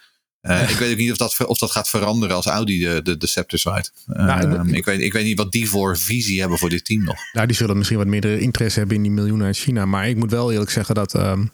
Eh, 0.46 0.70
Ik 0.70 0.78
weet 0.78 0.92
ook 0.92 0.98
niet 0.98 1.12
of 1.12 1.18
dat, 1.18 1.46
of 1.46 1.58
dat 1.58 1.72
gaat 1.72 1.90
veranderen 1.90 2.36
als 2.36 2.46
Audi 2.46 2.80
de, 2.80 3.02
de, 3.04 3.18
de 3.18 3.28
scepter 3.28 3.60
zwaait. 3.60 3.92
Nou, 4.06 4.42
ik- 4.52 4.58
Ehm, 4.58 4.74
ik, 4.74 4.86
weet, 4.86 5.00
ik 5.02 5.14
weet 5.14 5.26
niet 5.26 5.38
wat 5.38 5.52
die 5.52 5.70
voor 5.70 5.98
visie 5.98 6.40
hebben 6.40 6.58
voor 6.58 6.70
dit 6.70 6.86
team 6.86 7.04
nog. 7.04 7.16
Nou, 7.34 7.48
die 7.48 7.56
zullen 7.56 7.78
misschien 7.78 7.98
wat 7.98 8.08
meer 8.08 8.26
interesse 8.26 8.80
hebben 8.80 8.98
in 8.98 9.04
die 9.04 9.12
miljoenen 9.12 9.46
uit 9.46 9.58
China. 9.58 9.86
Maar 9.86 10.10
ik 10.10 10.16
moet 10.18 10.32
wel 10.32 10.52
eerlijk 10.52 10.72
zeggen 10.72 10.96
dat 10.96 11.14
ehm, 11.16 11.46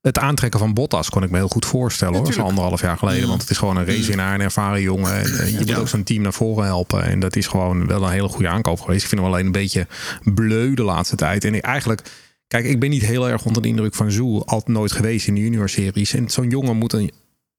het 0.00 0.18
aantrekken 0.18 0.60
van 0.60 0.74
Bottas 0.74 1.10
kon 1.10 1.22
ik 1.22 1.30
me 1.30 1.36
heel 1.36 1.48
goed 1.48 1.66
voorstellen. 1.66 2.14
hoor, 2.18 2.32
zo'n 2.32 2.44
anderhalf 2.44 2.80
jaar 2.80 2.98
geleden. 2.98 3.28
Want 3.28 3.40
het 3.40 3.50
is 3.50 3.58
gewoon 3.58 3.76
een 3.76 3.86
racewinnaar, 3.86 4.34
een 4.34 4.40
ervaren 4.40 4.82
jongen. 4.82 5.14
En, 5.18 5.38
eh, 5.38 5.50
je 5.50 5.56
moet 5.58 5.68
Ja. 5.68 5.76
ook 5.76 5.88
zo'n 5.88 6.02
team 6.02 6.22
naar 6.22 6.32
voren 6.32 6.64
helpen. 6.64 7.04
En 7.04 7.20
dat 7.20 7.36
is 7.36 7.46
gewoon 7.46 7.86
wel 7.86 8.02
een 8.04 8.12
hele 8.12 8.28
goede 8.28 8.48
aankoop 8.48 8.80
geweest. 8.80 9.02
Ik 9.02 9.08
vind 9.08 9.20
hem 9.20 9.30
alleen 9.30 9.46
een 9.46 9.52
beetje 9.52 9.86
bleu 10.34 10.74
de 10.74 10.82
laatste 10.82 11.16
tijd. 11.16 11.44
En 11.44 11.54
ik, 11.54 11.62
eigenlijk, 11.64 12.02
kijk, 12.48 12.64
ik 12.64 12.80
ben 12.80 12.90
niet 12.90 13.02
heel 13.06 13.28
erg 13.28 13.44
onder 13.44 13.62
de 13.62 13.68
indruk 13.68 13.94
van 13.94 14.10
Zoe. 14.10 14.44
Altijd 14.44 14.76
nooit 14.76 14.92
geweest 14.92 15.26
in 15.26 15.34
de 15.34 15.40
junior-series. 15.40 16.14
En 16.14 16.28
zo'n 16.30 16.48
jongen 16.50 16.76
moet, 16.76 16.92
een, 16.92 17.10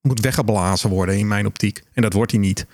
moet 0.08 0.20
weggeblazen 0.20 0.90
worden 0.90 1.18
in 1.18 1.28
mijn 1.28 1.46
optiek. 1.46 1.84
En 1.94 2.02
dat 2.02 2.14
wordt 2.14 2.32
hij 2.32 2.40
niet. 2.40 2.66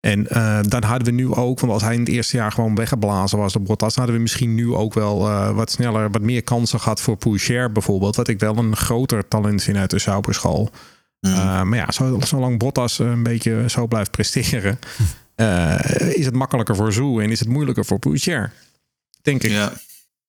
En 0.00 0.28
eh, 0.28 0.60
dan 0.68 0.82
hadden 0.82 1.06
we 1.06 1.12
nu 1.12 1.32
ook, 1.34 1.60
want 1.60 1.72
als 1.72 1.82
hij 1.82 1.94
in 1.94 2.00
het 2.00 2.08
eerste 2.08 2.36
jaar 2.36 2.52
gewoon 2.52 2.74
weggeblazen 2.74 3.38
was, 3.38 3.52
de 3.52 3.58
Bottas, 3.58 3.94
hadden 3.96 4.14
we 4.14 4.20
misschien 4.20 4.54
nu 4.54 4.72
ook 4.74 4.94
wel 4.94 5.28
eh, 5.28 5.54
wat 5.54 5.70
sneller, 5.70 6.10
wat 6.10 6.22
meer 6.22 6.42
kansen 6.42 6.80
gehad 6.80 7.00
voor 7.00 7.16
Poucher 7.16 7.72
bijvoorbeeld. 7.72 8.16
Wat 8.16 8.28
ik 8.28 8.38
wel 8.40 8.56
een 8.56 8.76
groter 8.76 9.28
talent 9.28 9.62
vind 9.62 9.76
uit 9.76 9.90
de 9.90 9.98
Sauberschool. 9.98 10.70
Uh, 11.20 11.62
maar 11.62 11.78
ja, 11.78 11.90
zo- 11.90 12.20
zolang 12.20 12.58
Bottas 12.58 12.98
een 12.98 13.22
beetje 13.22 13.64
zo 13.68 13.86
blijft 13.86 14.10
presteren, 14.10 14.78
eh, 15.34 15.78
is 16.14 16.24
het 16.24 16.34
makkelijker 16.34 16.76
voor 16.76 16.92
Zoe 16.92 17.22
en 17.22 17.30
is 17.30 17.38
het 17.40 17.48
moeilijker 17.48 17.84
voor 17.84 17.98
Poucher. 17.98 18.52
Denk 19.22 19.42
ik. 19.42 19.50
Ja. 19.50 19.72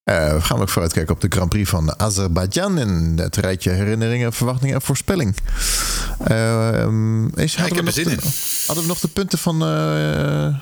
Eh, 0.04 0.32
we 0.34 0.40
gaan 0.40 0.60
ook 0.60 0.68
vooruitkijken 0.68 1.14
op 1.14 1.20
de 1.20 1.26
Grand 1.30 1.48
Prix 1.48 1.70
van 1.70 1.98
Azerbeidzjan. 2.00 2.78
En 2.78 3.12
het 3.16 3.36
rijtje 3.36 3.70
herinneringen, 3.70 4.32
verwachtingen 4.32 4.74
en 4.74 4.82
voorspelling. 4.82 5.34
Ehm, 6.24 7.26
is, 7.26 7.56
hadden, 7.56 7.76
ik 7.76 7.76
heb 7.76 7.76
er 7.76 7.82
nog 7.84 7.92
zin 7.94 8.04
de, 8.04 8.64
hadden 8.66 8.84
we 8.84 8.90
nog 8.90 9.00
de 9.00 9.08
punten 9.08 9.38
van... 9.38 9.62
eh, 9.62 10.54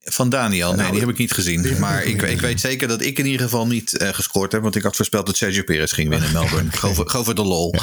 Van 0.00 0.28
Daniel, 0.28 0.68
nee, 0.68 0.76
Nou, 0.78 0.90
die 0.90 1.00
heb 1.00 1.08
ik 1.08 1.18
niet 1.18 1.32
gezien. 1.32 1.78
Maar 1.78 2.04
ik, 2.04 2.22
ik 2.22 2.40
weet 2.40 2.60
zeker 2.60 2.88
dat 2.88 3.00
ik 3.02 3.18
in 3.18 3.26
ieder 3.26 3.40
geval 3.42 3.66
niet 3.66 3.96
eh, 3.96 4.08
gescoord 4.08 4.52
heb. 4.52 4.62
Want 4.62 4.76
ik 4.76 4.82
had 4.82 4.96
voorspeld 4.96 5.26
dat 5.26 5.36
Sergio 5.36 5.62
Perez 5.62 5.94
ging 5.94 6.08
winnen 6.08 6.28
in 6.28 6.34
Melbourne. 6.40 6.70
Gewoon 6.72 7.24
voor- 7.24 7.34
de 7.34 7.42
lol. 7.44 7.74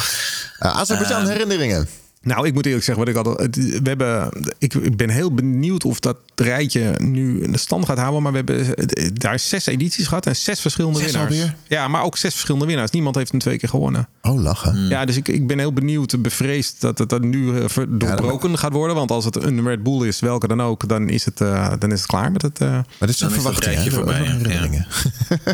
eh, 0.58 0.76
Azerbeidzjan 0.76 1.26
herinneringen. 1.28 1.88
Nou, 2.22 2.46
ik 2.46 2.54
moet 2.54 2.66
eerlijk 2.66 2.84
zeggen, 2.84 3.04
wat 3.04 3.14
ik 3.16 3.26
al, 3.26 3.36
het- 3.36 3.56
we 3.56 3.88
hebben, 3.88 4.28
ik, 4.58 4.74
ik 4.74 4.96
ben 4.96 5.10
heel 5.10 5.34
benieuwd 5.34 5.84
of 5.84 6.00
dat 6.00 6.16
rijtje 6.34 6.94
nu 6.98 7.50
de 7.50 7.58
stand 7.58 7.84
gaat 7.86 7.98
houden. 7.98 8.22
Maar 8.22 8.30
we 8.32 8.36
hebben 8.38 8.76
eh, 8.76 9.08
daar 9.12 9.38
zes 9.38 9.66
edities 9.66 10.06
gehad 10.06 10.26
en 10.26 10.36
zes 10.36 10.60
verschillende 10.60 10.98
Zes 10.98 11.12
winnaars. 11.12 11.30
alweer? 11.32 11.54
Ja, 11.68 11.88
maar 11.88 12.02
ook 12.02 12.16
zes 12.16 12.30
verschillende 12.32 12.66
winnaars. 12.66 12.90
Niemand 12.90 13.14
heeft 13.16 13.30
hem 13.30 13.40
twee 13.40 13.58
keer 13.58 13.68
gewonnen. 13.68 14.08
Oh, 14.22 14.42
lachen. 14.42 14.88
Ja, 14.88 15.04
dus 15.04 15.16
ik, 15.16 15.28
ik 15.28 15.46
ben 15.46 15.58
heel 15.58 15.72
benieuwd, 15.72 16.22
bevreesd 16.22 16.80
dat 16.80 16.98
het 16.98 17.08
dan 17.08 17.28
nu 17.28 17.58
eh, 17.60 17.64
doorbroken 17.88 18.58
gaat 18.58 18.72
worden. 18.72 18.96
Want 18.96 19.10
als 19.10 19.24
het 19.24 19.36
een 19.42 19.64
Red 19.66 19.82
Bull 19.82 20.06
is, 20.06 20.20
welke 20.20 20.48
dan 20.48 20.62
ook, 20.62 20.88
dan 20.88 21.08
is 21.08 21.24
het, 21.24 21.40
eh, 21.40 21.72
dan 21.78 21.92
is 21.92 21.98
het 21.98 22.08
klaar 22.08 22.32
met 22.32 22.42
het. 22.42 22.60
eh, 22.60 22.68
Maar 22.70 22.84
dit 22.98 23.08
is 23.08 23.20
een 23.20 23.28
dat 23.28 23.36
verwachting, 23.36 23.84
Nog 23.94 24.08
ja. 24.08 24.12
herinneringen. 24.22 24.86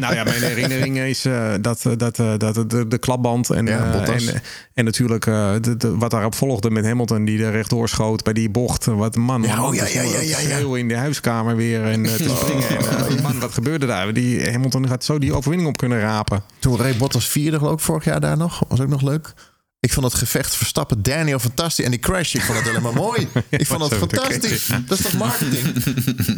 nou 0.01 0.15
ja, 0.15 0.25
mijn 0.25 0.43
herinnering 0.43 0.99
is 0.99 1.25
eh, 1.25 1.53
dat, 1.61 1.83
dat, 1.97 2.17
dat 2.39 2.55
de, 2.71 2.85
de 2.89 2.99
klapband 2.99 3.51
en, 3.51 3.67
Ja, 3.67 4.05
en, 4.05 4.43
en 4.75 4.85
natuurlijk 4.85 5.27
eh, 5.27 5.53
de, 5.61 5.77
de- 5.77 5.97
wat 5.97 6.11
daarop 6.11 6.35
volgde 6.61 6.81
met 6.81 6.91
Hamilton 6.91 7.25
die 7.25 7.45
er 7.45 7.51
rechtdoor 7.51 7.89
schoot 7.89 8.25
bij 8.25 8.33
die 8.33 8.51
bocht. 8.51 8.85
Wat 8.85 9.17
man, 9.17 9.43
Ja, 9.43 9.65
oh, 9.65 9.75
ja, 9.75 9.87
ja, 9.87 10.03
ja, 10.03 10.41
ja, 10.41 10.77
in 10.77 10.89
de 10.89 10.97
huiskamer 10.97 11.57
weer 11.57 11.85
en 11.85 12.03
te 12.03 12.35
springen. 12.37 12.69
En, 12.69 13.17
eh, 13.17 13.23
man, 13.23 13.41
wat 13.41 13.53
gebeurde 13.53 13.87
daar? 13.87 14.13
Die 14.13 14.51
Hamilton 14.51 14.89
gaat 14.89 15.05
zo 15.05 15.19
die 15.19 15.35
overwinning 15.35 15.69
op 15.69 15.77
kunnen 15.77 16.01
rapen. 16.01 16.43
Toen 16.59 16.77
reed 16.77 16.99
Bottas 16.99 17.29
vierde 17.29 17.59
geloof 17.59 17.73
ik 17.73 17.81
vorig 17.81 18.05
jaar 18.05 18.21
daar 18.21 18.37
nog. 18.37 18.63
Was 18.69 18.81
ook 18.81 18.89
nog 18.89 19.03
leuk. 19.03 19.35
Ik 19.81 19.93
vond 19.93 20.07
het 20.07 20.15
gevecht 20.15 20.57
Verstappen, 20.57 21.03
Daniel 21.03 21.39
fantastisch. 21.39 21.85
En 21.85 21.91
die 21.91 22.01
crash, 22.01 22.35
ik 22.35 22.43
vond 22.43 22.59
het 22.59 22.67
helemaal 22.67 22.93
mooi. 22.93 23.29
Ik 23.51 23.67
vond 23.67 23.83
het 23.83 23.95
fantastisch. 23.95 24.67
Dat 24.87 24.99
is 24.99 25.05
toch 25.05 25.13
marketing? 25.13 25.85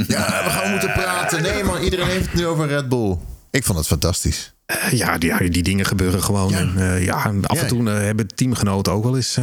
Ja, 0.06 0.44
we 0.44 0.50
gaan 0.50 0.70
moeten 0.70 0.92
praten. 0.92 1.42
Nee 1.42 1.64
man, 1.64 1.82
iedereen 1.82 2.06
heeft 2.06 2.24
het 2.24 2.34
nu 2.34 2.46
over 2.46 2.66
Red 2.66 2.88
Bull. 2.88 3.16
Ik 3.50 3.64
vond 3.64 3.78
het 3.78 3.86
fantastisch. 3.86 4.54
Eh, 4.66 4.92
ja, 4.92 5.18
die, 5.18 5.50
die 5.50 5.62
dingen 5.62 5.84
gebeuren 5.84 6.22
gewoon. 6.22 6.50
Ja. 6.50 6.58
En, 6.58 6.76
eh, 6.76 7.04
ja, 7.04 7.24
en 7.24 7.46
af 7.46 7.60
en 7.60 7.68
toe 7.68 7.88
hebben 7.88 8.26
teamgenoten 8.26 8.92
ook 8.92 9.04
wel 9.04 9.16
eens 9.16 9.38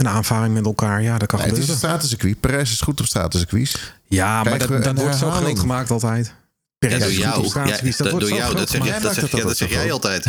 een 0.00 0.08
aanvaring 0.08 0.54
met 0.54 0.64
elkaar. 0.64 1.02
Ja, 1.02 1.18
dat 1.18 1.28
kan 1.28 1.38
Nee, 1.38 1.48
het 1.48 1.58
is 1.58 1.68
een 1.68 1.76
stratencircuit. 1.76 2.40
Perez 2.40 2.72
is 2.72 2.80
goed 2.80 3.00
op 3.00 3.06
stratencircuits. 3.06 3.92
Ja, 4.08 4.34
maar 4.34 4.42
Krijgen 4.42 4.68
dat, 4.68 4.78
we 4.78 4.84
dat 4.84 4.96
een 4.96 5.02
wordt 5.02 5.16
zo 5.16 5.30
groot 5.30 5.58
gemaakt 5.58 5.90
altijd. 5.90 6.34
Ja, 6.78 6.98
door 6.98 7.12
jou. 7.12 7.42
dat, 7.42 7.52
wordt 7.52 8.10
door 8.10 8.28
zo 8.28 8.34
jou. 8.34 8.42
groot 8.42 8.56
Dat 8.56 8.70
zeg, 8.70 8.80
gemaakt. 8.80 9.02
jij, 9.02 9.12
dat, 9.12 9.14
Jij 9.14 9.28
zeg, 9.28 9.32
maakt 9.32 9.32
ja, 9.32 9.38
dat 9.38 9.48
dat 9.48 9.56
zeg 9.56 9.68
altijd 9.68 9.82
jij 9.82 9.92
altijd. 9.92 10.26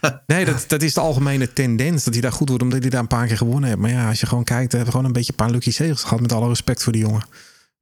Nee, 0.26 0.44
dat, 0.44 0.64
dat 0.66 0.82
is 0.82 0.94
de 0.94 1.00
algemene 1.00 1.52
tendens. 1.52 2.04
Dat 2.04 2.12
hij 2.12 2.22
daar 2.22 2.32
goed 2.32 2.48
wordt 2.48 2.62
omdat 2.62 2.80
hij 2.80 2.90
daar 2.90 3.00
een 3.00 3.06
paar 3.06 3.26
keer 3.26 3.36
gewonnen 3.36 3.68
heeft. 3.68 3.80
Maar 3.80 3.90
ja, 3.90 4.08
als 4.08 4.20
je 4.20 4.26
gewoon 4.26 4.44
kijkt, 4.44 4.70
hij 4.70 4.80
heeft 4.80 4.92
gewoon 4.92 5.06
een 5.06 5.12
beetje 5.12 5.32
een 5.32 5.44
paar 5.44 5.50
lucky 5.50 5.70
zegels 5.70 6.02
gehad. 6.02 6.20
Met 6.20 6.32
alle 6.32 6.48
respect 6.48 6.82
voor 6.82 6.92
die 6.92 7.02
jongen. 7.02 7.26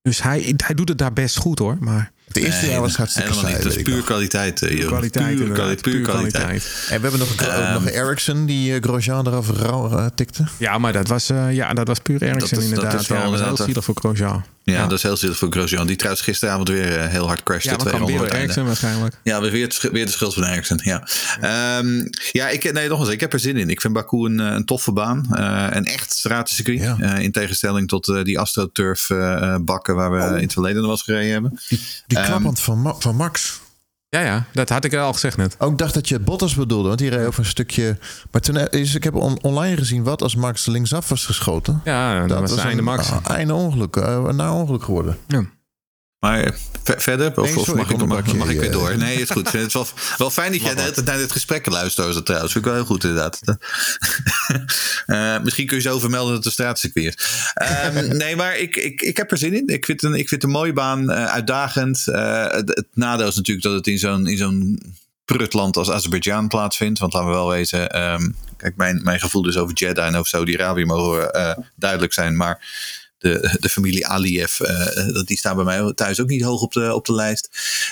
Dus 0.02 0.22
hij, 0.22 0.54
hij 0.56 0.74
doet 0.74 0.88
het 0.88 0.98
daar 0.98 1.12
best 1.12 1.36
goed 1.36 1.58
hoor. 1.58 1.76
Maar 1.80 2.12
Het 2.34 2.44
eerste 2.44 2.60
Nee, 2.62 2.70
jaar 2.70 2.80
was 2.80 2.96
hartstikke 2.96 3.28
helemaal 3.30 3.50
saai. 3.50 3.62
niet. 3.62 3.64
Dat 3.64 3.76
weet 3.76 3.86
is 3.86 3.88
ik 3.88 3.94
puur 3.94 4.04
kwaliteit. 4.04 4.62
eh, 4.62 4.78
joh. 4.78 4.86
kwaliteit, 4.86 5.36
Puur 5.36 5.50
kwaliteit. 5.50 5.82
Puur 5.82 6.00
kwaliteit. 6.02 6.86
En 6.88 6.96
we 6.96 7.08
hebben 7.08 7.18
nog 7.18 7.30
een, 7.40 7.46
Ehm. 7.46 7.72
nog 7.72 7.82
een 7.86 7.92
Ericsson 7.92 8.46
die 8.46 8.72
uh, 8.72 8.80
Grosjean 8.82 9.26
eraf 9.26 9.50
rauw 9.50 9.90
eh, 9.98 10.06
tikte. 10.14 10.44
Ja, 10.58 10.78
maar 10.78 10.92
dat 10.92 11.08
was, 11.08 11.30
eh, 11.30 11.52
ja, 11.52 11.72
dat 11.74 11.86
was 11.86 11.98
puur 11.98 12.22
Ericsson 12.22 12.40
Dat 12.40 12.50
is- 12.50 12.56
dat 12.58 12.62
inderdaad. 12.78 13.00
is 13.00 13.06
wel 13.08 13.18
ja, 13.18 13.24
dat 13.30 13.32
was 13.40 13.40
heel 13.58 13.66
zielig 13.66 13.84
voor 13.84 13.94
Grosjean. 13.94 14.44
Ja, 14.64 14.82
dat 14.86 14.92
is 14.98 15.02
heel 15.02 15.16
zielig 15.16 15.36
voor 15.36 15.48
Grosjean. 15.52 15.86
Die 15.86 15.96
trouwens 15.96 16.24
gisteravond 16.24 16.68
weer 16.68 16.98
eh, 16.98 17.06
heel 17.08 17.26
hard 17.26 17.42
crashte. 17.42 17.68
Ja, 17.68 17.76
maar 17.76 17.86
twee 17.86 17.98
kan 17.98 18.06
weer 18.06 18.20
het. 18.20 18.32
Ericsson 18.32 18.64
waarschijnlijk. 18.66 19.14
Ja, 19.22 19.40
weer, 19.40 19.62
het 19.62 19.88
weer 19.92 20.06
de 20.06 20.12
schuld 20.12 20.34
van 20.34 20.44
Ericsson. 20.44 20.80
Ja, 20.82 21.08
Ehm, 21.40 22.06
ja 22.32 22.48
ik, 22.48 22.72
nee, 22.72 22.88
nog 22.88 23.00
eens, 23.00 23.08
ik 23.08 23.20
heb 23.20 23.32
er 23.32 23.40
zin 23.40 23.56
in. 23.56 23.70
Ik 23.70 23.80
vind 23.80 23.92
Baku 23.92 24.16
een, 24.24 24.40
eh, 24.40 24.46
een 24.46 24.64
toffe 24.64 24.92
baan. 24.92 25.26
Eh, 25.30 25.66
een 25.70 25.84
echt 25.84 26.12
stratencircuit. 26.12 26.78
Ja. 26.80 26.96
Eh, 27.00 27.22
in 27.22 27.32
tegenstelling 27.32 27.88
tot 27.88 28.08
eh, 28.08 28.22
die 28.24 28.38
AstroTurf 28.38 29.10
eh, 29.10 29.32
eh, 29.54 29.60
bakken 29.60 29.94
waar 29.94 30.10
we 30.12 30.20
Oh. 30.22 30.36
in 30.36 30.42
het 30.42 30.52
verleden 30.52 30.76
nog 30.76 30.84
wel 30.86 30.92
eens 30.92 31.02
gereden 31.02 31.32
hebben. 31.32 31.58
Die 32.06 32.18
Ehm. 32.22 32.30
klapband 32.30 32.60
van, 32.60 32.82
Ma- 32.82 32.94
van 32.98 33.16
Max. 33.16 33.60
Ja, 34.08 34.20
ja, 34.20 34.44
dat 34.52 34.68
had 34.68 34.84
ik 34.84 34.94
al 34.94 35.12
gezegd 35.12 35.36
net. 35.36 35.56
Ook 35.58 35.78
dacht 35.78 35.94
dat 35.94 36.08
je 36.08 36.18
Bottas 36.20 36.54
bedoelde, 36.54 36.86
want 36.88 36.98
die 37.00 37.10
reed 37.10 37.26
over 37.26 37.40
een 37.40 37.46
stukje. 37.46 37.98
Maar 38.30 38.40
toen 38.40 38.56
is, 38.56 38.94
ik 38.94 39.04
heb 39.04 39.14
on- 39.14 39.42
online 39.42 39.76
gezien 39.76 40.02
wat 40.02 40.22
als 40.22 40.34
Max 40.36 40.66
linksaf 40.66 41.08
was 41.08 41.24
geschoten. 41.26 41.80
Ja, 41.84 42.26
dat, 42.26 42.40
was 42.40 42.50
het 42.50 42.60
einde 42.60 42.78
een 42.78 42.84
max. 42.84 43.10
ah, 43.10 43.30
einde 43.30 43.54
ongeluk, 43.54 43.96
eh, 43.96 44.24
een 44.26 44.36
na 44.36 44.54
ongeluk 44.54 44.84
geworden. 44.84 45.18
Ja. 45.26 45.42
Maar 46.22 46.54
ver- 46.82 47.00
verder? 47.00 47.36
Of, 47.36 47.48
Nee, 47.48 47.58
of 47.58 47.64
sorry, 47.64 47.80
mag, 47.80 47.90
ik 47.90 47.92
ik, 47.92 47.98
mag, 47.98 48.02
onderbrak 48.02 48.26
je, 48.26 48.38
mag 48.38 48.50
ik 48.50 48.58
weer 48.58 48.68
eh. 48.68 48.72
door? 48.72 48.96
Nee, 48.96 49.20
is 49.20 49.30
goed. 49.36 49.52
Het 49.52 49.66
is 49.66 49.72
wel, 49.72 49.86
wel 50.18 50.30
fijn 50.30 50.52
dat 50.52 50.60
jij 50.60 50.74
de 50.74 50.82
tijd 50.82 51.04
naar 51.04 51.16
dit 51.16 51.32
gesprek 51.32 51.66
luistert 51.66 52.24
trouwens. 52.24 52.52
Vind 52.52 52.64
ik 52.64 52.70
wel 52.70 52.80
heel 52.80 52.90
goed 52.90 53.04
inderdaad. 53.04 53.40
Eh, 55.06 55.40
misschien 55.42 55.66
kun 55.66 55.76
je 55.76 55.82
zo 55.82 55.98
vermelden 55.98 56.34
dat 56.34 56.44
een 56.44 56.50
straatcircuit 56.50 57.06
is. 57.06 57.50
Ehm, 57.54 58.16
nee, 58.22 58.36
maar 58.36 58.58
ik, 58.58 58.76
ik, 58.76 59.00
ik 59.02 59.16
heb 59.16 59.30
er 59.30 59.38
zin 59.38 59.54
in. 59.54 59.66
Ik 59.66 59.84
vind, 59.84 60.02
een, 60.02 60.12
ik 60.14 60.28
vind 60.28 60.30
het 60.30 60.42
een 60.42 60.58
mooie 60.58 60.72
baan, 60.72 61.10
eh, 61.10 61.24
uitdagend. 61.24 62.08
Eh, 62.08 62.50
het, 62.50 62.68
het 62.68 62.86
nadeel 62.94 63.26
is 63.26 63.36
natuurlijk 63.36 63.66
dat 63.66 63.74
het 63.74 63.86
in 63.86 63.98
zo'n, 63.98 64.26
in 64.26 64.36
zo'n 64.36 64.80
prutland 65.24 65.76
als 65.76 65.90
Azerbeidzjan 65.90 66.48
plaatsvindt. 66.48 66.98
Want 66.98 67.12
laten 67.12 67.28
we 67.28 67.34
wel 67.34 67.48
wezen, 67.48 67.90
ehm, 67.90 68.30
kijk, 68.56 68.76
mijn, 68.76 69.00
mijn 69.02 69.20
gevoel 69.20 69.42
dus 69.42 69.56
over 69.56 69.74
Jeddah 69.74 70.06
en 70.06 70.14
over 70.14 70.28
Saudi-Arabië 70.28 70.84
mogen 70.84 71.32
eh, 71.32 71.56
duidelijk 71.76 72.12
zijn. 72.12 72.36
Maar 72.36 72.66
de, 73.22 73.56
de 73.60 73.68
familie 73.68 74.06
Aliyev, 74.06 74.60
eh, 74.60 75.22
die 75.24 75.36
staan 75.36 75.56
bij 75.56 75.64
mij 75.64 75.92
thuis 75.94 76.20
ook 76.20 76.28
niet 76.28 76.42
hoog 76.42 76.60
op 76.60 76.72
de, 76.72 76.94
op 76.94 77.06
de 77.06 77.14
lijst. 77.14 77.48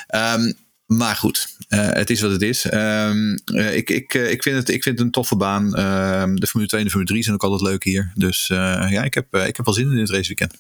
Ehm, 0.07 0.53
maar 0.87 1.17
goed, 1.17 1.57
eh, 1.69 1.89
het 1.89 2.11
is 2.11 2.21
wat 2.21 2.31
het 2.31 2.43
is. 2.43 2.65
Ehm, 2.65 3.39
eh, 3.45 3.77
ik, 3.77 3.91
ik, 3.91 4.15
ik, 4.15 4.43
vind 4.43 4.57
het, 4.57 4.69
ik 4.69 4.83
vind 4.83 4.99
het 4.99 5.07
een 5.07 5.13
toffe 5.13 5.37
baan. 5.37 5.75
Ehm, 5.75 6.35
de 6.35 6.47
Formule 6.47 6.69
2 6.69 6.81
en 6.81 6.87
de 6.87 6.93
Formule 6.93 7.11
3 7.11 7.23
zijn 7.23 7.35
ook 7.35 7.43
altijd 7.43 7.71
leuk 7.71 7.85
hier. 7.85 8.13
Dus 8.15 8.51
eh, 8.51 8.87
ja, 8.91 9.03
ik 9.03 9.15
heb, 9.15 9.37
ik 9.37 9.57
heb 9.57 9.65
wel 9.65 9.75
zin 9.75 9.91
in 9.91 9.97
dit 9.97 10.11
raceweekend. 10.11 10.55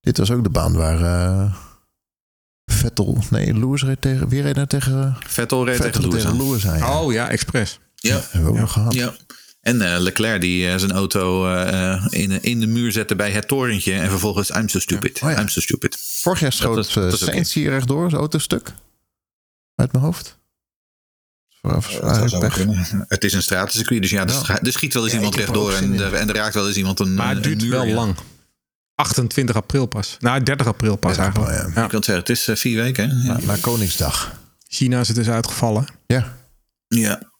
Dit 0.00 0.18
was 0.18 0.30
ook 0.30 0.42
de 0.42 0.50
baan 0.50 0.72
waar 0.72 1.00
eh, 1.02 1.54
Vettel... 2.72 3.24
Nee, 3.30 3.54
Lewis 3.54 3.82
reed 3.82 4.00
tegen... 4.00 4.28
Wie 4.28 4.42
reed 4.42 4.54
nou 4.54 4.66
tegen... 4.66 5.16
Vettel 5.26 5.66
reed 5.66 5.76
Vettel 5.76 6.00
tegen 6.00 6.08
Lewis 6.08 6.26
aan. 6.26 6.36
Lewis 6.36 6.66
aan, 6.66 6.78
ja. 6.78 7.00
Oh 7.00 7.12
ja, 7.12 7.28
expres. 7.28 7.78
Ja, 7.94 8.20
Hebben 8.30 8.42
we 8.42 8.48
ook 8.48 8.60
nog 8.60 8.72
gehad. 8.72 8.94
ja. 8.94 9.14
En 9.62 9.80
eh, 9.94 10.00
Leclerc 10.00 10.40
die 10.40 10.68
eh, 10.68 10.78
zijn 10.78 10.92
auto 10.92 11.54
eh, 11.54 12.06
in, 12.10 12.42
in 12.42 12.60
de 12.60 12.66
muur 12.66 12.92
zette 12.92 13.16
bij 13.16 13.30
het 13.30 13.48
torentje. 13.48 13.92
En 13.94 14.08
vervolgens, 14.10 14.50
I'm 14.50 14.68
so 14.68 14.78
stupid. 14.78 15.20
Oh 15.22 15.30
ja. 15.30 15.40
I'm 15.40 15.48
so 15.48 15.60
stupid. 15.60 15.98
Vorig 16.20 16.40
jaar 16.40 16.52
schoot 16.52 16.94
Dat 16.94 17.12
is-. 17.12 17.24
Sainz 17.24 17.52
hier 17.54 17.70
rechtdoor, 17.70 18.08
zijn 18.08 18.20
autostuk. 18.20 18.72
Uit 19.74 19.92
mijn 19.92 20.04
hoofd. 20.04 20.38
Vooraf 21.60 21.90
zwaar 21.90 22.38
pech. 22.38 22.64
Het 23.08 23.24
is 23.24 23.32
een 23.32 23.42
stratencircuit, 23.42 24.02
dus 24.02 24.10
ja, 24.10 24.26
er, 24.26 24.44
Ja. 24.46 24.60
er 24.62 24.72
schiet 24.72 24.94
wel 24.94 25.02
eens 25.02 25.12
Ja, 25.12 25.18
iemand 25.18 25.34
er 25.34 25.40
rechtdoor 25.40 25.72
en 25.72 26.00
er, 26.00 26.14
en 26.14 26.28
er 26.28 26.34
raakt 26.34 26.54
wel 26.54 26.66
eens 26.66 26.76
iemand 26.76 27.00
een 27.00 27.14
Maar 27.14 27.28
het 27.28 27.36
een 27.36 27.42
duurt 27.42 27.60
muur, 27.60 27.70
wel 27.70 27.84
ja. 27.84 27.94
lang. 27.94 28.16
28 28.94 29.56
april 29.56 29.86
pas. 29.86 30.16
Nou, 30.20 30.42
30 30.42 30.66
april 30.66 30.96
pas 30.96 31.16
30 31.16 31.26
april, 31.26 31.46
eigenlijk. 31.46 31.74
ja. 31.74 31.80
Ja. 31.80 31.84
Ik 31.84 31.90
kan 31.90 31.98
het 31.98 32.08
zeggen, 32.26 32.44
het 32.44 32.54
is 32.54 32.60
vier 32.60 32.82
weken. 32.82 33.10
Hè? 33.10 33.26
Ja. 33.26 33.38
Na, 33.38 33.44
na 33.44 33.56
Koningsdag. 33.60 34.32
China 34.68 35.00
is 35.00 35.08
het 35.08 35.16
dus 35.16 35.28
uitgevallen. 35.28 35.86
Ja. 36.06 36.36
ja. 36.88 37.31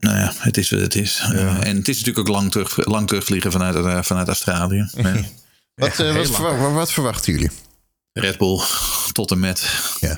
Nou 0.00 0.16
ja, 0.18 0.32
het 0.38 0.56
is 0.56 0.70
wat 0.70 0.80
het 0.80 0.94
is. 0.94 1.18
Eh, 1.32 1.66
en 1.66 1.76
het 1.76 1.88
is 1.88 1.98
natuurlijk 1.98 2.18
ook 2.28 2.34
lang, 2.34 2.50
terug, 2.50 2.86
lang 2.86 3.06
terugvliegen 3.06 3.52
vanuit, 3.52 3.74
eh, 3.74 4.02
vanuit 4.02 4.28
Australië. 4.28 4.88
Ja. 4.96 5.84
Wat, 5.88 5.98
eh, 6.00 6.14
wat, 6.16 6.30
verwa- 6.30 6.70
wat 6.72 6.92
verwachten 6.92 7.32
jullie? 7.32 7.50
Red 8.12 8.38
Bull 8.38 8.60
tot 9.12 9.30
en 9.30 9.38
met. 9.40 9.62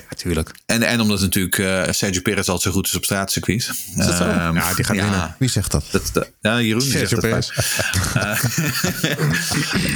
Natuurlijk. 0.09 0.51
En, 0.67 0.83
en 0.83 1.01
omdat 1.01 1.21
natuurlijk 1.21 1.59
eh 1.59 1.83
Sergio 1.93 2.21
Perez 2.21 2.49
altijd 2.49 2.61
zo 2.63 2.71
goed 2.71 2.87
is 2.87 2.95
op 2.95 3.05
straatcircuits. 3.05 3.69
Is 3.69 4.07
dat 4.07 4.17
zo? 4.17 4.25
Ja, 4.25 4.75
die 4.75 4.85
gaat 4.85 4.97
winnen. 4.97 5.35
Wie 5.39 5.49
zegt 5.49 5.71
dat? 5.71 5.85
Dat, 5.91 6.11
dat- 6.13 6.31
ja, 6.41 6.61
Jeroen 6.61 6.83
Sergio. 6.83 7.21
Eh, 8.15 8.45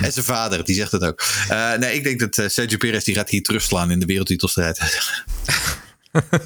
en 0.04 0.12
zijn 0.12 0.24
vader, 0.24 0.64
die 0.64 0.74
zegt 0.74 0.92
het 0.92 1.02
ook. 1.02 1.22
Eh, 1.48 1.72
nee, 1.74 1.94
ik 1.94 2.04
denk 2.04 2.20
dat 2.20 2.38
eh, 2.38 2.48
Sergio 2.48 2.76
Perez 2.76 3.04
die 3.04 3.14
gaat 3.14 3.28
hier 3.30 3.42
terugslaan 3.42 3.90
in 3.90 4.00
de 4.00 4.06
wereldtitelstrijd. 4.06 4.78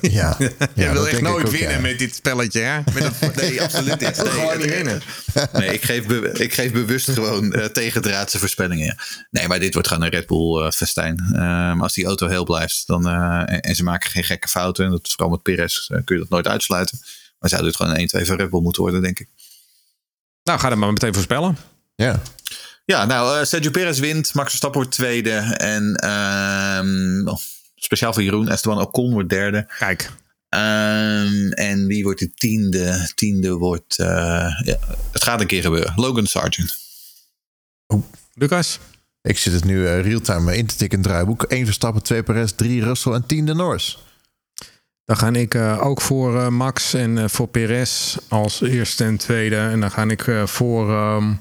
Ja, 0.00 0.36
ja 0.38 0.46
Je 0.74 0.84
wil 0.84 0.94
dat 0.94 1.06
echt 1.06 1.20
nooit 1.20 1.46
ook, 1.46 1.50
winnen 1.50 1.70
ja. 1.70 1.80
met 1.80 1.98
dit 1.98 2.14
spelletje, 2.14 2.60
hè? 2.60 2.78
Met 2.94 3.02
dat, 3.20 3.34
Nee, 3.40 3.62
absoluut 3.62 4.00
niet. 4.00 4.16
Nee, 4.22 4.30
gewoon 4.30 4.58
niet 4.58 4.68
winnen. 4.70 5.02
Nee, 5.52 5.72
ik 5.72 5.82
geef, 5.82 6.06
be- 6.06 6.30
ik 6.32 6.54
geef 6.54 6.72
bewust 6.72 7.10
gewoon 7.10 7.52
eh 7.52 7.64
tegendraadse 7.64 8.38
voorspellingen. 8.38 8.84
ja. 8.84 8.96
Nee, 9.30 9.48
maar 9.48 9.58
dit 9.60 9.72
wordt 9.72 9.88
gewoon 9.88 10.02
een 10.02 10.10
Red 10.10 10.26
Bull 10.26 10.62
eh, 10.64 10.70
festijn. 10.70 11.30
Ehm, 11.34 11.80
als 11.82 11.92
die 11.92 12.04
auto 12.06 12.28
heel 12.28 12.44
blijft 12.44 12.86
dan, 12.86 13.06
eh, 13.08 13.42
en, 13.54 13.60
en 13.60 13.74
ze 13.74 13.82
maken 13.82 14.10
geen 14.10 14.24
gekke 14.24 14.48
fouten. 14.48 14.84
En 14.84 14.90
dat, 14.90 15.08
vooral 15.10 15.30
met 15.30 15.42
Perez 15.42 15.88
eh, 15.90 15.98
kun 16.04 16.14
je 16.16 16.20
dat 16.22 16.30
nooit 16.30 16.46
uitsluiten. 16.48 16.98
Maar 17.38 17.50
zou 17.50 17.62
dit 17.62 17.76
gewoon 17.76 17.96
een 17.96 18.08
1-2 18.22 18.26
van 18.26 18.36
Red 18.36 18.50
Bull 18.50 18.60
moeten 18.62 18.82
worden, 18.82 19.02
denk 19.02 19.18
ik. 19.18 19.28
Nou, 20.42 20.58
ga 20.58 20.68
dan 20.68 20.78
maar 20.78 20.92
meteen 20.92 21.14
voorspellen. 21.14 21.56
Ja. 21.94 22.20
Ja, 22.84 23.04
nou, 23.04 23.38
eh, 23.38 23.44
Sergio 23.44 23.70
Perez 23.70 23.98
wint. 23.98 24.34
Max 24.34 24.48
Verstappen 24.48 24.80
wordt 24.80 24.96
tweede. 24.96 25.30
En 25.56 25.94
ehm, 25.94 27.28
oh, 27.28 27.38
speciaal 27.86 28.12
voor 28.12 28.22
Jeroen, 28.22 28.48
Esteban 28.48 28.80
Ocon 28.80 29.12
wordt 29.12 29.28
derde. 29.28 29.68
Kijk. 29.78 30.10
Ehm, 30.48 31.50
en 31.52 31.86
wie 31.86 32.02
wordt 32.02 32.18
de 32.20 32.30
tiende? 32.34 33.10
Tiende 33.14 33.52
wordt... 33.54 33.98
eh, 33.98 34.06
ja, 34.64 34.76
het 35.12 35.24
gaat 35.24 35.40
een 35.40 35.46
keer 35.46 35.62
gebeuren. 35.62 35.92
Logan 35.96 36.26
Sargent. 36.26 36.76
Lucas? 38.34 38.78
Ik 39.22 39.38
zit 39.38 39.52
het 39.52 39.64
nu 39.64 39.86
eh, 39.86 40.00
real-time 40.00 40.56
in 40.56 40.66
te 40.66 40.76
tikken 40.76 40.98
in 40.98 41.04
het 41.04 41.12
draaiboek. 41.12 41.42
1 41.42 41.64
Verstappen, 41.64 42.02
2 42.02 42.22
Perez, 42.22 42.52
3 42.56 42.82
Russell 42.84 43.12
en 43.12 43.26
10 43.26 43.46
de 43.46 43.54
Norris. 43.54 43.98
Dan 45.04 45.16
ga 45.16 45.32
ik 45.32 45.54
eh, 45.54 45.86
ook 45.86 46.00
voor 46.00 46.40
eh, 46.40 46.48
Max 46.48 46.94
en 46.94 47.18
eh, 47.18 47.24
voor 47.28 47.46
Perez 47.48 48.16
als 48.28 48.60
eerste 48.60 49.04
en 49.04 49.16
tweede. 49.16 49.56
En 49.56 49.80
dan 49.80 49.90
ga 49.90 50.02
ik 50.04 50.26
eh, 50.26 50.46
voor 50.46 50.90
ehm, 50.92 51.32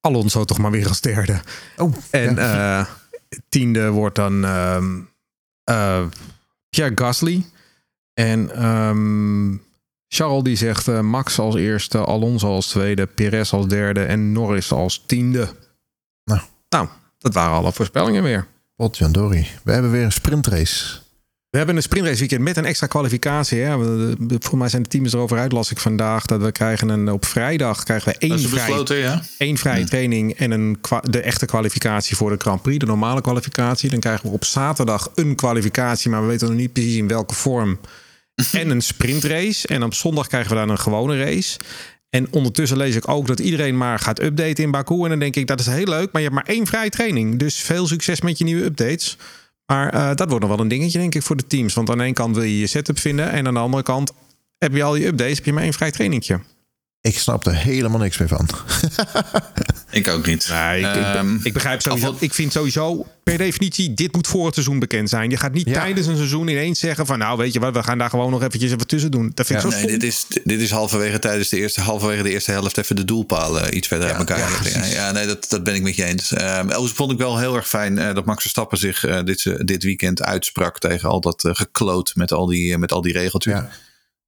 Alonso 0.00 0.44
toch 0.44 0.58
maar 0.58 0.70
weer 0.70 0.88
als 0.88 1.00
derde. 1.00 1.40
Oh, 1.76 1.94
En 2.10 2.34
ja. 2.34 2.88
Tiende 3.48 3.90
wordt 3.90 4.16
dan 4.16 4.44
eh, 5.64 6.06
Pierre 6.68 6.92
Gasly. 6.94 7.46
En 8.14 8.50
ehm, 8.50 9.56
Charles 10.08 10.42
die 10.42 10.56
zegt 10.56 10.88
eh, 10.88 11.00
Max 11.00 11.38
als 11.38 11.54
eerste, 11.54 11.98
Alonso 11.98 12.48
als 12.48 12.66
tweede, 12.66 13.06
Perez 13.06 13.52
als 13.52 13.66
derde 13.66 14.04
en 14.04 14.32
Norris 14.32 14.72
als 14.72 15.04
tiende. 15.06 15.48
Nou. 16.24 16.40
nou 16.68 16.88
dat 17.18 17.34
waren 17.34 17.56
alle 17.56 17.72
voorspellingen 17.72 18.22
weer. 18.22 18.46
Potjandori. 18.76 19.48
We 19.62 19.72
hebben 19.72 19.90
weer 19.90 20.04
een 20.04 20.12
sprintrace. 20.12 21.03
We 21.54 21.60
hebben 21.60 21.78
een 21.78 21.88
sprintrace 21.88 22.18
weekend 22.18 22.40
met 22.40 22.56
een 22.56 22.64
extra 22.64 22.86
kwalificatie. 22.86 23.60
Hè. 23.60 23.76
Voor 24.38 24.58
mij 24.58 24.68
zijn 24.68 24.82
de 24.82 24.88
teams 24.88 25.12
erover 25.12 25.38
uit, 25.38 25.52
las 25.52 25.70
ik 25.70 25.78
vandaag. 25.78 26.26
Dat 26.26 26.40
we 26.40 26.52
krijgen 26.52 26.88
een, 26.88 27.12
op 27.12 27.24
vrijdag 27.24 27.82
krijgen 27.82 28.12
we 28.12 28.18
één, 28.18 28.40
vrij, 28.40 28.66
besloten, 28.66 28.96
ja. 28.96 29.22
één 29.38 29.56
vrije 29.56 29.84
training 29.84 30.34
en 30.34 30.50
een, 30.50 30.78
de 31.02 31.20
echte 31.20 31.46
kwalificatie 31.46 32.16
voor 32.16 32.30
de 32.30 32.36
Grand 32.38 32.62
Prix. 32.62 32.78
De 32.78 32.86
normale 32.86 33.20
kwalificatie. 33.20 33.90
Dan 33.90 34.00
krijgen 34.00 34.28
we 34.28 34.34
op 34.34 34.44
zaterdag 34.44 35.10
een 35.14 35.34
kwalificatie, 35.34 36.10
maar 36.10 36.20
we 36.20 36.26
weten 36.26 36.48
nog 36.48 36.56
niet 36.56 36.72
precies 36.72 36.96
in 36.96 37.08
welke 37.08 37.34
vorm. 37.34 37.78
en 38.52 38.70
een 38.70 38.82
sprintrace. 38.82 39.68
En 39.68 39.82
op 39.82 39.94
zondag 39.94 40.26
krijgen 40.26 40.50
we 40.50 40.56
dan 40.56 40.68
een 40.68 40.78
gewone 40.78 41.24
race. 41.24 41.58
En 42.10 42.26
ondertussen 42.30 42.76
lees 42.76 42.96
ik 42.96 43.08
ook 43.08 43.26
dat 43.26 43.40
iedereen 43.40 43.76
maar 43.76 43.98
gaat 43.98 44.22
updaten 44.22 44.64
in 44.64 44.70
Baku. 44.70 45.02
En 45.02 45.08
dan 45.08 45.18
denk 45.18 45.36
ik, 45.36 45.46
dat 45.46 45.60
is 45.60 45.66
heel 45.66 45.88
leuk, 45.88 46.12
maar 46.12 46.22
je 46.22 46.28
hebt 46.28 46.40
maar 46.40 46.54
één 46.54 46.66
vrije 46.66 46.90
training. 46.90 47.38
Dus 47.38 47.56
veel 47.56 47.86
succes 47.86 48.20
met 48.20 48.38
je 48.38 48.44
nieuwe 48.44 48.64
updates. 48.64 49.16
Maar 49.66 49.88
eh, 49.88 50.14
dat 50.14 50.28
wordt 50.28 50.40
nog 50.44 50.54
wel 50.54 50.60
een 50.60 50.68
dingetje, 50.68 50.98
denk 50.98 51.14
ik, 51.14 51.22
voor 51.22 51.36
de 51.36 51.46
teams. 51.46 51.74
Want 51.74 51.90
aan 51.90 51.98
de 51.98 52.04
ene 52.04 52.12
kant 52.12 52.34
wil 52.34 52.44
je 52.44 52.58
je 52.58 52.66
setup 52.66 52.98
vinden. 52.98 53.30
En 53.30 53.46
aan 53.46 53.54
de 53.54 53.60
andere 53.60 53.82
kant 53.82 54.12
heb 54.58 54.74
je 54.74 54.82
al 54.82 54.96
je 54.96 55.06
updates, 55.06 55.36
heb 55.36 55.44
je 55.44 55.52
maar 55.52 55.62
één 55.62 55.72
vrij 55.72 55.90
trainingje. 55.90 56.40
Ik 57.00 57.18
snap 57.18 57.46
er 57.46 57.56
helemaal 57.56 57.98
niks 57.98 58.18
meer 58.18 58.28
van. 58.28 58.48
Ik 59.94 60.08
ook 60.08 60.26
niet. 60.26 60.48
Nee, 60.48 60.78
ik, 60.80 60.84
Ehm, 60.86 61.34
ik, 61.34 61.44
ik 61.44 61.52
begrijp 61.52 61.82
sowieso. 61.82 62.06
afval- 62.06 62.22
Ik 62.22 62.34
vind 62.34 62.52
sowieso 62.52 63.06
per 63.22 63.38
definitie, 63.38 63.94
dit 63.94 64.12
moet 64.14 64.26
voor 64.26 64.44
het 64.44 64.54
seizoen 64.54 64.78
bekend 64.78 65.08
zijn. 65.08 65.30
Je 65.30 65.36
gaat 65.36 65.52
niet 65.52 65.68
Ja. 65.68 65.72
tijdens 65.72 66.06
een 66.06 66.16
seizoen 66.16 66.48
ineens 66.48 66.78
zeggen 66.78 67.06
van 67.06 67.18
nou, 67.18 67.36
weet 67.38 67.52
je 67.52 67.60
wat, 67.60 67.72
we 67.74 67.82
gaan 67.82 67.98
daar 67.98 68.10
gewoon 68.10 68.30
nog 68.30 68.42
eventjes 68.42 68.72
even 68.72 68.86
tussen 68.86 69.10
doen. 69.10 69.30
Dat 69.34 69.46
vind 69.46 69.58
ik 69.64 69.70
Ja, 69.70 69.70
zo 69.70 69.76
Nee, 69.78 69.86
dit 69.86 70.02
is, 70.02 70.26
dit 70.44 70.60
is 70.60 70.70
halverwege 70.70 71.18
tijdens 71.18 71.48
de 71.48 71.56
eerste, 71.56 71.80
halverwege 71.80 72.22
de 72.22 72.30
eerste 72.30 72.50
helft 72.50 72.78
even 72.78 72.96
de 72.96 73.04
doelpalen 73.04 73.76
iets 73.76 73.88
verder 73.88 74.08
uit 74.08 74.18
elkaar. 74.18 74.38
ja. 74.38 74.78
Ja, 74.78 74.84
ja, 74.84 75.10
nee, 75.12 75.26
dat, 75.26 75.46
dat 75.48 75.64
ben 75.64 75.74
ik 75.74 75.82
met 75.82 75.96
je 75.96 76.04
eens. 76.04 76.32
Ehm 76.32 76.60
overigens 76.64 76.92
vond 76.92 77.12
ik 77.12 77.18
wel 77.18 77.38
heel 77.38 77.56
erg 77.56 77.68
fijn 77.68 77.98
eh, 77.98 78.14
dat 78.14 78.24
Max 78.24 78.40
Verstappen 78.40 78.78
zich 78.78 79.04
eh, 79.04 79.22
dit, 79.24 79.52
dit 79.66 79.82
weekend 79.82 80.22
uitsprak 80.22 80.78
tegen 80.78 81.08
al 81.08 81.20
dat 81.20 81.44
eh, 81.44 81.54
gekloot 81.54 82.12
met 82.14 82.32
al 82.32 82.46
die, 82.46 82.72
eh, 82.72 82.78
met 82.78 82.92
al 82.92 83.00
die 83.02 83.12
regeltjes. 83.12 83.60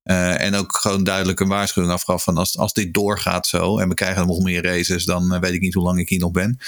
Ja. 0.07 0.37
Eh, 0.37 0.47
en 0.47 0.55
ook 0.55 0.77
gewoon 0.77 1.05
duidelijk 1.05 1.41
een 1.41 1.49
waarschuwing 1.49 1.95
afgaf 1.95 2.23
van 2.23 2.37
als, 2.37 2.59
als 2.59 2.73
dit 2.73 2.95
doorgaat 2.95 3.47
zo 3.47 3.79
en 3.79 3.89
we 3.89 3.95
krijgen 3.95 4.27
nog 4.27 4.43
meer 4.43 4.63
races, 4.63 5.05
dan 5.05 5.35
eh, 5.35 5.41
weet 5.41 5.53
ik 5.53 5.61
niet 5.61 5.75
hoe 5.75 5.85
lang 5.85 5.99
ik 5.99 6.09
hier 6.09 6.19
nog 6.19 6.31
ben. 6.31 6.59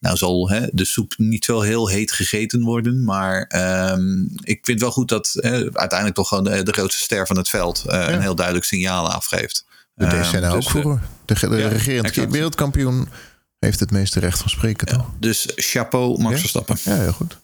Nou 0.00 0.16
zal 0.16 0.50
hè, 0.50 0.66
de 0.72 0.84
soep 0.84 1.14
niet 1.16 1.44
zo 1.44 1.60
heel 1.60 1.88
heet 1.88 2.12
gegeten 2.12 2.62
worden, 2.62 3.04
maar 3.04 3.42
ehm, 3.42 4.22
ik 4.42 4.58
vind 4.62 4.80
wel 4.80 4.90
goed 4.90 5.08
dat 5.08 5.38
uiteindelijk 5.72 6.14
toch 6.14 6.28
gewoon 6.28 6.44
de, 6.44 6.62
de 6.62 6.72
grootste 6.72 7.00
ster 7.00 7.26
van 7.26 7.36
het 7.36 7.48
veld 7.48 7.84
eh, 7.86 8.08
een 8.08 8.20
heel 8.20 8.34
duidelijk 8.34 8.66
signaal 8.66 9.10
afgeeft. 9.10 9.64
De 9.94 10.04
Ehm, 10.06 10.22
DCNA 10.22 10.48
ook 10.48 10.54
dus, 10.54 10.64
eh, 10.64 10.70
vroeger. 10.70 11.00
De, 11.24 11.48
de 11.48 11.56
ja, 11.56 11.68
regerend 11.68 12.14
wereldkampioen 12.14 13.08
heeft 13.58 13.80
het 13.80 13.90
meeste 13.90 14.20
recht 14.20 14.38
van 14.38 14.50
spreken, 14.50 14.86
toch? 14.86 15.10
Dus 15.18 15.52
chapeau 15.54 16.18
Max 16.18 16.34
Ja? 16.34 16.40
Verstappen. 16.40 16.76
Ja, 16.84 16.96
heel 16.96 17.12
goed. 17.12 17.39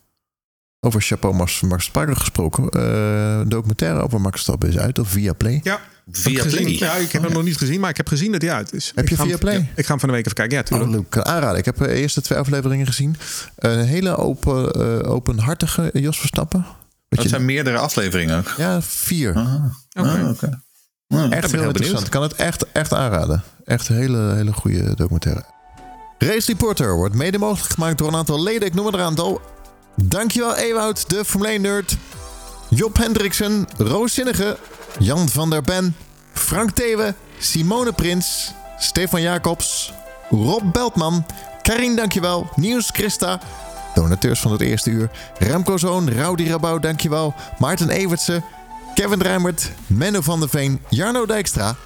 Over 0.80 1.00
Chapeau 1.02 1.34
Max, 1.34 1.60
Max 1.60 1.72
Verstappen 1.74 2.16
gesproken. 2.16 2.68
eh, 2.68 3.38
een 3.38 3.48
documentaire 3.48 4.00
over 4.00 4.20
Max 4.20 4.32
Verstappen 4.32 4.68
is 4.68 4.78
uit, 4.78 4.98
of 4.98 5.08
via 5.08 5.32
Play. 5.32 5.60
Ja, 5.62 5.80
Via 6.10 6.32
ik 6.36 6.40
gezien. 6.42 6.62
Play. 6.62 6.72
Ja, 6.88 6.94
ik 6.94 7.12
heb 7.12 7.22
hem 7.22 7.32
nog 7.32 7.42
niet 7.42 7.56
gezien, 7.56 7.80
maar 7.80 7.90
ik 7.90 7.96
heb 7.96 8.08
gezien 8.08 8.32
dat 8.32 8.42
hij 8.42 8.52
uit 8.52 8.72
is. 8.72 8.92
Heb 8.94 9.04
Ik 9.04 9.10
je 9.10 9.16
hem- 9.16 9.26
via 9.26 9.36
Play? 9.38 9.54
Ja, 9.54 9.64
ik 9.74 9.84
ga 9.84 9.90
hem 9.90 9.98
van 10.00 10.08
de 10.08 10.14
week 10.14 10.24
even 10.24 10.36
kijken. 10.36 10.56
Ja, 10.56 10.62
Oh, 10.62 10.68
tuurlijk. 10.68 10.90
leuk. 10.90 11.10
Kan 11.10 11.24
aanraden. 11.24 11.58
Ik 11.58 11.64
heb 11.64 11.76
de 11.78 11.92
eerste 11.92 12.20
twee 12.20 12.38
afleveringen 12.38 12.86
gezien. 12.86 13.16
Een 13.56 13.84
hele 13.84 14.16
open, 14.16 14.70
eh, 14.72 15.10
openhartige 15.10 15.90
Jos 15.92 16.18
Verstappen. 16.18 16.60
Wat 16.60 16.68
Dat 17.08 17.22
je, 17.22 17.28
zijn 17.28 17.44
meerdere 17.44 17.78
afleveringen 17.78 18.38
ook. 18.38 18.54
ja, 18.56 18.82
vier. 18.82 19.34
Ah, 19.34 19.54
Oké. 19.98 20.08
ah, 20.08 20.28
oké. 20.28 20.62
Ah. 21.08 21.32
echt 21.32 21.50
ben 21.50 21.60
heel 21.60 21.68
interessant. 21.68 22.04
Ik 22.04 22.10
kan 22.10 22.22
het 22.22 22.34
echt, 22.34 22.72
echt 22.72 22.92
aanraden. 22.92 23.42
Echt 23.64 23.88
een 23.88 23.96
hele, 23.96 24.32
hele 24.34 24.52
goede 24.52 24.94
documentaire. 24.94 25.44
Race 26.18 26.50
Reporter 26.52 26.94
wordt 26.94 27.14
mede 27.14 27.38
mogelijk 27.38 27.72
gemaakt 27.72 27.98
door 27.98 28.08
een 28.08 28.14
aantal 28.14 28.42
leden. 28.42 28.66
Ik 28.68 28.74
noem 28.74 28.86
er 28.86 28.94
een 28.94 29.00
aantal. 29.00 29.40
Dankjewel 29.96 30.54
Ewout, 30.56 31.10
de 31.10 31.24
Formule 31.24 31.52
1 31.52 31.60
nerd. 31.60 31.96
Job 32.68 32.98
Hendriksen, 32.98 33.68
Roos 33.78 34.14
Zinnige, 34.14 34.56
Jan 34.98 35.28
van 35.28 35.50
der 35.50 35.62
Ben, 35.62 35.96
Frank 36.32 36.70
Thewe, 36.70 37.14
Simone 37.38 37.92
Prins, 37.92 38.52
Stefan 38.78 39.20
Jacobs, 39.20 39.92
Rob 40.30 40.72
Beltman, 40.72 41.26
Karin 41.62 41.96
dankjewel, 41.96 42.50
Niels 42.56 42.90
Christa, 42.92 43.40
donateurs 43.94 44.40
van 44.40 44.52
het 44.52 44.60
eerste 44.60 44.90
uur, 44.90 45.10
Remco 45.38 45.76
Zoon, 45.76 46.12
Rowdy 46.22 46.48
Rabouw 46.48 46.78
dankjewel, 46.78 47.34
Maarten 47.58 47.90
Evertsen, 47.90 48.44
Kevin 48.94 49.22
Rijmert, 49.22 49.70
Menno 49.86 50.20
van 50.20 50.40
der 50.40 50.48
Veen, 50.48 50.80
Jarno 50.88 51.26
Dijkstra, 51.26 51.76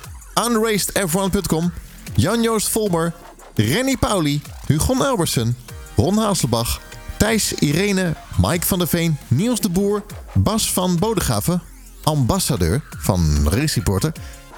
UnracedF1.com, 0.49 1.73
Jan-Joost 2.15 2.69
Volmer, 2.69 3.13
Renny 3.55 3.97
Pauli, 3.97 4.43
Hugon 4.67 5.05
Elbersen, 5.05 5.57
Ron 5.97 6.19
Haselbach, 6.19 6.81
Thijs 7.21 7.53
Irene, 7.53 8.15
Mike 8.37 8.67
van 8.67 8.79
der 8.79 8.89
Veen, 8.89 9.19
Niels 9.29 9.61
de 9.61 9.71
Boer, 9.71 10.03
Bas 10.33 10.73
van 10.73 10.99
Bodegraven, 10.99 11.63
ambassadeur 12.03 12.83
van 12.99 13.49
Race 13.49 14.01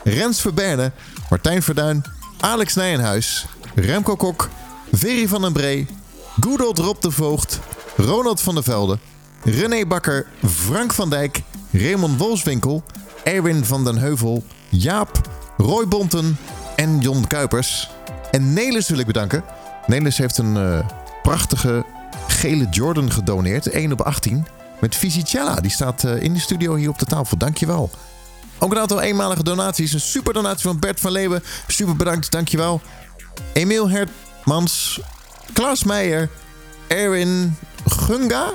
Rens 0.05 0.41
Verberne, 0.41 0.93
Martijn 1.31 1.63
Verduin, 1.63 2.05
Alex 2.41 2.75
Nijenhuis, 2.75 3.47
Remco 3.75 4.17
Kok, 4.17 4.49
Verry 4.93 5.29
van 5.29 5.41
den 5.41 5.53
Bree, 5.53 5.87
Goodold 6.41 6.79
Rob 6.79 7.03
de 7.03 7.11
Voogd, 7.11 7.61
Ronald 7.97 8.41
van 8.41 8.55
der 8.55 8.65
Velde, 8.65 8.99
René 9.45 9.87
Bakker, 9.87 10.27
Frank 10.47 10.93
van 10.93 11.11
Dijk, 11.11 11.43
Raymond 11.71 12.19
Wolfswinkel, 12.19 12.83
Erwin 13.25 13.65
van 13.65 13.85
den 13.85 13.99
Heuvel, 13.99 14.45
Jaap, 14.69 15.21
Roy 15.57 15.89
Bonten 15.89 16.37
en 16.77 16.99
Jon 16.99 17.27
Kuipers. 17.27 17.91
En 18.31 18.53
Nelis 18.53 18.89
wil 18.89 18.99
ik 18.99 19.07
bedanken. 19.07 19.45
Nelis 19.87 20.19
heeft 20.19 20.39
een 20.39 20.57
eh, 20.57 20.89
prachtige 21.23 21.85
gele 22.43 22.67
Jordan 22.71 23.13
gedoneerd, 23.13 23.67
1 23.67 23.93
op 23.93 24.01
18, 24.01 24.47
met 24.81 24.97
Visicella. 24.97 25.55
Die 25.55 25.71
staat 25.71 26.05
eh, 26.05 26.23
in 26.23 26.33
de 26.33 26.41
studio 26.41 26.75
hier 26.75 26.89
op 26.89 26.99
de 26.99 27.05
tafel. 27.05 27.37
Dankjewel. 27.37 27.91
Ook 28.59 28.73
een 28.73 28.79
aantal 28.79 29.01
eenmalige 29.01 29.43
donaties. 29.43 29.93
Een 29.93 30.01
super 30.01 30.33
donatie 30.33 30.63
van 30.63 30.79
Bert 30.79 31.01
van 31.01 31.13
Leeuwen. 31.13 31.43
Super 31.67 31.97
bedankt, 31.97 32.31
dankjewel. 32.31 32.81
Emiel 33.53 33.89
Hertmans, 33.89 35.01
Klaas 35.53 35.85
Meijer, 35.85 36.29
Erwin 36.87 37.57
Gunga, 37.87 38.53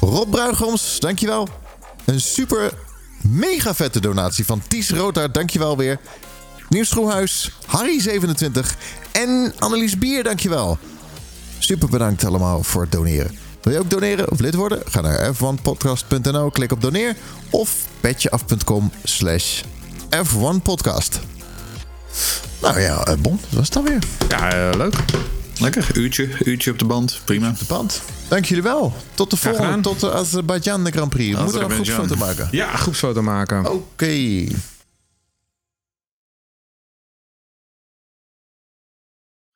Rob 0.00 0.30
Bruigoms, 0.30 1.00
dankjewel. 1.00 1.48
Een 2.04 2.20
super 2.20 2.72
mega 3.22 3.74
vette 3.74 4.00
donatie 4.00 4.44
van 4.44 4.62
Ties 4.68 4.90
Rotaar, 4.90 5.32
dankjewel 5.32 5.76
weer. 5.76 5.98
Nieuws 6.68 6.88
Schroehuis, 6.88 7.50
Harry27 7.50 8.60
en 9.12 9.54
Annelies 9.58 9.98
Bier, 9.98 10.22
dankjewel. 10.22 10.78
Super 11.58 11.88
bedankt 11.88 12.24
allemaal 12.24 12.62
voor 12.62 12.82
het 12.82 12.92
doneren. 12.92 13.30
Wil 13.62 13.72
je 13.72 13.78
ook 13.78 13.90
doneren 13.90 14.30
of 14.30 14.40
lid 14.40 14.54
worden? 14.54 14.82
Ga 14.84 15.00
naar 15.00 15.34
f1podcast.nl, 15.34 16.50
klik 16.50 16.72
op 16.72 16.82
doneer 16.82 17.16
of 17.50 17.74
petjeaf.com 18.00 18.92
slash 19.04 19.62
f1podcast. 20.16 21.20
Nou 22.62 22.80
ja, 22.80 23.04
eh, 23.04 23.14
Bon, 23.18 23.40
dat 23.42 23.58
was 23.58 23.64
het 23.64 23.72
dan 23.72 23.84
weer. 23.84 23.98
Ja, 24.28 24.52
eh, 24.52 24.76
leuk. 24.76 24.94
Lekker, 25.60 25.90
uurtje, 25.94 26.28
uurtje 26.44 26.70
op 26.70 26.78
de 26.78 26.84
band. 26.84 27.20
Prima. 27.24 27.54
De 27.58 27.64
band. 27.68 28.02
Dank 28.28 28.44
jullie 28.44 28.62
wel. 28.62 28.92
Tot 29.14 29.30
de 29.30 29.36
volgende, 29.36 29.80
tot 29.80 30.00
de 30.00 30.12
Azerbeidzjan 30.12 30.84
de 30.84 30.90
Grand 30.90 31.10
Prix. 31.10 31.36
We 31.36 31.42
moeten 31.42 31.62
een 31.62 31.70
groepsfoto 31.70 32.16
maken. 32.16 32.48
Ja, 32.50 32.76
groepsfoto 32.76 33.22
maken. 33.22 33.72
Oké. 33.72 34.46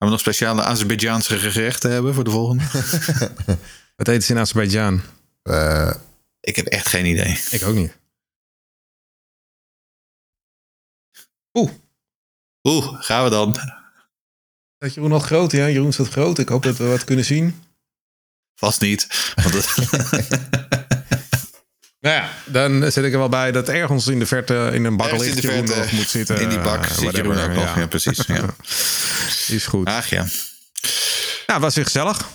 We 0.05 0.11
nog 0.11 0.21
speciale 0.21 0.63
Azerbeidzjaanse 0.63 1.39
gerechten 1.39 1.91
hebben 1.91 2.15
voor 2.15 2.25
de 2.25 2.31
volgende? 2.31 2.65
Wat 3.97 4.09
eten 4.09 4.23
ze 4.23 4.33
in 4.33 4.39
Azerbeidzjan? 4.39 5.01
Eh, 5.43 5.95
Ik 6.41 6.57
heb 6.57 6.67
echt 6.67 6.87
geen 6.89 7.07
idee. 7.07 7.39
Ik 7.51 7.63
ook 7.65 7.75
niet. 7.75 7.97
Oeh, 12.69 13.03
gaan 13.03 13.25
we 13.25 13.31
dan? 13.31 13.57
Dat 14.79 14.95
Jeroen 14.95 15.13
al 15.13 15.19
groot, 15.19 15.53
ja. 15.53 15.69
Jeroen 15.69 15.93
staat 15.93 16.09
groot. 16.09 16.39
Ik 16.39 16.49
hoop 16.49 16.63
dat 16.63 16.77
we 16.77 16.85
wat 16.87 17.05
kunnen 17.05 17.25
zien. 17.25 17.63
Vast 18.55 18.81
niet. 18.81 19.33
Want 19.35 19.55
het- 19.55 19.75
Nou 22.03 22.15
ja, 22.15 22.29
dan 22.45 22.93
zet 22.93 23.05
ik 23.05 23.13
er 23.13 23.19
wel 23.19 23.29
bij 23.29 23.53
dat 23.53 23.69
ergens 23.69 24.07
in 24.07 24.19
de 24.19 24.27
verte 24.27 24.71
in 24.73 24.85
een 24.85 24.97
bak 24.97 25.25
Jeroen 25.25 25.65
nog 25.65 25.93
moet 25.93 26.09
zitten. 26.09 26.41
in 26.41 26.49
die 26.49 26.59
bak 26.59 26.85
eh, 26.85 26.91
zit 26.91 27.17
Jeroen 27.17 27.39
ook 27.39 27.55
nog. 27.55 27.77
Ja, 27.77 27.87
precies. 27.87 28.21
Ja. 28.27 28.45
Is 29.57 29.67
goed. 29.67 29.87
Ach 29.87 30.09
ja. 30.09 30.27
Ja, 31.47 31.61
was 31.61 31.75
weer 31.75 31.85
gezellig. 31.85 32.29